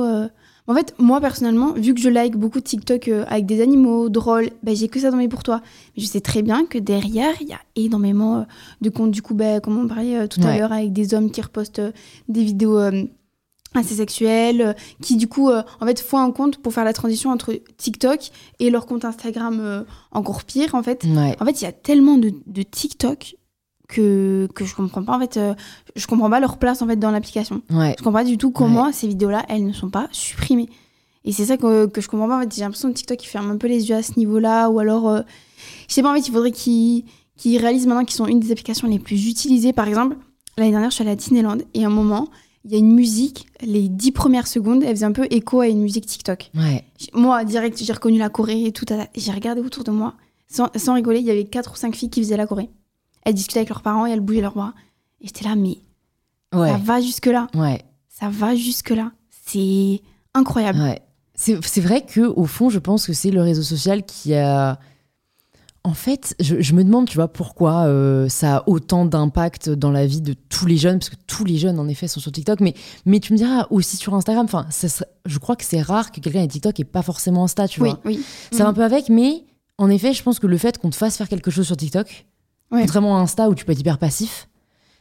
En 0.67 0.73
fait, 0.75 0.95
moi 0.97 1.19
personnellement, 1.19 1.73
vu 1.73 1.93
que 1.93 1.99
je 2.01 2.09
like 2.09 2.35
beaucoup 2.37 2.59
de 2.59 2.63
TikTok 2.63 3.07
euh, 3.07 3.25
avec 3.27 3.45
des 3.45 3.61
animaux 3.61 4.09
drôles, 4.09 4.49
ben, 4.63 4.75
j'ai 4.75 4.87
que 4.87 4.99
ça 4.99 5.11
dans 5.11 5.17
mes 5.17 5.27
pour 5.27 5.43
toi. 5.43 5.61
Mais 5.95 6.03
je 6.03 6.07
sais 6.07 6.21
très 6.21 6.41
bien 6.41 6.65
que 6.65 6.77
derrière, 6.77 7.33
il 7.41 7.47
y 7.47 7.53
a 7.53 7.59
énormément 7.75 8.37
euh, 8.37 8.43
de 8.81 8.89
comptes, 8.89 9.11
du 9.11 9.21
coup, 9.21 9.33
ben, 9.33 9.59
comme 9.59 9.77
on 9.77 9.87
parlait 9.87 10.17
euh, 10.17 10.27
tout 10.27 10.41
à 10.43 10.57
l'heure, 10.57 10.71
avec 10.71 10.93
des 10.93 11.13
hommes 11.13 11.31
qui 11.31 11.41
repostent 11.41 11.81
des 12.29 12.43
vidéos 12.43 12.79
assez 13.75 13.95
sexuelles, 13.95 14.75
qui 15.01 15.15
du 15.15 15.27
coup, 15.27 15.49
euh, 15.49 15.63
en 15.79 15.85
fait, 15.85 15.99
font 15.99 16.19
un 16.19 16.31
compte 16.31 16.57
pour 16.57 16.73
faire 16.73 16.83
la 16.83 16.93
transition 16.93 17.31
entre 17.31 17.53
TikTok 17.77 18.29
et 18.59 18.69
leur 18.69 18.85
compte 18.85 19.05
Instagram 19.05 19.59
euh, 19.59 19.83
encore 20.11 20.43
pire, 20.43 20.75
en 20.75 20.83
fait. 20.83 21.03
ouais, 21.03 21.35
En 21.39 21.45
fait, 21.45 21.61
il 21.61 21.63
y 21.63 21.67
a 21.67 21.71
tellement 21.71 22.17
de, 22.17 22.33
de 22.45 22.63
TikTok 22.63 23.35
que, 23.87 24.47
que 24.55 24.65
je 24.65 24.75
comprends 24.75 25.03
pas, 25.03 25.15
en 25.15 25.19
fait, 25.19 25.37
euh, 25.37 25.53
je 25.95 26.07
comprends 26.07 26.29
pas 26.29 26.39
leur 26.39 26.57
place, 26.57 26.81
en 26.81 26.87
fait, 26.87 26.95
dans 26.95 27.11
l'application. 27.11 27.61
ouais. 27.69 27.95
Je 27.97 28.03
comprends 28.03 28.19
pas 28.19 28.23
du 28.23 28.37
tout 28.37 28.51
comment 28.51 28.91
ces 28.91 29.07
vidéos-là, 29.07 29.45
elles 29.49 29.65
ne 29.65 29.73
sont 29.73 29.89
pas 29.89 30.07
supprimées. 30.11 30.69
Et 31.25 31.31
c'est 31.31 31.45
ça 31.45 31.57
que, 31.57 31.85
que 31.85 32.01
je 32.01 32.07
comprends 32.09 32.27
pas. 32.27 32.37
En 32.37 32.41
fait, 32.41 32.53
j'ai 32.53 32.61
l'impression 32.61 32.89
que 32.89 32.95
TikTok, 32.95 33.23
il 33.23 33.27
ferme 33.27 33.51
un 33.51 33.57
peu 33.57 33.67
les 33.67 33.89
yeux 33.89 33.95
à 33.95 34.03
ce 34.03 34.17
niveau-là. 34.17 34.69
Ou 34.69 34.79
alors, 34.79 35.07
euh, 35.09 35.21
je 35.87 35.93
sais 35.93 36.01
pas, 36.01 36.11
en 36.11 36.15
fait, 36.15 36.27
il 36.27 36.31
faudrait 36.33 36.51
qu'ils 36.51 37.05
qu'ils 37.35 37.57
réalisent 37.57 37.87
maintenant 37.87 38.05
qu'ils 38.05 38.15
sont 38.15 38.27
une 38.27 38.39
des 38.39 38.51
applications 38.51 38.87
les 38.87 38.99
plus 38.99 39.27
utilisées. 39.27 39.73
Par 39.73 39.87
exemple, 39.87 40.17
l'année 40.57 40.71
dernière, 40.71 40.91
je 40.91 40.95
suis 40.95 41.01
allée 41.01 41.11
à 41.11 41.15
Disneyland 41.15 41.57
et 41.73 41.83
à 41.83 41.87
un 41.87 41.89
moment, 41.89 42.27
il 42.63 42.71
y 42.71 42.75
a 42.75 42.77
une 42.77 42.93
musique, 42.93 43.47
les 43.61 43.89
dix 43.89 44.11
premières 44.11 44.47
secondes, 44.47 44.83
elle 44.83 44.95
faisait 44.95 45.05
un 45.05 45.11
peu 45.11 45.27
écho 45.31 45.61
à 45.61 45.67
une 45.67 45.81
musique 45.81 46.05
TikTok. 46.05 46.51
Ouais. 46.55 46.83
Moi, 47.13 47.43
direct, 47.43 47.81
j'ai 47.81 47.91
reconnu 47.91 48.17
la 48.17 48.29
Corée 48.29 48.65
et 48.65 48.71
tout. 48.71 48.85
J'ai 49.15 49.31
regardé 49.31 49.61
autour 49.61 49.83
de 49.83 49.91
moi. 49.91 50.13
Sans, 50.47 50.69
sans 50.75 50.93
rigoler, 50.93 51.19
il 51.19 51.25
y 51.25 51.31
avait 51.31 51.45
quatre 51.45 51.73
ou 51.73 51.75
cinq 51.75 51.95
filles 51.95 52.09
qui 52.09 52.21
faisaient 52.21 52.37
la 52.37 52.45
Corée. 52.45 52.69
Elles 53.25 53.33
discutaient 53.33 53.59
avec 53.59 53.69
leurs 53.69 53.81
parents 53.81 54.05
et 54.05 54.11
elles 54.11 54.19
bougeaient 54.21 54.41
leurs 54.41 54.53
bras. 54.53 54.73
Et 55.21 55.27
j'étais 55.27 55.45
là, 55.45 55.55
mais 55.55 55.77
ça 56.51 56.77
va 56.77 57.01
jusque-là. 57.01 57.47
Ouais. 57.55 57.81
Ça 58.09 58.29
va 58.29 58.55
jusque-là. 58.55 59.11
C'est 59.45 60.01
incroyable. 60.33 60.79
Ouais. 60.79 61.01
C'est 61.35 61.81
vrai 61.81 62.05
que 62.05 62.21
au 62.21 62.45
fond, 62.45 62.69
je 62.69 62.79
pense 62.79 63.07
que 63.07 63.13
c'est 63.13 63.31
le 63.31 63.41
réseau 63.41 63.63
social 63.63 64.03
qui 64.05 64.35
a 64.35 64.77
En 65.85 65.93
fait, 65.93 66.33
je, 66.39 66.61
je 66.61 66.73
me 66.73 66.83
demande, 66.85 67.09
tu 67.09 67.15
vois, 67.15 67.27
pourquoi 67.27 67.85
euh, 67.87 68.29
ça 68.29 68.57
a 68.57 68.63
autant 68.69 69.05
d'impact 69.05 69.69
dans 69.69 69.91
la 69.91 70.05
vie 70.05 70.21
de 70.21 70.33
tous 70.47 70.65
les 70.65 70.77
jeunes, 70.77 70.99
parce 70.99 71.09
que 71.09 71.17
tous 71.27 71.43
les 71.43 71.57
jeunes, 71.57 71.77
en 71.77 71.89
effet, 71.89 72.07
sont 72.07 72.21
sur 72.21 72.31
TikTok, 72.31 72.61
mais, 72.61 72.73
mais 73.05 73.19
tu 73.19 73.33
me 73.33 73.37
diras 73.37 73.67
aussi 73.69 73.97
sur 73.97 74.13
Instagram. 74.13 74.45
Enfin, 74.45 74.65
je 75.25 75.37
crois 75.39 75.57
que 75.57 75.65
c'est 75.65 75.81
rare 75.81 76.11
que 76.13 76.21
quelqu'un 76.21 76.41
ait 76.43 76.47
TikTok 76.47 76.79
et 76.79 76.85
pas 76.85 77.01
forcément 77.01 77.43
Insta, 77.43 77.67
tu 77.67 77.81
Oui, 77.81 77.89
vois. 77.89 77.99
oui. 78.05 78.21
Ça 78.53 78.63
va 78.63 78.69
un 78.69 78.71
Mm. 78.71 78.75
peu 78.75 78.83
avec, 78.85 79.09
mais 79.09 79.43
en 79.77 79.89
effet, 79.89 80.13
je 80.13 80.23
pense 80.23 80.39
que 80.39 80.47
le 80.47 80.57
fait 80.57 80.77
qu'on 80.77 80.89
te 80.89 80.95
fasse 80.95 81.17
faire 81.17 81.27
quelque 81.27 81.51
chose 81.51 81.65
sur 81.65 81.75
TikTok, 81.75 82.27
Ouais. 82.73 82.81
contrairement 82.81 83.17
à 83.17 83.21
Insta 83.21 83.49
où 83.49 83.55
tu 83.55 83.63
peux 83.65 83.71
être 83.71 83.79
hyper 83.79 83.97
passif, 83.97 84.49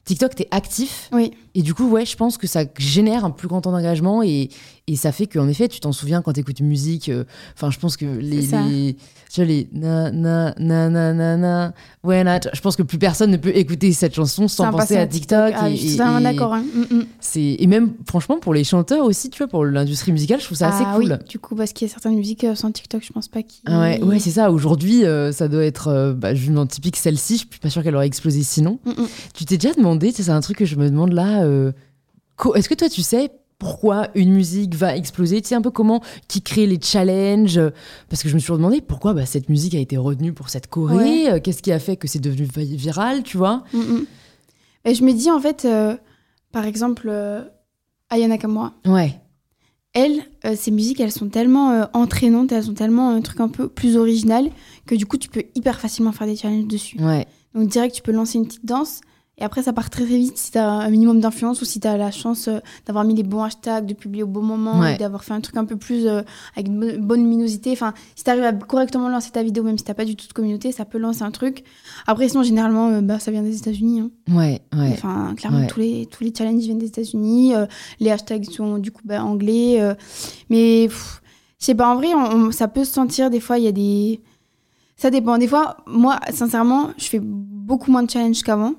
TikTok, 0.04 0.34
t'es 0.34 0.48
actif. 0.50 1.08
Oui. 1.12 1.30
Et 1.54 1.62
du 1.62 1.74
coup, 1.74 1.88
ouais, 1.88 2.04
je 2.04 2.16
pense 2.16 2.36
que 2.36 2.46
ça 2.48 2.64
génère 2.76 3.24
un 3.24 3.30
plus 3.30 3.46
grand 3.48 3.60
temps 3.60 3.70
d'engagement 3.72 4.22
et, 4.22 4.48
et 4.88 4.96
ça 4.96 5.12
fait 5.12 5.26
qu'en 5.28 5.46
effet, 5.48 5.68
tu 5.68 5.78
t'en 5.80 5.92
souviens 5.92 6.22
quand 6.22 6.32
t'écoutes 6.32 6.60
musique. 6.60 7.08
euh, 7.08 7.24
Enfin, 7.54 7.70
je 7.70 7.78
pense 7.78 7.96
que 7.96 8.04
les 8.06 8.96
tu 9.32 9.40
vois, 9.40 9.46
les 9.48 9.68
na 9.72 10.10
na 10.10 10.54
na 10.58 10.90
na 10.90 11.12
na 11.14 11.36
na 11.36 11.72
I- 12.04 12.40
Je 12.52 12.60
pense 12.60 12.76
que 12.76 12.82
plus 12.82 12.98
personne 12.98 13.30
ne 13.30 13.36
peut 13.36 13.56
écouter 13.56 13.92
cette 13.92 14.14
chanson 14.14 14.46
sans 14.48 14.70
penser 14.70 14.96
à 14.96 15.06
TikTok. 15.06 15.54
Ah, 15.56 15.70
et, 15.70 15.76
je 15.76 15.86
et- 15.86 15.94
et 15.94 16.22
d'accord. 16.22 16.52
hein. 16.54 16.62
Mm, 16.74 16.96
mm. 16.96 17.04
c'est 17.20 17.56
et 17.58 17.66
même 17.66 17.92
franchement 18.06 18.38
pour 18.38 18.52
les 18.52 18.64
chanteurs 18.64 19.04
aussi, 19.06 19.30
tu 19.30 19.38
vois, 19.38 19.48
pour 19.48 19.64
l'industrie 19.64 20.12
musicale, 20.12 20.40
je 20.40 20.44
trouve 20.46 20.58
ça 20.58 20.68
assez 20.68 20.84
Ah 20.86 20.94
cool. 20.96 21.16
oui, 21.20 21.28
du 21.28 21.38
coup, 21.38 21.54
parce 21.54 21.72
qu'il 21.72 21.86
y 21.88 21.90
a 21.90 21.92
certaines 21.92 22.16
musiques 22.16 22.44
euh, 22.44 22.54
sans 22.54 22.70
TikTok, 22.70 23.02
je 23.04 23.12
pense 23.12 23.28
pas 23.28 23.42
qu'il. 23.42 23.62
Ah 23.66 23.80
ouais, 23.80 24.02
ouais 24.02 24.18
c'est 24.18 24.30
ça. 24.32 24.50
Aujourd'hui, 24.50 25.04
euh, 25.04 25.32
ça 25.32 25.48
doit 25.48 25.64
être 25.64 25.88
euh, 25.88 26.12
bah, 26.12 26.34
justement 26.34 26.66
typique 26.66 26.96
celle-ci. 26.96 27.34
Je 27.34 27.38
suis 27.52 27.60
pas 27.60 27.70
sûre 27.70 27.82
qu'elle 27.82 27.96
aurait 27.96 28.06
explosé 28.06 28.42
sinon. 28.42 28.78
Mm. 28.84 28.92
Tu 29.34 29.44
t'es 29.44 29.56
déjà 29.56 29.74
demandé, 29.74 30.12
c'est 30.14 30.28
un 30.28 30.40
truc 30.40 30.58
que 30.58 30.64
je 30.66 30.76
me 30.76 30.90
demande 30.90 31.12
là. 31.12 31.42
euh, 31.44 31.72
Est-ce 32.54 32.68
que 32.68 32.74
toi, 32.74 32.88
tu 32.88 33.02
sais 33.02 33.30
pourquoi 33.62 34.08
une 34.16 34.32
musique 34.32 34.74
va 34.74 34.96
exploser 34.96 35.40
Tu 35.40 35.46
sais 35.50 35.54
un 35.54 35.62
peu 35.62 35.70
comment 35.70 36.02
qui 36.26 36.42
crée 36.42 36.66
les 36.66 36.80
challenges 36.82 37.60
Parce 38.08 38.20
que 38.24 38.28
je 38.28 38.34
me 38.34 38.40
suis 38.40 38.46
toujours 38.46 38.56
demandé 38.58 38.80
pourquoi 38.80 39.14
bah, 39.14 39.24
cette 39.24 39.48
musique 39.48 39.76
a 39.76 39.78
été 39.78 39.96
retenue 39.96 40.32
pour 40.32 40.48
cette 40.48 40.66
Corée. 40.66 40.96
Ouais. 40.96 41.30
euh, 41.30 41.38
Qu'est-ce 41.40 41.62
qui 41.62 41.70
a 41.70 41.78
fait 41.78 41.96
que 41.96 42.08
c'est 42.08 42.18
devenu 42.18 42.42
vi- 42.44 42.74
viral, 42.76 43.22
tu 43.22 43.36
vois? 43.36 43.62
Mm, 43.72 43.78
mm. 43.78 44.06
Et 44.86 44.94
je 44.96 45.04
me 45.04 45.12
dis, 45.12 45.30
en 45.30 45.38
fait, 45.38 45.64
euh, 45.64 45.96
par 46.50 46.64
exemple, 46.64 47.06
euh, 47.08 47.42
Aya 48.10 48.26
Nakamura, 48.26 48.72
Ouais, 48.84 49.20
elle, 49.94 50.22
euh, 50.44 50.56
ces 50.56 50.72
musiques, 50.72 50.98
elles 50.98 51.12
sont 51.12 51.28
tellement 51.28 51.86
entraînantes, 51.92 52.50
elles 52.50 52.64
sont 52.64 52.74
tellement 52.74 53.10
un 53.10 53.20
truc 53.20 53.38
un 53.40 53.48
peu 53.48 53.68
plus 53.68 53.96
original 53.96 54.50
que 54.86 54.96
du 54.96 55.06
coup, 55.06 55.18
tu 55.18 55.28
peux 55.28 55.44
hyper 55.54 55.78
facilement 55.78 56.10
faire 56.10 56.26
des 56.26 56.34
challenges 56.34 56.66
dessus. 56.66 56.98
ouais, 57.00 57.26
Donc, 57.54 57.68
direct, 57.68 57.94
tu 57.94 58.02
peux 58.02 58.10
lancer 58.10 58.38
une 58.38 58.46
petite 58.46 58.66
danse. 58.66 59.00
Et 59.42 59.44
après, 59.44 59.64
ça 59.64 59.72
part 59.72 59.90
très 59.90 60.04
très 60.04 60.16
vite 60.16 60.38
si 60.38 60.52
tu 60.52 60.58
as 60.58 60.70
un 60.70 60.88
minimum 60.88 61.18
d'influence 61.18 61.60
ou 61.62 61.64
si 61.64 61.80
tu 61.80 61.88
as 61.88 61.96
la 61.96 62.12
chance 62.12 62.46
euh, 62.46 62.60
d'avoir 62.86 63.04
mis 63.04 63.16
les 63.16 63.24
bons 63.24 63.42
hashtags, 63.42 63.86
de 63.86 63.92
publier 63.92 64.22
au 64.22 64.28
bon 64.28 64.40
moment, 64.40 64.78
Ouais. 64.78 64.96
d'avoir 64.96 65.24
fait 65.24 65.34
un 65.34 65.40
truc 65.40 65.56
un 65.56 65.64
peu 65.64 65.74
plus 65.76 66.06
euh, 66.06 66.22
avec 66.54 66.68
une 66.68 66.98
bonne- 67.04 67.22
luminosité. 67.24 67.72
Enfin, 67.72 67.92
si 68.14 68.22
tu 68.22 68.30
arrives 68.30 68.44
à 68.44 68.52
correctement 68.52 69.08
lancer 69.08 69.32
ta 69.32 69.42
vidéo, 69.42 69.64
même 69.64 69.76
si 69.78 69.82
tu 69.84 69.92
pas 69.94 70.04
du 70.04 70.14
tout 70.14 70.28
de 70.28 70.32
communauté, 70.32 70.70
ça 70.70 70.84
peut 70.84 70.98
lancer 70.98 71.22
un 71.24 71.32
truc. 71.32 71.64
Après, 72.06 72.28
sinon, 72.28 72.44
généralement, 72.44 72.88
euh, 72.90 73.00
bah, 73.00 73.18
ça 73.18 73.32
vient 73.32 73.42
des 73.42 73.56
États-Unis. 73.58 73.98
hein. 74.00 74.10
ouais, 74.28 74.60
ouais. 74.74 74.90
Enfin, 74.92 75.34
clairement, 75.36 75.58
Ouais. 75.58 75.66
tous, 75.66 75.80
les, 75.80 76.06
tous 76.06 76.22
les 76.22 76.32
challenges 76.32 76.62
viennent 76.62 76.78
des 76.78 76.86
États-Unis. 76.86 77.52
les 77.98 78.10
hashtags 78.12 78.44
sont 78.48 78.78
du 78.78 78.92
coup 78.92 79.02
bah, 79.04 79.24
anglais. 79.24 79.80
mais 80.50 80.88
je 80.88 81.66
sais 81.66 81.74
pas, 81.74 81.88
en 81.88 81.96
vrai, 81.96 82.14
on- 82.14 82.46
on- 82.46 82.50
ça 82.52 82.68
peut 82.68 82.84
se 82.84 82.92
sentir. 82.92 83.28
Des 83.28 83.40
fois, 83.40 83.58
il 83.58 83.64
y 83.64 83.68
a 83.68 83.72
des. 83.72 84.20
Ça 84.96 85.10
dépend. 85.10 85.36
Des 85.36 85.48
fois, 85.48 85.78
moi, 85.88 86.20
sincèrement, 86.32 86.90
je 86.96 87.06
fais 87.06 87.20
beaucoup 87.20 87.90
moins 87.90 88.04
de 88.04 88.10
challenges 88.10 88.42
qu'avant. 88.44 88.74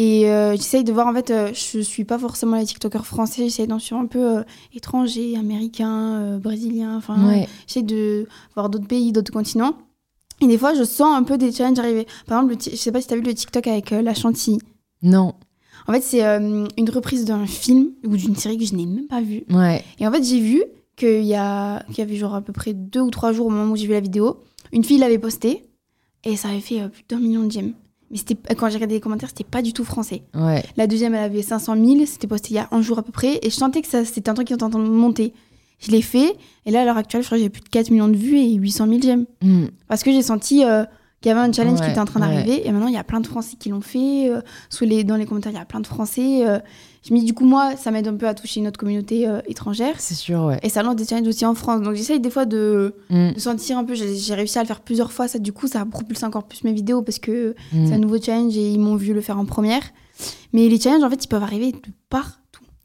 Et 0.00 0.30
euh, 0.30 0.52
j'essaye 0.54 0.84
de 0.84 0.92
voir, 0.92 1.08
en 1.08 1.12
fait, 1.12 1.32
euh, 1.32 1.48
je 1.52 1.80
suis 1.80 2.04
pas 2.04 2.20
forcément 2.20 2.56
les 2.56 2.64
TikTokers 2.64 3.04
français. 3.04 3.42
J'essaye 3.42 3.66
d'en 3.66 3.80
suivre 3.80 4.00
un 4.00 4.06
peu 4.06 4.38
euh, 4.38 4.42
étrangers, 4.72 5.36
américains, 5.36 6.20
euh, 6.20 6.38
brésiliens. 6.38 6.96
Enfin, 6.96 7.16
ouais. 7.26 7.48
j'essaie 7.66 7.82
de 7.82 8.28
voir 8.54 8.70
d'autres 8.70 8.86
pays, 8.86 9.10
d'autres 9.10 9.32
continents. 9.32 9.76
Et 10.40 10.46
des 10.46 10.56
fois, 10.56 10.72
je 10.72 10.84
sens 10.84 11.16
un 11.16 11.24
peu 11.24 11.36
des 11.36 11.50
challenges 11.50 11.80
arriver. 11.80 12.06
Par 12.28 12.40
exemple, 12.44 12.62
je 12.70 12.76
sais 12.76 12.92
pas 12.92 13.00
si 13.00 13.08
tu 13.08 13.14
as 13.14 13.16
vu 13.16 13.24
le 13.24 13.34
TikTok 13.34 13.66
avec 13.66 13.90
euh, 13.92 14.00
la 14.00 14.14
chantilly. 14.14 14.58
Non, 15.02 15.34
En 15.88 15.92
fait, 15.92 16.00
c'est 16.00 16.24
euh, 16.24 16.64
une 16.76 16.90
reprise 16.90 17.24
d'un 17.24 17.44
film 17.46 17.90
ou 18.06 18.16
d'une 18.16 18.36
série 18.36 18.56
que 18.56 18.64
je 18.64 18.76
n'ai 18.76 18.86
même 18.86 19.08
pas 19.08 19.20
vue. 19.20 19.42
ouais, 19.50 19.82
Et 19.98 20.06
en 20.06 20.12
fait, 20.12 20.22
j'ai 20.22 20.38
vu 20.38 20.62
qu'il 20.94 21.24
y, 21.24 21.34
a... 21.34 21.82
qu'il 21.86 21.98
y 21.98 22.02
avait 22.02 22.14
genre 22.14 22.36
à 22.36 22.40
peu 22.40 22.52
près 22.52 22.72
deux 22.72 23.00
ou 23.00 23.10
trois 23.10 23.32
jours 23.32 23.46
au 23.46 23.50
moment 23.50 23.72
où 23.72 23.76
j'ai 23.76 23.86
vu 23.88 23.94
la 23.94 24.00
vidéo, 24.00 24.36
une 24.72 24.84
fille 24.84 24.98
l'avait 24.98 25.18
posté 25.18 25.64
et 26.22 26.36
ça 26.36 26.50
avait 26.50 26.60
fait 26.60 26.88
plus 26.88 27.02
d'un 27.08 27.18
million 27.18 27.42
de 27.44 27.50
j'aime. 27.50 27.74
Mais 28.10 28.16
c'était 28.18 28.36
quand 28.54 28.68
j'ai 28.68 28.74
regardé 28.76 28.94
les 28.94 29.00
commentaires, 29.00 29.28
c'était 29.28 29.44
pas 29.44 29.60
du 29.62 29.72
tout 29.72 29.84
français. 29.84 30.22
ouais. 30.34 30.64
La 30.76 30.86
deuxième, 30.86 31.14
elle 31.14 31.24
avait 31.24 31.42
500 31.42 31.74
000, 31.76 32.06
c'était 32.06 32.26
posté 32.26 32.48
il 32.50 32.56
y 32.56 32.58
a 32.58 32.68
un 32.70 32.80
jour 32.80 32.98
à 32.98 33.02
peu 33.02 33.12
près, 33.12 33.38
et 33.42 33.50
je 33.50 33.54
sentais 33.54 33.82
que 33.82 33.88
ça, 33.88 34.04
c'était 34.04 34.30
un 34.30 34.34
truc 34.34 34.46
qui 34.48 34.54
était 34.54 34.62
en 34.62 34.70
train 34.70 34.78
de 34.82 34.88
monter. 34.88 35.34
Je 35.80 35.90
l'ai 35.92 36.02
fait, 36.02 36.34
et 36.66 36.70
là, 36.70 36.80
à 36.82 36.84
l'heure 36.84 36.96
actuelle, 36.96 37.22
je 37.22 37.26
crois 37.26 37.38
que 37.38 37.44
j'ai 37.44 37.50
plus 37.50 37.62
de 37.62 37.68
4 37.68 37.90
millions 37.90 38.08
de 38.08 38.16
vues 38.16 38.38
et 38.38 38.54
800 38.54 38.86
000 38.88 38.98
j'aime. 39.02 39.26
Hmm. 39.42 39.66
Parce 39.88 40.02
que 40.02 40.10
j'ai 40.10 40.22
senti 40.22 40.64
euh, 40.64 40.84
qu'il 41.20 41.28
y 41.28 41.32
avait 41.32 41.40
un 41.40 41.52
challenge 41.52 41.78
Ouais, 41.80 41.84
qui 41.86 41.90
était 41.92 42.00
en 42.00 42.04
train 42.04 42.20
ouais. 42.20 42.34
d'arriver. 42.34 42.66
Et 42.66 42.72
maintenant, 42.72 42.88
il 42.88 42.94
y 42.94 42.98
a 42.98 43.04
plein 43.04 43.20
de 43.20 43.26
Français 43.26 43.56
qui 43.60 43.68
l'ont 43.68 43.80
fait. 43.80 44.28
euh, 44.30 44.40
sous 44.70 44.84
les, 44.84 45.04
dans 45.04 45.16
les 45.16 45.24
commentaires, 45.26 45.52
il 45.52 45.56
y 45.58 45.60
a 45.60 45.64
plein 45.64 45.80
de 45.80 45.86
Français. 45.86 46.46
euh. 46.48 46.58
Je 47.08 47.14
me 47.14 47.20
dis, 47.20 47.24
du 47.24 47.32
coup, 47.34 47.44
moi, 47.46 47.74
ça 47.76 47.90
m'aide 47.90 48.06
un 48.06 48.16
peu 48.16 48.28
à 48.28 48.34
toucher 48.34 48.60
notre 48.60 48.78
communauté 48.78 49.26
euh, 49.26 49.40
étrangère. 49.46 49.94
C'est 49.98 50.14
sûr, 50.14 50.42
ouais. 50.44 50.58
Et 50.62 50.68
ça 50.68 50.82
lance 50.82 50.96
des 50.96 51.06
challenges 51.06 51.28
aussi 51.28 51.46
en 51.46 51.54
France. 51.54 51.80
Donc, 51.80 51.94
j'essaye 51.94 52.20
des 52.20 52.28
fois 52.30 52.44
de, 52.44 52.94
de 53.10 53.38
sentir 53.38 53.78
un 53.78 53.84
peu. 53.84 53.94
J'ai 53.94 54.34
réussi 54.34 54.58
à 54.58 54.62
le 54.62 54.66
faire 54.66 54.80
plusieurs 54.80 55.10
fois. 55.10 55.26
Ça, 55.28 55.38
du 55.38 55.52
coup, 55.52 55.66
ça 55.68 55.84
propulse 55.86 56.22
encore 56.22 56.44
plus 56.44 56.64
mes 56.64 56.72
vidéos 56.72 57.00
parce 57.02 57.18
que 57.18 57.54
hmm. 57.72 57.86
c'est 57.86 57.94
un 57.94 57.98
nouveau 57.98 58.20
challenge 58.20 58.56
et 58.56 58.68
ils 58.70 58.78
m'ont 58.78 58.96
vu 58.96 59.14
le 59.14 59.20
faire 59.22 59.38
en 59.38 59.46
première. 59.46 59.82
Mais 60.52 60.68
les 60.68 60.78
challenges, 60.78 61.02
en 61.04 61.10
fait, 61.10 61.24
ils 61.24 61.28
peuvent 61.28 61.42
arriver 61.42 61.72
de 61.72 61.78
partout. 62.10 62.34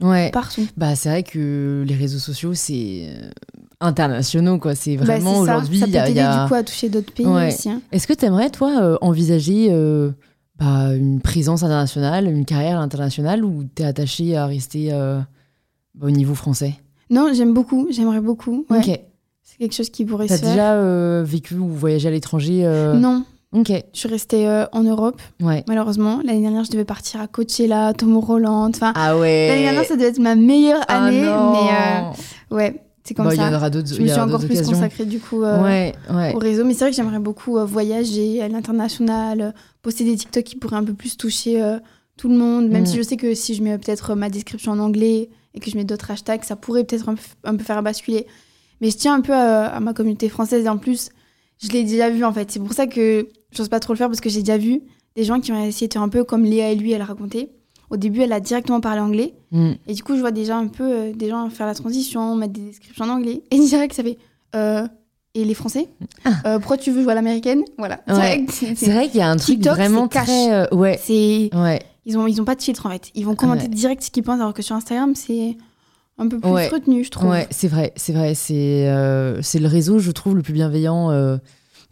Ouais. 0.01 0.31
Partout. 0.31 0.67
Bah, 0.77 0.95
c'est 0.95 1.09
vrai 1.09 1.23
que 1.23 1.83
les 1.87 1.95
réseaux 1.95 2.19
sociaux, 2.19 2.53
c'est 2.53 3.07
euh, 3.09 3.29
internationaux, 3.79 4.57
quoi. 4.57 4.75
C'est 4.75 4.97
Bah, 4.97 5.05
vraiment 5.05 5.35
ça. 5.35 5.41
aujourd'hui. 5.57 5.79
Ça 5.79 5.85
il 5.87 5.91
peut 5.91 5.97
y 5.97 5.99
a- 5.99 6.09
y 6.09 6.19
a- 6.19 6.43
du 6.43 6.47
coup, 6.49 6.55
à 6.55 6.63
toucher 6.63 6.89
d'autres 6.89 7.13
pays 7.13 7.25
Ouais. 7.25 7.47
aussi. 7.53 7.69
hein. 7.69 7.81
Est-ce 7.91 8.07
que 8.07 8.13
tu 8.13 8.25
aimerais, 8.25 8.49
toi, 8.49 8.81
euh, 8.81 8.97
envisager 9.01 9.67
euh, 9.71 10.11
bah, 10.59 10.93
une 10.95 11.19
présence 11.21 11.63
internationale, 11.63 12.27
une 12.27 12.45
carrière 12.45 12.79
internationale, 12.79 13.43
ou 13.43 13.63
t'es 13.63 13.83
attaché 13.85 14.35
à 14.35 14.45
rester 14.45 14.89
euh, 14.93 15.19
bah, 15.95 16.07
au 16.07 16.11
niveau 16.11 16.35
français? 16.35 16.75
Non, 17.09 17.29
j'aime 17.33 17.53
beaucoup. 17.53 17.87
J'aimerais 17.91 18.21
beaucoup. 18.21 18.65
Ouais. 18.69 18.77
Ok. 18.79 18.99
C'est 19.41 19.57
quelque 19.57 19.73
chose 19.75 19.89
qui 19.89 20.05
pourrait 20.05 20.27
T'as 20.27 20.37
se 20.37 20.41
faire. 20.41 20.51
déjà 20.51 20.73
euh, 20.73 21.23
vécu 21.25 21.55
ou 21.55 21.67
voyagé 21.67 22.07
à 22.07 22.11
l'étranger 22.11 22.61
euh, 22.65 22.93
Non, 22.93 23.23
Ok. 23.51 23.71
je 23.93 23.99
suis 23.99 24.07
restée 24.09 24.47
en 24.71 24.81
Europe, 24.83 25.21
Ouais. 25.41 25.63
malheureusement. 25.67 26.21
L'année 26.25 26.41
dernière, 26.41 26.63
je 26.63 26.71
devais 26.71 26.85
partir 26.85 27.21
à 27.21 27.27
Coachella, 27.27 27.93
Tomorrowland. 27.93 28.69
Enfin, 28.73 28.93
Ah 28.95 29.17
ouais. 29.17 29.49
l'année 29.49 29.63
dernière, 29.63 29.85
ça 29.85 29.95
devait 29.95 30.07
être 30.07 30.19
ma 30.19 30.35
meilleure 30.35 30.81
Ah 30.87 31.05
année. 31.05 31.21
non. 31.25 31.53
mais 32.49 32.55
ouais, 32.55 32.81
c'est 33.03 33.13
comme 33.13 33.25
Bah, 33.25 33.33
Il 33.33 33.37
y 33.37 33.39
ça. 33.39 33.49
en 33.49 33.53
aura 33.53 33.69
d'autres. 33.69 33.87
Je 33.93 34.01
me 34.01 34.07
y 34.07 34.09
suis 34.09 34.19
encore 34.19 34.39
plus 34.39 34.51
occasions. 34.55 34.71
consacrée, 34.73 35.05
du 35.05 35.19
coup, 35.19 35.43
euh, 35.43 35.61
Ouais, 35.63 35.93
ouais. 36.13 36.33
au 36.35 36.39
réseau. 36.39 36.63
Mais 36.65 36.73
c'est 36.73 36.81
vrai 36.85 36.91
que 36.91 36.95
j'aimerais 36.95 37.19
beaucoup 37.19 37.57
euh, 37.57 37.65
voyager 37.65 38.41
à 38.41 38.47
l'international, 38.47 39.41
euh, 39.41 39.51
poster 39.81 40.03
des 40.05 40.15
TikTok 40.15 40.43
qui 40.43 40.55
pourraient 40.55 40.77
un 40.77 40.83
peu 40.83 40.93
plus 40.93 41.17
toucher 41.17 41.61
euh, 41.61 41.77
tout 42.17 42.29
le 42.29 42.35
monde. 42.37 42.69
Même 42.69 42.83
Mm. 42.83 42.87
si 42.87 42.97
je 42.97 43.01
sais 43.01 43.17
que 43.17 43.33
si 43.33 43.55
je 43.55 43.63
mets 43.63 43.77
peut-être 43.77 44.15
ma 44.15 44.29
description 44.29 44.71
en 44.71 44.79
anglais 44.79 45.29
et 45.53 45.59
que 45.59 45.69
je 45.69 45.75
mets 45.77 45.83
d'autres 45.83 46.09
hashtags, 46.11 46.43
ça 46.43 46.55
pourrait 46.55 46.83
peut-être 46.83 47.09
un, 47.09 47.15
peu- 47.15 47.21
un 47.43 47.55
peu 47.55 47.63
faire 47.63 47.81
basculer. 47.83 48.25
Mais 48.81 48.89
je 48.89 48.97
tiens 48.97 49.15
un 49.15 49.21
peu 49.21 49.33
à, 49.33 49.67
à 49.67 49.79
ma 49.79 49.93
communauté 49.93 50.29
française 50.29 50.65
et 50.65 50.69
en 50.69 50.77
plus, 50.77 51.09
je 51.61 51.69
l'ai 51.69 51.83
déjà 51.83 52.09
vu 52.09 52.23
en 52.25 52.33
fait. 52.33 52.51
C'est 52.51 52.59
pour 52.59 52.73
ça 52.73 52.87
que 52.87 53.27
j'ose 53.51 53.69
pas 53.69 53.79
trop 53.79 53.93
le 53.93 53.97
faire 53.97 54.07
parce 54.07 54.19
que 54.21 54.29
j'ai 54.29 54.39
déjà 54.41 54.57
vu 54.57 54.81
des 55.15 55.23
gens 55.23 55.39
qui 55.39 55.51
ont 55.51 55.63
essayé 55.63 55.87
de 55.87 55.93
faire 55.93 56.01
un 56.01 56.09
peu 56.09 56.23
comme 56.23 56.43
Léa 56.43 56.71
et 56.71 56.75
lui, 56.75 56.91
elle 56.91 57.03
racontait. 57.03 57.51
Au 57.93 57.97
début, 57.97 58.21
elle 58.21 58.33
a 58.33 58.39
directement 58.39 58.81
parlé 58.81 58.99
anglais. 59.01 59.33
Hmm. 59.51 59.73
Et 59.87 59.93
du 59.93 60.01
coup, 60.03 60.15
je 60.15 60.19
vois 60.21 60.31
déjà 60.31 60.57
un 60.57 60.67
peu 60.67 60.83
euh, 60.83 61.13
des 61.13 61.29
gens 61.29 61.47
faire 61.51 61.67
la 61.67 61.75
transition, 61.75 62.35
mettre 62.35 62.53
des 62.53 62.61
descriptions 62.61 63.05
en 63.05 63.09
anglais. 63.09 63.43
Et 63.51 63.59
direct, 63.67 63.93
ça 63.93 64.01
fait. 64.03 64.17
euh, 64.55 64.87
et 65.35 65.45
les 65.45 65.53
Français 65.53 65.87
Euh, 66.45 66.59
Pourquoi 66.59 66.77
tu 66.77 66.91
veux 66.91 67.01
jouer 67.03 67.11
à 67.11 67.15
l'américaine? 67.15 67.63
Voilà. 67.77 68.01
Ah. 68.07 68.17
Ouais. 68.17 68.45
C'est- 68.49 68.73
vrai 68.91 69.07
qu'il 69.09 69.17
y 69.19 69.21
a 69.23 69.29
un 69.29 69.37
truc 69.37 69.55
TikTok, 69.57 69.75
vraiment 69.75 70.07
très. 70.07 70.71
ouais. 70.73 70.99
c'est 71.01 71.49
Ouais. 71.55 71.81
ils 72.05 72.17
ont 72.17 72.27
ils 72.27 72.39
ont 72.41 72.45
pas 72.45 72.53
de 72.55 72.61
filtre 72.61 72.85
en 72.85 72.89
fait. 72.91 73.09
Ils 73.15 73.25
vont 73.25 73.33
commenter 73.35 73.63
Ouais. 73.63 73.69
direct 73.69 74.03
ce 74.03 74.11
qu'ils 74.11 74.21
pensent 74.23 74.39
alors 74.41 74.53
que 74.53 74.61
sur 74.61 74.75
Instagram 74.75 75.15
c'est 75.15 75.57
un 76.19 76.27
peu 76.27 76.39
plus 76.39 76.49
Ouais. 76.51 76.67
retenu, 76.67 77.03
je 77.03 77.09
trouve. 77.09 77.29
Ouais, 77.31 77.47
c'est 77.49 77.67
vrai, 77.67 77.93
c'est 77.95 78.13
vrai. 78.13 78.35
C'est 78.35 78.85
euh, 78.87 79.41
le 79.55 79.67
réseau, 79.67 79.97
je 79.97 80.11
trouve, 80.11 80.35
le 80.35 80.43
plus 80.43 80.53
bienveillant 80.53 81.09
euh, 81.09 81.37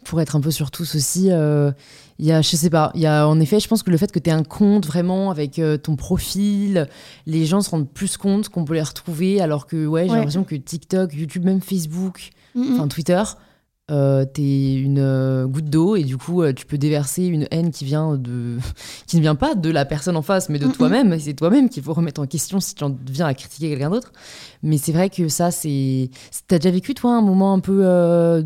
pour 0.04 0.20
être 0.20 0.36
un 0.36 0.40
peu 0.40 0.52
sur 0.52 0.70
tous 0.70 0.94
aussi. 0.94 1.28
euh, 1.32 1.72
Il 2.22 2.28
y 2.28 2.32
a, 2.32 2.40
je 2.40 2.54
sais 2.54 2.70
pas, 2.70 2.92
il 2.94 3.00
y 3.00 3.06
a 3.06 3.26
en 3.26 3.40
effet, 3.40 3.58
je 3.58 3.66
pense 3.66 3.82
que 3.82 3.90
le 3.90 3.96
fait 3.96 4.12
que 4.12 4.20
tu 4.20 4.30
aies 4.30 4.32
un 4.32 4.44
compte 4.44 4.86
vraiment 4.86 5.32
avec 5.32 5.58
euh, 5.58 5.76
ton 5.76 5.96
profil, 5.96 6.86
les 7.26 7.46
gens 7.46 7.62
se 7.62 7.70
rendent 7.70 7.90
plus 7.90 8.16
compte 8.16 8.48
qu'on 8.48 8.64
peut 8.64 8.74
les 8.74 8.82
retrouver, 8.82 9.40
alors 9.40 9.66
que 9.66 9.86
ouais, 9.86 10.04
j'ai 10.04 10.10
Ouais. 10.12 10.16
l'impression 10.18 10.44
que 10.44 10.54
TikTok, 10.54 11.12
YouTube, 11.14 11.44
même 11.44 11.60
Facebook, 11.60 12.30
mm. 12.54 12.74
enfin 12.74 12.86
Twitter, 12.86 13.20
euh, 13.90 14.24
t'es 14.24 14.74
une 14.74 15.00
euh, 15.00 15.48
goutte 15.48 15.64
d'eau 15.68 15.96
et 15.96 16.04
du 16.04 16.16
coup 16.16 16.42
euh, 16.42 16.52
tu 16.52 16.64
peux 16.64 16.78
déverser 16.78 17.26
une 17.26 17.48
haine 17.50 17.72
qui 17.72 17.84
vient 17.84 18.16
de 18.16 18.58
qui 19.08 19.16
ne 19.16 19.20
vient 19.22 19.34
pas 19.34 19.56
de 19.56 19.68
la 19.70 19.84
personne 19.84 20.16
en 20.16 20.22
face 20.22 20.48
mais 20.48 20.60
de 20.60 20.68
toi-même 20.68 21.18
c'est 21.18 21.34
toi-même 21.34 21.68
qu'il 21.68 21.82
faut 21.82 21.92
remettre 21.92 22.20
en 22.20 22.26
question 22.26 22.60
si 22.60 22.76
tu 22.76 22.84
en 22.84 22.96
viens 23.10 23.26
à 23.26 23.34
critiquer 23.34 23.70
quelqu'un 23.70 23.90
d'autre 23.90 24.12
mais 24.62 24.78
c'est 24.78 24.92
vrai 24.92 25.10
que 25.10 25.26
ça 25.28 25.50
c'est 25.50 26.10
t'as 26.46 26.58
déjà 26.58 26.70
vécu 26.70 26.94
toi 26.94 27.16
un 27.16 27.22
moment 27.22 27.52
un 27.52 27.58
peu 27.58 27.82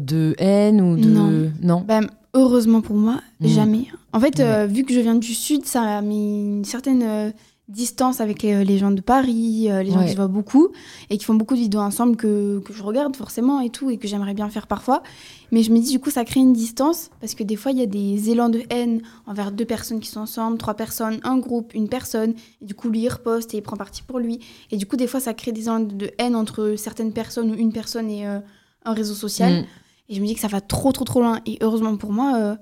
de 0.00 0.34
haine 0.38 0.80
ou 0.80 0.96
de 0.96 1.06
Non. 1.10 1.50
non? 1.60 1.80
Bah, 1.86 2.00
heureusement 2.36 2.80
pour 2.82 2.96
moi, 2.96 3.20
Mm. 3.40 3.46
jamais. 3.48 3.84
En 4.12 4.20
fait, 4.20 4.38
Ouais. 4.38 4.44
euh, 4.44 4.66
vu 4.66 4.84
que 4.84 4.92
je 4.94 5.00
viens 5.00 5.14
du 5.16 5.34
sud, 5.34 5.64
ça 5.64 5.82
a 5.82 6.02
mis 6.02 6.40
une 6.58 6.64
certaine 6.64 7.02
euh, 7.02 7.30
distance 7.68 8.20
avec 8.20 8.42
les, 8.44 8.64
les 8.64 8.78
gens 8.78 8.92
de 8.92 9.00
Paris, 9.00 9.66
euh, 9.68 9.82
les 9.82 9.90
gens 9.90 9.98
Ouais. 9.98 10.04
qui 10.06 10.12
se 10.12 10.16
voient 10.16 10.28
beaucoup 10.28 10.68
et 11.10 11.18
qui 11.18 11.24
font 11.24 11.34
beaucoup 11.34 11.54
de 11.54 11.60
vidéos 11.60 11.80
ensemble 11.80 12.14
que, 12.16 12.60
que 12.60 12.72
je 12.72 12.80
regarde 12.82 13.16
forcément 13.16 13.60
et 13.60 13.70
tout 13.70 13.90
et 13.90 13.96
que 13.96 14.06
j'aimerais 14.06 14.34
bien 14.34 14.48
faire 14.48 14.68
parfois. 14.68 15.02
Mais 15.50 15.64
je 15.64 15.72
me 15.72 15.78
dis 15.80 15.90
du 15.90 15.98
coup 15.98 16.10
ça 16.10 16.24
crée 16.24 16.38
une 16.38 16.52
distance 16.52 17.10
parce 17.20 17.34
que 17.34 17.42
des 17.42 17.56
fois 17.56 17.72
il 17.72 17.78
y 17.78 17.82
a 17.82 17.86
des 17.86 18.30
élans 18.30 18.50
de 18.50 18.62
haine 18.70 19.02
envers 19.26 19.50
deux 19.50 19.64
personnes 19.64 19.98
qui 19.98 20.08
sont 20.08 20.20
ensemble, 20.20 20.58
trois 20.58 20.74
personnes, 20.74 21.18
un 21.24 21.38
groupe, 21.38 21.74
une 21.74 21.88
personne. 21.88 22.34
Et 22.62 22.66
du 22.66 22.74
coup 22.76 22.88
lui 22.88 23.00
il 23.00 23.08
reposte 23.08 23.52
et 23.52 23.56
il 23.58 23.62
prend 23.62 23.76
parti 23.76 24.02
pour 24.04 24.20
lui. 24.20 24.38
Et 24.70 24.76
du 24.76 24.86
coup 24.86 24.96
des 24.96 25.08
fois 25.08 25.18
ça 25.18 25.34
crée 25.34 25.50
des 25.50 25.62
élans 25.62 25.80
de 25.80 26.10
haine 26.18 26.36
entre 26.36 26.74
certaines 26.76 27.12
personnes 27.12 27.50
ou 27.50 27.54
une 27.54 27.72
personne 27.72 28.08
et 28.10 28.28
euh, 28.28 28.38
un 28.84 28.92
réseau 28.92 29.14
social. 29.14 29.62
Mm. 29.62 29.64
Et 30.08 30.14
je 30.14 30.20
me 30.20 30.26
dis 30.26 30.34
que 30.34 30.40
ça 30.40 30.48
va 30.48 30.60
trop, 30.60 30.92
trop, 30.92 31.04
trop 31.04 31.20
loin. 31.20 31.40
Et 31.46 31.58
heureusement 31.60 31.96
pour 31.96 32.12
moi, 32.12 32.36
euh, 32.36 32.56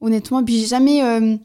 honnêtement, 0.00 0.42
puis 0.44 0.58
j'ai 0.60 0.66
jamais, 0.66 1.02
euh, 1.04 1.36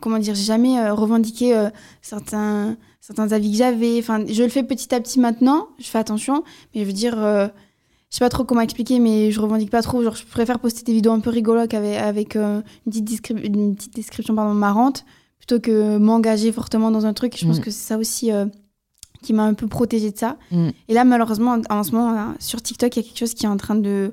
comment 0.00 0.18
dire, 0.18 0.34
j'ai 0.34 0.44
jamais 0.44 0.78
euh, 0.78 0.94
revendiqué 0.94 1.68
certains, 2.02 2.76
certains 3.00 3.32
avis 3.32 3.50
que 3.50 3.56
j'avais. 3.58 3.98
Enfin, 3.98 4.24
je 4.26 4.42
le 4.42 4.48
fais 4.48 4.62
petit 4.62 4.94
à 4.94 5.00
petit 5.00 5.20
maintenant, 5.20 5.68
je 5.78 5.84
fais 5.86 5.98
attention, 5.98 6.44
mais 6.74 6.80
je 6.82 6.86
veux 6.86 6.92
dire, 6.92 7.14
je 7.16 7.48
sais 8.10 8.24
pas 8.24 8.28
trop 8.30 8.44
comment 8.44 8.60
expliquer, 8.60 9.00
mais 9.00 9.30
je 9.30 9.40
revendique 9.40 9.70
pas 9.70 9.82
trop. 9.82 10.02
Genre, 10.02 10.14
je 10.16 10.24
préfère 10.24 10.58
poster 10.60 10.82
des 10.84 10.92
vidéos 10.92 11.12
un 11.12 11.20
peu 11.20 11.30
rigolotes 11.30 11.74
avec, 11.74 11.96
avec 11.98 12.36
une, 12.36 12.62
petite 12.86 13.04
descri- 13.10 13.44
une 13.44 13.74
petite 13.74 13.94
description 13.94 14.34
pardon, 14.34 14.54
marrante, 14.54 15.04
plutôt 15.38 15.60
que 15.60 15.98
m'engager 15.98 16.52
fortement 16.52 16.90
dans 16.90 17.04
un 17.06 17.12
truc. 17.12 17.36
Je 17.38 17.44
pense 17.46 17.58
Mm. 17.58 17.62
que 17.62 17.70
c'est 17.70 17.86
ça 17.88 17.98
aussi 17.98 18.30
qui 19.22 19.32
m'a 19.32 19.44
un 19.44 19.54
peu 19.54 19.66
protégée 19.66 20.10
de 20.12 20.18
ça. 20.18 20.36
Mm. 20.50 20.68
Et 20.88 20.94
là, 20.94 21.04
malheureusement, 21.04 21.58
en 21.70 21.82
ce 21.82 21.92
moment, 21.92 22.12
là, 22.12 22.34
sur 22.38 22.62
TikTok, 22.62 22.94
il 22.96 23.00
y 23.00 23.04
a 23.04 23.08
quelque 23.08 23.18
chose 23.18 23.34
qui 23.34 23.46
est 23.46 23.48
en 23.48 23.56
train 23.56 23.74
de 23.74 24.12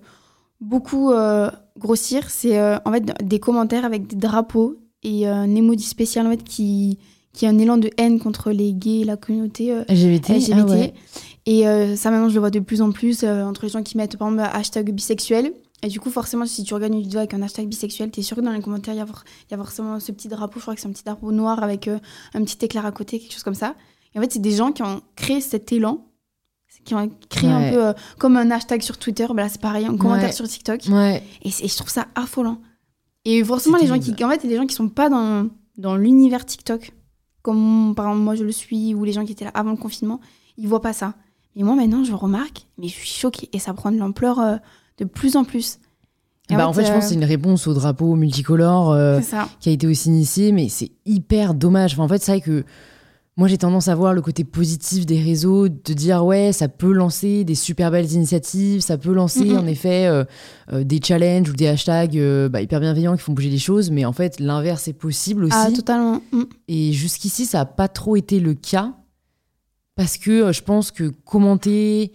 beaucoup 0.62 1.12
euh, 1.12 1.52
grossir. 1.78 2.30
C'est 2.30 2.58
euh, 2.58 2.78
en 2.86 2.92
fait 2.94 3.12
des 3.24 3.40
commentaires 3.40 3.84
avec 3.84 4.08
des 4.08 4.16
drapeaux 4.16 4.78
et 5.04 5.28
euh, 5.28 5.34
un 5.34 5.56
emoji 5.56 5.84
spécial 5.84 6.26
en 6.28 6.30
fait 6.30 6.44
qui 6.44 6.98
qui 7.34 7.46
a 7.46 7.50
un 7.50 7.58
élan 7.58 7.78
de 7.78 7.90
haine 7.98 8.20
contre 8.20 8.52
les 8.52 8.74
gays, 8.74 9.04
la 9.04 9.18
communauté 9.18 9.72
euh, 9.72 9.84
LGBT. 9.88 10.30
LGBT. 10.30 10.54
ah 10.54 10.66
ouais. 10.66 10.94
Et 11.46 11.68
euh, 11.68 11.96
ça, 11.96 12.12
maintenant, 12.12 12.30
je 12.30 12.36
le 12.36 12.40
vois 12.40 12.52
de 12.52 12.60
plus 12.60 12.82
en 12.82 12.92
plus 12.92 13.24
euh, 13.24 13.44
entre 13.44 13.64
les 13.64 13.70
gens 13.70 13.84
qui 13.84 13.98
mettent, 13.98 14.18
par 14.18 14.30
exemple, 14.30 14.50
hashtag 14.54 14.92
bisexuel. 14.92 15.54
Et 15.84 15.88
du 15.88 16.00
coup, 16.00 16.12
forcément, 16.12 16.46
si 16.46 16.64
tu 16.64 16.74
regardes 16.74 16.94
une 16.94 17.02
vidéo 17.02 17.20
avec 17.20 17.34
un 17.34 17.42
hashtag 17.42 17.68
bisexuel, 17.68 18.12
t'es 18.12 18.22
sûr 18.22 18.38
que 18.38 18.42
dans 18.42 18.52
les 18.52 18.62
commentaires, 18.62 18.94
il 18.94 18.98
y, 18.98 19.02
a 19.02 19.06
y 19.06 19.54
a 19.54 19.58
forcément 19.58 20.00
ce 20.00 20.12
petit 20.12 20.28
drapeau. 20.28 20.60
Je 20.60 20.64
crois 20.64 20.76
que 20.76 20.82
c'est 20.82 20.88
un 20.88 20.92
petit 20.92 21.04
drapeau 21.04 21.32
noir 21.32 21.64
avec 21.64 21.88
un 21.88 22.44
petit 22.44 22.64
éclair 22.64 22.86
à 22.86 22.92
côté, 22.92 23.18
quelque 23.20 23.34
chose 23.34 23.44
comme 23.44 23.56
ça. 23.56 23.76
Et 24.14 24.20
en 24.20 24.22
fait, 24.22 24.32
c'est 24.32 24.40
des 24.40 24.52
gens 24.52 24.72
qui 24.72 24.84
ont 24.84 25.02
créé 25.16 25.42
cet 25.42 25.72
élan, 25.72 26.06
qui 26.84 26.96
ont 26.96 27.10
créé 27.30 27.50
Ouais. 27.50 27.56
un 27.56 27.72
peu 27.72 27.86
euh, 27.88 27.94
comme 28.18 28.38
un 28.38 28.50
hashtag 28.52 28.82
sur 28.82 28.98
Twitter. 28.98 29.26
Bah 29.30 29.44
là, 29.44 29.50
c'est 29.50 29.62
pareil, 29.62 29.86
un 29.86 29.98
commentaire 29.98 30.30
Ouais. 30.30 30.32
sur 30.32 30.48
TikTok. 30.48 30.82
Ouais. 30.90 31.24
Et, 31.44 31.50
je 31.50 31.76
trouve 31.78 31.90
ça 31.90 32.08
affolant. 32.16 32.60
Et 33.26 33.44
forcément, 33.44 33.78
les 33.78 33.88
gens 33.88 34.00
qui, 34.00 34.12
en 34.24 34.30
fait, 34.30 34.44
les 34.44 34.56
gens 34.56 34.66
qui 34.66 34.74
sont 34.76 34.90
pas 34.90 35.10
dans, 35.10 35.48
dans 35.78 35.96
l'univers 35.96 36.46
TikTok, 36.46 36.92
comme 37.44 37.94
par 37.96 38.06
exemple 38.08 38.24
moi 38.24 38.36
je 38.36 38.44
le 38.44 38.52
suis, 38.52 38.94
ou 38.96 39.04
les 39.04 39.14
gens 39.14 39.26
qui 39.26 39.32
étaient 39.32 39.46
là 39.46 39.52
avant 39.54 39.72
le 39.72 39.78
confinement, 39.78 40.20
ils 40.58 40.68
voient 40.68 40.82
pas 40.82 40.94
ça. 40.94 41.14
Mais 41.56 41.64
moi 41.64 41.76
maintenant, 41.76 42.04
je 42.04 42.14
remarque, 42.14 42.68
mais 42.78 42.88
je 42.88 42.94
suis 42.94 43.08
choquée. 43.10 43.50
Et 43.54 43.60
ça 43.60 43.74
prend 43.74 43.92
de 43.92 43.98
l'ampleur 43.98 44.40
euh, 44.40 44.56
de 44.98 45.06
plus 45.06 45.36
en 45.36 45.44
plus. 45.44 45.80
Et 46.50 46.56
Bah, 46.56 46.68
en 46.68 46.74
fait, 46.74 46.86
je 46.86 46.92
pense 46.92 47.00
que 47.02 47.06
euh, 47.06 47.10
c'est 47.10 47.16
une 47.16 47.24
réponse 47.24 47.68
au 47.68 47.74
drapeau 47.74 48.16
multicolore 48.16 48.92
euh, 48.92 49.20
qui 49.60 49.70
a 49.70 49.72
été 49.72 49.88
aussi 49.88 50.10
initié, 50.10 50.52
mais 50.52 50.68
c'est 50.70 50.92
hyper 51.06 51.54
dommage. 51.54 51.94
Enfin, 51.94 52.04
en 52.04 52.08
fait, 52.08 52.22
c'est 52.22 52.32
vrai 52.32 52.42
que 52.42 52.66
moi, 53.38 53.48
j'ai 53.48 53.58
tendance 53.58 53.88
à 53.88 53.96
voir 53.96 54.14
le 54.14 54.22
côté 54.22 54.44
positif 54.44 55.06
des 55.06 55.22
réseaux, 55.22 55.70
de 55.70 55.94
dire 55.94 56.26
ouais, 56.26 56.52
ça 56.52 56.68
peut 56.68 56.92
lancer 56.92 57.46
des 57.46 57.56
super 57.56 57.90
belles 57.90 58.12
initiatives, 58.12 58.82
ça 58.82 58.98
peut 58.98 59.14
lancer 59.14 59.56
en 59.58 59.66
effet 59.68 60.06
euh, 60.06 60.26
euh, 60.74 60.84
des 60.84 61.00
challenges 61.02 61.50
ou 61.50 61.54
des 61.54 61.68
hashtags 61.68 62.18
euh, 62.18 62.50
bah, 62.50 62.62
hyper 62.62 62.82
bienveillants 62.82 63.16
qui 63.16 63.22
font 63.22 63.32
bouger 63.32 63.50
les 63.50 63.58
choses, 63.58 63.90
mais 63.90 64.04
en 64.04 64.12
fait, 64.12 64.40
l'inverse 64.42 64.90
est 64.90 64.94
possible 64.94 65.46
aussi. 65.46 65.56
Ah, 65.58 65.72
totalement. 65.74 66.22
Mm. 66.34 66.44
Et 66.68 66.92
jusqu'ici, 66.92 67.46
ça 67.46 67.60
n'a 67.60 67.66
pas 67.66 67.88
trop 67.88 68.18
été 68.18 68.40
le 68.40 68.54
cas. 68.54 68.94
Parce 69.96 70.18
que 70.18 70.52
je 70.52 70.62
pense 70.62 70.92
que 70.92 71.10
commenter 71.26 72.12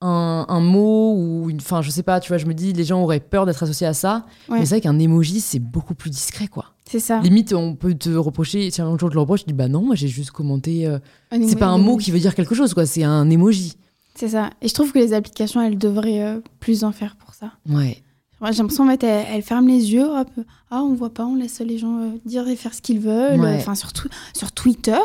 un, 0.00 0.46
un 0.48 0.60
mot 0.60 1.14
ou 1.16 1.50
une. 1.50 1.58
Enfin, 1.58 1.82
je 1.82 1.90
sais 1.90 2.02
pas, 2.02 2.20
tu 2.20 2.28
vois, 2.28 2.38
je 2.38 2.46
me 2.46 2.54
dis, 2.54 2.72
les 2.72 2.84
gens 2.84 3.02
auraient 3.02 3.20
peur 3.20 3.46
d'être 3.46 3.62
associés 3.62 3.86
à 3.86 3.94
ça. 3.94 4.26
Ouais. 4.48 4.60
Mais 4.60 4.66
c'est 4.66 4.76
vrai 4.76 4.80
qu'un 4.80 4.98
emoji, 4.98 5.40
c'est 5.40 5.58
beaucoup 5.58 5.94
plus 5.94 6.10
discret, 6.10 6.48
quoi. 6.48 6.66
C'est 6.90 7.00
ça. 7.00 7.20
Limite, 7.20 7.52
on 7.52 7.74
peut 7.74 7.94
te 7.94 8.08
reprocher, 8.10 8.70
si 8.70 8.80
un 8.80 8.86
jour 8.90 8.98
je 9.00 9.06
te 9.08 9.14
le 9.14 9.20
reproche, 9.20 9.40
tu 9.40 9.46
dis, 9.48 9.52
bah 9.52 9.68
non, 9.68 9.82
moi 9.82 9.94
j'ai 9.94 10.08
juste 10.08 10.30
commenté. 10.30 10.86
euh, 10.86 10.98
C'est 11.32 11.58
pas 11.58 11.66
un 11.66 11.78
mot 11.78 11.96
qui 11.98 12.10
veut 12.10 12.18
dire 12.18 12.34
quelque 12.34 12.54
chose, 12.54 12.72
quoi. 12.72 12.86
C'est 12.86 13.04
un 13.04 13.28
emoji. 13.28 13.74
C'est 14.14 14.28
ça. 14.30 14.50
Et 14.62 14.68
je 14.68 14.74
trouve 14.74 14.90
que 14.92 14.98
les 14.98 15.12
applications, 15.12 15.60
elles 15.60 15.78
devraient 15.78 16.22
euh, 16.22 16.40
plus 16.60 16.84
en 16.84 16.92
faire 16.92 17.16
pour 17.16 17.34
ça. 17.34 17.52
Ouais. 17.68 18.02
J'ai 18.40 18.58
l'impression 18.58 18.84
en 18.84 18.90
fait, 18.90 19.02
elles, 19.04 19.26
elles 19.32 19.42
ferment 19.42 19.68
les 19.68 19.92
yeux. 19.92 20.06
Hop. 20.06 20.28
Ah, 20.70 20.82
on 20.82 20.94
voit 20.94 21.10
pas, 21.12 21.26
on 21.26 21.34
laisse 21.34 21.60
les 21.60 21.76
gens 21.76 21.98
euh, 22.00 22.08
dire 22.24 22.48
et 22.48 22.56
faire 22.56 22.72
ce 22.72 22.80
qu'ils 22.80 23.00
veulent. 23.00 23.40
Ouais. 23.40 23.56
Enfin, 23.56 23.74
surtout 23.74 24.08
sur 24.32 24.50
Twitter, 24.52 24.98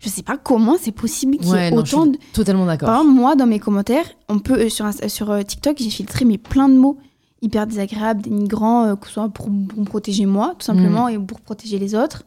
je 0.00 0.08
sais 0.08 0.22
pas 0.22 0.36
comment 0.36 0.76
c'est 0.80 0.92
possible 0.92 1.36
qu'il 1.38 1.48
y 1.48 1.52
Ouais, 1.52 1.68
ait 1.68 1.70
je 1.70 1.76
autant 1.76 2.02
suis 2.02 2.12
de. 2.12 2.18
totalement 2.32 2.66
Par 2.66 2.76
d'accord. 2.76 2.88
exemple, 3.00 3.10
moi, 3.14 3.34
dans 3.36 3.46
mes 3.46 3.60
commentaires, 3.60 4.06
on 4.28 4.40
peut 4.40 4.68
sur, 4.68 4.88
sur 5.08 5.44
TikTok, 5.44 5.76
j'ai 5.78 5.90
filtré 5.90 6.24
mais 6.24 6.36
plein 6.38 6.68
de 6.68 6.74
mots 6.76 6.98
hyper 7.42 7.66
désagréables, 7.66 8.22
dénigrants, 8.22 8.84
euh, 8.86 8.96
que 8.96 9.06
ce 9.06 9.14
soit 9.14 9.28
pour, 9.28 9.46
pour 9.46 9.80
me 9.80 9.84
protéger 9.84 10.26
moi, 10.26 10.54
tout 10.58 10.64
simplement, 10.66 11.06
Mm. 11.06 11.10
et 11.10 11.18
pour 11.18 11.40
protéger 11.40 11.78
les 11.78 11.94
autres. 11.94 12.24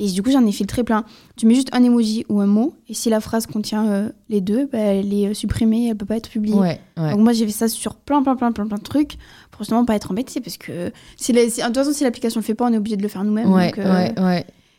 Et 0.00 0.10
du 0.10 0.22
coup, 0.24 0.30
j'en 0.32 0.44
ai 0.44 0.50
filtré 0.50 0.82
plein. 0.82 1.04
Tu 1.36 1.46
mets 1.46 1.54
juste 1.54 1.68
un 1.72 1.80
emoji 1.84 2.24
ou 2.28 2.40
un 2.40 2.46
mot, 2.46 2.74
et 2.88 2.94
si 2.94 3.10
la 3.10 3.20
phrase 3.20 3.46
contient 3.46 3.86
euh, 3.86 4.08
les 4.28 4.40
deux, 4.40 4.66
bah, 4.66 4.78
elle 4.78 5.12
est 5.14 5.28
euh, 5.28 5.34
supprimée, 5.34 5.88
elle 5.88 5.96
peut 5.96 6.06
pas 6.06 6.16
être 6.16 6.28
publiée. 6.30 6.56
Ouais, 6.56 6.80
ouais. 6.96 7.10
Donc 7.12 7.20
moi, 7.20 7.32
j'ai 7.32 7.46
fait 7.46 7.52
ça 7.52 7.68
sur 7.68 7.94
plein, 7.94 8.20
plein, 8.22 8.34
plein, 8.34 8.50
plein, 8.50 8.66
plein 8.66 8.78
de 8.78 8.82
trucs, 8.82 9.16
pour 9.52 9.60
justement 9.60 9.84
pas 9.84 9.94
être 9.94 10.10
embêté, 10.10 10.40
parce 10.40 10.56
que 10.56 10.90
si 11.16 11.32
la- 11.32 11.48
si- 11.48 11.60
de 11.60 11.66
toute 11.66 11.76
façon, 11.76 11.92
si 11.92 12.02
l'application 12.02 12.40
le 12.40 12.44
fait 12.44 12.54
pas, 12.54 12.64
on 12.68 12.72
est 12.72 12.76
obligé 12.78 12.96
de 12.96 13.02
le 13.02 13.08
faire 13.08 13.22
nous-mêmes. 13.22 13.52
Ouais, 13.52 13.68
donc, 13.68 13.78
euh. 13.78 14.08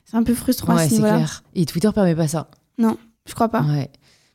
C'est 0.04 0.18
un 0.18 0.24
peu 0.24 0.34
frustrant 0.34 0.74
c'est 0.90 0.98
clair. 1.16 1.44
Et 1.56 1.66
Twitter 1.66 1.90
permet 1.96 2.14
pas 2.16 2.28
ça. 2.28 2.50
Je 3.28 3.34
crois 3.34 3.48
pas. 3.50 3.62
Ouais. 3.64 3.90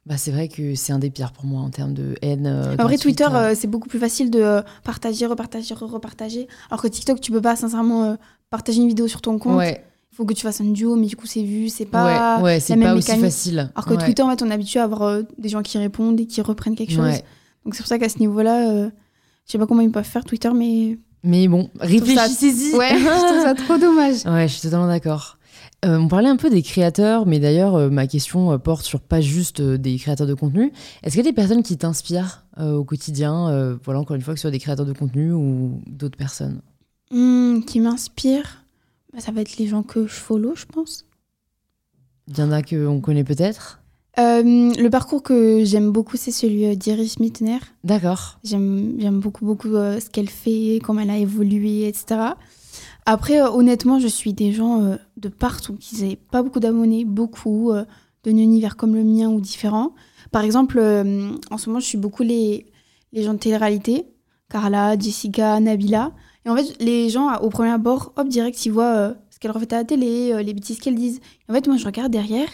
Bah, 0.07 0.17
c'est 0.17 0.31
vrai 0.31 0.49
que 0.49 0.75
c'est 0.75 0.93
un 0.93 0.99
des 0.99 1.11
pires 1.11 1.33
pour 1.33 1.45
moi 1.45 1.61
en 1.61 1.71
termes 1.71 1.93
de 1.93 2.15
haine. 2.23 2.47
euh, 2.47 2.75
En 2.79 2.85
vrai, 2.85 2.97
Twitter, 2.97 3.25
euh. 3.31 3.51
euh, 3.51 3.55
c'est 3.55 3.67
beaucoup 3.69 3.89
plus 3.89 3.99
facile 3.99 4.31
de 4.31 4.41
euh, 4.41 4.63
partager, 4.83 5.27
repartager, 5.27 5.75
repartager. 5.75 6.49
Alors 6.71 6.81
que 6.83 6.89
TikTok, 6.89 7.21
tu 7.21 7.31
peux 7.33 7.43
pas 7.43 7.55
sincèrement 7.55 8.17
partager 8.49 8.81
une 8.81 8.89
vidéo 8.89 9.07
sur 9.09 9.21
ton 9.21 9.39
compte. 9.39 9.59
Ouais, 9.59 9.85
Il 10.13 10.17
faut 10.17 10.25
que 10.25 10.33
tu 10.33 10.43
fasses 10.43 10.61
un 10.63 10.65
duo, 10.73 10.97
mais 10.97 11.07
du 11.07 11.17
coup, 11.17 11.27
c'est 11.27 11.43
vu, 11.43 11.69
c'est 11.69 11.85
pas. 11.85 12.39
ouais, 12.39 12.43
ouais, 12.43 12.61
c'est 12.61 12.77
pas 12.77 12.95
aussi 12.95 13.09
mécanique. 13.11 13.25
facile. 13.27 13.71
Alors 13.75 13.85
que 13.87 13.95
Ouais. 13.95 14.05
Twitter, 14.05 14.23
en 14.23 14.31
fait, 14.31 14.43
on 14.43 14.51
est 14.51 14.55
habitué 14.55 14.81
à 14.81 14.85
avoir 14.85 15.21
des 15.39 15.49
gens 15.51 15.63
qui 15.63 15.77
répondent 15.79 16.19
et 16.19 16.27
qui 16.27 16.41
reprennent 16.41 16.77
quelque 16.77 16.93
chose. 16.95 17.21
Donc 17.65 17.75
c'est 17.75 17.83
pour 17.83 17.87
ça 17.89 17.99
qu'à 17.99 18.09
ce 18.09 18.19
niveau-là, 18.21 18.87
je 19.47 19.53
sais 19.53 19.59
pas 19.59 19.67
comment 19.67 19.83
ils 19.83 19.91
peuvent 19.93 20.03
faire 20.05 20.25
Twitter, 20.25 20.51
mais. 20.55 20.99
Mais 21.23 21.47
bon, 21.49 21.69
réfléchissez-y. 21.79 22.75
Ouais, 22.75 22.89
je 22.99 23.27
trouve 23.27 23.43
ça 23.43 23.55
trop 23.55 23.77
dommage. 23.77 24.25
Ouais, 24.25 24.49
je 24.49 24.55
suis 24.55 24.63
totalement 24.63 24.87
d'accord. 24.87 25.37
Euh, 25.85 25.97
on 25.97 26.09
parlait 26.09 26.29
un 26.29 26.37
peu 26.37 26.51
des 26.51 26.63
créateurs, 26.63 27.27
mais 27.27 27.39
d'ailleurs, 27.39 27.75
euh, 27.75 27.89
ma 27.89 28.07
question 28.07 28.53
euh, 28.53 28.59
porte 28.59 28.85
sur 28.85 29.01
pas 29.01 29.23
juste 29.23 29.63
des 29.63 29.97
créateurs 29.97 30.27
de 30.27 30.35
contenu. 30.35 30.73
Est-ce 31.03 31.15
qu'il 31.15 31.25
y 31.25 31.29
a 31.29 31.31
des 31.31 31.35
personnes 31.35 31.63
qui 31.63 31.77
t'inspirent 31.77 32.45
au 32.61 32.85
quotidien 32.85 33.79
Voilà, 33.85 34.01
encore 34.01 34.17
une 34.17 34.23
fois, 34.23 34.35
que 34.35 34.39
ce 34.39 34.43
soit 34.43 34.51
des 34.51 34.59
créateurs 34.59 34.85
de 34.85 34.93
contenu 34.93 35.33
ou 35.33 35.81
d'autres 35.87 36.19
personnes? 36.19 36.61
Hmm, 37.11 37.61
qui 37.63 37.81
m'inspire, 37.81 38.65
bah, 39.15 39.21
ça 39.21 39.33
va 39.33 39.41
être 39.41 39.57
les 39.57 39.67
gens 39.67 39.83
que 39.83 40.07
je 40.07 40.13
follow, 40.13 40.55
je 40.55 40.67
pense. 40.67 41.07
Il 42.29 42.39
y 42.39 42.43
en 42.43 42.53
a 42.53 42.63
qu'on 42.63 43.01
connaît 43.01 43.25
peut-être? 43.25 43.79
Le 44.19 44.89
parcours 44.89 45.23
que 45.23 45.65
j'aime 45.65 45.91
beaucoup, 45.91 46.19
c'est 46.19 46.33
celui 46.33 46.77
d'Iris 46.77 47.19
Mittner. 47.19 47.61
D'accord. 47.83 48.39
J'aime 48.45 49.21
beaucoup, 49.21 49.47
beaucoup 49.47 49.69
ce 49.69 50.11
qu'elle 50.11 50.29
fait, 50.29 50.81
comment 50.85 51.01
elle 51.01 51.11
a 51.11 51.17
évolué, 51.17 51.89
etc. 51.89 52.35
Après, 53.07 53.41
euh, 53.41 53.51
honnêtement, 53.51 53.99
je 53.99 54.07
suis 54.07 54.33
des 54.33 54.53
gens 54.53 54.83
euh, 54.83 54.97
de 55.17 55.29
partout 55.29 55.77
qui 55.79 56.01
n'avaient 56.01 56.17
pas 56.17 56.43
beaucoup 56.43 56.61
d'abonnés, 56.61 57.05
beaucoup, 57.05 57.73
euh, 57.73 57.85
d'un 58.25 58.37
univers 58.37 58.77
comme 58.77 58.95
le 58.95 59.05
mien 59.05 59.29
ou 59.29 59.41
différent. 59.41 59.95
Par 60.31 60.45
exemple, 60.45 60.79
en 60.79 61.59
ce 61.59 61.69
moment, 61.69 61.81
je 61.81 61.87
suis 61.87 61.99
beaucoup 61.99 62.23
les, 62.23 62.67
les 63.13 63.23
gens 63.25 63.33
de 63.33 63.39
télé-réalité, 63.39 64.07
Carla, 64.49 64.97
Jessica, 64.97 65.59
Nabila. 65.59 66.13
Et 66.45 66.51
en 66.51 66.57
fait, 66.57 66.81
les 66.81 67.09
gens, 67.09 67.35
au 67.39 67.49
premier 67.49 67.71
abord, 67.71 68.13
hop, 68.17 68.29
direct, 68.29 68.65
ils 68.65 68.71
voient 68.71 69.15
ce 69.31 69.39
qu'elles 69.41 69.51
refait 69.51 69.73
à 69.73 69.79
la 69.79 69.85
télé, 69.85 70.41
les 70.45 70.55
bêtises 70.55 70.79
qu'elles 70.79 70.95
disent. 70.95 71.19
Et 71.49 71.51
en 71.51 71.55
fait, 71.55 71.67
moi, 71.67 71.79
je 71.79 71.85
regarde 71.85 72.13
derrière, 72.13 72.49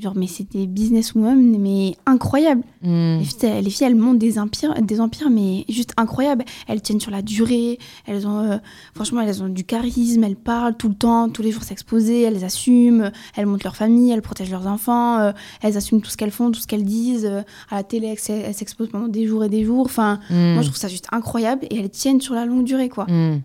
genre, 0.00 0.14
mais 0.16 0.26
c'est 0.26 0.48
des 0.50 0.66
businesswomen, 0.66 1.58
mais 1.58 1.96
incroyables. 2.06 2.62
Hmm. 2.82 3.18
Les 3.18 3.24
filles, 3.24 3.62
les 3.62 3.70
filles, 3.70 3.86
elles 3.86 3.94
montent 3.94 4.18
des 4.18 4.38
empires, 4.38 4.74
des 4.82 5.00
empires, 5.00 5.30
mais 5.30 5.64
juste 5.68 5.92
incroyables. 5.96 6.44
Elles 6.66 6.80
tiennent 6.82 7.00
sur 7.00 7.10
la 7.10 7.22
durée. 7.22 7.78
Elles 8.06 8.26
ont, 8.26 8.38
euh, 8.40 8.58
franchement, 8.94 9.20
elles 9.20 9.42
ont 9.42 9.48
du 9.48 9.64
charisme. 9.64 10.24
Elles 10.24 10.36
parlent 10.36 10.76
tout 10.76 10.88
le 10.88 10.94
temps, 10.94 11.28
tous 11.28 11.42
les 11.42 11.50
jours 11.50 11.62
s'exposer. 11.62 12.22
Elles 12.22 12.44
assument. 12.44 13.10
Elles 13.36 13.46
montent 13.46 13.64
leur 13.64 13.76
famille. 13.76 14.10
Elles 14.10 14.22
protègent 14.22 14.50
leurs 14.50 14.66
enfants. 14.66 15.18
euh, 15.18 15.32
elles 15.62 15.76
assument 15.76 16.00
tout 16.00 16.10
ce 16.10 16.16
qu'elles 16.16 16.30
font, 16.30 16.50
tout 16.50 16.60
ce 16.60 16.66
qu'elles 16.66 16.84
disent. 16.84 17.24
euh, 17.26 17.42
à 17.70 17.76
la 17.76 17.82
télé, 17.82 18.14
elles 18.28 18.54
s'exposent 18.54 18.90
pendant 18.90 19.08
des 19.08 19.26
jours 19.26 19.44
et 19.44 19.48
des 19.48 19.64
jours. 19.64 19.86
Enfin, 19.86 20.20
Hmm. 20.30 20.54
moi, 20.54 20.62
je 20.62 20.68
trouve 20.68 20.78
ça 20.78 20.88
juste 20.88 21.06
incroyable. 21.12 21.66
Et 21.70 21.78
elles 21.78 21.90
tiennent 21.90 22.20
sur 22.20 22.34
la 22.34 22.44
longue 22.46 22.64
durée, 22.64 22.88
quoi. 22.88 23.04
Hmm. 23.08 23.40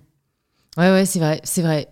Ouais, 0.77 0.89
ouais, 0.91 1.05
c'est 1.05 1.19
vrai, 1.19 1.39
c'est 1.43 1.61
vrai. 1.61 1.87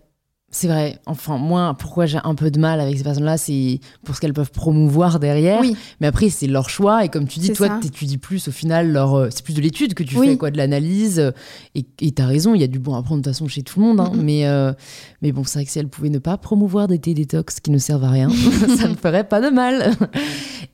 C'est 0.54 0.68
vrai. 0.68 0.98
Enfin, 1.06 1.38
moi, 1.38 1.74
pourquoi 1.78 2.04
j'ai 2.04 2.18
un 2.22 2.34
peu 2.34 2.50
de 2.50 2.60
mal 2.60 2.78
avec 2.78 2.98
ces 2.98 3.02
personnes-là, 3.04 3.38
c'est 3.38 3.80
pour 4.04 4.14
ce 4.14 4.20
qu'elles 4.20 4.34
peuvent 4.34 4.50
promouvoir 4.50 5.18
derrière. 5.18 5.60
Oui. 5.62 5.74
Mais 6.00 6.06
après, 6.06 6.28
c'est 6.28 6.46
leur 6.46 6.68
choix. 6.68 7.06
Et 7.06 7.08
comme 7.08 7.26
tu 7.26 7.38
dis, 7.38 7.52
toi, 7.54 7.78
tu 7.80 7.86
étudies 7.86 8.18
plus 8.18 8.48
au 8.48 8.50
final. 8.50 8.92
Leur, 8.92 9.14
euh, 9.14 9.28
c'est 9.30 9.42
plus 9.42 9.54
de 9.54 9.62
l'étude 9.62 9.94
que 9.94 10.02
tu 10.02 10.18
Oui. 10.18 10.28
fais, 10.28 10.36
quoi, 10.36 10.50
de 10.50 10.58
l'analyse. 10.58 11.32
Et 11.74 11.84
tu 12.12 12.20
as 12.22 12.26
raison, 12.26 12.54
il 12.54 12.60
y 12.60 12.64
a 12.64 12.66
du 12.66 12.78
bon 12.78 12.94
à 12.94 13.02
prendre 13.02 13.22
de 13.22 13.24
toute 13.24 13.32
façon 13.32 13.48
chez 13.48 13.62
tout 13.62 13.80
le 13.80 13.86
monde. 13.86 14.00
hein. 14.00 14.12
Mais, 14.14 14.46
euh, 14.46 14.74
mais 15.22 15.32
bon, 15.32 15.42
c'est 15.44 15.58
vrai 15.58 15.64
que 15.64 15.70
si 15.70 15.78
elles 15.78 15.88
pouvaient 15.88 16.10
ne 16.10 16.18
pas 16.18 16.36
promouvoir 16.36 16.86
des 16.86 16.98
thés 16.98 17.14
détox 17.14 17.60
qui 17.60 17.70
ne 17.70 17.78
servent 17.78 18.04
à 18.04 18.10
rien, 18.10 18.28
ça 18.78 18.88
ne 18.88 18.94
ferait 18.94 19.24
pas 19.26 19.40
de 19.40 19.48
mal. 19.48 19.92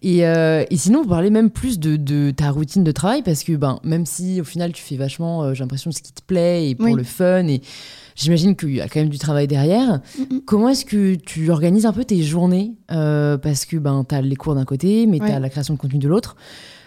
et, 0.02 0.26
euh, 0.26 0.64
et 0.70 0.76
sinon, 0.76 1.02
vous 1.02 1.08
parlez 1.08 1.30
même 1.30 1.50
plus 1.50 1.78
de, 1.78 1.94
de 1.96 2.32
ta 2.32 2.50
routine 2.50 2.82
de 2.82 2.90
travail 2.90 3.22
parce 3.22 3.44
que 3.44 3.52
ben, 3.52 3.78
même 3.84 4.06
si 4.06 4.40
au 4.40 4.44
final, 4.44 4.72
tu 4.72 4.82
fais 4.82 4.96
vachement, 4.96 5.54
j'ai 5.54 5.60
l'impression, 5.62 5.92
ce 5.92 6.02
qui 6.02 6.12
te 6.12 6.22
plaît 6.22 6.68
et 6.70 6.74
pour 6.74 6.86
Oui. 6.86 6.94
le 6.94 7.04
fun. 7.04 7.46
Et 7.46 7.60
j'imagine 8.18 8.54
qu'il 8.56 8.74
y 8.74 8.80
a 8.80 8.88
quand 8.88 9.00
même 9.00 9.08
du 9.08 9.18
travail 9.18 9.46
derrière. 9.46 10.00
Mm, 10.18 10.38
Comment 10.46 10.68
est-ce 10.68 10.84
que 10.84 11.14
tu 11.14 11.50
organises 11.50 11.86
un 11.86 11.92
peu 11.92 12.04
tes 12.04 12.22
journées 12.22 12.74
Euh, 12.90 13.38
Parce 13.38 13.64
que 13.64 13.76
ben, 13.76 14.04
tu 14.08 14.14
as 14.14 14.20
les 14.20 14.36
cours 14.36 14.54
d'un 14.54 14.64
côté, 14.64 15.06
mais 15.06 15.18
tu 15.18 15.24
as 15.24 15.28
Ouais. 15.34 15.40
la 15.40 15.48
création 15.50 15.74
de 15.74 15.78
contenu 15.78 15.98
de 15.98 16.08
l'autre. 16.08 16.36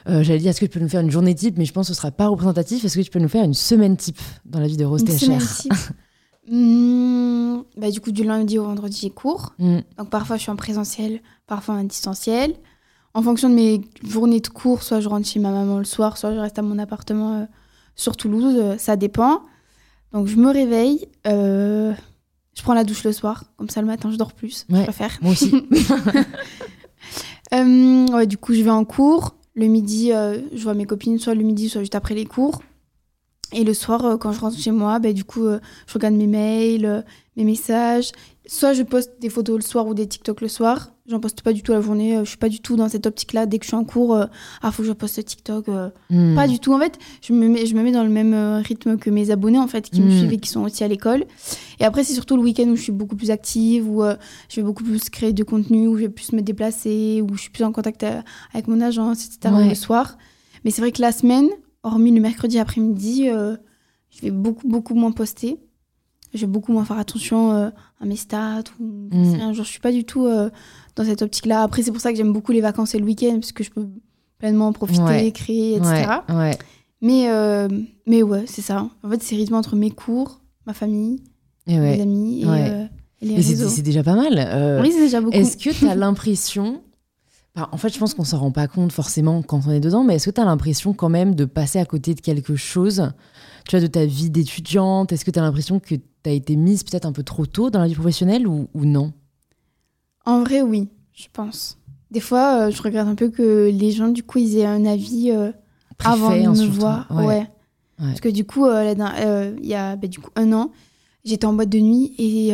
Euh, 0.10 0.24
J'allais 0.24 0.40
dire, 0.40 0.50
est-ce 0.50 0.60
que 0.60 0.66
tu 0.66 0.72
peux 0.78 0.84
nous 0.84 0.90
faire 0.90 1.02
une 1.02 1.12
journée 1.12 1.34
type 1.36 1.58
Mais 1.58 1.66
je 1.66 1.74
pense 1.74 1.88
que 1.88 1.94
ce 1.94 1.98
sera 2.00 2.12
pas 2.12 2.28
représentatif. 2.28 2.84
Est-ce 2.86 2.98
que 2.98 3.04
tu 3.04 3.12
peux 3.12 3.20
nous 3.20 3.28
faire 3.30 3.44
une 3.44 3.54
semaine 3.54 3.96
type 3.98 4.20
dans 4.46 4.60
la 4.60 4.68
vie 4.68 4.78
de 4.78 4.86
Rose 4.86 5.02
Une 5.02 5.08
semaine 5.10 5.40
THR 5.40 5.58
type. 5.58 5.74
Hmm, 6.50 7.62
bah, 7.78 7.92
du 7.92 8.02
coup, 8.02 8.12
du 8.12 8.24
lundi 8.24 8.58
au 8.58 8.64
vendredi, 8.64 8.98
j'ai 9.04 9.10
cours. 9.10 9.54
Mm. 9.60 9.78
Donc 9.98 10.10
parfois, 10.10 10.38
je 10.38 10.42
suis 10.42 10.52
en 10.52 10.56
présentiel, 10.56 11.22
parfois 11.48 11.76
en 11.76 11.84
distanciel. 11.84 12.54
En 13.14 13.22
fonction 13.22 13.50
de 13.50 13.54
mes 13.56 13.82
journées 14.04 14.40
de 14.40 14.48
cours, 14.48 14.84
soit 14.84 15.02
je 15.02 15.08
rentre 15.08 15.28
chez 15.28 15.40
ma 15.40 15.52
maman 15.52 15.78
le 15.78 15.84
soir, 15.86 16.18
soit 16.18 16.34
je 16.34 16.40
reste 16.40 16.58
à 16.58 16.62
mon 16.62 16.80
appartement 16.80 17.42
euh, 17.42 17.46
sur 17.96 18.18
Toulouse. 18.18 18.56
euh, 18.58 18.76
ça 18.78 18.96
dépend. 18.96 19.42
Donc 20.14 20.28
je 20.28 20.36
me 20.36 20.50
réveille. 20.50 21.08
euh, 21.28 21.94
je 22.54 22.62
prends 22.64 22.74
la 22.74 22.84
douche 22.84 23.04
le 23.04 23.14
soir. 23.14 23.46
Comme 23.58 23.70
ça, 23.70 23.82
le 23.82 23.88
matin, 23.88 24.12
je 24.12 24.18
dors 24.18 24.34
plus. 24.34 24.66
Ouais. 24.70 24.80
Je 24.80 24.84
préfère. 24.84 25.18
Moi 25.22 25.32
aussi. 25.32 25.52
Euh, 27.54 28.08
ouais, 28.08 28.28
du 28.28 28.38
coup, 28.38 28.54
je 28.54 28.62
vais 28.62 28.70
en 28.70 28.86
cours. 28.86 29.36
Le 29.56 29.66
midi, 29.68 30.14
euh, 30.14 30.40
je 30.54 30.64
vois 30.64 30.74
mes 30.74 30.86
copines, 30.86 31.20
soit 31.20 31.36
le 31.36 31.44
midi, 31.44 31.68
soit 31.68 31.82
juste 31.82 31.96
après 31.96 32.16
les 32.16 32.26
cours. 32.26 32.62
Et 33.52 33.66
le 33.66 33.74
soir, 33.74 34.18
quand 34.20 34.32
je 34.32 34.40
rentre 34.40 34.58
chez 34.58 34.72
moi, 34.72 35.00
bah, 35.00 35.12
du 35.12 35.26
coup, 35.26 35.44
je 35.46 35.94
regarde 35.94 36.14
mes 36.16 36.28
mails, 36.28 37.04
mes 37.36 37.44
messages. 37.44 38.12
Soit 38.54 38.74
je 38.74 38.84
poste 38.84 39.12
des 39.22 39.30
photos 39.30 39.56
le 39.56 39.62
soir 39.62 39.88
ou 39.88 39.94
des 39.94 40.06
TikTok 40.06 40.42
le 40.42 40.50
soir. 40.50 40.92
J'en 41.08 41.22
poste 41.22 41.42
pas 41.42 41.54
du 41.54 41.64
tout 41.64 41.72
la 41.72 41.80
journée. 41.80 42.18
euh, 42.18 42.26
je 42.26 42.30
suis 42.32 42.38
pas 42.38 42.50
du 42.50 42.60
tout 42.60 42.76
dans 42.76 42.90
cette 42.90 43.06
optique-là. 43.06 43.46
Dès 43.46 43.60
que 43.60 43.64
je 43.64 43.70
suis 43.70 43.78
en 43.78 43.86
cours, 43.86 44.14
euh, 44.14 44.26
ah, 44.62 44.72
faut 44.74 44.82
que 44.84 44.90
je 44.90 44.94
poste 44.94 45.24
TikTok. 45.24 45.70
euh, 45.70 45.90
Mm. 46.10 46.36
Pas 46.36 46.48
du 46.50 46.60
tout. 46.60 46.74
En 46.74 46.80
fait, 46.80 47.00
je 47.22 47.32
me 47.32 47.48
mets, 47.48 47.66
je 47.66 47.74
me 47.76 47.82
mets 47.82 47.94
dans 47.94 48.04
le 48.04 48.10
même 48.10 48.34
euh, 48.34 48.58
rythme 48.60 48.98
que 48.98 49.10
mes 49.10 49.32
abonnés, 49.32 49.58
en 49.58 49.68
fait, 49.68 49.90
qui 49.90 50.02
me 50.02 50.08
Mm. 50.12 50.18
suivent 50.18 50.34
et 50.34 50.38
qui 50.38 50.50
sont 50.50 50.64
aussi 50.64 50.84
à 50.84 50.90
l'école. 50.90 51.24
Et 51.80 51.86
après, 51.86 52.04
c'est 52.04 52.14
surtout 52.14 52.36
le 52.36 52.42
week-end 52.44 52.68
où 52.68 52.76
je 52.76 52.82
suis 52.82 52.92
beaucoup 52.92 53.16
plus 53.16 53.32
active, 53.32 53.90
où 53.90 54.04
euh, 54.04 54.18
je 54.50 54.58
vais 54.58 54.64
beaucoup 54.66 54.84
plus 54.84 55.10
créer 55.10 55.32
de 55.32 55.44
contenu, 55.46 55.88
où 55.88 55.96
je 55.96 56.02
vais 56.02 56.10
plus 56.10 56.34
me 56.34 56.42
déplacer, 56.42 57.24
où 57.24 57.34
je 57.36 57.42
suis 57.44 57.52
plus 57.52 57.64
en 57.64 57.72
contact 57.72 58.06
avec 58.54 58.68
mon 58.68 58.82
agence, 58.82 59.26
etc. 59.28 59.56
Ouais. 59.56 59.70
le 59.70 59.76
soir. 59.76 60.18
Mais 60.66 60.72
c'est 60.72 60.82
vrai 60.82 60.92
que 60.92 61.02
la 61.02 61.14
semaine, 61.14 61.48
hormis 61.84 62.12
le 62.12 62.20
mercredi 62.20 62.60
après-midi, 62.60 63.28
je 63.30 64.22
vais 64.22 64.32
beaucoup, 64.32 64.68
beaucoup 64.68 64.94
moins 64.94 65.12
poster. 65.14 65.58
Je 66.34 66.40
vais 66.42 66.48
beaucoup 66.52 66.72
moins 66.72 66.86
faire 66.86 66.98
attention 66.98 67.52
euh, 67.52 67.70
à 68.02 68.06
mes 68.06 68.16
stats. 68.16 68.64
Ou, 68.80 69.10
Mm. 69.12 69.34
rien. 69.34 69.54
Genre, 69.54 69.66
je 69.66 69.70
suis 69.72 69.80
pas 69.80 69.92
du 69.92 70.04
tout 70.06 70.26
euh, 70.26 70.50
dans 70.96 71.04
cette 71.04 71.22
optique-là. 71.22 71.64
Après, 71.64 71.84
c'est 71.84 71.92
pour 71.92 72.02
ça 72.02 72.12
que 72.12 72.18
j'aime 72.18 72.32
beaucoup 72.34 72.52
les 72.52 72.62
vacances 72.62 72.96
et 72.96 73.00
le 73.00 73.06
week-end, 73.06 73.34
parce 73.40 73.52
que 73.52 73.64
je 73.64 73.72
peux 73.72 73.88
pleinement 74.40 74.68
en 74.68 74.74
profiter, 74.74 75.02
Ouais. 75.04 75.32
créer, 75.32 75.76
etc. 75.76 75.92
Ouais, 76.30 76.36
ouais. 76.36 76.58
Mais, 77.02 77.30
euh, 77.30 77.68
mais 78.08 78.24
ouais, 78.24 78.44
c'est 78.48 78.62
ça. 78.62 78.88
En 79.04 79.10
fait, 79.10 79.22
c'est 79.22 79.36
rythmé 79.36 79.58
entre 79.58 79.76
mes 79.76 79.92
cours, 79.92 80.40
ma 80.66 80.74
famille, 80.74 81.22
Et 81.68 81.78
mes 81.78 82.02
amis 82.02 82.42
et, 82.44 82.46
euh, 82.48 82.86
et 83.22 83.26
les 83.26 83.34
Et 83.34 83.42
c'est 83.42 83.50
réseaux. 83.50 83.70
c'est 83.70 83.82
déjà 83.82 84.04
pas 84.04 84.16
mal. 84.16 84.80
Oui, 84.82 84.92
c'est 84.92 85.00
déjà 85.02 85.20
beaucoup. 85.22 85.36
Est-ce 85.36 85.58
que 85.58 85.70
tu 85.72 85.88
as 85.88 85.96
l'impression. 85.96 86.82
Enfin, 87.56 87.68
en 87.72 87.78
fait, 87.78 87.94
je 87.94 88.00
pense 88.00 88.14
qu'on 88.14 88.24
s'en 88.24 88.40
rend 88.40 88.52
pas 88.52 88.68
compte 88.68 88.92
forcément 88.94 89.42
quand 89.42 89.62
on 89.68 89.72
est 89.72 89.82
dedans, 89.82 90.04
mais 90.04 90.16
est-ce 90.16 90.30
que 90.30 90.36
tu 90.36 90.42
as 90.42 90.46
l'impression 90.46 90.94
quand 90.94 91.10
même 91.10 91.36
de 91.36 91.46
passer 91.46 91.80
à 91.80 91.86
côté 91.86 92.16
de 92.16 92.22
quelque 92.22 92.56
chose, 92.56 93.12
tu 93.68 93.72
vois, 93.72 93.82
de 93.82 93.92
ta 93.92 94.06
vie 94.06 94.30
d'étudiante? 94.30 95.12
Est-ce 95.12 95.26
que 95.26 95.32
tu 95.32 95.40
as 95.40 95.42
l'impression 95.42 95.80
que 95.80 95.96
tu 95.96 96.02
as 96.26 96.32
été 96.32 96.56
mise 96.56 96.84
peut-être 96.84 97.06
un 97.06 97.12
peu 97.12 97.24
trop 97.24 97.46
tôt 97.46 97.70
dans 97.70 97.80
la 97.80 97.88
vie 97.88 97.96
professionnelle 97.96 98.48
ou, 98.48 98.70
ou 98.74 98.86
non? 98.86 99.12
En 100.26 100.44
vrai, 100.44 100.62
oui, 100.62 100.88
je 101.14 101.28
pense. 101.34 101.78
Des 102.10 102.20
fois, 102.20 102.68
euh, 102.68 102.72
je 102.72 102.82
regrette 102.82 103.08
un 103.08 103.16
peu 103.16 103.30
que 103.30 103.70
les 103.70 103.92
gens, 103.92 104.10
du 104.10 104.24
coup, 104.24 104.38
ils 104.38 104.58
aient 104.58 104.66
un 104.66 104.86
avis 104.86 105.32
euh, 105.32 105.52
avant 106.04 106.30
de 106.30 106.44
Préfet, 106.44 106.48
me 106.48 106.68
voir. 106.68 107.08
Ouais. 107.12 107.26
Ouais. 107.26 107.48
Parce 107.98 108.22
que 108.22 108.30
du 108.30 108.46
coup, 108.46 108.66
euh, 108.66 108.96
euh, 108.98 109.56
il 109.62 109.68
y 109.68 109.76
a 109.76 109.96
bah, 109.96 110.08
du 110.08 110.20
coup 110.20 110.32
un 110.36 110.54
an, 110.54 110.72
j'étais 111.24 111.46
en 111.46 111.54
boîte 111.54 111.70
de 111.70 111.80
nuit 111.80 112.14
et 112.18 112.54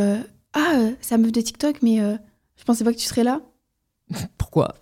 ah, 0.54 0.90
la 1.12 1.18
meuf 1.18 1.32
de 1.32 1.42
TikTok, 1.42 1.82
mais 1.82 1.98
je 2.56 2.64
pensais 2.66 2.84
pas 2.84 2.92
que 2.92 2.98
tu 2.98 3.06
serais 3.06 3.24
là. 3.24 3.42
Pourquoi 4.58 4.76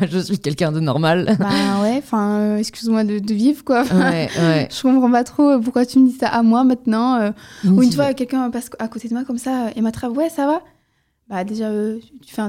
Je 0.10 0.18
suis 0.18 0.38
quelqu'un 0.38 0.72
de 0.72 0.80
normal. 0.80 1.36
bah 1.38 1.82
ouais, 1.82 1.96
enfin, 1.98 2.38
euh, 2.38 2.56
excuse-moi 2.56 3.04
de, 3.04 3.18
de 3.18 3.34
vivre 3.34 3.64
quoi. 3.64 3.82
ouais, 3.82 4.28
ouais. 4.38 4.68
Je 4.74 4.82
comprends 4.82 5.10
pas 5.10 5.24
trop 5.24 5.50
euh, 5.50 5.58
pourquoi 5.58 5.84
tu 5.84 5.98
me 5.98 6.08
dis 6.08 6.16
ça 6.16 6.28
à 6.28 6.42
moi 6.42 6.64
maintenant. 6.64 7.16
euh, 7.16 7.30
Ou 7.64 7.82
une 7.82 7.92
fois, 7.92 8.14
quelqu'un 8.14 8.50
passe 8.50 8.70
à 8.78 8.88
côté 8.88 9.08
de 9.08 9.14
moi 9.14 9.24
comme 9.24 9.38
ça 9.38 9.68
et 9.76 9.80
m'attrape, 9.82 10.16
ouais, 10.16 10.30
ça 10.30 10.46
va 10.46 10.62
Bah, 11.28 11.44
déjà, 11.44 11.66
euh, 11.68 11.98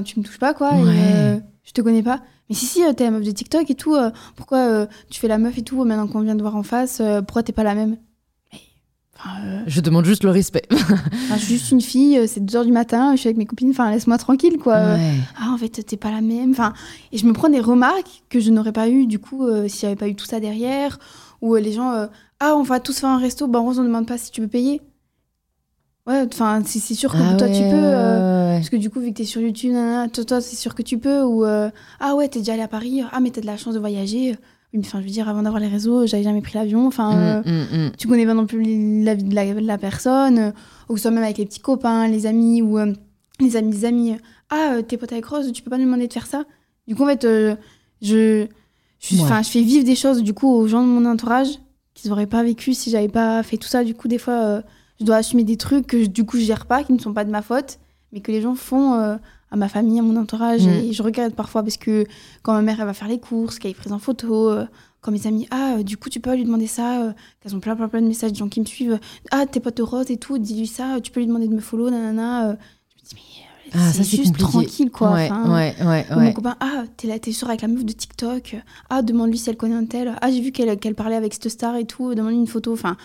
tu, 0.04 0.18
me 0.18 0.24
touches 0.24 0.38
pas, 0.38 0.54
quoi. 0.54 0.72
Ouais. 0.74 1.40
je 1.64 1.72
te 1.72 1.80
connais 1.82 2.02
pas. 2.02 2.20
Mais 2.48 2.54
si, 2.54 2.66
si, 2.66 2.80
t'es 2.96 3.04
la 3.04 3.10
meuf 3.10 3.22
de 3.24 3.30
TikTok 3.30 3.70
et 3.70 3.74
tout. 3.74 3.96
pourquoi 4.36 4.86
tu 5.10 5.20
fais 5.20 5.28
la 5.28 5.38
meuf 5.38 5.56
et 5.58 5.62
tout 5.62 5.84
maintenant 5.84 6.06
qu'on 6.06 6.20
vient 6.20 6.34
de 6.34 6.42
voir 6.42 6.56
en 6.56 6.62
face 6.62 7.00
Pourquoi 7.26 7.42
t'es 7.42 7.52
pas 7.52 7.64
la 7.64 7.74
même? 7.74 7.96
Enfin, 9.24 9.36
euh, 9.46 9.60
Je 9.66 9.80
demande 9.80 10.04
juste 10.04 10.24
le 10.24 10.30
respect. 10.30 10.64
enfin, 10.70 10.96
je 11.36 11.44
suis 11.44 11.54
juste 11.58 11.70
une 11.70 11.80
fille, 11.80 12.18
euh, 12.18 12.26
c'est 12.26 12.40
2h 12.40 12.64
du 12.66 12.72
matin, 12.72 13.12
je 13.14 13.20
suis 13.20 13.28
avec 13.28 13.36
mes 13.38 13.46
copines, 13.46 13.70
enfin, 13.70 13.90
laisse-moi 13.90 14.18
tranquille, 14.18 14.58
quoi. 14.58 14.74
Euh, 14.74 14.96
Ouais. 14.96 15.14
ah, 15.40 15.50
en 15.52 15.56
fait, 15.58 15.68
t'es 15.70 15.96
pas 15.96 16.10
la 16.10 16.20
même. 16.20 16.50
Enfin, 16.50 16.72
et 17.12 17.18
je 17.18 17.26
me 17.26 17.32
prends 17.32 17.48
des 17.48 17.60
remarques 17.60 18.22
que 18.28 18.40
je 18.40 18.50
n'aurais 18.50 18.72
pas 18.72 18.88
eu, 18.88 19.06
du 19.06 19.18
coup, 19.18 19.46
euh, 19.46 19.68
s'il 19.68 19.86
n'y 19.88 19.92
avait 19.92 19.98
pas 19.98 20.08
eu 20.08 20.14
tout 20.14 20.26
ça 20.26 20.40
derrière. 20.40 20.98
Ou 21.40 21.54
euh, 21.56 21.60
les 21.60 21.72
gens, 21.72 21.92
euh, 21.92 22.06
ah, 22.40 22.54
on 22.56 22.62
va 22.62 22.80
tous 22.80 22.98
faire 22.98 23.10
un 23.10 23.18
resto, 23.18 23.46
bah, 23.48 23.58
Rose, 23.60 23.78
on 23.78 23.82
ne 23.82 23.88
demande 23.88 24.06
pas 24.06 24.18
si 24.18 24.30
tu 24.30 24.40
peux 24.40 24.48
payer. 24.48 24.80
Ouais, 26.06 26.24
enfin, 26.26 26.60
c'est 26.66 26.80
sûr 26.94 27.12
que 27.12 27.18
Ah 27.20 27.34
toi, 27.36 27.46
tu 27.48 27.62
peux. 27.62 27.76
euh, 27.76 28.50
ouais, 28.54 28.56
parce 28.58 28.70
que 28.70 28.76
du 28.76 28.90
coup, 28.90 28.98
vu 28.98 29.10
que 29.12 29.18
t'es 29.18 29.24
sur 29.24 29.40
YouTube, 29.40 29.70
nanana, 29.72 30.08
toi, 30.08 30.24
toi 30.24 30.40
c'est 30.40 30.56
sûr 30.56 30.74
que 30.74 30.82
tu 30.82 30.98
peux. 30.98 31.22
Ou, 31.22 31.44
euh, 31.44 31.70
ah 32.00 32.16
ouais, 32.16 32.26
t'es 32.26 32.40
déjà 32.40 32.54
allé 32.54 32.62
à 32.62 32.66
Paris, 32.68 33.02
ah, 33.12 33.20
mais 33.20 33.30
t'as 33.30 33.40
de 33.40 33.46
la 33.46 33.56
chance 33.56 33.74
de 33.74 33.78
voyager. 33.78 34.36
Oui, 34.72 34.78
mais 34.80 34.86
enfin, 34.86 35.00
je 35.00 35.04
veux 35.04 35.10
dire, 35.10 35.28
avant 35.28 35.42
d'avoir 35.42 35.60
les 35.60 35.68
réseaux, 35.68 36.06
j'avais 36.06 36.22
jamais 36.22 36.40
pris 36.40 36.54
l'avion. 36.54 36.86
Enfin, 36.86 37.16
euh, 37.16 37.42
Mm, 37.44 37.76
mm, 37.76 37.86
mm. 37.86 37.90
tu 37.98 38.08
connais 38.08 38.24
pas 38.26 38.34
non 38.34 38.46
plus 38.46 39.02
la 39.04 39.14
vie 39.14 39.24
de 39.24 39.34
la, 39.34 39.52
de 39.54 39.60
la 39.60 39.78
personne, 39.78 40.38
euh, 40.38 40.50
ou 40.88 40.96
soit 40.96 41.10
même 41.10 41.24
avec 41.24 41.38
les 41.38 41.44
petits 41.46 41.60
copains, 41.60 42.08
les 42.08 42.24
amis, 42.26 42.62
ou 42.62 42.78
euh, 42.78 42.92
les 43.40 43.56
amis 43.56 43.70
des 43.72 43.84
amis. 43.84 44.16
Ah, 44.50 44.76
t'es 44.86 44.96
pote 44.96 45.12
avec 45.12 45.26
Rose, 45.26 45.50
tu 45.52 45.62
peux 45.62 45.70
pas 45.70 45.76
lui 45.78 45.84
demander 45.84 46.08
de 46.08 46.12
faire 46.12 46.26
ça? 46.26 46.44
Du 46.88 46.94
coup, 46.94 47.04
en 47.04 47.06
fait, 47.06 47.22
je, 47.22 47.54
je, 48.00 48.46
Ouais. 49.22 49.42
je 49.42 49.48
fais 49.50 49.62
vivre 49.62 49.84
des 49.84 49.94
choses 49.96 50.22
du 50.22 50.32
coup 50.32 50.48
aux 50.48 50.66
gens 50.68 50.82
de 50.82 50.88
mon 50.88 51.04
entourage 51.10 51.48
qu'ils 51.94 52.10
n'auraient 52.10 52.26
pas 52.26 52.42
vécu 52.42 52.72
si 52.72 52.88
j'avais 52.90 53.08
pas 53.08 53.42
fait 53.42 53.56
tout 53.56 53.68
ça. 53.68 53.84
Du 53.84 53.94
coup, 53.94 54.08
des 54.08 54.18
fois, 54.18 54.62
je 55.00 55.04
dois 55.04 55.16
assumer 55.16 55.44
des 55.44 55.56
trucs 55.56 55.86
que 55.86 56.02
je- 56.04 56.08
du 56.08 56.24
coup 56.24 56.36
je 56.38 56.44
gère 56.44 56.66
pas, 56.66 56.82
qui 56.84 56.92
ne 56.92 56.98
sont 56.98 57.12
pas 57.12 57.24
de 57.24 57.30
ma 57.30 57.42
faute, 57.42 57.78
mais 58.12 58.20
que 58.20 58.30
les 58.32 58.40
gens 58.40 58.54
font 58.54 59.18
à 59.52 59.56
ma 59.56 59.68
famille, 59.68 59.98
à 60.00 60.02
mon 60.02 60.16
entourage. 60.16 60.66
Mm. 60.66 60.70
Et 60.70 60.92
je 60.92 61.02
regrette 61.02 61.36
parfois 61.36 61.62
parce 61.62 61.76
que 61.76 62.04
quand 62.42 62.52
ma 62.54 62.62
mère 62.62 62.80
elle 62.80 62.86
va 62.86 62.94
faire 62.94 63.08
les 63.08 63.20
courses, 63.20 63.58
qu'elle 63.58 63.70
est 63.70 63.74
prise 63.74 63.92
en 63.92 63.98
photo, 64.00 64.48
euh, 64.50 64.64
quand 65.02 65.12
mes 65.12 65.26
amis, 65.26 65.46
ah, 65.50 65.76
euh, 65.78 65.82
du 65.82 65.96
coup, 65.96 66.08
tu 66.08 66.20
peux 66.20 66.34
lui 66.34 66.44
demander 66.44 66.66
ça, 66.66 67.02
euh, 67.02 67.12
qu'elles 67.40 67.54
ont 67.54 67.60
plein, 67.60 67.76
plein, 67.76 67.88
plein 67.88 68.00
de 68.02 68.06
messages 68.06 68.32
de 68.32 68.36
gens 68.36 68.48
qui 68.48 68.60
me 68.60 68.64
suivent. 68.66 68.98
Ah, 69.30 69.46
t'es 69.46 69.60
pote 69.60 69.76
de 69.76 69.82
Rose 69.82 70.10
et 70.10 70.16
tout, 70.16 70.38
dis-lui 70.38 70.66
ça, 70.66 71.00
tu 71.02 71.10
peux 71.12 71.20
lui 71.20 71.26
demander 71.26 71.48
de 71.48 71.54
me 71.54 71.60
follow, 71.60 71.90
nanana. 71.90 72.50
Je 72.50 72.52
me 72.52 73.08
dis, 73.08 73.14
mais 73.14 73.70
Ah, 73.74 73.92
c'est 73.92 74.04
juste 74.04 74.36
compliqué. 74.38 74.42
tranquille, 74.50 74.90
quoi. 74.90 75.12
Ouais, 75.12 75.28
Enfin, 75.30 75.52
ouais, 75.52 75.74
ouais, 75.80 76.06
ou 76.10 76.14
ouais. 76.18 76.24
Mon 76.26 76.32
copain, 76.32 76.56
ah, 76.60 76.84
t'es 76.96 77.08
là, 77.08 77.18
t'es 77.18 77.32
sûr 77.32 77.48
avec 77.48 77.62
la 77.62 77.68
meuf 77.68 77.84
de 77.84 77.92
TikTok. 77.92 78.56
Ah, 78.90 79.02
demande-lui 79.02 79.38
si 79.38 79.50
elle 79.50 79.56
connaît 79.56 79.74
un 79.74 79.84
tel. 79.86 80.14
Ah, 80.20 80.30
j'ai 80.30 80.40
vu 80.40 80.52
qu'elle 80.52 80.78
qu'elle 80.78 80.94
parlait 80.94 81.16
avec 81.16 81.34
cette 81.34 81.48
star 81.48 81.76
et 81.76 81.84
tout. 81.84 82.14
Demande-lui 82.14 82.38
une 82.38 82.46
photo. 82.46 82.72
Enfin, 82.72 82.96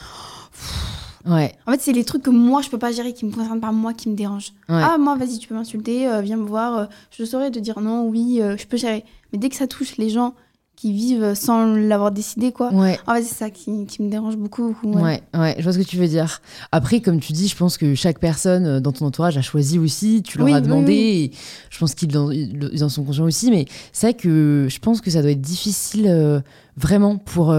ouais, 1.30 1.54
en 1.66 1.72
fait, 1.74 1.82
c'est 1.82 1.92
les 1.94 2.04
trucs 2.04 2.24
que 2.24 2.30
moi, 2.30 2.62
je 2.62 2.70
peux 2.70 2.78
pas 2.78 2.92
gérer, 2.92 3.14
qui 3.14 3.26
me 3.26 3.32
concernent 3.32 3.60
pas 3.62 3.72
moi, 3.72 3.94
qui 3.94 4.10
me 4.10 4.16
dérangent. 4.16 4.54
ouais. 4.70 4.82
Ah, 4.84 4.98
moi, 5.00 5.16
vas-y, 5.16 5.38
tu 5.40 5.48
peux 5.48 5.56
m'insulter, 5.56 6.08
euh, 6.08 6.22
viens 6.22 6.38
me 6.38 6.46
voir. 6.48 6.78
euh, 6.78 6.86
je 7.12 7.24
saurais 7.26 7.52
te 7.52 7.60
dire 7.60 7.80
non, 7.80 8.08
oui, 8.08 8.40
euh, 8.42 8.56
je 8.58 8.66
peux 8.66 8.78
gérer. 8.78 9.04
Mais 9.34 9.40
dès 9.40 9.50
que 9.50 9.56
ça 9.56 9.68
touche 9.68 9.98
les 9.98 10.10
gens 10.10 10.34
qui 10.76 10.94
vivent 10.94 11.34
sans 11.34 11.66
l'avoir 11.76 12.12
décidé, 12.12 12.52
quoi. 12.52 12.72
ouais. 12.72 13.00
En 13.08 13.16
fait, 13.16 13.24
c'est 13.24 13.34
ça 13.34 13.50
qui, 13.50 13.88
qui 13.88 14.04
me 14.04 14.12
dérange 14.12 14.38
beaucoup. 14.38 14.68
beaucoup, 14.80 14.94
ouais. 15.00 15.24
Ouais, 15.34 15.40
ouais, 15.40 15.56
je 15.58 15.64
vois 15.64 15.74
ce 15.74 15.80
que 15.80 15.84
tu 15.84 15.98
veux 15.98 16.08
dire. 16.08 16.40
Après, 16.72 17.02
comme 17.02 17.20
tu 17.20 17.34
dis, 17.34 17.48
je 17.48 17.56
pense 17.56 17.78
que 17.80 17.96
chaque 17.96 18.20
personne 18.20 18.80
dans 18.80 18.92
ton 18.92 19.08
entourage 19.08 19.38
a 19.40 19.42
choisi 19.42 19.80
aussi, 19.80 20.22
tu 20.22 20.38
leur 20.38 20.46
Oui, 20.46 20.54
as 20.54 20.58
oui, 20.58 20.62
demandé, 20.62 20.86
oui. 20.92 21.32
et 21.34 21.38
je 21.72 21.80
pense 21.80 21.96
qu'ils 21.96 22.16
en, 22.16 22.30
ils 22.30 22.84
en 22.84 22.90
sont 22.90 23.04
conscients 23.04 23.26
aussi, 23.26 23.50
mais 23.50 23.66
c'est 23.92 24.06
vrai 24.06 24.14
que 24.14 24.68
je 24.70 24.78
pense 24.78 25.02
que 25.02 25.10
ça 25.10 25.24
doit 25.24 25.32
être 25.32 25.42
difficile 25.42 26.44
vraiment 26.76 27.18
pour 27.18 27.56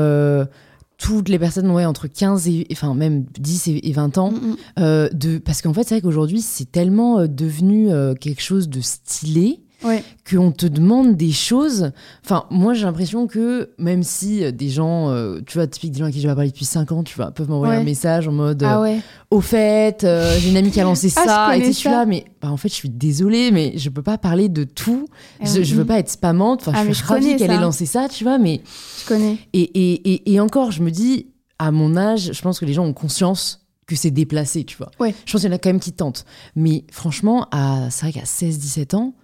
toutes 0.98 1.28
les 1.28 1.38
personnes 1.38 1.70
ouais, 1.70 1.84
entre 1.84 2.08
15 2.08 2.48
et, 2.48 2.66
enfin 2.72 2.94
même 2.94 3.24
10 3.38 3.68
et, 3.68 3.88
et 3.88 3.92
20 3.92 4.18
ans, 4.18 4.32
Mm, 4.32 4.56
euh, 4.80 5.08
de, 5.12 5.38
parce 5.38 5.62
qu'en 5.62 5.72
fait, 5.72 5.84
c'est 5.84 5.94
vrai 5.94 6.02
qu'aujourd'hui, 6.02 6.42
c'est 6.42 6.70
tellement 6.70 7.20
euh, 7.20 7.26
devenu 7.26 7.90
euh, 7.90 8.14
quelque 8.14 8.42
chose 8.42 8.68
de 8.68 8.80
stylé. 8.80 9.60
Ouais. 9.84 10.02
qu'on 10.28 10.50
te 10.50 10.66
demande 10.66 11.16
des 11.16 11.30
choses. 11.30 11.92
Enfin, 12.24 12.46
moi, 12.50 12.74
j'ai 12.74 12.84
l'impression 12.84 13.26
que 13.26 13.70
même 13.78 14.02
si 14.02 14.52
des 14.52 14.68
gens, 14.70 15.10
euh, 15.10 15.40
tu 15.46 15.58
vois, 15.58 15.66
typique 15.66 15.92
des 15.92 16.00
gens 16.00 16.06
à 16.06 16.10
qui 16.10 16.20
je 16.20 16.26
vais 16.28 16.34
parler 16.34 16.50
depuis 16.50 16.64
5 16.64 16.90
ans, 16.92 17.02
tu 17.04 17.14
vois, 17.16 17.30
peuvent 17.30 17.48
m'envoyer 17.48 17.74
Ouais. 17.74 17.80
un 17.80 17.84
message 17.84 18.26
en 18.26 18.32
mode 18.32 18.62
Ah 18.64 18.78
euh, 18.78 18.82
ouais. 18.82 19.00
Au 19.30 19.40
fait, 19.40 20.02
euh, 20.04 20.36
j'ai 20.38 20.50
une 20.50 20.56
amie 20.56 20.70
qui 20.70 20.80
a 20.80 20.84
lancé 20.84 21.12
Ah, 21.16 21.24
ça, 21.24 21.56
et 21.56 21.62
tu 21.62 21.72
suis 21.72 21.88
là, 21.88 22.06
mais 22.06 22.24
bah, 22.42 22.50
en 22.50 22.56
fait, 22.56 22.68
je 22.68 22.74
suis 22.74 22.88
désolée, 22.90 23.50
mais 23.50 23.74
je 23.76 23.88
peux 23.90 24.02
pas 24.02 24.18
parler 24.18 24.48
de 24.48 24.64
tout. 24.64 25.06
Eh 25.40 25.46
Je, 25.46 25.62
je 25.62 25.74
veux 25.76 25.84
pas 25.84 25.98
être 25.98 26.10
spammante. 26.10 26.62
Enfin, 26.66 26.72
Ah, 26.74 26.84
je 26.86 26.92
suis 26.92 27.02
je 27.04 27.08
ravie 27.08 27.24
connais 27.26 27.36
qu'elle 27.36 27.50
ait 27.52 27.60
lancé 27.60 27.86
ça, 27.86 28.08
tu 28.08 28.24
vois, 28.24 28.38
mais. 28.38 28.60
Je 29.02 29.06
connais. 29.06 29.36
Et, 29.52 29.60
et, 29.62 30.12
et, 30.14 30.32
et 30.32 30.40
encore, 30.40 30.72
je 30.72 30.82
me 30.82 30.90
dis, 30.90 31.28
à 31.60 31.70
mon 31.70 31.96
âge, 31.96 32.30
je 32.32 32.42
pense 32.42 32.58
que 32.58 32.64
les 32.64 32.72
gens 32.72 32.84
ont 32.84 32.92
conscience 32.92 33.64
que 33.86 33.96
c'est 33.96 34.10
déplacé, 34.10 34.64
tu 34.64 34.76
vois. 34.76 34.90
Ouais. 35.00 35.14
Je 35.24 35.32
pense 35.32 35.40
qu'il 35.40 35.50
y 35.50 35.52
en 35.52 35.56
a 35.56 35.58
quand 35.58 35.70
même 35.70 35.80
qui 35.80 35.92
tentent. 35.92 36.24
Mais 36.56 36.84
franchement, 36.90 37.46
à, 37.52 37.88
c'est 37.90 38.02
vrai 38.06 38.12
qu'à 38.12 38.26
16-17 38.26 38.94
ans, 38.96 39.14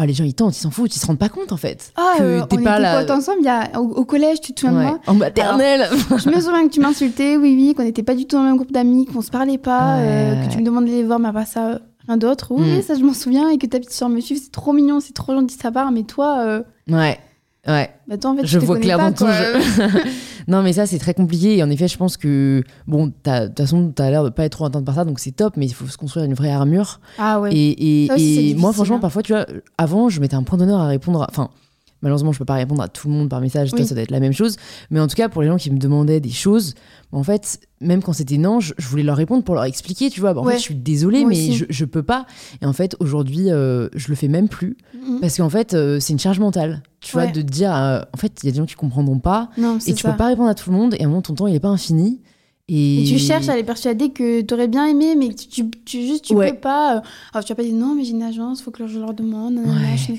ah, 0.00 0.06
les 0.06 0.14
gens, 0.14 0.24
ils 0.24 0.34
tentent, 0.34 0.56
ils 0.56 0.60
s'en 0.60 0.70
foutent, 0.70 0.94
ils 0.94 0.98
se 1.00 1.06
rendent 1.06 1.18
pas 1.18 1.28
compte, 1.28 1.50
en 1.52 1.56
fait. 1.56 1.92
Ah, 1.96 2.14
que 2.18 2.22
euh, 2.22 2.40
t'es 2.48 2.56
on 2.58 2.62
pas 2.62 2.78
était 2.80 3.00
potes 3.06 3.10
ensemble 3.18 3.42
y 3.42 3.48
a, 3.48 3.78
au, 3.80 3.84
au 3.84 4.04
collège, 4.04 4.40
tu 4.40 4.52
te 4.52 4.60
souviens 4.60 4.78
de 4.78 4.82
moi 4.84 4.98
En 5.06 5.14
maternelle. 5.14 5.88
Je 6.16 6.28
me 6.30 6.40
souviens 6.40 6.66
que 6.68 6.72
tu 6.72 6.80
m'insultais, 6.80 7.36
oui, 7.36 7.54
oui, 7.58 7.74
qu'on 7.74 7.82
n'était 7.82 8.02
pas 8.02 8.14
du 8.14 8.26
tout 8.26 8.36
dans 8.36 8.42
le 8.42 8.48
même 8.48 8.56
groupe 8.56 8.72
d'amis, 8.72 9.06
qu'on 9.06 9.22
se 9.22 9.30
parlait 9.30 9.58
pas, 9.58 9.96
euh, 9.98 10.44
que 10.46 10.52
tu 10.52 10.58
me 10.58 10.62
demandais 10.64 10.90
de 10.90 10.96
les 10.96 11.04
voir, 11.04 11.18
mais 11.18 11.28
à 11.28 11.32
part 11.32 11.46
ça, 11.46 11.80
rien 12.06 12.16
d'autre. 12.16 12.48
Oui, 12.50 12.60
Mm. 12.62 12.76
oui, 12.76 12.82
ça, 12.82 12.94
je 12.94 13.02
m'en 13.02 13.12
souviens, 13.14 13.48
et 13.50 13.58
que 13.58 13.66
ta 13.66 13.78
petite 13.78 13.92
soeur 13.92 14.08
me 14.08 14.20
suive, 14.20 14.38
c'est 14.42 14.52
trop 14.52 14.72
mignon, 14.72 15.00
c'est 15.00 15.12
trop 15.14 15.32
gentil 15.34 15.56
de 15.56 15.62
sa 15.62 15.70
part, 15.72 15.90
mais 15.90 16.04
toi, 16.04 16.38
euh, 16.38 16.62
ouais. 16.90 17.18
Ouais. 17.66 17.90
bah, 18.06 18.16
toi, 18.16 18.30
en 18.30 18.36
fait, 18.36 18.46
je 18.46 18.58
tu 18.58 18.64
vois 18.64 18.78
clairement 18.78 19.12
quoi. 19.12 19.30
jeu. 19.32 19.52
non, 20.48 20.62
mais 20.62 20.72
ça, 20.72 20.86
c'est 20.86 20.98
très 20.98 21.12
compliqué. 21.12 21.56
Et 21.58 21.62
en 21.62 21.68
effet, 21.70 21.88
je 21.88 21.96
pense 21.98 22.16
que, 22.16 22.62
bon, 22.86 23.08
de 23.08 23.12
toute 23.46 23.58
façon, 23.58 23.92
t'as 23.94 24.10
l'air 24.10 24.24
de 24.24 24.30
pas 24.30 24.44
être 24.44 24.52
trop 24.52 24.66
atteinte 24.66 24.84
par 24.84 24.94
ça, 24.94 25.04
donc 25.04 25.18
c'est 25.18 25.32
top, 25.32 25.56
mais 25.56 25.66
il 25.66 25.72
faut 25.74 25.86
se 25.86 25.98
construire 25.98 26.24
une 26.24 26.34
vraie 26.34 26.50
armure. 26.52 27.00
Ah 27.18 27.40
ouais. 27.40 27.52
Et, 27.54 28.04
et, 28.04 28.06
Ça 28.06 28.14
aussi, 28.14 28.34
c'est 28.34 28.44
et 28.46 28.54
moi, 28.54 28.72
franchement, 28.72 28.96
hein. 28.96 29.00
parfois, 29.00 29.22
tu 29.22 29.32
vois, 29.32 29.44
avant, 29.76 30.08
je 30.08 30.20
mettais 30.20 30.36
un 30.36 30.44
point 30.44 30.56
d'honneur 30.58 30.80
à 30.80 30.86
répondre. 30.86 31.22
à- 31.22 31.26
Enfin, 31.30 31.50
malheureusement, 32.02 32.32
je 32.32 32.38
peux 32.38 32.44
pas 32.44 32.54
répondre 32.54 32.82
à 32.82 32.88
tout 32.88 33.08
le 33.08 33.14
monde 33.14 33.28
par 33.28 33.40
message. 33.40 33.70
Toi, 33.70 33.84
ça 33.84 33.94
doit 33.94 34.02
être 34.04 34.10
la 34.10 34.20
même 34.20 34.32
chose. 34.32 34.56
Mais 34.90 35.00
en 35.00 35.06
tout 35.06 35.16
cas, 35.16 35.28
pour 35.28 35.42
les 35.42 35.48
gens 35.48 35.56
qui 35.56 35.70
me 35.70 35.78
demandaient 35.78 36.20
des 36.20 36.30
choses, 36.30 36.74
en 37.12 37.22
fait, 37.22 37.60
même 37.80 38.02
quand 38.02 38.12
c'était 38.12 38.36
non, 38.38 38.60
je, 38.60 38.72
voulais 38.80 39.02
leur 39.02 39.16
répondre 39.16 39.42
pour 39.44 39.54
leur 39.54 39.64
expliquer. 39.64 40.10
Tu 40.10 40.20
vois, 40.20 40.34
Bah, 40.34 40.40
en 40.40 40.44
Ouais. 40.44 40.52
fait, 40.54 40.58
je 40.58 40.62
suis 40.64 40.74
désolée, 40.74 41.20
Moi 41.20 41.30
mais 41.30 41.52
je, 41.52 41.64
je 41.68 41.84
peux 41.84 42.02
pas. 42.02 42.26
Et 42.62 42.66
en 42.66 42.72
fait, 42.72 42.96
aujourd'hui, 43.00 43.50
euh, 43.50 43.88
je 43.94 44.08
le 44.08 44.14
fais 44.14 44.28
même 44.28 44.48
plus 44.48 44.76
Mhm. 44.94 45.20
parce 45.20 45.36
qu'en 45.36 45.48
fait, 45.50 45.74
euh, 45.74 45.98
c'est 46.00 46.12
une 46.12 46.18
charge 46.18 46.38
mentale. 46.40 46.82
Tu 47.00 47.12
vois, 47.12 47.26
de 47.26 47.40
te 47.40 47.46
dire, 47.46 47.74
euh, 47.74 48.00
en 48.12 48.16
fait, 48.16 48.32
il 48.42 48.46
y 48.46 48.48
a 48.48 48.52
des 48.52 48.58
gens 48.58 48.66
qui 48.66 48.74
comprendront 48.74 49.18
pas 49.20 49.50
Non, 49.56 49.78
et 49.78 49.94
tu 49.94 50.02
ça. 50.02 50.10
peux 50.10 50.16
pas 50.16 50.26
répondre 50.26 50.48
à 50.48 50.54
tout 50.54 50.70
le 50.70 50.76
monde. 50.76 50.94
Et 50.98 51.02
à 51.02 51.04
un 51.04 51.08
moment, 51.08 51.22
ton 51.22 51.34
temps, 51.34 51.46
il 51.46 51.54
est 51.54 51.60
pas 51.60 51.68
infini. 51.68 52.20
Et, 52.70 53.00
Et 53.02 53.04
tu 53.06 53.18
cherches 53.18 53.48
à 53.48 53.56
les 53.56 53.64
persuader 53.64 54.10
que 54.10 54.42
t'aurais 54.42 54.68
bien 54.68 54.86
aimé, 54.86 55.14
mais 55.16 55.32
tu, 55.32 55.46
tu, 55.48 55.70
tu- 55.86 56.02
juste 56.06 56.24
tu 56.26 56.34
Ouais. 56.34 56.52
peux 56.52 56.58
pas. 56.58 56.96
euh, 56.96 57.00
Alors 57.32 57.42
tu 57.42 57.52
vas 57.52 57.56
pas 57.56 57.62
dire 57.62 57.74
non, 57.74 57.94
mais 57.94 58.04
j'ai 58.04 58.10
une 58.10 58.22
agence, 58.22 58.60
faut 58.60 58.70
que 58.70 58.86
je 58.86 58.98
leur 58.98 59.14
demande. 59.14 59.54
Ouais. 59.56 60.18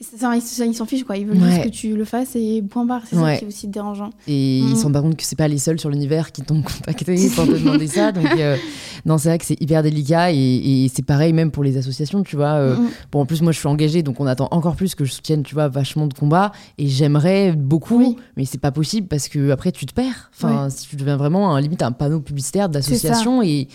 Ils 0.00 0.74
s'en 0.74 0.86
fichent 0.86 1.04
quoi. 1.04 1.16
Ils 1.16 1.26
veulent 1.26 1.36
Ouais. 1.42 1.50
juste 1.50 1.64
que 1.64 1.68
tu 1.68 1.94
le 1.96 2.04
fasses 2.04 2.34
et 2.34 2.62
point 2.62 2.84
barre. 2.86 3.02
C'est 3.08 3.16
Ouais. 3.16 3.34
ça 3.34 3.38
qui 3.38 3.44
est 3.44 3.48
aussi 3.48 3.68
dérangeant. 3.68 4.10
Et 4.26 4.58
ils 4.58 4.64
Mhm. 4.70 4.76
se 4.76 4.82
rendent 4.84 4.92
pas 4.94 5.02
compte 5.02 5.16
que 5.16 5.22
c'est 5.24 5.36
pas 5.36 5.48
les 5.48 5.58
seuls 5.58 5.78
sur 5.78 5.90
l'univers 5.90 6.32
qui 6.32 6.42
t'ont 6.42 6.62
contacté 6.62 7.28
pour 7.34 7.46
te 7.46 7.52
demander 7.52 7.86
ça. 7.86 8.10
Donc, 8.12 8.24
euh, 8.38 8.56
non, 9.04 9.18
c'est 9.18 9.28
vrai 9.28 9.38
que 9.38 9.44
c'est 9.44 9.60
hyper 9.60 9.82
délicat. 9.82 10.32
Et, 10.32 10.36
et 10.84 10.88
c'est 10.94 11.04
pareil 11.04 11.32
même 11.32 11.50
pour 11.50 11.62
les 11.64 11.76
associations, 11.76 12.22
tu 12.22 12.36
vois. 12.36 12.54
euh, 12.54 12.76
Mhm. 12.76 12.88
Bon, 13.12 13.20
en 13.20 13.26
plus, 13.26 13.42
moi, 13.42 13.52
je 13.52 13.58
suis 13.58 13.68
engagée, 13.68 14.02
donc 14.02 14.20
on 14.20 14.26
attend 14.26 14.48
encore 14.52 14.76
plus 14.76 14.94
que 14.94 15.04
je 15.04 15.12
soutienne, 15.12 15.42
tu 15.42 15.54
vois, 15.54 15.68
vachement 15.68 16.06
de 16.06 16.14
combats. 16.14 16.52
Et 16.78 16.86
j'aimerais 16.88 17.52
beaucoup, 17.52 17.98
Oui. 17.98 18.16
mais 18.36 18.44
c'est 18.46 18.60
pas 18.60 18.72
possible 18.72 19.06
parce 19.06 19.28
que 19.28 19.50
après, 19.50 19.70
tu 19.72 19.84
te 19.86 19.92
perds. 19.92 20.30
Enfin, 20.34 20.70
si 20.70 20.88
tu 20.88 20.96
deviens 20.96 21.16
vraiment, 21.18 21.54
un, 21.54 21.60
limite, 21.60 21.82
un 21.82 21.92
panneau 21.92 22.20
publicitaire 22.20 22.68
d'association 22.68 23.42
et. 23.42 23.68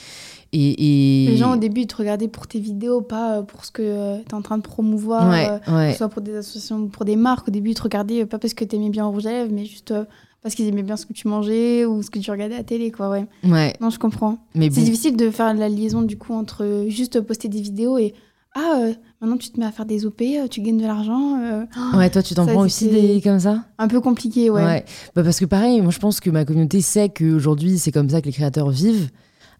Et, 0.57 1.25
et... 1.25 1.27
Les 1.27 1.35
gens 1.37 1.53
au 1.53 1.57
début 1.57 1.81
ils 1.81 1.87
te 1.87 1.97
regardaient 1.97 2.29
pour 2.29 2.47
tes 2.47 2.59
vidéos, 2.59 3.01
pas 3.01 3.39
euh, 3.39 3.41
pour 3.41 3.65
ce 3.65 3.71
que 3.71 4.21
tu 4.21 4.29
es 4.29 4.33
en 4.33 4.41
train 4.41 4.57
de 4.57 4.63
promouvoir. 4.63 5.29
Ouais, 5.29 5.49
euh, 5.49 5.87
que 5.87 5.91
ce 5.91 5.97
soit 5.97 6.07
pour 6.07 6.21
des 6.21 6.35
associations 6.37 6.77
ou 6.77 6.87
pour 6.87 7.03
des 7.03 7.17
marques. 7.17 7.49
Au 7.49 7.51
début 7.51 7.71
ils 7.71 7.75
te 7.75 7.83
regardaient 7.83 8.23
euh, 8.23 8.25
pas 8.25 8.39
parce 8.39 8.53
que 8.53 8.63
tu 8.63 8.77
aimais 8.77 8.89
bien 8.89 9.05
rouge 9.05 9.25
à 9.25 9.31
lèvres, 9.31 9.51
mais 9.53 9.65
juste 9.65 9.91
euh, 9.91 10.05
parce 10.41 10.55
qu'ils 10.55 10.67
aimaient 10.67 10.83
bien 10.83 10.95
ce 10.95 11.05
que 11.05 11.13
tu 11.13 11.27
mangeais 11.27 11.85
ou 11.85 12.01
ce 12.03 12.09
que 12.09 12.19
tu 12.19 12.31
regardais 12.31 12.55
à 12.55 12.59
la 12.59 12.63
télé, 12.63 12.91
quoi. 12.91 13.09
Ouais. 13.09 13.25
ouais. 13.43 13.73
Non, 13.81 13.89
je 13.89 13.99
comprends. 13.99 14.37
Mais 14.53 14.69
C'est 14.71 14.79
bon. 14.79 14.85
difficile 14.85 15.17
de 15.17 15.29
faire 15.29 15.53
la 15.53 15.67
liaison 15.67 16.03
du 16.03 16.17
coup 16.17 16.33
entre 16.33 16.63
euh, 16.63 16.87
juste 16.89 17.19
poster 17.19 17.49
des 17.49 17.61
vidéos 17.61 17.97
et 17.97 18.13
ah 18.57 18.77
euh, 18.79 18.93
maintenant 19.19 19.35
tu 19.35 19.49
te 19.49 19.59
mets 19.59 19.65
à 19.65 19.71
faire 19.71 19.85
des 19.85 20.05
OP, 20.05 20.21
euh, 20.21 20.47
tu 20.47 20.61
gagnes 20.61 20.77
de 20.77 20.85
l'argent. 20.85 21.41
euh, 21.41 21.65
Ouais, 21.97 22.09
toi, 22.09 22.23
tu 22.23 22.33
t'en 22.35 22.45
prends 22.45 22.61
aussi 22.61 22.87
des 22.87 23.19
comme 23.21 23.39
ça? 23.39 23.65
un 23.77 23.87
peu 23.89 23.99
compliqué, 23.99 24.49
ouais. 24.49 24.85
Bah, 25.13 25.23
parce 25.23 25.39
que 25.39 25.45
pareil, 25.45 25.81
moi 25.81 25.91
je 25.91 25.99
pense 25.99 26.21
que 26.21 26.29
ma 26.29 26.45
communauté 26.45 26.79
sait 26.79 27.09
qu'aujourd'hui 27.09 27.77
c'est 27.77 27.91
comme 27.91 28.09
ça 28.09 28.21
que 28.21 28.27
les 28.27 28.31
créateurs 28.31 28.69
vivent. 28.69 29.09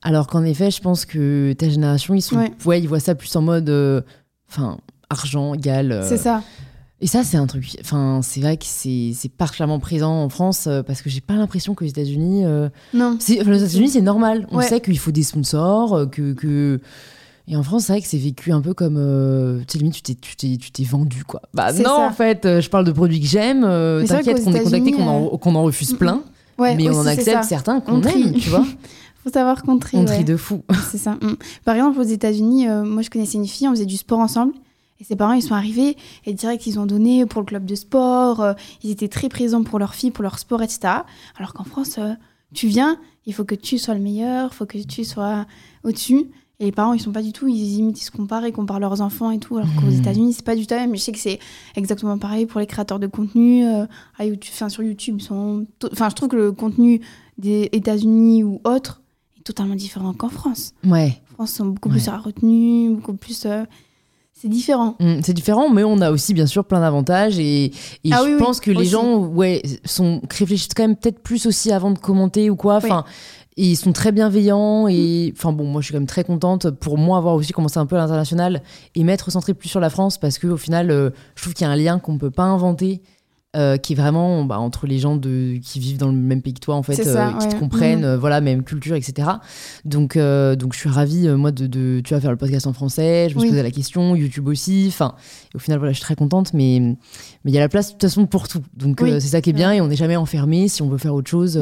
Alors 0.05 0.27
qu'en 0.27 0.43
effet, 0.43 0.69
je 0.71 0.79
pense 0.81 1.03
que 1.05 1.53
ta 1.53 1.67
génération, 1.67 2.13
ils 2.13 2.21
sont, 2.21 2.37
Ouais. 2.37 2.51
ouais, 2.65 2.79
ils 2.79 2.87
voient 2.87 2.99
ça 2.99 3.15
plus 3.15 3.35
en 3.35 3.41
mode, 3.41 3.69
euh, 3.69 4.01
enfin, 4.49 4.77
argent 5.09 5.53
égal. 5.55 5.91
euh, 5.91 6.07
C'est 6.07 6.17
ça. 6.17 6.43
Et 7.01 7.07
ça, 7.07 7.23
c'est 7.23 7.37
un 7.37 7.47
truc. 7.47 7.75
Enfin, 7.81 8.21
c'est 8.23 8.39
vrai 8.39 8.55
que 8.57 8.65
c'est 8.65 9.11
c'est 9.13 9.29
particulièrement 9.29 9.79
présent 9.79 10.13
en 10.23 10.29
France 10.29 10.65
euh, 10.67 10.81
parce 10.83 11.01
que 11.01 11.09
j'ai 11.09 11.19
pas 11.21 11.33
l'impression 11.33 11.73
que 11.75 11.83
les 11.83 11.89
États-Unis. 11.89 12.43
Non. 12.93 13.17
les 13.27 13.39
États-Unis, 13.39 13.89
c'est 13.89 14.01
normal. 14.01 14.47
On 14.51 14.57
Ouais. 14.57 14.67
sait 14.67 14.79
qu'il 14.79 14.97
faut 14.99 15.11
des 15.11 15.23
sponsors, 15.23 16.09
que. 16.11 16.33
que... 16.33 16.79
Et 17.47 17.55
en 17.55 17.61
France, 17.63 17.83
c'est 17.85 17.93
vrai 17.93 18.01
que 18.01 18.07
c'est 18.07 18.17
vécu 18.17 18.51
un 18.51 18.61
peu 18.61 18.73
comme. 18.73 18.97
euh, 18.97 19.59
tu 19.67 19.73
sais, 19.73 19.77
limite, 19.79 19.95
tu 19.95 20.01
t'es- 20.01 20.15
tu 20.15 20.35
t'es 20.35 20.57
tu 20.57 20.71
t'es 20.71 20.83
vendu, 20.83 21.23
quoi. 21.25 21.41
Bah 21.53 21.73
non, 21.73 21.83
ça. 21.83 22.07
en 22.07 22.11
fait, 22.11 22.45
euh, 22.45 22.61
je 22.61 22.69
parle 22.69 22.85
de 22.85 22.91
produits 22.91 23.19
que 23.19 23.27
j'aime. 23.27 23.63
euh, 23.63 24.03
T'inquiète 24.05 24.43
qu'on 24.43 24.53
est 24.53 24.63
contacté, 24.63 24.91
qu'on 24.93 25.55
en, 25.55 25.63
refuse 25.63 25.93
Mm, 25.93 25.97
plein. 25.97 26.21
Ouais, 26.57 26.73
mais 26.75 26.89
on 26.89 26.97
en 26.99 27.05
accepte 27.05 27.43
certains 27.43 27.81
qu'on 27.81 28.01
aime, 28.01 28.33
tu 28.33 28.49
vois. 28.49 28.65
Faut 29.25 29.31
savoir 29.31 29.63
contrer. 29.63 29.97
On 29.97 30.05
ouais. 30.05 30.23
de 30.23 30.37
fou. 30.37 30.61
C'est 30.91 30.99
ça. 30.99 31.15
mm. 31.15 31.35
Par 31.65 31.75
exemple, 31.75 31.99
aux 31.99 32.03
États-Unis, 32.03 32.69
euh, 32.69 32.83
moi 32.83 33.01
je 33.01 33.09
connaissais 33.09 33.39
une 33.39 33.47
fille, 33.47 33.67
on 33.67 33.71
faisait 33.71 33.85
du 33.87 33.97
sport 33.97 34.19
ensemble. 34.19 34.53
Et 35.01 35.03
ses 35.03 35.15
parents, 35.15 35.33
ils 35.33 35.41
sont 35.41 35.55
arrivés 35.55 35.97
et 36.25 36.33
direct, 36.33 36.65
ils 36.67 36.79
ont 36.79 36.85
donné 36.85 37.25
pour 37.25 37.41
le 37.41 37.45
club 37.45 37.65
de 37.65 37.75
sport. 37.75 38.39
euh, 38.41 38.53
ils 38.83 38.91
étaient 38.91 39.07
très 39.09 39.27
présents 39.27 39.63
pour 39.63 39.79
leur 39.79 39.95
fille, 39.95 40.11
pour 40.11 40.21
leur 40.23 40.37
sport, 40.39 40.61
etc. 40.61 40.79
Alors 41.37 41.53
qu'en 41.53 41.63
France, 41.63 41.95
euh, 41.97 42.13
tu 42.53 42.67
viens, 42.67 42.97
il 43.25 43.33
faut 43.33 43.43
que 43.43 43.55
tu 43.55 43.77
sois 43.79 43.95
le 43.95 43.99
meilleur, 43.99 44.51
il 44.53 44.55
faut 44.55 44.65
que 44.67 44.77
tu 44.77 45.03
sois 45.03 45.45
au-dessus. 45.83 46.27
Et 46.61 46.65
les 46.65 46.71
parents, 46.71 46.93
ils 46.93 47.01
sont 47.01 47.11
pas 47.11 47.21
du 47.23 47.33
tout, 47.33 47.47
ils 47.49 47.79
imitent, 47.79 47.99
ils 47.99 48.05
se 48.05 48.11
comparent, 48.11 48.45
ils 48.47 48.53
comparent 48.53 48.79
leurs 48.79 49.01
enfants 49.01 49.31
et 49.31 49.39
tout. 49.39 49.57
Alors 49.57 49.67
qu'aux 49.75 49.87
Mhm. 49.91 49.99
États-Unis, 49.99 50.33
c'est 50.33 50.45
pas 50.45 50.55
du 50.55 50.65
tout 50.67 50.73
la 50.75 50.81
même. 50.81 50.95
Je 50.95 51.01
sais 51.01 51.11
que 51.11 51.17
c'est 51.19 51.39
exactement 51.75 52.17
pareil 52.17 52.45
pour 52.45 52.59
les 52.61 52.67
créateurs 52.67 52.99
de 52.99 53.07
contenu. 53.07 53.65
euh, 53.65 53.85
à 54.17 54.25
YouTube, 54.25 54.51
enfin, 54.53 54.69
sur 54.69 54.83
YouTube, 54.83 55.19
sont. 55.19 55.65
Enfin, 55.91 56.07
je 56.09 56.15
trouve 56.15 56.29
que 56.29 56.37
le 56.37 56.51
contenu 56.53 57.01
des 57.37 57.67
États-Unis 57.73 58.43
ou 58.45 58.61
autres 58.63 59.01
totalement 59.45 59.75
différent 59.75 60.11
qu'en 60.13 60.27
France. 60.29 60.73
Ouais. 60.85 61.21
En 61.31 61.35
France, 61.35 61.51
sont 61.51 61.65
beaucoup 61.67 61.87
Ouais. 61.89 61.93
plus 61.95 62.01
sur 62.03 62.11
la 62.11 62.17
retenue, 62.19 62.95
beaucoup 62.95 63.13
plus. 63.13 63.45
euh, 63.45 63.63
C'est 64.33 64.49
différent. 64.49 64.95
Mm, 64.99 65.21
C'est 65.23 65.33
différent, 65.33 65.69
mais 65.69 65.85
on 65.85 66.01
a 66.01 66.11
aussi 66.11 66.33
bien 66.33 66.45
sûr 66.45 66.65
plein 66.65 66.81
d'avantages 66.81 67.39
et, 67.39 67.65
et 67.65 67.71
Ah 68.11 68.17
je 68.19 68.25
oui, 68.25 68.33
oui, 68.33 68.39
pense 68.39 68.59
que 68.59 68.71
les 68.71 68.83
gens 68.85 69.19
ouais, 69.19 69.61
sont, 69.85 70.21
réfléchissent 70.29 70.73
quand 70.75 70.83
même 70.83 70.97
peut-être 70.97 71.19
plus 71.23 71.45
aussi 71.45 71.71
avant 71.71 71.91
de 71.91 71.99
commenter 71.99 72.49
ou 72.49 72.57
quoi. 72.57 72.75
Enfin, 72.75 73.05
et 73.57 73.69
ils 73.71 73.77
sont 73.77 73.93
très 73.93 74.11
bienveillants 74.11 74.89
et 74.89 75.31
enfin 75.37 75.53
bon, 75.53 75.63
moi 75.63 75.79
je 75.79 75.85
suis 75.85 75.93
quand 75.93 75.99
même 76.01 76.07
très 76.07 76.25
contente 76.25 76.69
pour 76.71 76.97
moi 76.97 77.17
avoir 77.17 77.35
aussi 77.35 77.53
commencé 77.53 77.77
un 77.77 77.85
peu 77.85 77.95
à 77.95 77.99
l'international 77.99 78.61
et 78.95 79.03
m'être 79.05 79.31
centrée 79.31 79.53
plus 79.53 79.69
sur 79.69 79.79
la 79.79 79.89
France 79.89 80.17
parce 80.17 80.37
que 80.37 80.47
au 80.47 80.57
final, 80.57 80.91
euh, 80.91 81.11
je 81.37 81.43
trouve 81.43 81.53
qu'il 81.53 81.65
y 81.65 81.69
a 81.69 81.71
un 81.71 81.77
lien 81.77 81.97
qu'on 81.99 82.17
peut 82.17 82.31
pas 82.31 82.43
inventer. 82.43 83.01
Euh, 83.55 83.77
qui 83.77 83.93
est 83.93 83.95
vraiment 83.95 84.43
bah, 84.45 84.59
entre 84.59 84.85
les 84.87 84.99
gens 84.99 85.15
de, 85.15 85.57
qui 85.63 85.79
vivent 85.79 85.97
dans 85.97 86.07
le 86.09 86.13
même 86.17 86.41
pays 86.41 86.53
que 86.53 86.59
toi 86.59 86.75
en 86.75 86.83
fait, 86.83 86.95
ça, 87.03 87.29
euh, 87.29 87.37
qui 87.39 87.47
te 87.47 87.55
comprennent, 87.55 87.99
Mhm. 87.99 88.05
euh, 88.05 88.17
voilà, 88.17 88.41
même 88.41 88.63
culture, 88.63 88.95
etc. 88.95 89.29
Donc, 89.85 90.17
donc 90.17 90.73
je 90.73 90.77
suis 90.79 90.89
ravie 90.89 91.27
moi 91.29 91.51
de, 91.51 91.67
de, 91.67 92.01
tu 92.03 92.13
vas 92.13 92.21
faire 92.21 92.31
le 92.31 92.37
podcast 92.37 92.67
en 92.67 92.73
français. 92.73 93.27
Je 93.29 93.35
me 93.35 93.39
suis 93.39 93.49
posé 93.49 93.63
la 93.63 93.71
question, 93.71 94.15
YouTube 94.15 94.47
aussi. 94.47 94.85
Enfin, 94.89 95.15
au 95.53 95.59
final, 95.59 95.79
voilà, 95.79 95.91
je 95.93 95.97
suis 95.97 96.03
très 96.05 96.15
contente, 96.15 96.53
mais 96.53 96.79
mais 96.79 97.51
il 97.51 97.53
y 97.53 97.57
a 97.57 97.61
la 97.61 97.69
place 97.69 97.87
de 97.87 97.91
toute 97.93 98.01
façon 98.01 98.25
pour 98.25 98.47
tout. 98.47 98.61
Donc 98.75 98.99
Oui. 99.01 99.11
c'est 99.13 99.27
ça 99.27 99.41
qui 99.41 99.51
est 99.51 99.53
bien 99.53 99.71
et 99.71 99.81
on 99.81 99.87
n'est 99.87 99.95
jamais 99.95 100.15
enfermé. 100.15 100.67
Si 100.67 100.81
on 100.81 100.89
veut 100.89 100.97
faire 100.97 101.13
autre 101.13 101.29
chose, 101.29 101.59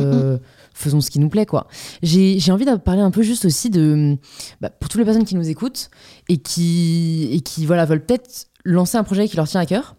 faisons 0.74 1.02
ce 1.02 1.10
qui 1.12 1.20
nous 1.20 1.30
plaît, 1.30 1.46
quoi. 1.46 1.68
J'ai 2.02 2.40
j'ai 2.40 2.52
envie 2.52 2.66
de 2.66 2.76
parler 2.76 3.02
un 3.02 3.12
peu 3.12 3.22
juste 3.22 3.46
aussi 3.46 3.70
de 3.70 4.18
bah, 4.62 4.70
pour 4.70 4.90
toutes 4.90 5.00
les 5.00 5.06
personnes 5.06 5.26
qui 5.26 5.36
nous 5.36 5.50
écoutent 5.50 5.90
et 6.30 6.38
qui 6.38 7.30
et 7.32 7.42
qui 7.42 7.66
voilà 7.66 7.86
veulent 7.86 8.04
peut-être 8.06 8.48
lancer 8.66 8.98
un 8.98 9.04
projet 9.04 9.28
qui 9.28 9.36
leur 9.36 9.48
tient 9.48 9.62
à 9.62 9.66
cœur. 9.66 9.96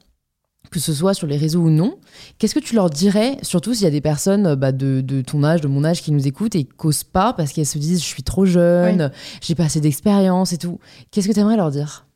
Que 0.70 0.80
ce 0.80 0.92
soit 0.92 1.14
sur 1.14 1.26
les 1.28 1.36
réseaux 1.36 1.60
ou 1.60 1.70
non, 1.70 1.98
qu'est-ce 2.38 2.54
que 2.54 2.58
tu 2.60 2.74
leur 2.74 2.90
dirais, 2.90 3.38
surtout 3.42 3.74
s'il 3.74 3.84
y 3.84 3.86
a 3.86 3.90
des 3.90 4.00
personnes 4.00 4.46
euh, 4.46 4.56
bah, 4.56 4.72
de, 4.72 5.00
de 5.02 5.20
ton 5.20 5.44
âge, 5.44 5.60
de 5.60 5.68
mon 5.68 5.84
âge 5.84 6.02
qui 6.02 6.10
nous 6.10 6.26
écoutent 6.26 6.56
et 6.56 6.64
qui 6.64 6.70
causent 6.76 7.04
pas 7.04 7.32
parce 7.32 7.52
qu'elles 7.52 7.66
se 7.66 7.78
disent 7.78 8.00
je 8.00 8.06
suis 8.06 8.24
trop 8.24 8.44
jeune, 8.44 9.12
j'ai 9.40 9.54
pas 9.54 9.64
assez 9.64 9.80
d'expérience 9.80 10.52
et 10.52 10.58
tout. 10.58 10.80
Qu'est-ce 11.12 11.28
que 11.28 11.32
tu 11.32 11.38
aimerais 11.38 11.56
leur 11.56 11.70
dire? 11.70 12.06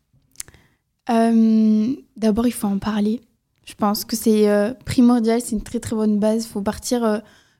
Euh, 1.10 1.92
D'abord, 2.16 2.46
il 2.46 2.52
faut 2.52 2.66
en 2.66 2.78
parler. 2.78 3.20
Je 3.64 3.74
pense 3.74 4.04
que 4.04 4.16
c'est 4.16 4.48
euh, 4.48 4.72
primordial, 4.84 5.40
c'est 5.40 5.52
une 5.54 5.62
très 5.62 5.78
très 5.78 5.94
bonne 5.94 6.18
base. 6.18 6.44
Il 6.44 6.48
faut 6.48 6.62
partir 6.62 7.04
euh, 7.04 7.18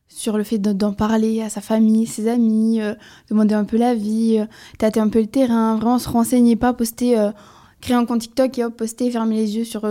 sur 0.09 0.36
le 0.36 0.43
fait 0.43 0.59
de- 0.59 0.72
d'en 0.72 0.93
parler 0.95 1.43
à 1.43 1.49
sa 1.51 1.61
famille, 1.61 2.07
ses 2.07 2.28
amis, 2.28 2.80
demander 3.30 3.55
un 3.55 3.64
peu 3.64 3.76
la 3.76 3.95
vie, 3.95 4.39
euh, 4.41 4.47
tâter 4.78 5.01
un 5.01 5.09
peu 5.11 5.20
le 5.20 5.26
terrain, 5.26 5.76
vraiment 5.76 5.99
se 5.99 6.09
renseigner, 6.09 6.57
pas 6.57 6.72
poster, 6.72 7.30
créer 7.80 7.95
un 7.97 8.05
compte 8.07 8.22
TikTok 8.22 8.59
et 8.59 8.64
hop, 8.64 8.76
poster, 8.76 9.11
fermer 9.11 9.36
les 9.36 9.57
yeux 9.57 9.64
sur 9.64 9.82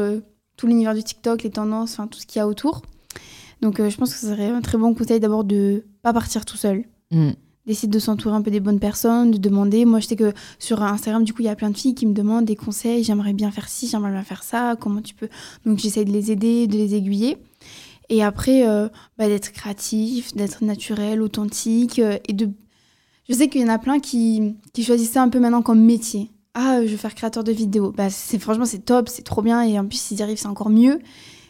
tout 0.58 0.68
l'univers 0.68 0.94
du 0.94 1.04
TikTok, 1.04 1.44
les 1.44 1.52
tendances, 1.52 1.94
enfin 1.94 2.08
tout 2.08 2.20
ce 2.20 2.26
qu'il 2.26 2.40
y 2.40 2.42
a 2.42 2.48
autour. 2.48 2.82
Donc 3.62 3.80
euh, 3.80 3.90
je 3.90 3.98
pense 3.98 4.14
que 4.14 4.20
ce 4.20 4.28
serait 4.28 4.50
un 4.50 4.62
très 4.62 4.78
bon 4.78 4.94
conseil 4.94 5.20
d'abord 5.20 5.44
de 5.44 5.86
pas 6.02 6.14
partir 6.14 6.44
tout 6.46 6.58
seul, 6.58 6.84
Mm. 7.10 7.30
d'essayer 7.66 7.88
de 7.88 8.00
s'entourer 8.00 8.36
un 8.36 8.42
peu 8.42 8.52
des 8.52 8.60
bonnes 8.60 8.80
personnes, 8.82 9.32
de 9.32 9.38
demander. 9.38 9.86
Moi, 9.86 10.02
je 10.02 10.08
sais 10.08 10.18
que 10.18 10.34
sur 10.60 10.84
Instagram, 10.84 11.24
du 11.24 11.34
coup, 11.34 11.42
il 11.42 11.46
y 11.46 11.50
a 11.50 11.56
plein 11.56 11.70
de 11.70 11.78
filles 11.78 11.96
qui 11.96 12.06
me 12.06 12.14
demandent 12.14 12.44
des 12.44 12.58
conseils. 12.58 13.04
J'aimerais 13.06 13.32
bien 13.34 13.50
faire 13.50 13.70
ci, 13.70 13.88
j'aimerais 13.88 14.12
bien 14.12 14.24
faire 14.24 14.44
ça. 14.44 14.76
Comment 14.78 15.02
tu 15.02 15.16
peux? 15.16 15.30
Donc, 15.66 15.80
j'essaie 15.80 16.04
de 16.04 16.12
les 16.12 16.32
aider, 16.32 16.68
de 16.68 16.74
les 16.78 16.96
aiguiller. 16.96 17.38
Et 18.10 18.24
après, 18.24 18.68
euh, 18.68 18.90
bah, 19.18 19.28
d'être 19.30 19.52
créatif, 19.54 20.34
d'être 20.36 20.64
naturel, 20.66 21.22
authentique. 21.22 22.00
euh, 22.00 22.18
et 22.28 22.34
de... 22.34 22.50
Je 23.30 23.34
sais 23.34 23.48
qu'il 23.48 23.62
y 23.62 23.64
en 23.64 23.70
a 23.70 23.80
plein 23.80 24.00
qui, 24.00 24.56
qui 24.74 24.84
choisissent 24.84 25.12
ça 25.12 25.24
un 25.24 25.30
peu 25.30 25.40
maintenant 25.40 25.62
comme 25.62 25.82
métier. 25.82 26.30
Ah, 26.60 26.84
je 26.84 26.90
veux 26.90 26.98
faire 26.98 27.14
créateur 27.14 27.44
de 27.44 27.52
vidéos. 27.52 27.94
Bah, 27.96 28.10
c'est, 28.10 28.40
franchement, 28.40 28.66
c'est 28.66 28.80
top, 28.84 29.10
c'est 29.10 29.22
trop 29.22 29.44
bien. 29.44 29.62
Et 29.62 29.78
en 29.78 29.86
plus, 29.86 30.00
s'ils 30.00 30.18
y 30.18 30.24
arrivent, 30.24 30.40
c'est 30.40 30.48
encore 30.48 30.72
mieux. 30.72 31.00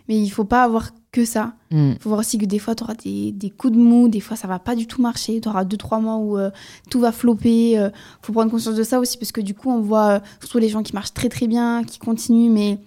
Mais 0.09 0.21
il 0.21 0.29
faut 0.29 0.43
pas 0.43 0.63
avoir 0.63 0.89
que 1.13 1.23
ça. 1.23 1.53
Il 1.71 1.97
faut 2.01 2.09
voir 2.09 2.19
aussi 2.19 2.37
que 2.37 2.45
des 2.45 2.59
fois, 2.59 2.75
tu 2.75 2.83
auras 2.83 2.93
des, 2.93 3.31
des 3.31 3.49
coups 3.49 3.71
de 3.73 3.79
mou, 3.79 4.09
des 4.09 4.19
fois, 4.19 4.35
ça 4.35 4.49
va 4.49 4.59
pas 4.59 4.75
du 4.75 4.85
tout 4.85 5.01
marcher. 5.01 5.39
Tu 5.39 5.47
auras 5.47 5.63
deux, 5.63 5.77
trois 5.77 5.99
mois 5.99 6.17
où 6.17 6.37
euh, 6.37 6.51
tout 6.89 6.99
va 6.99 7.13
flopper. 7.13 7.71
Il 7.71 7.91
faut 8.21 8.33
prendre 8.33 8.51
conscience 8.51 8.75
de 8.75 8.83
ça 8.83 8.99
aussi, 8.99 9.17
parce 9.17 9.31
que 9.31 9.39
du 9.39 9.53
coup, 9.53 9.69
on 9.69 9.79
voit 9.79 10.07
euh, 10.07 10.19
surtout 10.41 10.59
les 10.59 10.67
gens 10.67 10.83
qui 10.83 10.93
marchent 10.93 11.13
très, 11.13 11.29
très 11.29 11.47
bien, 11.47 11.85
qui 11.85 11.99
continuent, 11.99 12.51
mais 12.51 12.77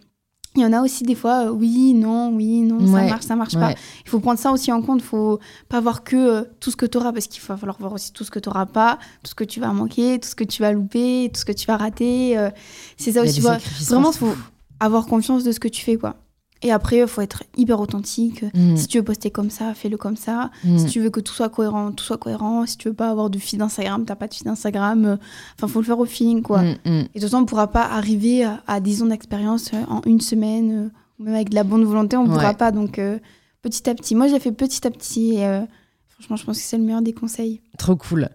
il 0.57 0.62
y 0.62 0.64
en 0.64 0.72
a 0.72 0.82
aussi 0.82 1.05
des 1.05 1.14
fois, 1.14 1.46
euh, 1.46 1.51
oui, 1.51 1.94
non, 1.94 2.32
oui, 2.34 2.62
non, 2.62 2.78
Ouais, 2.78 3.03
ça 3.03 3.07
marche, 3.09 3.24
ça 3.24 3.36
marche 3.36 3.55
pas. 3.55 3.72
Il 4.05 4.09
faut 4.11 4.18
prendre 4.18 4.38
ça 4.38 4.51
aussi 4.51 4.72
en 4.72 4.82
compte. 4.82 5.01
Il 5.01 5.05
faut 5.05 5.38
pas 5.68 5.80
voir 5.80 6.03
que 6.03 6.16
euh, 6.16 6.44
tout 6.59 6.70
ce 6.72 6.76
que 6.76 6.86
tu 6.86 6.98
auras, 6.98 7.12
parce 7.12 7.28
qu'il 7.28 7.40
va 7.42 7.57
falloir 7.57 7.78
voir 7.78 7.92
aussi 7.92 8.12
tout 8.12 8.24
ce 8.24 8.32
que 8.32 8.40
tu 8.40 8.48
n'auras 8.48 8.66
pas, 8.66 8.98
tout 9.22 9.30
ce 9.30 9.34
que 9.36 9.44
tu 9.44 9.61
vas 9.61 9.72
manquer, 9.72 10.18
tout 10.18 10.28
ce 10.28 10.34
que 10.34 10.42
tu 10.44 10.61
vas 10.62 10.72
louper, 10.72 11.30
tout 11.32 11.38
ce 11.40 11.44
que 11.44 11.53
tu 11.53 11.66
vas 11.66 11.76
rater. 11.76 12.36
euh, 12.36 12.51
c'est 12.96 13.12
ça 13.12 13.20
Il 13.24 13.28
aussi. 13.28 13.40
Vraiment, 13.40 14.11
partout. 14.11 14.18
faut 14.18 14.34
avoir 14.80 15.07
confiance 15.07 15.44
de 15.44 15.53
ce 15.53 15.61
que 15.61 15.68
tu 15.68 15.82
fais, 15.82 15.96
quoi. 15.96 16.16
Et 16.62 16.72
après, 16.72 16.98
il 16.98 17.06
faut 17.06 17.22
être 17.22 17.42
hyper 17.56 17.80
authentique. 17.80 18.44
Mm. 18.54 18.76
Si 18.76 18.86
tu 18.86 18.98
veux 18.98 19.04
poster 19.04 19.30
comme 19.30 19.48
ça, 19.50 19.72
fais-le 19.72 19.96
comme 19.96 20.16
ça. 20.16 20.50
Mm. 20.64 20.78
Si 20.78 20.86
tu 20.86 21.00
veux 21.00 21.08
que 21.11 21.20
tout 21.20 21.32
soit 21.32 21.48
cohérent, 21.48 21.90
tout 21.92 22.04
soit 22.04 22.18
cohérent. 22.18 22.66
Si 22.66 22.76
tu 22.76 22.88
veux 22.88 22.94
pas 22.94 23.08
avoir 23.11 23.30
de 23.30 23.38
feed 23.38 23.58
d'Instagram, 23.58 24.04
t'as 24.04 24.14
pas 24.16 24.28
de 24.28 24.34
feed 24.34 24.44
d'Instagram. 24.44 25.04
euh, 25.06 25.16
Enfin, 25.56 25.68
faut 25.68 25.80
le 25.80 25.86
faire 25.86 25.98
au 25.98 26.04
feeling, 26.04 26.42
quoi. 26.42 26.62
Mm. 26.62 26.76
Et 26.84 26.90
de 27.02 27.08
toute 27.14 27.22
façon, 27.22 27.38
on 27.38 27.44
pourra 27.46 27.68
pas 27.70 27.84
arriver 27.86 28.44
à, 28.44 28.62
à 28.66 28.80
10 28.80 29.02
ans 29.02 29.06
d'expérience 29.06 29.70
euh, 29.72 29.82
en 29.88 30.02
une 30.04 30.20
semaine, 30.20 30.72
euh, 30.72 31.22
même 31.24 31.34
avec 31.34 31.48
de 31.48 31.54
la 31.54 31.64
bonne 31.64 31.84
volonté, 31.84 32.16
on 32.18 32.26
pourra 32.26 32.48
Ouais. 32.50 32.54
pas. 32.54 32.72
Donc, 32.72 32.98
euh, 32.98 33.18
petit 33.62 33.88
à 33.88 33.94
petit. 33.94 34.14
Moi, 34.14 34.28
j'ai 34.28 34.38
fait 34.38 34.52
petit 34.52 34.86
à 34.86 34.90
petit. 34.90 35.36
Et, 35.36 35.46
euh, 35.46 35.62
franchement, 36.08 36.36
je 36.36 36.44
pense 36.44 36.58
que 36.58 36.62
c'est 36.64 36.76
le 36.76 36.84
meilleur 36.84 37.00
des 37.02 37.14
conseils. 37.14 37.62
Trop 37.78 37.96
cool. 37.96 38.28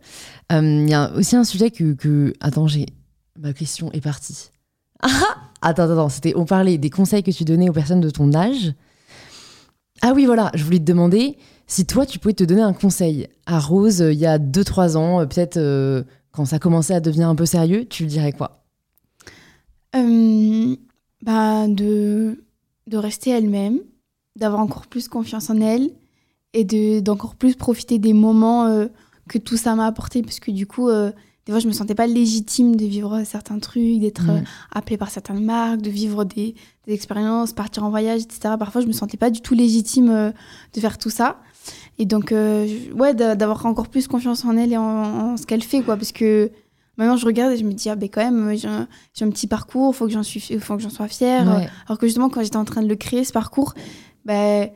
Euh, 0.51 0.61
Il 0.83 0.89
y 0.89 0.93
a 0.95 1.11
aussi 1.13 1.35
un 1.35 1.43
sujet 1.43 1.69
que. 1.69 1.93
que... 1.93 2.33
Attends, 2.39 2.65
j'ai. 2.67 2.87
Ma 3.39 3.53
question 3.53 3.91
est 3.91 4.01
partie. 4.01 4.49
Ah 5.01 5.09
Attends, 5.65 5.89
attends. 5.89 6.09
C'était, 6.09 6.33
on 6.35 6.45
parlait 6.45 6.77
des 6.77 6.91
conseils 6.91 7.23
que 7.23 7.31
tu 7.31 7.43
donnais 7.43 7.69
aux 7.69 7.73
personnes 7.73 7.99
de 7.99 8.11
ton 8.11 8.31
âge. 8.35 8.73
Ah 10.03 10.13
oui, 10.13 10.27
voilà. 10.27 10.51
Je 10.53 10.63
voulais 10.63 10.77
te 10.77 10.83
demander 10.83 11.37
si 11.65 11.87
toi, 11.87 12.05
tu 12.05 12.19
pouvais 12.19 12.35
te 12.35 12.43
donner 12.43 12.61
un 12.61 12.73
conseil 12.73 13.27
à 13.47 13.59
Rose 13.59 14.03
euh, 14.03 14.13
il 14.13 14.19
y 14.19 14.27
a 14.27 14.37
2-3 14.37 14.95
ans, 14.95 15.21
euh, 15.21 15.25
peut-être 15.25 15.57
euh, 15.57 16.03
quand 16.31 16.45
ça 16.45 16.59
commençait 16.59 16.93
à 16.93 16.99
devenir 16.99 17.27
un 17.29 17.33
peu 17.33 17.47
sérieux, 17.47 17.85
tu 17.85 18.03
lui 18.03 18.09
dirais 18.09 18.31
quoi? 18.31 18.61
Bah, 21.23 21.67
de, 21.67 22.43
de 22.85 22.97
rester 22.97 23.31
elle-même, 23.31 23.79
d'avoir 24.35 24.61
encore 24.61 24.85
plus 24.85 25.07
confiance 25.07 25.49
en 25.49 25.59
elle 25.59 25.89
et 26.53 26.63
de, 26.63 26.99
d'encore 26.99 27.33
plus 27.33 27.55
profiter 27.55 27.97
des 27.97 28.13
moments 28.13 28.85
que 29.27 29.39
tout 29.39 29.57
ça 29.57 29.73
m'a 29.73 29.87
apporté. 29.87 30.21
Parce 30.21 30.39
que 30.39 30.51
du 30.51 30.67
coup, 30.67 30.89
des 31.45 31.51
fois, 31.51 31.59
je 31.59 31.67
me 31.67 31.71
sentais 31.73 31.93
pas 31.95 32.07
légitime 32.07 32.75
de 32.75 32.85
vivre 32.85 33.21
certains 33.23 33.59
trucs, 33.59 33.99
d'être 33.99 34.29
euh, 34.29 34.39
Mm. 34.41 34.45
appelée 34.73 34.97
par 34.97 35.09
certaines 35.11 35.43
marques, 35.43 35.81
de 35.81 35.89
vivre 35.91 36.23
des, 36.23 36.55
des 36.87 36.93
expériences, 36.93 37.53
partir 37.53 37.83
en 37.83 37.89
voyage, 37.89 38.21
etc. 38.23 38.55
Parfois, 38.57 38.81
je 38.81 38.87
me 38.87 38.91
sentais 38.93 39.17
pas 39.17 39.29
du 39.29 39.41
tout 39.41 39.53
légitime 39.53 40.09
euh, 40.09 40.31
de 40.73 40.79
faire 40.79 40.97
tout 40.97 41.09
ça. 41.11 41.37
Et 41.97 42.05
donc, 42.05 42.31
euh, 42.31 42.67
ouais, 42.95 43.13
d'a- 43.13 43.35
d'avoir 43.35 43.65
encore 43.67 43.87
plus 43.89 44.07
confiance 44.07 44.43
en 44.43 44.57
elle 44.57 44.73
et 44.73 44.77
en, 44.77 44.83
en 44.83 45.37
ce 45.37 45.45
qu'elle 45.45 45.63
fait, 45.63 45.81
quoi. 45.81 45.95
Parce 45.97 46.11
que 46.11 46.49
maintenant, 46.97 47.15
je 47.15 47.25
regarde 47.25 47.53
et 47.53 47.57
je 47.57 47.63
me 47.63 47.73
dis, 47.73 47.89
ah, 47.89 47.95
ben 47.95 48.09
quand 48.09 48.23
même, 48.23 48.55
j'ai 48.57 48.67
un, 48.67 49.29
petit 49.29 49.47
parcours, 49.47 49.95
faut 49.95 50.05
que 50.07 50.11
j'en 50.13 50.23
faut 50.23 50.75
que 50.77 50.81
j'en 50.81 50.89
sois 50.89 51.07
fière. 51.07 51.45
Ouais. 51.47 51.67
Alors 51.87 51.97
que 51.99 52.07
justement, 52.07 52.29
quand 52.29 52.41
j'étais 52.43 52.57
en 52.57 52.65
train 52.65 52.81
de 52.81 52.87
le 52.87 52.95
créer, 52.95 53.23
ce 53.23 53.31
parcours, 53.31 53.73
ben, 54.25 54.69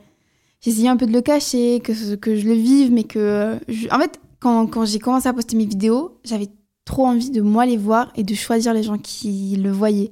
j'essayais 0.61 0.87
un 0.89 0.97
peu 0.97 1.07
de 1.07 1.11
le 1.13 1.21
cacher, 1.21 1.79
que, 1.79 2.15
que 2.15 2.35
je 2.35 2.45
le 2.47 2.53
vive, 2.53 2.91
mais 2.91 3.03
que. 3.05 3.57
je- 3.67 3.87
En 3.91 3.99
fait, 3.99 4.19
quand, 4.39 4.67
quand 4.67 4.85
j'ai 4.85 4.99
commencé 4.99 5.27
à 5.27 5.33
poster 5.33 5.57
mes 5.57 5.65
vidéos, 5.65 6.17
j'avais 6.23 6.47
trop 6.89 7.05
envie 7.05 7.29
de 7.29 7.41
moi 7.41 7.67
les 7.67 7.77
voir 7.77 8.11
et 8.15 8.23
de 8.23 8.33
choisir 8.33 8.73
les 8.73 8.81
gens 8.81 8.97
qui 8.97 9.55
le 9.55 9.71
voyaient. 9.71 10.11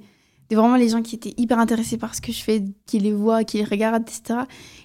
De 0.52 0.56
vraiment 0.56 0.76
les 0.76 0.90
gens 0.90 1.02
qui 1.02 1.16
étaient 1.16 1.34
hyper 1.36 1.58
intéressés 1.60 1.98
par 1.98 2.14
ce 2.14 2.22
que 2.22 2.32
je 2.32 2.42
fais, 2.42 2.64
qui 2.86 3.00
les 3.00 3.12
voient, 3.12 3.44
qui 3.44 3.58
les 3.58 3.64
regardent, 3.64 4.04
etc. 4.04 4.42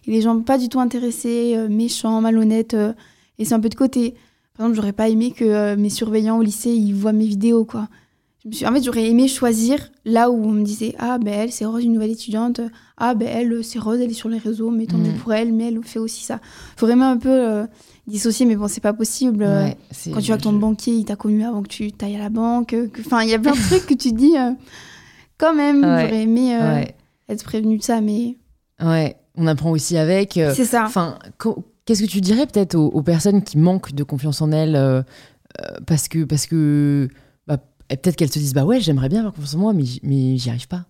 Et 0.07 0.11
les 0.11 0.23
gens 0.23 0.41
pas 0.41 0.57
du 0.57 0.69
tout 0.71 0.81
intéressés, 0.81 1.53
euh, 1.55 1.69
méchants, 1.69 2.21
malhonnêtes, 2.23 2.75
euh, 2.75 2.95
et 3.39 3.45
c'est 3.45 3.55
un 3.55 3.61
peu 3.61 3.69
de 3.69 3.75
côté. 3.75 4.15
Par 4.57 4.65
exemple, 4.67 4.77
j'aurais 4.77 4.95
pas 4.95 5.09
aimé 5.11 5.33
que 5.33 5.45
euh, 5.45 5.77
mes 5.77 5.91
surveillants 5.91 6.39
au 6.39 6.43
lycée, 6.43 6.71
ils 6.71 6.95
voient 6.95 7.13
mes 7.13 7.27
vidéos, 7.27 7.65
quoi. 7.67 7.89
Je 8.43 8.49
me 8.49 8.53
suis... 8.55 8.67
En 8.67 8.73
fait, 8.73 8.83
j'aurais 8.83 9.09
aimé 9.09 9.29
choisir 9.29 9.91
là 10.05 10.31
où 10.31 10.45
on 10.45 10.51
me 10.51 10.65
disait 10.65 10.95
Ah, 10.99 11.19
ben 11.19 11.33
elle, 11.33 11.53
c'est 11.53 11.67
Rose, 11.67 11.85
une 11.85 11.93
nouvelle 11.93 12.11
étudiante. 12.11 12.61
Ah, 12.97 13.15
ben 13.15 13.29
elle, 13.29 13.63
c'est 13.63 13.79
Rose, 13.79 14.01
elle 14.01 14.11
est 14.11 14.15
sur 14.15 14.31
les 14.31 14.39
réseaux, 14.39 14.71
mais 14.71 14.87
tant 14.87 14.99
mieux 14.99 15.13
Mm. 15.13 15.19
pour 15.19 15.33
elle, 15.35 15.53
mais 15.53 15.69
elle 15.69 15.79
fait 15.85 16.01
aussi 16.01 16.25
ça. 16.25 16.41
Faut 16.77 16.87
vraiment 16.87 17.09
un 17.11 17.19
peu 17.19 17.67
dissocier, 18.07 18.47
mais 18.47 18.57
bon, 18.57 18.69
c'est 18.69 18.81
pas 18.81 18.93
possible. 18.93 19.43
euh, 19.45 19.65
Ouais, 19.67 19.77
Quand 20.13 20.21
tu 20.21 20.27
vois 20.29 20.37
que 20.39 20.43
ton 20.43 20.53
je- 20.53 20.59
banquier, 20.59 20.95
il 20.95 21.05
t'a 21.05 21.17
connu 21.17 21.45
avant 21.45 21.63
que 21.63 21.69
tu 21.69 21.93
t'ailles 21.93 22.17
à 22.17 22.19
la 22.19 22.29
banque. 22.31 22.69
que- 22.71 23.01
Enfin, 23.01 23.23
il 23.23 23.31
y 23.31 23.35
a 23.35 23.39
plein 23.39 23.53
de 23.53 23.59
trucs 23.61 23.87
que 23.87 23.95
tu 23.95 24.13
dis 24.13 24.37
euh, 24.37 24.51
quand 25.39 25.55
même, 25.55 25.83
Ouais. 25.85 26.03
j'aurais 26.07 26.23
aimé 26.23 26.55
euh, 26.57 26.75
Ouais, 26.75 26.97
être 27.29 27.45
prévenu 27.45 27.79
de 27.79 27.83
ça, 27.83 28.01
mais 28.01 28.37
ouais. 28.83 29.17
On 29.37 29.47
apprend 29.47 29.71
aussi 29.71 29.97
avec. 29.97 30.37
euh, 30.37 30.53
c'est 30.55 30.65
ça. 30.67 30.85
Enfin, 30.85 31.19
qu'est-ce 31.87 32.03
que 32.03 32.09
tu 32.09 32.21
dirais 32.21 32.47
peut-être 32.47 32.75
aux, 32.75 32.89
aux 32.89 33.03
personnes 33.03 33.43
qui 33.43 33.57
manquent 33.57 33.93
de 33.95 34.05
confiance 34.05 34.43
en 34.43 34.53
elles 34.53 35.05
parce 35.87 36.09
que 36.09 36.25
parce 36.25 36.47
que 36.47 37.09
bah, 37.47 37.59
peut-être 37.89 38.17
qu'elles 38.17 38.33
se 38.33 38.39
disent 38.39 38.55
bah 38.55 38.65
ouais 38.65 38.81
j'aimerais 38.81 39.09
bien 39.09 39.19
avoir 39.21 39.35
confiance 39.35 39.55
en 39.55 39.59
moi 39.59 39.73
mais 39.75 40.37
j'y 40.37 40.49
arrive 40.51 40.67
pas. 40.69 40.85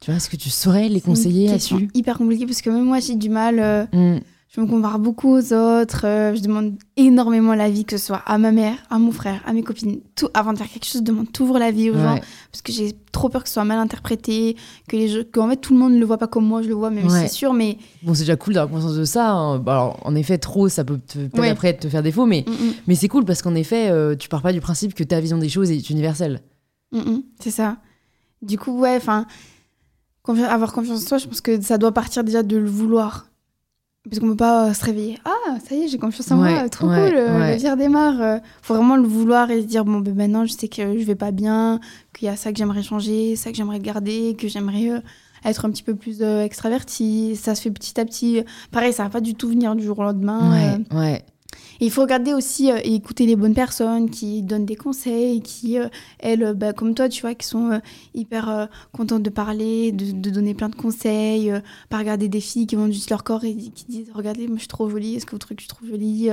Tu 0.00 0.10
vois 0.10 0.16
est-ce 0.18 0.28
que 0.30 0.36
tu 0.36 0.48
saurais 0.50 0.88
les 0.88 1.00
conseiller 1.00 1.48
là-dessus? 1.48 1.88
hyper 1.94 2.18
compliquée 2.18 2.46
parce 2.46 2.60
que 2.62 2.70
même 2.70 2.84
moi, 2.84 3.00
j'ai 3.00 3.14
du 3.16 3.28
mal. 3.30 3.58
euh, 3.58 3.84
Mm. 3.92 4.20
Je 4.50 4.62
me 4.62 4.66
compare 4.66 4.98
beaucoup 4.98 5.28
aux 5.36 5.52
autres. 5.52 6.06
euh, 6.06 6.34
je 6.34 6.40
demande 6.40 6.72
énormément 6.96 7.54
l'avis, 7.54 7.84
que 7.84 7.98
ce 7.98 8.06
soit 8.06 8.22
à 8.24 8.38
ma 8.38 8.50
mère, 8.50 8.76
à 8.88 8.98
mon 8.98 9.12
frère, 9.12 9.42
à 9.44 9.52
mes 9.52 9.62
copines. 9.62 10.00
Tout, 10.16 10.28
avant 10.32 10.54
de 10.54 10.58
faire 10.58 10.68
quelque 10.70 10.86
chose, 10.86 11.00
je 11.02 11.04
demande 11.04 11.30
toujours 11.30 11.58
l'avis 11.58 11.90
aux 11.90 11.98
gens. 11.98 12.18
Parce 12.50 12.62
que 12.62 12.72
j'ai 12.72 12.96
trop 13.12 13.28
peur 13.28 13.42
que 13.42 13.48
ce 13.48 13.54
soit 13.54 13.64
mal 13.64 13.78
interprété, 13.78 14.56
que 14.88 14.96
les 14.96 15.24
qu'en 15.26 15.50
fait 15.50 15.56
tout 15.58 15.74
le 15.74 15.78
monde 15.78 15.92
ne 15.92 15.98
le 15.98 16.06
voit 16.06 16.16
pas 16.16 16.28
comme 16.28 16.46
moi, 16.46 16.62
je 16.62 16.68
le 16.68 16.74
vois, 16.74 16.88
même 16.88 17.06
Ouais. 17.06 17.28
c'est 17.28 17.34
sûr. 17.34 17.52
Mais 17.52 17.76
Bon 18.02 18.14
c'est 18.14 18.20
déjà 18.22 18.36
cool 18.36 18.54
d'avoir 18.54 18.72
conscience 18.72 18.96
de 18.96 19.04
ça. 19.04 19.32
hein. 19.32 19.58
Bah, 19.58 19.72
alors, 19.72 20.00
en 20.06 20.14
effet 20.14 20.38
trop 20.38 20.70
ça 20.70 20.82
peut 20.82 20.96
peut-être 20.96 21.38
Ouais. 21.38 21.50
après 21.50 21.74
te 21.76 21.86
faire 21.88 22.02
défaut 22.02 22.24
mais 22.24 22.44
Mm, 22.48 22.52
mm, 22.52 22.72
mais 22.86 22.94
c'est 22.94 23.08
cool 23.08 23.26
parce 23.26 23.42
qu'en 23.42 23.54
effet 23.54 23.90
euh, 23.90 24.16
tu 24.16 24.30
pars 24.30 24.40
pas 24.40 24.54
du 24.54 24.60
principe 24.62 24.94
que 24.94 25.04
ta 25.04 25.20
vision 25.20 25.36
des 25.36 25.50
choses 25.50 25.70
est 25.70 25.90
universelle. 25.90 26.40
mm, 26.92 27.18
c'est 27.38 27.50
ça. 27.50 27.76
Du 28.40 28.56
coup, 28.56 28.78
ouais, 28.80 28.96
enfin, 28.96 29.26
avoir 30.26 30.72
confiance 30.72 31.02
en 31.02 31.06
soi, 31.06 31.18
je 31.18 31.26
pense 31.26 31.40
que 31.42 31.60
ça 31.60 31.76
doit 31.76 31.92
partir 31.92 32.24
déjà 32.24 32.42
de 32.42 32.56
le 32.56 32.70
vouloir. 32.70 33.26
Parce 34.08 34.20
qu'on 34.20 34.28
peut 34.28 34.36
pas 34.36 34.68
euh, 34.68 34.72
se 34.74 34.84
réveiller. 34.84 35.18
Ah, 35.24 35.58
ça 35.66 35.74
y 35.74 35.82
est, 35.82 35.88
j'ai 35.88 35.98
confiance 35.98 36.30
en 36.32 36.40
Ouais, 36.42 36.52
moi, 36.60 36.68
trop 36.68 36.86
ouais, 36.88 37.08
cool, 37.08 37.16
euh, 37.18 37.34
ouais. 37.34 37.50
la 37.50 37.56
vie 37.56 37.70
redémarre. 37.70 38.20
euh. 38.22 38.38
faut 38.62 38.74
vraiment 38.74 38.96
le 38.96 39.06
vouloir 39.06 39.50
et 39.50 39.60
se 39.62 39.66
dire, 39.66 39.84
bon, 39.84 39.98
ben 40.00 40.14
maintenant, 40.14 40.44
je 40.46 40.52
sais 40.52 40.68
que 40.68 40.98
je 40.98 41.04
vais 41.04 41.14
pas 41.14 41.30
bien, 41.30 41.80
qu'il 42.16 42.26
y 42.26 42.28
a 42.28 42.36
ça 42.36 42.52
que 42.52 42.58
j'aimerais 42.58 42.82
changer, 42.82 43.36
ça 43.36 43.50
que 43.50 43.56
j'aimerais 43.56 43.80
garder, 43.80 44.34
que 44.38 44.48
j'aimerais 44.48 44.90
euh, 44.90 45.00
être 45.44 45.64
un 45.66 45.70
petit 45.70 45.82
peu 45.82 45.94
plus 45.94 46.18
euh, 46.22 46.42
extraverti. 46.42 47.36
Ça 47.36 47.54
se 47.54 47.62
fait 47.62 47.70
petit 47.70 47.98
à 48.00 48.04
petit. 48.04 48.42
Pareil, 48.72 48.92
ça 48.92 49.04
va 49.04 49.10
pas 49.10 49.20
du 49.20 49.34
tout 49.34 49.48
venir 49.48 49.74
du 49.76 49.84
jour 49.84 49.98
au 49.98 50.02
lendemain. 50.02 50.78
euh. 50.92 50.98
Ouais. 50.98 51.24
Et 51.80 51.86
il 51.86 51.90
faut 51.90 52.02
regarder 52.02 52.32
aussi 52.34 52.70
euh, 52.72 52.78
et 52.82 52.94
écouter 52.94 53.26
les 53.26 53.36
bonnes 53.36 53.54
personnes 53.54 54.10
qui 54.10 54.42
donnent 54.42 54.66
des 54.66 54.76
conseils, 54.76 55.40
qui, 55.42 55.78
euh, 55.78 55.88
elles, 56.18 56.42
euh, 56.42 56.54
bah, 56.54 56.72
comme 56.72 56.94
toi, 56.94 57.08
tu 57.08 57.20
vois, 57.22 57.34
qui 57.34 57.46
sont 57.46 57.80
hyper 58.14 58.68
contentes 58.92 59.22
de 59.22 59.30
parler, 59.30 59.92
de, 59.92 60.12
de 60.12 60.30
donner 60.30 60.54
plein 60.54 60.68
de 60.68 60.74
conseils, 60.74 61.52
pas 61.88 61.98
regarder 61.98 62.28
des 62.28 62.40
filles 62.40 62.66
qui 62.66 62.76
montrent 62.76 62.92
juste 62.94 63.10
leur 63.10 63.24
corps 63.24 63.44
et 63.44 63.54
qui 63.54 63.84
disent 63.88 64.10
Regardez, 64.14 64.46
moi 64.46 64.56
je 64.56 64.60
suis 64.62 64.68
trop 64.68 64.88
jolie, 64.88 65.14
est-ce 65.14 65.26
que 65.26 65.32
vous 65.32 65.38
trouvez 65.38 65.54
que 65.56 65.62
je 65.62 65.66
suis 65.66 65.74
trop 65.76 65.86
jolie 65.86 66.30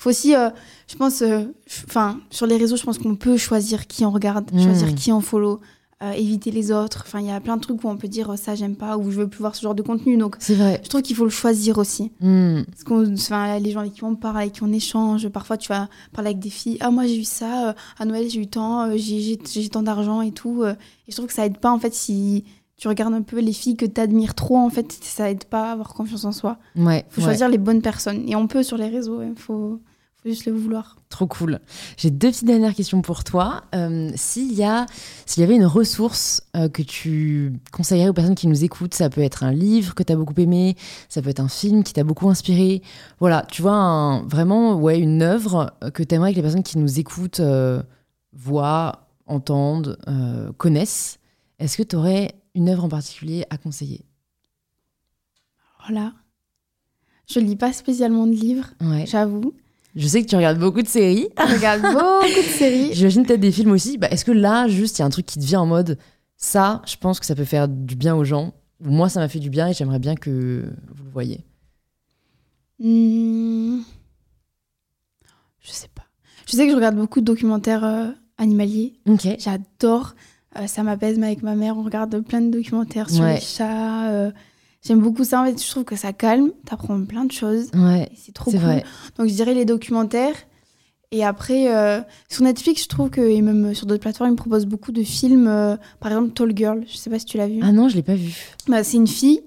faut 0.00 0.08
aussi, 0.08 0.34
euh, 0.34 0.48
je 0.88 0.96
pense, 0.96 1.20
euh, 1.20 1.42
enfin, 1.86 2.20
sur 2.30 2.46
les 2.46 2.56
réseaux, 2.56 2.76
je 2.76 2.82
pense 2.84 2.96
qu'on 2.96 3.16
peut 3.16 3.36
choisir 3.36 3.86
qui 3.86 4.06
on 4.06 4.10
regarde, 4.10 4.50
Mm. 4.50 4.62
choisir 4.62 4.94
qui 4.94 5.12
on 5.12 5.20
follow, 5.20 5.60
euh, 6.02 6.12
éviter 6.12 6.50
les 6.50 6.72
autres. 6.72 7.04
Enfin, 7.06 7.20
il 7.20 7.26
y 7.26 7.30
a 7.30 7.40
plein 7.40 7.56
de 7.56 7.60
trucs 7.60 7.84
où 7.84 7.88
on 7.88 7.96
peut 7.96 8.08
dire 8.08 8.30
euh, 8.30 8.36
ça, 8.36 8.54
j'aime 8.54 8.74
pas, 8.76 8.96
ou 8.96 9.10
je 9.10 9.20
veux 9.20 9.28
plus 9.28 9.40
voir 9.40 9.54
ce 9.54 9.60
genre 9.62 9.74
de 9.74 9.82
contenu. 9.82 10.16
Donc, 10.16 10.36
C'est 10.38 10.54
vrai. 10.54 10.80
je 10.82 10.88
trouve 10.88 11.02
qu'il 11.02 11.14
faut 11.14 11.24
le 11.24 11.30
choisir 11.30 11.76
aussi. 11.78 12.10
Mm. 12.20 12.62
Parce 12.70 12.84
qu'on, 12.84 13.12
enfin, 13.12 13.58
les 13.58 13.70
gens 13.70 13.80
avec 13.80 13.92
qui 13.92 14.04
on 14.04 14.16
parle, 14.16 14.38
avec 14.38 14.52
qui 14.54 14.62
on 14.62 14.72
échange, 14.72 15.28
parfois 15.28 15.56
tu 15.58 15.68
vas 15.68 15.88
parler 16.12 16.30
avec 16.30 16.40
des 16.40 16.50
filles. 16.50 16.78
Ah, 16.80 16.90
moi 16.90 17.06
j'ai 17.06 17.18
eu 17.18 17.24
ça, 17.24 17.68
euh, 17.68 17.72
à 17.98 18.04
Noël 18.06 18.28
j'ai 18.30 18.40
eu 18.40 18.46
tant, 18.46 18.88
euh, 18.88 18.96
j'ai, 18.96 19.36
tant 19.68 19.82
d'argent 19.82 20.22
et 20.22 20.32
tout. 20.32 20.62
euh, 20.62 20.72
et 21.06 21.12
je 21.12 21.16
trouve 21.16 21.26
que 21.26 21.34
ça 21.34 21.44
aide 21.44 21.58
pas 21.58 21.70
en 21.70 21.78
fait 21.78 21.92
si 21.94 22.44
tu 22.76 22.88
regardes 22.88 23.12
un 23.12 23.20
peu 23.20 23.38
les 23.40 23.52
filles 23.52 23.76
que 23.76 23.84
tu 23.84 24.00
admires 24.00 24.34
trop, 24.34 24.56
en 24.56 24.70
fait, 24.70 24.90
ça 25.02 25.30
aide 25.30 25.44
pas 25.44 25.68
à 25.68 25.72
avoir 25.72 25.92
confiance 25.92 26.24
en 26.24 26.32
soi. 26.32 26.56
Ouais. 26.76 27.04
faut 27.10 27.20
ouais. 27.20 27.26
choisir 27.26 27.50
les 27.50 27.58
bonnes 27.58 27.82
personnes. 27.82 28.26
Et 28.26 28.34
on 28.36 28.46
peut 28.46 28.62
sur 28.62 28.78
les 28.78 28.88
réseaux, 28.88 29.20
il 29.22 29.34
faut, 29.36 29.78
faut 30.22 30.28
juste 30.28 30.44
le 30.46 30.52
vouloir. 30.52 30.96
Trop 31.08 31.26
cool. 31.26 31.60
J'ai 31.96 32.10
deux 32.10 32.28
petites 32.30 32.44
dernières 32.46 32.74
questions 32.74 33.00
pour 33.00 33.24
toi. 33.24 33.62
Euh, 33.74 34.10
s'il 34.16 34.52
y 34.52 34.62
a, 34.62 34.84
s'il 35.26 35.40
y 35.40 35.44
avait 35.44 35.56
une 35.56 35.64
ressource 35.64 36.42
euh, 36.56 36.68
que 36.68 36.82
tu 36.82 37.52
conseillerais 37.72 38.10
aux 38.10 38.12
personnes 38.12 38.34
qui 38.34 38.46
nous 38.46 38.62
écoutent, 38.62 38.92
ça 38.94 39.08
peut 39.08 39.22
être 39.22 39.42
un 39.44 39.52
livre 39.52 39.94
que 39.94 40.02
tu 40.02 40.12
as 40.12 40.16
beaucoup 40.16 40.38
aimé, 40.38 40.76
ça 41.08 41.22
peut 41.22 41.30
être 41.30 41.40
un 41.40 41.48
film 41.48 41.82
qui 41.84 41.94
t'a 41.94 42.04
beaucoup 42.04 42.28
inspiré. 42.28 42.82
Voilà, 43.18 43.46
tu 43.50 43.62
vois, 43.62 43.72
un- 43.72 44.22
vraiment, 44.26 44.74
ouais, 44.74 44.98
une 44.98 45.22
œuvre 45.22 45.74
que 45.94 46.02
tu 46.02 46.14
aimerais 46.14 46.32
que 46.32 46.36
les 46.36 46.42
personnes 46.42 46.62
qui 46.62 46.76
nous 46.78 46.98
écoutent 47.00 47.40
euh, 47.40 47.82
voient, 48.34 49.08
entendent, 49.26 49.98
euh, 50.06 50.52
connaissent. 50.52 51.18
Est-ce 51.58 51.78
que 51.78 51.82
tu 51.82 51.96
aurais 51.96 52.34
une 52.54 52.68
œuvre 52.68 52.84
en 52.84 52.88
particulier 52.88 53.46
à 53.48 53.56
conseiller? 53.56 54.04
Voilà. 55.86 56.12
Je 57.26 57.40
lis 57.40 57.56
pas 57.56 57.72
spécialement 57.72 58.26
de 58.26 58.32
livres, 58.32 58.66
Ouais. 58.80 59.06
j'avoue. 59.06 59.54
Je 59.96 60.06
sais 60.06 60.22
que 60.22 60.28
tu 60.28 60.36
regardes 60.36 60.58
beaucoup 60.58 60.82
de 60.82 60.88
séries. 60.88 61.28
Je 61.36 61.54
regarde 61.54 61.82
beaucoup 61.82 62.26
de 62.40 62.52
séries. 62.56 62.90
J'imagine 62.94 63.26
peut-être 63.26 63.40
des 63.40 63.50
films 63.52 63.72
aussi. 63.72 63.98
Bah, 63.98 64.08
Est-ce 64.10 64.24
que 64.24 64.32
là, 64.32 64.68
juste, 64.68 64.98
il 64.98 65.00
y 65.00 65.02
a 65.02 65.06
un 65.06 65.10
truc 65.10 65.26
qui 65.26 65.38
te 65.38 65.44
vient 65.44 65.60
en 65.60 65.66
mode 65.66 65.98
ça, 66.36 66.80
je 66.86 66.96
pense 66.96 67.20
que 67.20 67.26
ça 67.26 67.34
peut 67.34 67.44
faire 67.44 67.68
du 67.68 67.96
bien 67.96 68.14
aux 68.16 68.24
gens. 68.24 68.54
Ou 68.84 68.90
moi, 68.90 69.08
ça 69.10 69.20
m'a 69.20 69.28
fait 69.28 69.40
du 69.40 69.50
bien 69.50 69.68
et 69.68 69.74
j'aimerais 69.74 69.98
bien 69.98 70.14
que 70.14 70.64
vous 70.94 71.04
le 71.04 71.10
voyez? 71.10 71.44
Hmm. 72.78 73.80
Je 75.60 75.70
sais 75.70 75.88
pas. 75.94 76.04
Je 76.46 76.52
sais 76.56 76.64
que 76.64 76.70
je 76.70 76.76
regarde 76.76 76.96
beaucoup 76.96 77.20
de 77.20 77.26
documentaires 77.26 77.84
euh, 77.84 78.08
animaliers. 78.38 78.94
J'adore. 79.38 80.14
Euh, 80.58 80.66
ça 80.66 80.82
m'apaise 80.82 81.18
mais 81.18 81.26
avec 81.26 81.42
ma 81.42 81.54
mère. 81.54 81.76
On 81.76 81.82
regarde 81.82 82.18
plein 82.20 82.40
de 82.40 82.50
documentaires 82.50 83.10
sur 83.10 83.22
Ouais. 83.24 83.34
les 83.34 83.40
chats. 83.40 84.10
euh, 84.10 84.30
J'aime 84.86 85.00
beaucoup 85.00 85.24
ça. 85.24 85.42
En 85.42 85.44
fait, 85.44 85.62
je 85.62 85.68
trouve 85.70 85.84
que 85.84 85.96
ça 85.96 86.12
calme. 86.12 86.50
T'apprends 86.66 87.02
plein 87.04 87.24
de 87.24 87.32
choses. 87.32 87.70
Ouais, 87.74 88.08
c'est 88.16 88.32
trop 88.32 88.50
cool. 88.50 88.60
vrai. 88.60 88.84
Donc 89.18 89.28
je 89.28 89.34
dirais 89.34 89.54
les 89.54 89.64
documentaires. 89.64 90.34
Et 91.12 91.24
après, 91.24 91.74
euh, 91.74 92.00
sur 92.28 92.44
Netflix, 92.44 92.84
je 92.84 92.88
trouve 92.88 93.10
que, 93.10 93.20
et 93.20 93.42
même 93.42 93.74
sur 93.74 93.84
d'autres 93.86 94.00
plateformes, 94.02 94.30
ils 94.30 94.34
me 94.34 94.36
proposent 94.36 94.66
beaucoup 94.66 94.92
de 94.92 95.02
films. 95.02 95.48
euh, 95.48 95.76
par 95.98 96.12
exemple, 96.12 96.30
Tall 96.32 96.56
Girl, 96.56 96.84
je 96.88 96.96
sais 96.96 97.10
pas 97.10 97.18
si 97.18 97.24
tu 97.24 97.36
l'as 97.36 97.48
vu. 97.48 97.58
Ah 97.62 97.72
non, 97.72 97.88
je 97.88 97.96
l'ai 97.96 98.02
pas 98.04 98.14
vu. 98.14 98.32
Bah, 98.68 98.84
c'est 98.84 98.96
une 98.96 99.08
fille 99.08 99.40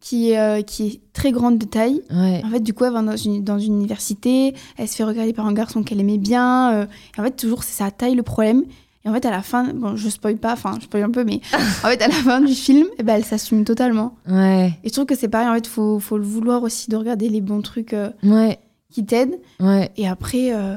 qui, 0.00 0.30
est, 0.32 0.38
euh, 0.40 0.62
qui 0.62 0.86
est 0.88 1.00
très 1.12 1.30
grande 1.30 1.56
de 1.58 1.64
taille. 1.66 2.02
Ouais. 2.10 2.42
En 2.44 2.50
fait, 2.50 2.58
du 2.60 2.74
coup, 2.74 2.84
elle 2.84 2.92
va 2.92 3.00
dans 3.00 3.16
une, 3.16 3.44
dans 3.44 3.60
une 3.60 3.74
université, 3.74 4.54
elle 4.76 4.88
se 4.88 4.96
fait 4.96 5.04
regarder 5.04 5.32
par 5.32 5.46
un 5.46 5.52
garçon 5.54 5.84
qu'elle 5.84 6.00
aimait 6.00 6.18
bien. 6.18 6.74
euh, 6.74 6.86
et 7.16 7.20
en 7.20 7.24
fait, 7.24 7.36
toujours, 7.36 7.62
c'est 7.62 7.84
sa 7.84 7.92
taille 7.92 8.16
le 8.16 8.24
problème. 8.24 8.64
Et 9.04 9.08
en 9.10 9.12
fait, 9.12 9.26
à 9.26 9.30
la 9.30 9.42
fin, 9.42 9.72
bon, 9.74 9.96
je 9.96 10.08
spoil 10.08 10.36
pas, 10.38 10.54
enfin, 10.54 10.76
je 10.80 10.84
spoil 10.84 11.02
un 11.02 11.10
peu, 11.10 11.24
mais 11.24 11.40
en 11.52 11.88
fait, 11.88 12.00
à 12.00 12.08
la 12.08 12.14
fin 12.14 12.40
du 12.40 12.54
film, 12.54 12.86
eh 12.98 13.02
ben, 13.02 13.16
elle 13.16 13.24
s'assume 13.24 13.64
totalement. 13.64 14.16
Ouais. 14.28 14.72
Et 14.82 14.88
je 14.88 14.92
trouve 14.94 15.04
que 15.04 15.14
c'est 15.14 15.28
pareil, 15.28 15.48
en 15.48 15.54
fait, 15.54 15.66
faut, 15.66 15.98
faut 16.00 16.16
le 16.16 16.24
vouloir 16.24 16.62
aussi 16.62 16.88
de 16.90 16.96
regarder 16.96 17.28
les 17.28 17.40
bons 17.42 17.60
trucs 17.60 17.92
euh, 17.92 18.10
Ouais. 18.22 18.58
qui 18.90 19.04
t'aident. 19.04 19.38
Ouais. 19.60 19.90
Et 19.98 20.08
après, 20.08 20.54
euh, 20.54 20.76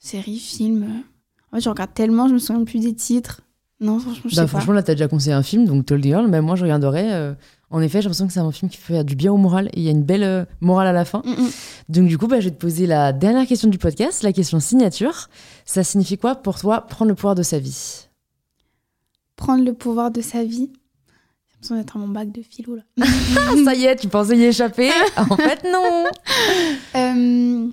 séries, 0.00 0.38
films. 0.40 0.82
euh, 0.82 1.52
En 1.52 1.56
fait, 1.56 1.62
je 1.62 1.68
regarde 1.68 1.94
tellement, 1.94 2.26
je 2.28 2.34
me 2.34 2.38
souviens 2.38 2.64
plus 2.64 2.80
des 2.80 2.94
titres. 2.94 3.42
Non, 3.80 4.00
franchement, 4.00 4.22
je 4.28 4.34
Bah, 4.34 4.42
sais 4.42 4.48
franchement, 4.48 4.72
là, 4.72 4.82
t'as 4.82 4.94
déjà 4.94 5.06
conseillé 5.06 5.34
un 5.34 5.44
film, 5.44 5.64
donc 5.64 5.86
Told 5.86 6.02
Girl. 6.02 6.26
Mais 6.28 6.40
moi, 6.40 6.56
je 6.56 6.64
regarderais. 6.64 7.12
euh, 7.12 7.32
en 7.70 7.82
effet, 7.82 8.00
j'ai 8.00 8.04
l'impression 8.04 8.26
que 8.26 8.32
c'est 8.32 8.40
un 8.40 8.50
film 8.50 8.70
qui 8.70 8.78
fait 8.78 9.04
du 9.04 9.14
bien 9.14 9.32
au 9.32 9.36
moral. 9.36 9.68
Et 9.74 9.80
il 9.80 9.82
y 9.82 9.88
a 9.88 9.90
une 9.90 10.02
belle 10.02 10.22
euh, 10.22 10.44
morale 10.60 10.86
à 10.86 10.92
la 10.92 11.04
fin. 11.04 11.22
Mm, 11.24 11.30
mm. 11.30 11.50
Donc, 11.90 12.08
du 12.08 12.16
coup, 12.16 12.26
bah, 12.26 12.40
je 12.40 12.46
vais 12.46 12.54
te 12.54 12.60
poser 12.60 12.86
la 12.86 13.12
dernière 13.12 13.46
question 13.46 13.68
du 13.68 13.78
podcast, 13.78 14.22
la 14.22 14.32
question 14.32 14.58
signature. 14.58 15.28
Ça 15.66 15.84
signifie 15.84 16.16
quoi 16.16 16.34
pour 16.34 16.58
toi 16.58 16.80
prendre 16.82 17.10
le 17.10 17.14
pouvoir 17.14 17.34
de 17.34 17.42
sa 17.42 17.58
vie? 17.58 18.08
Prendre 19.36 19.64
le 19.64 19.74
pouvoir 19.74 20.10
de 20.10 20.22
sa 20.22 20.44
vie? 20.44 20.70
J'ai 20.70 21.54
l'impression 21.54 21.76
d'être 21.76 21.96
à 21.96 21.98
mon 21.98 22.08
bac 22.08 22.32
de 22.32 22.42
philo, 22.42 22.76
là. 22.76 22.82
Ah, 23.36 23.52
ça 23.64 23.74
y 23.74 23.84
est, 23.84 23.96
tu 23.96 24.08
pensais 24.08 24.36
y 24.36 24.44
échapper? 24.44 24.90
En 25.16 25.36
fait, 25.36 25.64
non 25.70 26.04
Euh, 26.96 27.68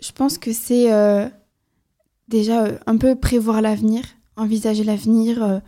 je 0.00 0.12
pense 0.12 0.38
que 0.38 0.52
c'est 0.52 0.92
euh, 0.92 1.28
déjà 2.28 2.64
euh, 2.64 2.78
un 2.86 2.96
peu 2.96 3.14
prévoir 3.16 3.62
l'avenir, 3.62 4.04
envisager 4.36 4.84
l'avenir 4.84 5.42
euh, 5.42 5.58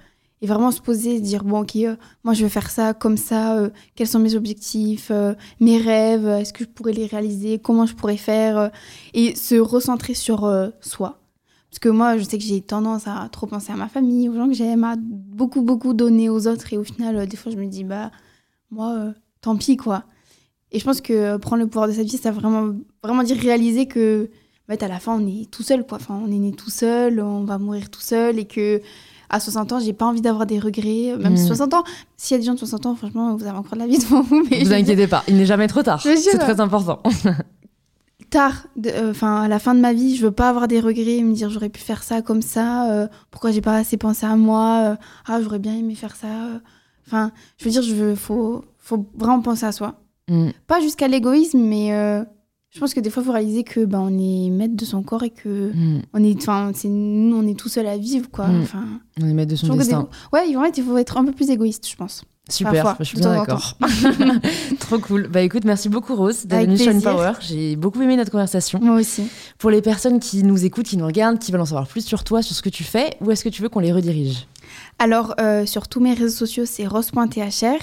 et 0.42 0.46
vraiment 0.46 0.70
se 0.70 0.80
poser, 0.80 1.18
se 1.18 1.22
dire 1.22 1.44
bon 1.44 1.60
ok, 1.60 1.76
euh, 1.76 1.96
moi 2.24 2.34
je 2.34 2.42
veux 2.42 2.48
faire 2.48 2.70
ça 2.70 2.94
comme 2.94 3.16
ça, 3.16 3.58
euh, 3.58 3.70
quels 3.94 4.08
sont 4.08 4.18
mes 4.18 4.34
objectifs, 4.34 5.10
euh, 5.10 5.34
mes 5.60 5.78
rêves, 5.78 6.26
est-ce 6.26 6.52
que 6.52 6.64
je 6.64 6.68
pourrais 6.68 6.92
les 6.92 7.06
réaliser, 7.06 7.58
comment 7.58 7.86
je 7.86 7.94
pourrais 7.94 8.16
faire 8.16 8.70
et 9.12 9.34
se 9.34 9.56
recentrer 9.56 10.14
sur 10.14 10.50
soi. 10.80 11.18
Parce 11.70 11.78
que 11.78 11.88
moi, 11.88 12.18
je 12.18 12.24
sais 12.24 12.36
que 12.36 12.42
j'ai 12.42 12.60
tendance 12.62 13.06
à 13.06 13.28
trop 13.30 13.46
penser 13.46 13.72
à 13.72 13.76
ma 13.76 13.88
famille, 13.88 14.28
aux 14.28 14.34
gens 14.34 14.48
que 14.48 14.54
j'aime, 14.54 14.82
à 14.82 14.96
beaucoup, 14.98 15.62
beaucoup 15.62 15.94
donner 15.94 16.28
aux 16.28 16.48
autres. 16.48 16.72
Et 16.72 16.76
au 16.76 16.82
final, 16.82 17.28
des 17.28 17.36
fois, 17.36 17.52
je 17.52 17.56
me 17.56 17.66
dis, 17.66 17.84
bah, 17.84 18.10
moi, 18.72 19.14
tant 19.40 19.56
pis, 19.56 19.76
quoi. 19.76 20.02
Et 20.72 20.80
je 20.80 20.84
pense 20.84 21.00
que 21.00 21.36
prendre 21.36 21.62
le 21.62 21.68
pouvoir 21.68 21.86
de 21.86 21.92
sa 21.92 22.02
vie, 22.02 22.16
ça 22.16 22.32
vraiment, 22.32 22.74
vraiment 23.04 23.22
dire 23.22 23.36
réaliser 23.36 23.86
que, 23.86 24.30
en 24.68 24.72
fait, 24.72 24.82
à 24.82 24.88
la 24.88 24.98
fin, 24.98 25.14
on 25.16 25.24
est 25.28 25.48
tout 25.48 25.62
seul, 25.62 25.86
quoi. 25.86 25.98
Enfin, 25.98 26.20
on 26.20 26.26
est 26.32 26.38
né 26.40 26.50
tout 26.50 26.70
seul, 26.70 27.20
on 27.20 27.44
va 27.44 27.58
mourir 27.58 27.88
tout 27.88 28.00
seul. 28.00 28.40
Et 28.40 28.46
que 28.46 28.82
à 29.30 29.40
60 29.40 29.72
ans, 29.72 29.80
j'ai 29.80 29.92
pas 29.92 30.06
envie 30.06 30.20
d'avoir 30.20 30.44
des 30.46 30.58
regrets. 30.58 31.16
Même 31.18 31.34
Mm. 31.34 31.36
60 31.46 31.74
ans, 31.74 31.84
s'il 32.16 32.34
y 32.34 32.36
a 32.36 32.40
des 32.40 32.46
gens 32.46 32.54
de 32.54 32.58
60 32.58 32.86
ans, 32.86 32.94
franchement, 32.96 33.34
vous 33.36 33.44
avez 33.46 33.56
encore 33.56 33.74
de 33.74 33.78
la 33.78 33.86
vie 33.86 33.98
devant 33.98 34.22
vous. 34.22 34.44
Mais 34.50 34.62
Vous 34.64 34.72
inquiétez 34.72 35.06
pas, 35.06 35.22
il 35.28 35.36
n'est 35.36 35.46
jamais 35.46 35.66
trop 35.68 35.82
tard. 35.82 36.00
C'est 36.02 36.38
très 36.38 36.60
important. 36.60 37.00
tard, 38.30 38.66
euh, 38.86 39.10
enfin 39.10 39.40
à 39.42 39.48
la 39.48 39.58
fin 39.58 39.74
de 39.74 39.80
ma 39.80 39.92
vie, 39.92 40.14
je 40.16 40.22
veux 40.24 40.30
pas 40.30 40.48
avoir 40.50 40.68
des 40.68 40.78
regrets, 40.78 41.16
et 41.16 41.22
me 41.24 41.34
dire 41.34 41.50
j'aurais 41.50 41.68
pu 41.68 41.80
faire 41.80 42.02
ça 42.04 42.22
comme 42.22 42.42
ça, 42.42 42.88
euh, 42.92 43.08
pourquoi 43.32 43.50
j'ai 43.50 43.60
pas 43.60 43.74
assez 43.74 43.96
pensé 43.96 44.24
à 44.24 44.36
moi, 44.36 44.92
euh, 44.92 44.96
ah 45.26 45.40
j'aurais 45.42 45.58
bien 45.58 45.74
aimé 45.74 45.94
faire 45.96 46.14
ça. 46.14 46.28
euh. 46.28 46.58
Enfin, 47.08 47.32
je 47.58 47.64
veux 47.64 47.70
dire, 47.72 47.82
je 47.82 47.92
veux, 47.92 48.14
faut, 48.14 48.64
faut 48.78 49.04
vraiment 49.16 49.40
penser 49.40 49.66
à 49.66 49.72
soi. 49.72 49.94
Mm. 50.28 50.50
Pas 50.68 50.80
jusqu'à 50.80 51.08
l'égoïsme, 51.08 51.58
mais 51.58 51.90
je 52.70 52.78
pense 52.80 52.94
que 52.94 53.00
des 53.00 53.10
fois, 53.10 53.22
il 53.22 53.26
faut 53.26 53.32
réaliser 53.32 53.64
que 53.64 53.84
ben 53.84 54.00
on 54.00 54.18
est 54.18 54.50
maître 54.50 54.76
de 54.76 54.84
son 54.84 55.02
corps 55.02 55.22
et 55.24 55.30
que 55.30 55.72
Mm. 55.74 56.02
on 56.14 56.22
est, 56.24 56.36
enfin, 56.36 56.70
c'est 56.74 56.88
nous, 56.88 57.36
on 57.36 57.46
est 57.46 57.58
tout 57.58 57.68
seul 57.68 57.86
à 57.86 57.96
vivre, 57.98 58.28
quoi. 58.30 58.46
Mm. 58.46 58.62
Enfin, 58.62 58.84
On 59.22 59.26
est 59.28 59.32
maître 59.34 59.50
de 59.50 59.56
son 59.56 59.72
des- 59.72 59.78
destin. 59.78 60.08
ouais, 60.32 60.56
en 60.56 60.62
fait, 60.64 60.78
il 60.78 60.84
faut 60.84 60.96
être 60.98 61.16
un 61.16 61.24
peu 61.24 61.32
plus 61.32 61.50
égoïste, 61.50 61.88
je 61.88 61.96
pense. 61.96 62.24
Super, 62.48 62.82
Parfois, 62.82 62.96
je 63.04 63.08
suis 63.10 63.18
bien 63.18 63.32
d'accord. 63.32 63.76
Trop 64.80 64.98
cool. 64.98 65.28
Bah 65.28 65.40
écoute, 65.42 65.64
merci 65.64 65.88
beaucoup 65.88 66.16
Rose 66.16 66.46
d'être 66.46 66.66
venue 66.66 66.76
sur. 66.78 67.00
Power. 67.00 67.32
J'ai 67.40 67.76
beaucoup 67.76 68.02
aimé 68.02 68.16
notre 68.16 68.32
conversation. 68.32 68.80
Moi 68.82 68.96
aussi. 68.98 69.22
Pour 69.58 69.70
les 69.70 69.80
personnes 69.82 70.18
qui 70.18 70.42
nous 70.42 70.64
écoutent, 70.64 70.86
qui 70.86 70.96
nous 70.96 71.06
regardent, 71.06 71.38
qui 71.38 71.52
veulent 71.52 71.60
en 71.60 71.64
savoir 71.66 71.86
plus 71.86 72.04
sur 72.04 72.24
toi, 72.24 72.42
sur 72.42 72.56
ce 72.56 72.62
que 72.62 72.68
tu 72.68 72.82
fais, 72.82 73.14
où 73.20 73.30
est-ce 73.30 73.44
que 73.44 73.48
tu 73.50 73.62
veux 73.62 73.68
qu'on 73.68 73.78
les 73.80 73.92
redirige? 73.92 74.48
Alors, 74.98 75.34
euh, 75.40 75.64
sur 75.64 75.86
tous 75.86 76.00
mes 76.00 76.12
réseaux 76.12 76.36
sociaux, 76.38 76.64
c'est 76.66 76.86
rose.thr. 76.88 77.76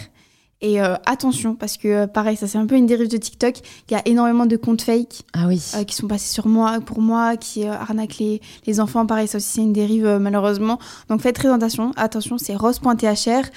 Et 0.59 0.81
euh, 0.81 0.95
attention, 1.05 1.53
parce 1.55 1.77
que 1.77 1.87
euh, 1.87 2.07
pareil, 2.07 2.35
ça 2.35 2.47
c'est 2.47 2.57
un 2.57 2.65
peu 2.65 2.75
une 2.75 2.87
dérive 2.87 3.09
de 3.09 3.17
TikTok. 3.17 3.57
Il 3.89 3.93
y 3.93 3.95
a 3.95 4.01
énormément 4.07 4.47
de 4.47 4.57
comptes 4.57 4.81
fake 4.81 5.21
Ah 5.33 5.45
oui. 5.47 5.61
euh, 5.75 5.83
qui 5.83 5.95
sont 5.95 6.07
passés 6.07 6.33
sur 6.33 6.47
moi, 6.47 6.79
pour 6.83 6.99
moi, 6.99 7.37
qui 7.37 7.63
arnaquent 7.65 8.17
les, 8.17 8.41
les 8.65 8.79
enfants. 8.79 9.05
Pareil, 9.05 9.27
ça 9.27 9.37
aussi 9.37 9.47
c'est 9.49 9.61
une 9.61 9.71
dérive 9.73 10.17
malheureusement. 10.19 10.79
Donc 11.09 11.21
faites 11.21 11.35
très 11.35 11.51
attention. 11.51 11.91
Attention, 11.95 12.39
c'est 12.39 12.55
rose.thr. 12.55 13.49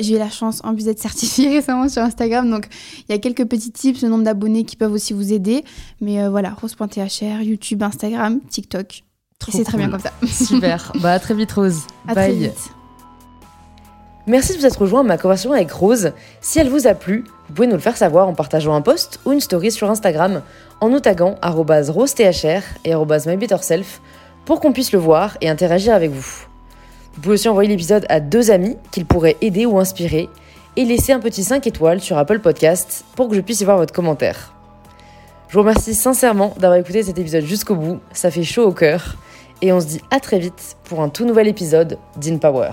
J'ai 0.00 0.14
eu 0.14 0.18
la 0.18 0.30
chance 0.30 0.60
en 0.64 0.74
plus 0.74 0.86
d'être 0.86 0.98
certifiée 0.98 1.48
récemment 1.58 1.88
sur 1.88 2.02
Instagram. 2.02 2.50
Donc 2.50 2.66
il 3.08 3.12
y 3.12 3.14
a 3.14 3.18
quelques 3.18 3.46
petits 3.46 3.70
tips, 3.70 4.02
le 4.02 4.08
nombre 4.08 4.24
d'abonnés 4.24 4.64
qui 4.64 4.74
peuvent 4.74 4.92
aussi 4.92 5.12
vous 5.12 5.32
aider. 5.32 5.64
Mais 6.00 6.26
voilà, 6.28 6.50
rose.thr, 6.60 7.42
YouTube, 7.42 7.82
Instagram, 7.84 8.40
TikTok. 8.50 9.04
Et 9.48 9.50
c'est 9.52 9.64
très 9.64 9.78
bien 9.78 9.88
comme 9.90 10.00
ça. 10.00 10.12
Super. 10.26 10.92
bah 11.00 11.12
à 11.12 11.18
très 11.20 11.34
vite 11.34 11.52
Rose. 11.52 11.82
À 12.08 12.14
Bye. 12.14 12.30
très 12.36 12.48
vite. 12.48 12.81
Merci 14.28 14.52
de 14.52 14.58
vous 14.58 14.66
être 14.66 14.82
rejoint 14.82 15.00
à 15.00 15.02
ma 15.02 15.18
conversation 15.18 15.52
avec 15.52 15.72
Rose. 15.72 16.12
Si 16.40 16.60
elle 16.60 16.68
vous 16.68 16.86
a 16.86 16.94
plu, 16.94 17.24
vous 17.48 17.54
pouvez 17.54 17.66
nous 17.66 17.74
le 17.74 17.80
faire 17.80 17.96
savoir 17.96 18.28
en 18.28 18.34
partageant 18.34 18.72
un 18.72 18.80
post 18.80 19.18
ou 19.24 19.32
une 19.32 19.40
story 19.40 19.72
sur 19.72 19.90
Instagram 19.90 20.42
en 20.80 20.90
nous 20.90 21.00
taguant 21.00 21.34
rosethr 21.42 22.62
et 22.84 22.94
mybetterself 22.94 24.00
pour 24.44 24.60
qu'on 24.60 24.72
puisse 24.72 24.92
le 24.92 25.00
voir 25.00 25.36
et 25.40 25.48
interagir 25.48 25.92
avec 25.92 26.12
vous. 26.12 26.46
Vous 27.14 27.20
pouvez 27.20 27.34
aussi 27.34 27.48
envoyer 27.48 27.68
l'épisode 27.68 28.06
à 28.08 28.20
deux 28.20 28.52
amis 28.52 28.76
qu'il 28.92 29.06
pourrait 29.06 29.36
aider 29.40 29.66
ou 29.66 29.80
inspirer 29.80 30.28
et 30.76 30.84
laisser 30.84 31.12
un 31.12 31.20
petit 31.20 31.42
5 31.42 31.66
étoiles 31.66 32.00
sur 32.00 32.16
Apple 32.16 32.38
Podcast 32.38 33.04
pour 33.16 33.28
que 33.28 33.34
je 33.34 33.40
puisse 33.40 33.60
y 33.60 33.64
voir 33.64 33.76
votre 33.76 33.92
commentaire. 33.92 34.54
Je 35.48 35.54
vous 35.54 35.60
remercie 35.60 35.96
sincèrement 35.96 36.54
d'avoir 36.60 36.78
écouté 36.78 37.02
cet 37.02 37.18
épisode 37.18 37.44
jusqu'au 37.44 37.74
bout, 37.74 37.98
ça 38.12 38.30
fait 38.30 38.44
chaud 38.44 38.68
au 38.68 38.72
cœur 38.72 39.16
et 39.62 39.72
on 39.72 39.80
se 39.80 39.86
dit 39.86 40.00
à 40.12 40.20
très 40.20 40.38
vite 40.38 40.76
pour 40.84 41.00
un 41.00 41.08
tout 41.08 41.24
nouvel 41.24 41.48
épisode 41.48 41.98
d'InPower. 42.16 42.70